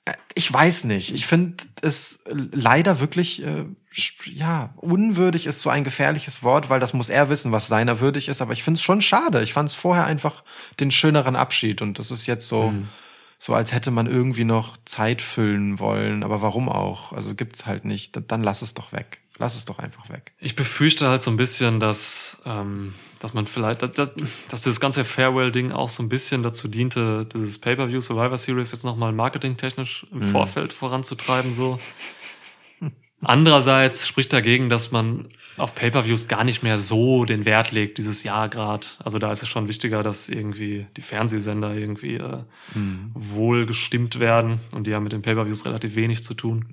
Äh, 0.05 0.13
Ich 0.35 0.53
weiß 0.53 0.85
nicht. 0.85 1.15
Ich 1.15 1.27
finde 1.27 1.55
es 1.83 2.23
leider 2.27 3.01
wirklich, 3.01 3.43
äh, 3.45 3.65
ja, 4.27 4.75
unwürdig 4.77 5.47
ist 5.47 5.61
so 5.63 5.71
ein 5.71 5.83
gefährliches 5.85 6.43
Wort, 6.43 6.69
weil 6.71 6.79
das 6.81 6.93
muss 6.93 7.09
er 7.09 7.29
wissen, 7.31 7.53
was 7.53 7.67
seiner 7.69 8.01
würdig 8.01 8.29
ist. 8.29 8.41
Aber 8.43 8.53
ich 8.53 8.63
finde 8.63 8.79
es 8.79 8.83
schon 8.83 9.01
schade. 9.01 9.43
Ich 9.43 9.53
fand 9.53 9.69
es 9.69 9.75
vorher 9.75 10.05
einfach 10.05 10.45
den 10.79 10.91
schöneren 10.91 11.37
Abschied 11.37 11.81
und 11.83 11.99
das 11.99 12.11
ist 12.11 12.27
jetzt 12.27 12.47
so, 12.49 12.73
so 13.39 13.55
als 13.55 13.73
hätte 13.73 13.91
man 13.91 14.07
irgendwie 14.07 14.45
noch 14.45 14.77
Zeit 14.85 15.23
füllen 15.23 15.79
wollen. 15.79 16.23
Aber 16.23 16.43
warum 16.43 16.69
auch? 16.69 17.13
Also 17.13 17.35
gibt's 17.35 17.65
halt 17.67 17.85
nicht. 17.87 18.21
Dann 18.31 18.43
lass 18.43 18.61
es 18.63 18.75
doch 18.75 18.93
weg. 18.93 19.21
Lass 19.41 19.57
es 19.57 19.65
doch 19.65 19.79
einfach 19.79 20.11
weg. 20.11 20.33
Ich 20.39 20.55
befürchte 20.55 21.09
halt 21.09 21.23
so 21.23 21.31
ein 21.31 21.39
bisschen, 21.39 21.81
dass, 21.81 22.43
ähm, 22.45 22.95
dass 23.21 23.33
man 23.33 23.47
vielleicht, 23.47 23.81
dass, 23.81 23.93
dass, 23.93 24.13
dass 24.51 24.63
das 24.63 24.81
ganze 24.81 25.03
Farewell-Ding 25.03 25.73
auch 25.73 25.89
so 25.89 26.03
ein 26.03 26.11
bisschen 26.11 26.43
dazu 26.43 26.69
diente, 26.69 27.25
dieses 27.25 27.59
Pay-Per-View 27.59 28.03
Survivor 28.03 28.37
Series 28.37 28.71
jetzt 28.71 28.85
nochmal 28.85 29.13
marketingtechnisch 29.13 30.07
im 30.13 30.23
Vorfeld 30.23 30.75
voranzutreiben, 30.75 31.55
so. 31.55 31.81
Andererseits 33.23 34.07
spricht 34.07 34.31
dagegen, 34.35 34.69
dass 34.69 34.91
man 34.91 35.27
auf 35.61 35.75
Pay-Per-Views 35.75 36.27
gar 36.29 36.45
nicht 36.45 36.63
mehr 36.63 36.79
so 36.79 37.25
den 37.25 37.45
Wert 37.45 37.71
legt 37.71 37.99
dieses 37.99 38.23
Jahr 38.25 38.49
gerade. 38.49 38.87
Also 39.03 39.19
da 39.19 39.31
ist 39.31 39.43
es 39.43 39.49
schon 39.49 39.69
wichtiger, 39.69 40.03
dass 40.03 40.29
irgendwie 40.29 40.87
die 40.97 41.03
Fernsehsender 41.03 41.75
irgendwie 41.75 42.17
äh, 42.17 42.39
wohl 43.15 43.67
gestimmt 43.67 44.19
werden 44.19 44.61
und 44.73 44.87
die 44.87 44.95
haben 44.95 45.03
mit 45.05 45.13
den 45.13 45.23
Pay-Per-Views 45.23 45.65
relativ 45.67 45.95
wenig 45.95 46.25
zu 46.25 46.35
tun. 46.35 46.67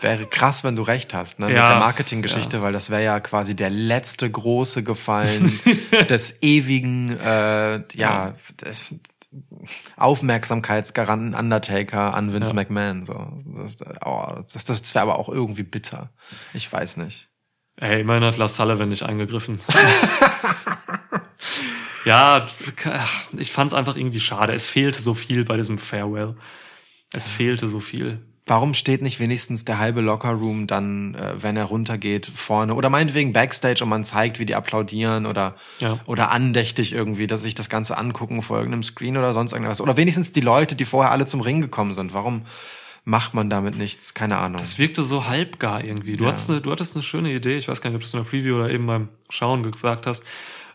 Wäre 0.00 0.26
krass, 0.26 0.64
wenn 0.64 0.76
du 0.76 0.82
recht 0.82 1.14
hast, 1.14 1.38
ne? 1.38 1.46
Mit 1.46 1.56
Ja, 1.56 1.68
der 1.70 1.78
Marketinggeschichte, 1.78 2.60
weil 2.62 2.72
das 2.72 2.90
wäre 2.90 3.04
ja 3.04 3.20
quasi 3.20 3.54
der 3.54 3.70
letzte 3.70 4.30
große 4.30 4.82
Gefallen 4.82 5.58
des 6.10 6.42
ewigen, 6.42 7.16
äh, 7.18 7.82
ja, 7.94 8.34
des 8.62 8.94
Aufmerksamkeitsgaranten 9.96 11.34
Undertaker 11.34 12.14
an 12.14 12.32
Vince 12.32 12.48
Ja. 12.50 12.54
McMahon. 12.54 13.04
So, 13.04 13.14
das, 13.56 13.76
oh, 14.04 14.42
das, 14.52 14.64
das 14.64 14.94
wäre 14.94 15.02
aber 15.02 15.18
auch 15.18 15.28
irgendwie 15.28 15.62
bitter. 15.62 16.10
Ich 16.54 16.72
weiß 16.72 16.98
nicht. 16.98 17.28
Ey, 17.78 18.00
immerhin 18.00 18.24
hat 18.24 18.38
Lars 18.38 18.56
Sullivan 18.56 18.88
nicht 18.88 19.02
eingegriffen. 19.02 19.58
ja, 22.04 22.46
ich 23.36 23.52
fand 23.52 23.72
es 23.72 23.76
einfach 23.76 23.96
irgendwie 23.96 24.20
schade. 24.20 24.52
Es 24.54 24.68
fehlte 24.68 25.00
so 25.00 25.14
viel 25.14 25.44
bei 25.44 25.56
diesem 25.56 25.78
Farewell. 25.78 26.36
Es 27.12 27.28
fehlte 27.28 27.68
so 27.68 27.80
viel. 27.80 28.20
Warum 28.48 28.74
steht 28.74 29.02
nicht 29.02 29.18
wenigstens 29.18 29.64
der 29.64 29.80
halbe 29.80 30.02
Lockerroom 30.02 30.68
dann, 30.68 31.16
äh, 31.16 31.42
wenn 31.42 31.56
er 31.56 31.64
runtergeht, 31.64 32.26
vorne? 32.26 32.76
Oder 32.76 32.90
meinetwegen 32.90 33.32
Backstage 33.32 33.82
und 33.82 33.90
man 33.90 34.04
zeigt, 34.04 34.38
wie 34.38 34.46
die 34.46 34.54
applaudieren 34.54 35.26
oder, 35.26 35.56
Ja. 35.80 35.98
oder 36.06 36.30
andächtig 36.30 36.92
irgendwie, 36.92 37.26
dass 37.26 37.42
sich 37.42 37.56
das 37.56 37.68
Ganze 37.68 37.98
angucken 37.98 38.42
vor 38.42 38.58
irgendeinem 38.58 38.84
Screen 38.84 39.16
oder 39.16 39.32
sonst 39.32 39.52
irgendwas. 39.52 39.80
Oder 39.80 39.96
wenigstens 39.96 40.30
die 40.30 40.42
Leute, 40.42 40.76
die 40.76 40.84
vorher 40.84 41.10
alle 41.10 41.26
zum 41.26 41.40
Ring 41.40 41.60
gekommen 41.60 41.92
sind. 41.92 42.14
Warum 42.14 42.42
macht 43.06 43.32
man 43.34 43.48
damit 43.48 43.78
nichts? 43.78 44.12
Keine 44.12 44.36
Ahnung. 44.36 44.60
Es 44.60 44.78
wirkte 44.78 45.04
so 45.04 45.26
halbgar 45.28 45.82
irgendwie. 45.82 46.12
Du, 46.14 46.24
Ja. 46.24 46.30
hattest 46.30 46.50
eine, 46.50 46.60
du 46.60 46.70
hattest 46.70 46.94
eine 46.96 47.02
schöne 47.02 47.32
Idee. 47.32 47.56
Ich 47.56 47.68
weiß 47.68 47.80
gar 47.80 47.88
nicht, 47.88 47.94
ob 47.94 48.02
du 48.02 48.06
es 48.06 48.12
in 48.12 48.22
der 48.22 48.28
Preview 48.28 48.56
oder 48.56 48.68
eben 48.70 48.86
beim 48.86 49.08
Schauen 49.30 49.62
gesagt 49.70 50.06
hast. 50.06 50.22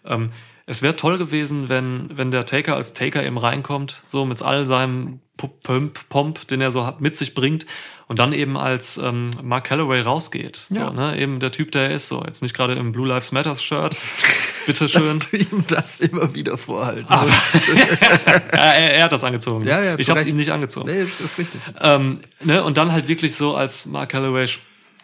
Ähm, 0.06 0.32
es 0.66 0.82
wäre 0.82 0.96
toll 0.96 1.18
gewesen, 1.18 1.68
wenn, 1.70 2.10
wenn 2.18 2.32
der 2.32 2.46
Taker 2.46 2.76
als 2.78 2.94
Taker 2.94 3.24
eben 3.26 3.38
reinkommt, 3.38 4.02
so 4.06 4.26
mit 4.26 4.42
all 4.42 4.66
seinem 4.66 5.20
Pump, 5.48 6.00
Pomp, 6.10 6.48
den 6.48 6.62
er 6.62 6.72
so 6.72 6.86
hat, 6.86 7.02
mit 7.02 7.16
sich 7.16 7.34
bringt 7.34 7.66
und 8.08 8.20
dann 8.20 8.34
eben 8.34 8.58
als 8.58 8.98
ähm, 8.98 9.30
Mark 9.42 9.66
Calloway 9.66 10.02
rausgeht. 10.02 10.62
So, 10.70 10.80
Ja. 10.80 10.92
ne? 10.92 11.18
Eben 11.20 11.40
der 11.40 11.52
Typ, 11.52 11.72
der 11.72 11.84
er 11.90 11.96
ist, 11.96 12.08
so. 12.10 12.24
Jetzt 12.26 12.42
nicht 12.42 12.54
gerade 12.56 12.74
im 12.74 12.92
Blue 12.92 13.08
Lives 13.08 13.32
Matters 13.32 13.64
Shirt. 13.64 13.96
dass 14.68 14.78
Bitteschön. 14.80 15.20
du 15.32 15.38
ihm 15.38 15.64
das 15.68 16.00
immer 16.00 16.34
wieder 16.36 16.58
vorhalten 16.58 17.06
Aber- 17.08 17.30
ja, 18.54 18.74
er, 18.74 18.94
er 18.96 19.04
hat 19.06 19.12
das 19.12 19.24
angezogen. 19.24 19.66
Ja, 19.68 19.82
ja, 19.84 19.96
ich 19.98 20.10
habe 20.10 20.20
es 20.20 20.26
ihm 20.28 20.36
nicht 20.36 20.52
angezogen. 20.52 20.90
Nee, 20.92 21.00
das 21.02 21.20
ist 21.22 21.38
richtig. 21.40 21.60
Ähm, 21.80 22.20
ne? 22.42 22.64
Und 22.64 22.78
dann 22.78 22.92
halt 22.92 23.08
wirklich 23.08 23.36
so, 23.36 23.56
als 23.56 23.86
Mark 23.86 24.10
Calloway 24.10 24.48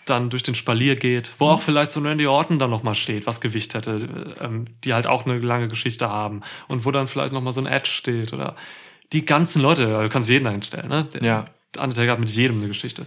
dann 0.05 0.29
durch 0.29 0.43
den 0.43 0.55
Spalier 0.55 0.95
geht, 0.95 1.31
wo 1.37 1.47
auch 1.47 1.61
vielleicht 1.61 1.91
so 1.91 1.99
ein 1.99 2.05
Randy 2.05 2.27
Orton 2.27 2.59
dann 2.59 2.69
nochmal 2.69 2.95
steht, 2.95 3.25
was 3.27 3.41
Gewicht 3.41 3.73
hätte, 3.73 4.35
ähm, 4.39 4.65
die 4.85 4.93
halt 4.93 5.05
auch 5.07 5.25
eine 5.25 5.37
lange 5.39 5.67
Geschichte 5.67 6.07
haben. 6.09 6.41
Und 6.69 6.85
wo 6.85 6.91
dann 6.91 7.07
vielleicht 7.07 7.33
nochmal 7.33 7.51
so 7.51 7.59
ein 7.59 7.65
Edge 7.67 7.89
steht 7.89 8.31
oder 8.33 8.55
die 9.13 9.25
ganzen 9.25 9.61
Leute, 9.61 9.87
du 10.01 10.09
kannst 10.09 10.29
jeden 10.29 10.47
einstellen, 10.47 10.89
ne? 10.89 11.03
Der 11.05 11.21
Ja. 11.23 11.45
Undertaker 11.81 12.13
hat 12.13 12.19
mit 12.19 12.29
jedem 12.29 12.57
eine 12.57 12.67
Geschichte. 12.67 13.05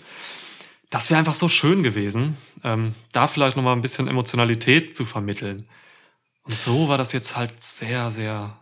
Das 0.90 1.10
wäre 1.10 1.18
einfach 1.18 1.34
so 1.34 1.48
schön 1.48 1.82
gewesen, 1.82 2.36
ähm, 2.64 2.94
da 3.12 3.28
vielleicht 3.28 3.56
nochmal 3.56 3.74
ein 3.76 3.82
bisschen 3.82 4.08
Emotionalität 4.08 4.96
zu 4.96 5.04
vermitteln. 5.04 5.68
Und 6.44 6.58
so 6.58 6.88
war 6.88 6.98
das 6.98 7.12
jetzt 7.12 7.36
halt 7.36 7.62
sehr, 7.62 8.10
sehr 8.10 8.56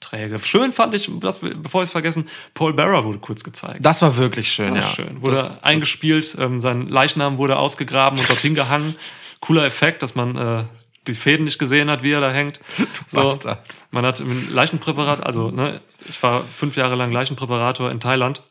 träge. 0.00 0.38
Schön 0.40 0.72
fand 0.72 0.94
ich, 0.94 1.08
das, 1.20 1.38
bevor 1.38 1.82
ich 1.82 1.86
es 1.86 1.92
vergessen, 1.92 2.28
Paul 2.54 2.72
Bearer 2.74 3.04
wurde 3.04 3.18
kurz 3.20 3.44
gezeigt. 3.44 3.78
Das 3.84 4.02
war 4.02 4.16
wirklich 4.16 4.50
schön, 4.52 4.74
Ja, 4.74 4.80
ja. 4.82 4.86
schön. 4.86 5.22
Wurde 5.22 5.36
Das- 5.36 5.62
eingespielt, 5.64 6.36
ähm, 6.38 6.60
sein 6.60 6.88
Leichnam 6.88 7.38
wurde 7.38 7.56
ausgegraben 7.58 8.18
und 8.18 8.28
dorthin 8.28 8.54
gehangen. 8.54 8.96
Cooler 9.40 9.64
Effekt, 9.64 10.02
dass 10.02 10.14
man 10.14 10.36
äh, 10.36 10.64
die 11.06 11.14
Fäden 11.14 11.44
nicht 11.44 11.58
gesehen 11.58 11.90
hat, 11.90 12.02
wie 12.02 12.12
er 12.12 12.20
da 12.20 12.32
hängt. 12.32 12.60
So, 13.06 13.24
Bastard. 13.24 13.62
man 13.90 14.06
hat 14.06 14.20
im 14.20 14.52
Leichenpräparat, 14.52 15.22
also 15.22 15.48
ne, 15.48 15.80
ich 16.08 16.22
war 16.22 16.44
fünf 16.44 16.76
Jahre 16.76 16.94
lang 16.94 17.12
Leichenpräparator 17.12 17.90
in 17.90 18.00
Thailand 18.00 18.42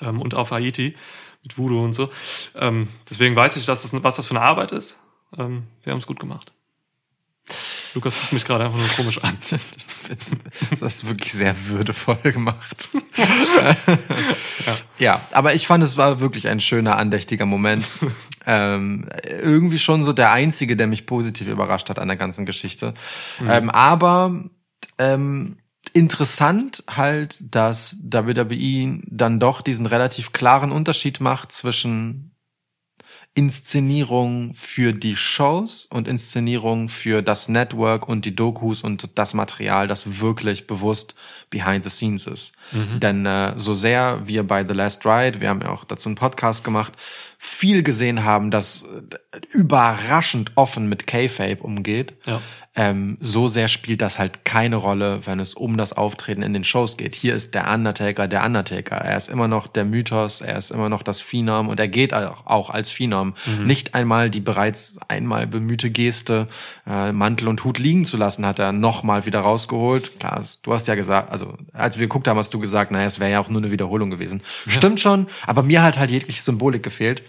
ähm, 0.00 0.20
und 0.20 0.34
auf 0.34 0.52
Haiti 0.52 0.96
mit 1.42 1.58
Voodoo 1.58 1.82
und 1.82 1.92
so. 1.92 2.10
Ähm, 2.54 2.88
deswegen 3.10 3.34
weiß 3.34 3.56
ich, 3.56 3.66
dass 3.66 3.82
das, 3.82 4.02
was 4.02 4.16
das 4.16 4.28
für 4.28 4.36
eine 4.36 4.44
Arbeit 4.44 4.72
ist. 4.72 4.98
Ähm, 5.36 5.64
wir 5.82 5.92
haben 5.92 5.98
es 5.98 6.06
gut 6.06 6.20
gemacht. 6.20 6.52
Lukas 7.94 8.18
guckt 8.18 8.32
mich 8.32 8.44
gerade 8.44 8.64
einfach 8.64 8.78
nur 8.78 8.88
komisch 8.88 9.18
an. 9.18 9.38
Das 10.70 10.82
hast 10.82 11.02
du 11.02 11.08
wirklich 11.08 11.32
sehr 11.32 11.54
würdevoll 11.68 12.16
gemacht. 12.16 12.88
ja. 14.98 15.20
aber 15.32 15.54
ich 15.54 15.66
fand, 15.66 15.82
es 15.82 15.96
war 15.96 16.20
wirklich 16.20 16.48
ein 16.48 16.60
schöner, 16.60 16.98
andächtiger 16.98 17.46
Moment. 17.46 17.86
Ähm, 18.46 19.08
irgendwie 19.24 19.78
schon 19.78 20.02
so 20.02 20.12
der 20.12 20.32
einzige, 20.32 20.76
der 20.76 20.86
mich 20.86 21.06
positiv 21.06 21.48
überrascht 21.48 21.88
hat 21.90 21.98
an 21.98 22.08
der 22.08 22.16
ganzen 22.16 22.46
Geschichte. 22.46 22.94
Ähm, 23.46 23.70
aber 23.70 24.44
ähm, 24.98 25.56
interessant 25.92 26.84
halt, 26.88 27.42
dass 27.54 27.96
WWE 28.00 29.00
dann 29.06 29.40
doch 29.40 29.60
diesen 29.62 29.86
relativ 29.86 30.32
klaren 30.32 30.72
Unterschied 30.72 31.20
macht 31.20 31.52
zwischen 31.52 32.34
Inszenierung 33.36 34.54
für 34.54 34.92
die 34.92 35.16
Shows 35.16 35.86
und 35.86 36.06
Inszenierung 36.06 36.88
für 36.88 37.20
das 37.20 37.48
Network 37.48 38.08
und 38.08 38.24
die 38.24 38.36
Dokus 38.36 38.82
und 38.84 39.18
das 39.18 39.34
Material, 39.34 39.88
das 39.88 40.20
wirklich 40.20 40.68
bewusst 40.68 41.16
behind 41.50 41.82
the 41.82 41.90
scenes 41.90 42.28
ist. 42.28 42.52
Denn 43.00 43.26
äh, 43.26 43.54
so 43.56 43.74
sehr 43.74 44.20
wir 44.24 44.46
bei 44.46 44.64
The 44.66 44.74
Last 44.74 45.04
Ride, 45.04 45.40
wir 45.40 45.48
haben 45.48 45.62
ja 45.62 45.70
auch 45.70 45.84
dazu 45.84 46.08
einen 46.08 46.14
Podcast 46.14 46.62
gemacht, 46.62 46.92
viel 47.46 47.82
gesehen 47.82 48.24
haben, 48.24 48.50
das 48.50 48.84
äh, 49.32 49.38
überraschend 49.52 50.52
offen 50.54 50.88
mit 50.88 51.06
K-Fape 51.06 51.58
umgeht, 51.62 52.14
Ja. 52.26 52.40
ähm, 52.74 53.18
so 53.20 53.48
sehr 53.48 53.68
spielt 53.68 54.00
das 54.00 54.18
halt 54.18 54.46
keine 54.46 54.76
Rolle, 54.76 55.26
wenn 55.26 55.40
es 55.40 55.52
um 55.52 55.76
das 55.76 55.92
Auftreten 55.92 56.40
in 56.42 56.54
den 56.54 56.64
Shows 56.64 56.96
geht. 56.96 57.14
Hier 57.14 57.34
ist 57.34 57.54
der 57.54 57.70
Undertaker 57.70 58.28
der 58.28 58.44
Undertaker. 58.46 58.96
Er 58.96 59.18
ist 59.18 59.28
immer 59.28 59.46
noch 59.46 59.66
der 59.66 59.84
Mythos, 59.84 60.40
er 60.40 60.56
ist 60.56 60.70
immer 60.70 60.88
noch 60.88 61.02
das 61.02 61.20
Phenom 61.20 61.68
und 61.68 61.78
er 61.78 61.88
geht 61.88 62.14
auch, 62.14 62.46
auch 62.46 62.70
als 62.70 62.88
Phenom. 62.90 63.34
Nicht 63.62 63.94
einmal 63.94 64.30
die 64.30 64.40
bereits 64.40 64.96
einmal 65.08 65.46
bemühte 65.46 65.90
Geste, 65.90 66.48
äh, 66.86 67.12
Mantel 67.12 67.48
und 67.48 67.62
Hut 67.62 67.78
liegen 67.78 68.06
zu 68.06 68.16
lassen, 68.16 68.46
hat 68.46 68.58
er 68.58 68.72
nochmal 68.72 69.26
wieder 69.26 69.40
rausgeholt. 69.40 70.18
Klar, 70.18 70.42
du 70.62 70.72
hast 70.72 70.88
ja 70.88 70.94
gesagt, 70.94 71.30
also 71.30 71.58
als 71.74 71.98
wir 71.98 72.06
geguckt 72.06 72.26
haben, 72.26 72.38
hast 72.38 72.54
du 72.54 72.58
gesagt, 72.58 72.90
naja, 72.90 73.04
es 73.06 73.20
wäre 73.20 73.32
ja 73.32 73.40
auch 73.40 73.50
nur 73.50 73.60
eine 73.60 73.70
Wiederholung 73.70 74.08
gewesen. 74.08 74.40
Stimmt 74.66 74.98
schon, 74.98 75.26
aber 75.46 75.62
mir 75.62 75.82
hat 75.82 75.98
halt 75.98 76.10
jegliche 76.10 76.40
Symbolik 76.40 76.82
gefehlt. 76.82 77.22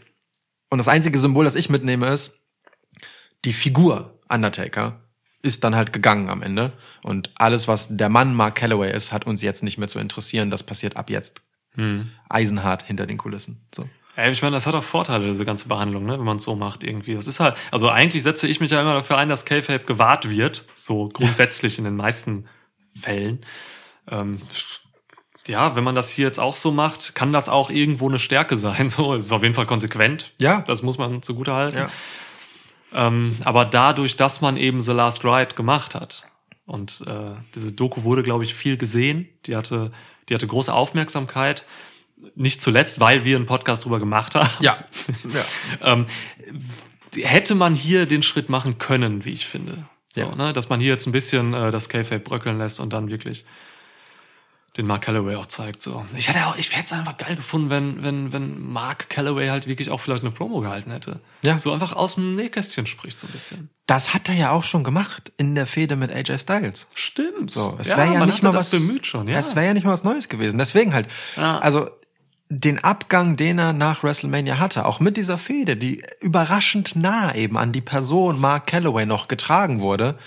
Und 0.76 0.80
das 0.80 0.89
einzige 0.89 1.17
Symbol, 1.17 1.45
das 1.45 1.55
ich 1.55 1.69
mitnehme, 1.69 2.09
ist, 2.09 2.38
die 3.45 3.53
Figur 3.53 4.19
Undertaker 4.28 4.99
ist 5.41 5.63
dann 5.63 5.73
halt 5.73 5.93
gegangen 5.93 6.28
am 6.30 6.41
Ende. 6.41 6.73
Und 7.01 7.32
alles, 7.36 7.69
was 7.69 7.95
der 7.95 8.09
Mann 8.09 8.36
Mark 8.36 8.55
Calloway 8.55 8.93
ist, 8.93 9.13
hat 9.13 9.26
uns 9.26 9.41
jetzt 9.41 9.63
nicht 9.63 9.78
mehr 9.78 9.88
zu 9.88 9.99
interessieren. 9.99 10.51
Das 10.51 10.63
passiert 10.63 10.97
ab 10.97 11.09
jetzt. 11.09 11.41
Eisenhart 12.28 12.84
hinter 12.84 13.07
den 13.07 13.17
Kulissen. 13.17 13.65
So. 13.73 13.86
Ey, 14.17 14.34
ich 14.34 14.41
meine, 14.41 14.57
das 14.57 14.67
hat 14.67 14.76
auch 14.76 14.84
Vorteile, 14.84 15.28
diese 15.28 15.45
ganze 15.45 15.69
Behandlung, 15.69 16.05
ne, 16.05 16.19
wenn 16.19 16.26
man 16.26 16.38
es 16.38 16.43
so 16.43 16.57
macht 16.57 16.84
irgendwie. 16.84 17.15
Das 17.15 17.26
ist 17.26 17.39
halt, 17.39 17.55
also 17.71 17.88
eigentlich 17.89 18.23
setze 18.23 18.45
ich 18.45 18.59
mich 18.59 18.71
ja 18.71 18.82
immer 18.82 18.95
dafür 18.95 19.17
ein, 19.17 19.30
dass 19.30 19.45
K-Fape 19.45 19.86
gewahrt 19.86 20.30
wird, 20.30 20.65
so 20.73 21.07
grundsätzlich 21.07 21.78
in 21.78 21.86
den 21.86 21.95
meisten 21.95 22.49
Fällen. 22.99 23.45
Ähm, 24.11 24.41
ja, 25.47 25.75
wenn 25.75 25.83
man 25.83 25.95
das 25.95 26.09
hier 26.11 26.25
jetzt 26.25 26.39
auch 26.39 26.55
so 26.55 26.71
macht, 26.71 27.15
kann 27.15 27.31
das 27.33 27.49
auch 27.49 27.69
irgendwo 27.69 28.07
eine 28.09 28.19
Stärke 28.19 28.57
sein. 28.57 28.89
So, 28.95 29.13
es 29.13 29.25
ist 29.25 29.31
auf 29.31 29.43
jeden 29.43 29.53
Fall 29.55 29.65
konsequent. 29.65 30.31
Ja. 30.39 30.61
Das 30.61 30.81
muss 30.81 30.97
man 30.97 31.21
zugute 31.21 31.53
halten. 31.53 31.77
Ja. 31.77 31.89
Ähm, 32.93 33.37
aber 33.43 33.65
dadurch, 33.65 34.15
dass 34.15 34.41
man 34.41 34.57
eben 34.57 34.79
The 34.81 34.93
Last 34.93 35.25
Ride 35.25 35.55
gemacht 35.55 35.95
hat 35.95 36.27
und 36.65 37.03
äh, 37.07 37.35
diese 37.53 37.71
Doku 37.73 38.03
wurde, 38.03 38.23
glaube 38.23 38.43
ich, 38.43 38.53
viel 38.55 38.77
gesehen. 38.77 39.27
Die 39.45 39.55
hatte, 39.55 39.91
die 40.29 40.33
hatte 40.33 40.47
große 40.47 40.73
Aufmerksamkeit. 40.73 41.65
Nicht 42.35 42.61
zuletzt, 42.61 42.99
weil 42.99 43.25
wir 43.25 43.35
einen 43.35 43.45
Podcast 43.45 43.85
drüber 43.85 43.99
gemacht 43.99 44.35
haben. 44.35 44.49
Ja. 44.61 44.77
ja. 45.33 45.93
Ähm, 45.93 46.05
hätte 47.21 47.53
man 47.55 47.75
hier 47.75 48.05
den 48.05 48.23
Schritt 48.23 48.49
machen 48.49 48.77
können, 48.77 49.25
wie 49.25 49.31
ich 49.31 49.45
finde. 49.45 49.85
So, 50.13 50.21
Ja. 50.21 50.35
ne? 50.35 50.53
Dass 50.53 50.69
man 50.69 50.79
hier 50.79 50.91
jetzt 50.93 51.05
ein 51.05 51.11
bisschen 51.11 51.53
äh, 51.53 51.71
das 51.71 51.89
K-Fape 51.89 52.19
bröckeln 52.19 52.57
lässt 52.57 52.79
und 52.79 52.93
dann 52.93 53.09
wirklich 53.09 53.45
den 54.78 54.88
Mark 54.88 55.03
Calloway 55.03 55.36
auch 55.36 55.45
zeigt. 55.45 55.82
So. 55.82 56.05
Ich 56.15 56.28
hätte 56.28 56.45
auch, 56.47 56.57
ich 56.57 56.69
hätte 56.71 56.86
es 56.86 56.93
einfach 56.93 57.17
geil 57.17 57.36
gefunden, 57.36 57.69
wenn, 57.69 58.03
wenn, 58.03 58.34
wenn 58.34 58.61
Mark 58.61 59.09
Calloway 59.09 59.47
halt 59.47 59.67
wirklich 59.67 59.89
auch 59.89 59.99
vielleicht 59.99 60.23
eine 60.23 60.32
Promo 60.32 60.59
gehalten 60.59 60.91
hätte. 60.91 61.19
Ja. 61.43 61.57
So 61.57 61.71
einfach 61.71 61.93
aus 61.93 62.15
dem 62.15 62.34
Nähkästchen 62.34 62.86
spricht 62.86 63.19
so 63.19 63.28
ein 63.28 63.34
bisschen. 63.34 63.69
Das 63.88 64.13
hat 64.13 64.28
er 64.28 64.36
ja 64.36 64.51
auch 64.51 64.63
schon 64.63 64.84
gemacht 64.84 65.32
in 65.38 65.55
der 65.55 65.65
Fehde 65.65 65.95
mit 65.95 66.11
AJ 66.11 66.39
Styles. 66.39 66.88
Stimmt. 66.93 67.51
So, 67.51 67.78
es 67.80 67.89
ja, 67.89 67.97
wäre 67.97 68.13
ja 68.13 68.26
nicht 68.26 68.43
mal 68.43 68.51
das 68.51 68.73
was 68.73 68.80
bemüht 68.82 69.05
schon, 69.05 69.28
ja. 69.28 69.38
Es 69.38 69.55
wäre 69.55 69.67
ja 69.67 69.73
nicht 69.73 69.86
mal 69.86 69.93
was 69.93 70.03
Neues 70.03 70.28
gewesen. 70.28 70.57
Deswegen 70.57 70.93
halt. 70.93 71.07
Ja. 71.38 71.59
Also 71.59 71.89
den 72.49 72.84
Abgang, 72.84 73.38
den 73.38 73.57
er 73.57 73.73
nach 73.73 74.03
WrestleMania 74.03 74.59
hatte, 74.59 74.86
auch 74.86 74.99
mit 74.99 75.17
dieser 75.17 75.38
Fehde, 75.38 75.78
die 75.78 76.03
überraschend 76.19 76.95
nah 76.95 77.34
eben 77.34 77.57
an 77.57 77.71
die 77.71 77.82
Person 77.82 78.39
Mark 78.39 78.67
Calloway 78.67 79.05
noch 79.05 79.28
getragen 79.28 79.82
wurde, 79.82 80.17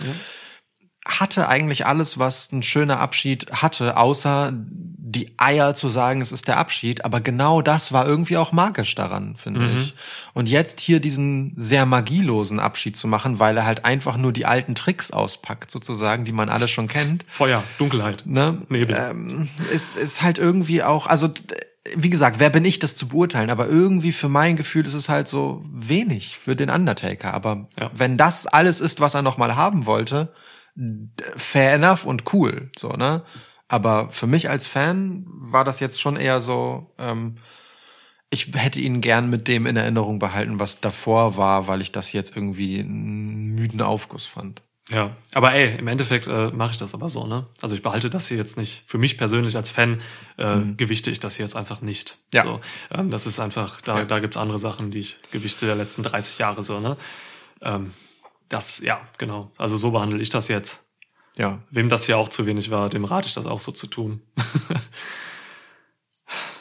hatte 1.09 1.49
eigentlich 1.49 1.87
alles, 1.87 2.19
was 2.19 2.53
ein 2.53 2.63
schöner 2.63 3.01
Abschied 3.01 3.51
hatte, 3.51 3.97
außer 3.97 4.53
die 4.55 5.33
Eier 5.39 5.73
zu 5.73 5.89
sagen, 5.89 6.21
es 6.21 6.33
ist 6.33 6.49
der 6.49 6.59
Abschied. 6.59 7.05
Aber 7.07 7.23
genau 7.23 7.63
das 7.63 7.93
war 7.93 8.07
irgendwie 8.07 8.37
auch 8.37 8.53
magisch 8.53 8.95
daran, 8.95 9.37
finde 9.37 9.61
Mhm. 9.61 9.77
ich. 9.79 9.95
Und 10.35 10.51
jetzt 10.51 10.81
hier 10.81 11.01
diesen 11.01 11.55
sehr 11.57 11.87
magielosen 11.87 12.61
Abschied 12.61 12.95
zu 12.95 13.09
machen, 13.09 13.39
weil 13.39 13.57
er 13.57 13.65
halt 13.65 13.87
einfach 13.87 14.19
nur 14.19 14.33
die 14.35 14.45
alten 14.45 14.75
Tricks 14.75 15.11
auspackt, 15.11 15.71
sozusagen, 15.71 16.25
die 16.25 16.33
man 16.33 16.51
alle 16.51 16.69
schon 16.69 16.89
kennt 16.89 17.25
Feuer, 17.27 17.65
Dunkelheit, 17.79 18.25
ne, 18.27 18.61
Nebel. 18.69 18.95
ähm, 18.97 19.49
ist, 19.73 19.97
ist 19.97 20.21
halt 20.21 20.37
irgendwie 20.37 20.83
auch, 20.83 21.07
also 21.07 21.31
wie 21.97 22.11
gesagt, 22.11 22.39
wer 22.39 22.51
bin 22.51 22.67
ich, 22.67 22.79
das 22.79 22.97
zu 22.97 23.09
beurteilen, 23.09 23.49
aber 23.49 23.67
irgendwie 23.67 24.13
für 24.13 24.29
mein 24.29 24.57
Gefühl 24.57 24.87
ist 24.87 24.93
es 24.93 25.09
halt 25.09 25.27
so 25.27 25.65
wenig 25.73 26.37
für 26.37 26.55
den 26.55 26.69
Undertaker. 26.69 27.33
Aber 27.33 27.67
Ja. 27.81 27.91
wenn 27.95 28.19
das 28.19 28.47
alles 28.47 28.83
ist, 28.83 29.01
was 29.01 29.15
er 29.15 29.23
nochmal 29.23 29.57
haben 29.57 29.87
wollte, 29.87 30.35
fair 31.37 31.75
enough 31.75 32.05
und 32.07 32.33
cool, 32.33 32.71
so, 32.79 32.91
ne? 32.91 33.23
Aber 33.69 34.11
für 34.11 34.27
mich 34.27 34.49
als 34.49 34.67
Fan 34.67 35.25
war 35.29 35.65
das 35.65 35.81
jetzt 35.81 36.01
schon 36.01 36.17
eher 36.17 36.41
so, 36.41 36.95
ähm, 36.99 37.37
ich 38.31 38.51
hätte 38.55 38.81
ihn 38.81 39.01
gern 39.01 39.29
mit 39.31 39.49
dem 39.49 39.67
in 39.67 39.77
Erinnerung 39.77 40.19
behalten, 40.19 40.59
was 40.61 40.81
davor 40.81 41.37
war, 41.37 41.67
weil 41.67 41.81
ich 41.83 41.93
das 41.93 42.13
jetzt 42.13 42.35
irgendwie 42.37 42.79
einen 42.81 43.55
müden 43.55 43.81
Aufguss 43.83 44.27
fand. 44.27 44.63
Ja, 44.91 45.17
aber 45.35 45.53
ey, 45.53 45.77
im 45.79 45.87
Endeffekt 45.87 46.27
äh, 46.29 46.51
mache 46.51 46.71
ich 46.71 46.77
das 46.79 46.95
aber 46.95 47.11
so, 47.11 47.27
ne? 47.27 47.47
Also 47.61 47.75
ich 47.75 47.83
behalte 47.83 48.09
das 48.09 48.29
hier 48.29 48.39
jetzt 48.39 48.57
nicht. 48.57 48.85
Für 48.87 48.97
mich 48.97 49.19
persönlich 49.19 49.55
als 49.55 49.69
Fan 49.69 50.01
äh, 50.39 50.61
gewichte 50.79 51.11
ich 51.11 51.21
das 51.21 51.37
hier 51.37 51.45
jetzt 51.45 51.57
einfach 51.57 51.83
nicht. 51.83 52.17
Mhm. 52.33 52.37
Ja. 52.37 52.43
So, 52.45 52.61
ähm, 52.93 53.11
das 53.11 53.27
ist 53.27 53.39
einfach, 53.39 53.83
da, 53.83 53.99
Ja. 53.99 54.05
da 54.07 54.19
gibt's 54.19 54.39
andere 54.39 54.59
Sachen, 54.59 54.91
die 54.91 55.01
ich 55.01 55.19
gewichte 55.31 55.67
der 55.67 55.75
letzten 55.77 56.03
30 56.05 56.39
Jahre 56.39 56.63
so, 56.63 56.81
ne? 56.81 56.97
Ähm, 57.61 57.93
das, 58.49 58.79
ja, 58.81 59.01
genau. 59.19 59.53
Also 59.59 59.77
so 59.77 59.91
behandle 59.91 60.21
ich 60.21 60.31
das 60.31 60.49
jetzt. 60.49 60.81
Ja, 61.37 61.61
Wem 61.71 61.89
das 61.89 62.07
hier 62.07 62.19
auch 62.19 62.29
zu 62.29 62.47
wenig 62.47 62.71
war, 62.71 62.89
dem 62.89 63.05
rate 63.05 63.29
ich 63.29 63.35
das 63.35 63.47
auch 63.47 63.61
so 63.61 63.71
zu 63.73 63.87
tun. 63.87 64.23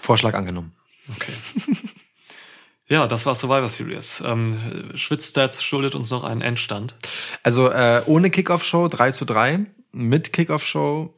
Vorschlag 0.01 0.33
angenommen. 0.35 0.73
Okay. 1.15 1.33
ja, 2.87 3.07
das 3.07 3.25
war 3.25 3.35
Survivor 3.35 3.67
Series. 3.67 4.21
Ähm, 4.25 4.91
Schwitzstats 4.95 5.63
schuldet 5.63 5.95
uns 5.95 6.09
noch 6.11 6.23
einen 6.23 6.41
Endstand. 6.41 6.95
Also 7.43 7.69
äh, 7.69 8.03
ohne 8.05 8.29
Kickoff-Show 8.29 8.87
3 8.87 9.11
zu 9.11 9.25
3, 9.25 9.65
mit 9.91 10.31
Kickoff-Show 10.33 11.15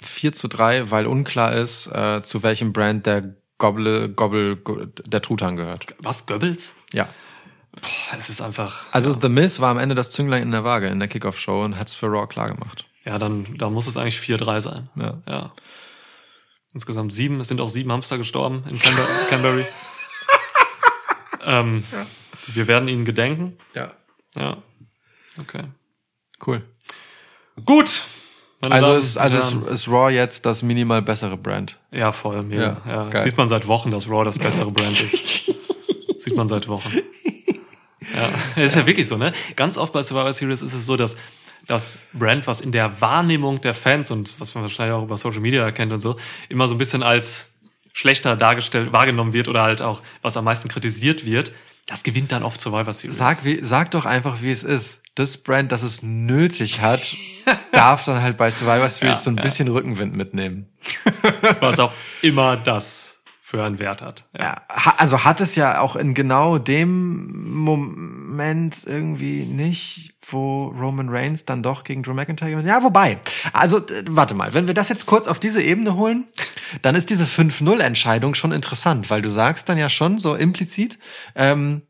4 0.00 0.32
zu 0.32 0.48
3, 0.48 0.90
weil 0.90 1.06
unklar 1.06 1.52
ist, 1.54 1.88
äh, 1.88 2.22
zu 2.22 2.42
welchem 2.42 2.72
Brand 2.72 3.06
der 3.06 3.34
Gobble, 3.58 4.08
Gobble, 4.10 4.56
Go- 4.56 4.84
der 4.86 5.20
Truthahn 5.20 5.56
gehört. 5.56 5.86
Was, 5.98 6.26
Goebbels? 6.26 6.74
Ja. 6.92 7.08
Boah, 7.72 8.16
es 8.16 8.30
ist 8.30 8.40
einfach. 8.40 8.86
Also 8.92 9.16
The 9.20 9.28
Miz 9.28 9.60
war 9.60 9.70
am 9.70 9.78
Ende 9.78 9.94
das 9.94 10.10
Zünglein 10.10 10.42
in 10.42 10.50
der 10.50 10.64
Waage 10.64 10.88
in 10.88 10.98
der 10.98 11.08
Kickoff-Show 11.08 11.64
und 11.64 11.78
hat's 11.78 11.94
für 11.94 12.06
Raw 12.06 12.26
klar 12.26 12.50
gemacht. 12.52 12.84
Ja, 13.04 13.18
dann, 13.18 13.46
dann 13.58 13.72
muss 13.72 13.86
es 13.86 13.96
eigentlich 13.96 14.18
4-3 14.18 14.60
sein. 14.60 14.88
Ja. 14.96 15.22
ja. 15.26 15.52
Insgesamt 16.74 17.12
sieben. 17.12 17.40
Es 17.40 17.48
sind 17.48 17.60
auch 17.60 17.68
sieben 17.68 17.90
Hamster 17.92 18.18
gestorben 18.18 18.64
in 18.68 18.78
Canber 18.78 19.06
Canberry. 19.30 19.66
ähm, 21.44 21.84
Wir 22.46 22.66
werden 22.66 22.88
ihnen 22.88 23.04
gedenken. 23.04 23.58
Ja. 23.74 23.92
Ja. 24.36 24.58
Okay. 25.38 25.64
Cool. 26.46 26.62
Gut. 27.64 28.02
Meine 28.60 28.74
Also 28.74 28.86
Damen 28.88 28.98
ist, 28.98 29.16
also 29.16 29.38
ist, 29.38 29.70
ist 29.70 29.88
Raw 29.88 30.10
jetzt 30.12 30.44
das 30.44 30.62
minimal 30.62 31.00
bessere 31.00 31.36
Brand. 31.36 31.78
Ja, 31.90 32.12
voll. 32.12 32.42
Mega. 32.42 32.82
Ja, 32.86 33.08
Ja. 33.08 33.20
Sieht 33.20 33.36
man 33.36 33.48
seit 33.48 33.66
Wochen, 33.68 33.90
dass 33.90 34.08
Raw 34.08 34.24
das 34.24 34.38
bessere 34.38 34.70
Brand 34.70 35.00
ist. 35.00 35.46
Sieht 36.18 36.36
man 36.36 36.48
seit 36.48 36.66
Wochen. 36.68 36.90
Ja, 38.18 38.30
das 38.56 38.64
ist 38.66 38.76
ja 38.76 38.86
wirklich 38.86 39.08
so, 39.08 39.16
ne? 39.16 39.32
Ganz 39.56 39.78
oft 39.78 39.92
bei 39.92 40.02
Survivor 40.02 40.32
Series 40.32 40.62
ist 40.62 40.72
es 40.72 40.86
so, 40.86 40.96
dass 40.96 41.16
das 41.66 41.98
Brand, 42.12 42.46
was 42.46 42.60
in 42.60 42.72
der 42.72 43.00
Wahrnehmung 43.00 43.60
der 43.60 43.74
Fans 43.74 44.10
und 44.10 44.34
was 44.40 44.54
man 44.54 44.62
wahrscheinlich 44.62 44.94
auch 44.94 45.02
über 45.02 45.16
Social 45.16 45.40
Media 45.40 45.62
erkennt 45.62 45.92
und 45.92 46.00
so, 46.00 46.16
immer 46.48 46.66
so 46.66 46.74
ein 46.74 46.78
bisschen 46.78 47.02
als 47.02 47.50
schlechter 47.92 48.36
dargestellt, 48.36 48.92
wahrgenommen 48.92 49.32
wird 49.32 49.48
oder 49.48 49.62
halt 49.62 49.82
auch, 49.82 50.02
was 50.22 50.36
am 50.36 50.44
meisten 50.44 50.68
kritisiert 50.68 51.24
wird, 51.24 51.52
das 51.86 52.02
gewinnt 52.02 52.32
dann 52.32 52.42
oft 52.42 52.60
Survivor 52.60 52.92
Series. 52.92 53.16
Sag, 53.16 53.44
wie, 53.44 53.60
sag 53.62 53.90
doch 53.90 54.04
einfach, 54.04 54.42
wie 54.42 54.50
es 54.50 54.62
ist. 54.62 55.00
Das 55.14 55.36
Brand, 55.36 55.72
das 55.72 55.82
es 55.82 56.02
nötig 56.02 56.80
hat, 56.80 57.16
darf 57.72 58.04
dann 58.04 58.22
halt 58.22 58.36
bei 58.36 58.50
Survivor 58.50 58.88
Series 58.88 59.18
Ja, 59.18 59.22
so 59.24 59.30
ein 59.30 59.36
ja. 59.36 59.42
bisschen 59.42 59.68
Rückenwind 59.68 60.14
mitnehmen. 60.14 60.68
was 61.60 61.80
auch 61.80 61.92
immer 62.22 62.56
das 62.56 63.17
für 63.48 63.64
einen 63.64 63.78
Wert 63.78 64.02
hat. 64.02 64.24
Ja. 64.38 64.44
Ja, 64.44 64.62
also 64.98 65.24
hat 65.24 65.40
es 65.40 65.54
ja 65.54 65.80
auch 65.80 65.96
in 65.96 66.12
genau 66.12 66.58
dem 66.58 67.54
Moment 67.54 68.82
irgendwie 68.84 69.46
nicht, 69.46 70.16
wo 70.26 70.66
Roman 70.66 71.08
Reigns 71.08 71.46
dann 71.46 71.62
doch 71.62 71.82
gegen 71.82 72.02
Drew 72.02 72.12
McIntyre 72.12 72.50
gewinnt. 72.50 72.68
Ja, 72.68 72.82
wobei. 72.82 73.18
Also, 73.54 73.78
äh, 73.78 74.04
warte 74.06 74.34
mal, 74.34 74.52
wenn 74.52 74.66
wir 74.66 74.74
das 74.74 74.90
jetzt 74.90 75.06
kurz 75.06 75.26
auf 75.26 75.38
diese 75.38 75.62
Ebene 75.62 75.96
holen, 75.96 76.28
dann 76.82 76.94
ist 76.94 77.08
diese 77.08 77.24
5-0-Entscheidung 77.24 78.34
schon 78.34 78.52
interessant, 78.52 79.08
weil 79.08 79.22
du 79.22 79.30
sagst 79.30 79.66
dann 79.70 79.78
ja 79.78 79.88
schon 79.88 80.18
so 80.18 80.34
implizit, 80.34 80.98
ähm, 81.34 81.80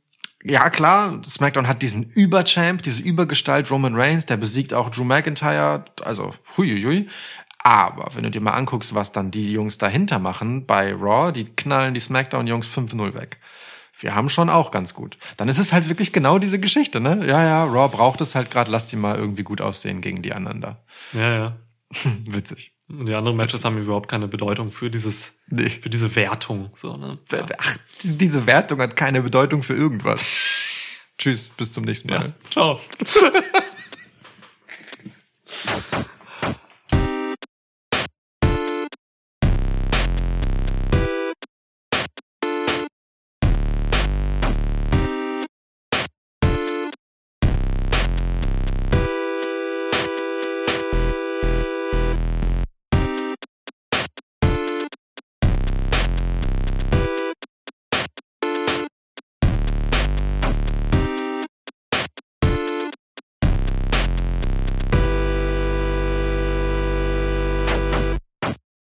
ja, 0.44 0.70
klar, 0.70 1.20
SmackDown 1.24 1.66
hat 1.66 1.82
diesen 1.82 2.04
Überchamp, 2.04 2.82
diese 2.82 3.02
Übergestalt 3.02 3.68
Roman 3.72 3.96
Reigns, 3.96 4.26
der 4.26 4.36
besiegt 4.36 4.72
auch 4.72 4.90
Drew 4.90 5.02
McIntyre, 5.02 5.86
also 6.02 6.32
huiuiui. 6.56 7.09
Aber 7.62 8.14
wenn 8.14 8.22
du 8.22 8.30
dir 8.30 8.40
mal 8.40 8.52
anguckst, 8.52 8.94
was 8.94 9.12
dann 9.12 9.30
die 9.30 9.52
Jungs 9.52 9.78
dahinter 9.78 10.18
machen 10.18 10.64
bei 10.66 10.92
Raw, 10.94 11.32
die 11.32 11.44
knallen 11.44 11.92
die 11.94 12.00
SmackDown-Jungs 12.00 12.66
5-0 12.68 13.14
weg. 13.14 13.38
Wir 14.00 14.14
haben 14.14 14.28
schon 14.28 14.48
auch 14.48 14.70
ganz 14.70 14.94
gut. 14.94 15.18
Dann 15.36 15.48
ist 15.48 15.59
es 15.59 15.72
halt 15.72 15.88
wirklich 15.88 16.12
genau 16.12 16.38
diese 16.38 16.61
Geschichte, 16.61 17.00
ne? 17.00 17.26
Ja, 17.26 17.42
ja, 17.44 17.64
Raw 17.64 17.88
braucht 17.88 18.20
es 18.20 18.36
halt 18.36 18.50
gerade, 18.50 18.70
lass 18.70 18.86
die 18.86 18.94
mal 18.96 19.16
irgendwie 19.16 19.42
gut 19.42 19.61
aussehen 19.61 20.00
gegen 20.00 20.22
die 20.22 20.32
anderen 20.32 20.61
da. 20.61 20.84
ja, 21.12 21.34
ja. 21.34 21.56
Witzig. 22.30 22.72
Und 22.88 23.06
die 23.06 23.14
anderen 23.14 23.36
Matches 23.36 23.64
haben 23.64 23.76
überhaupt 23.78 24.09
keine 24.09 24.28
Bedeutung 24.28 24.70
für 24.70 24.88
dieses, 24.90 25.34
Nee. 25.48 25.68
für 25.68 25.90
diese 25.90 26.14
Wertung. 26.16 26.70
So, 26.74 26.92
ne? 26.92 27.18
Ja. 27.30 27.44
Ach, 27.59 27.76
diese 28.02 28.46
Wertung 28.46 28.80
hat 28.80 28.94
keine 28.94 29.20
Bedeutung 29.22 29.62
für 29.62 29.74
irgendwas. 29.74 30.24
Tschüss, 31.18 31.48
bis 31.50 31.72
zum 31.72 31.84
nächsten 31.84 32.09
Mal. 32.09 32.26
Ja. 32.26 32.50
Ciao. 32.50 32.80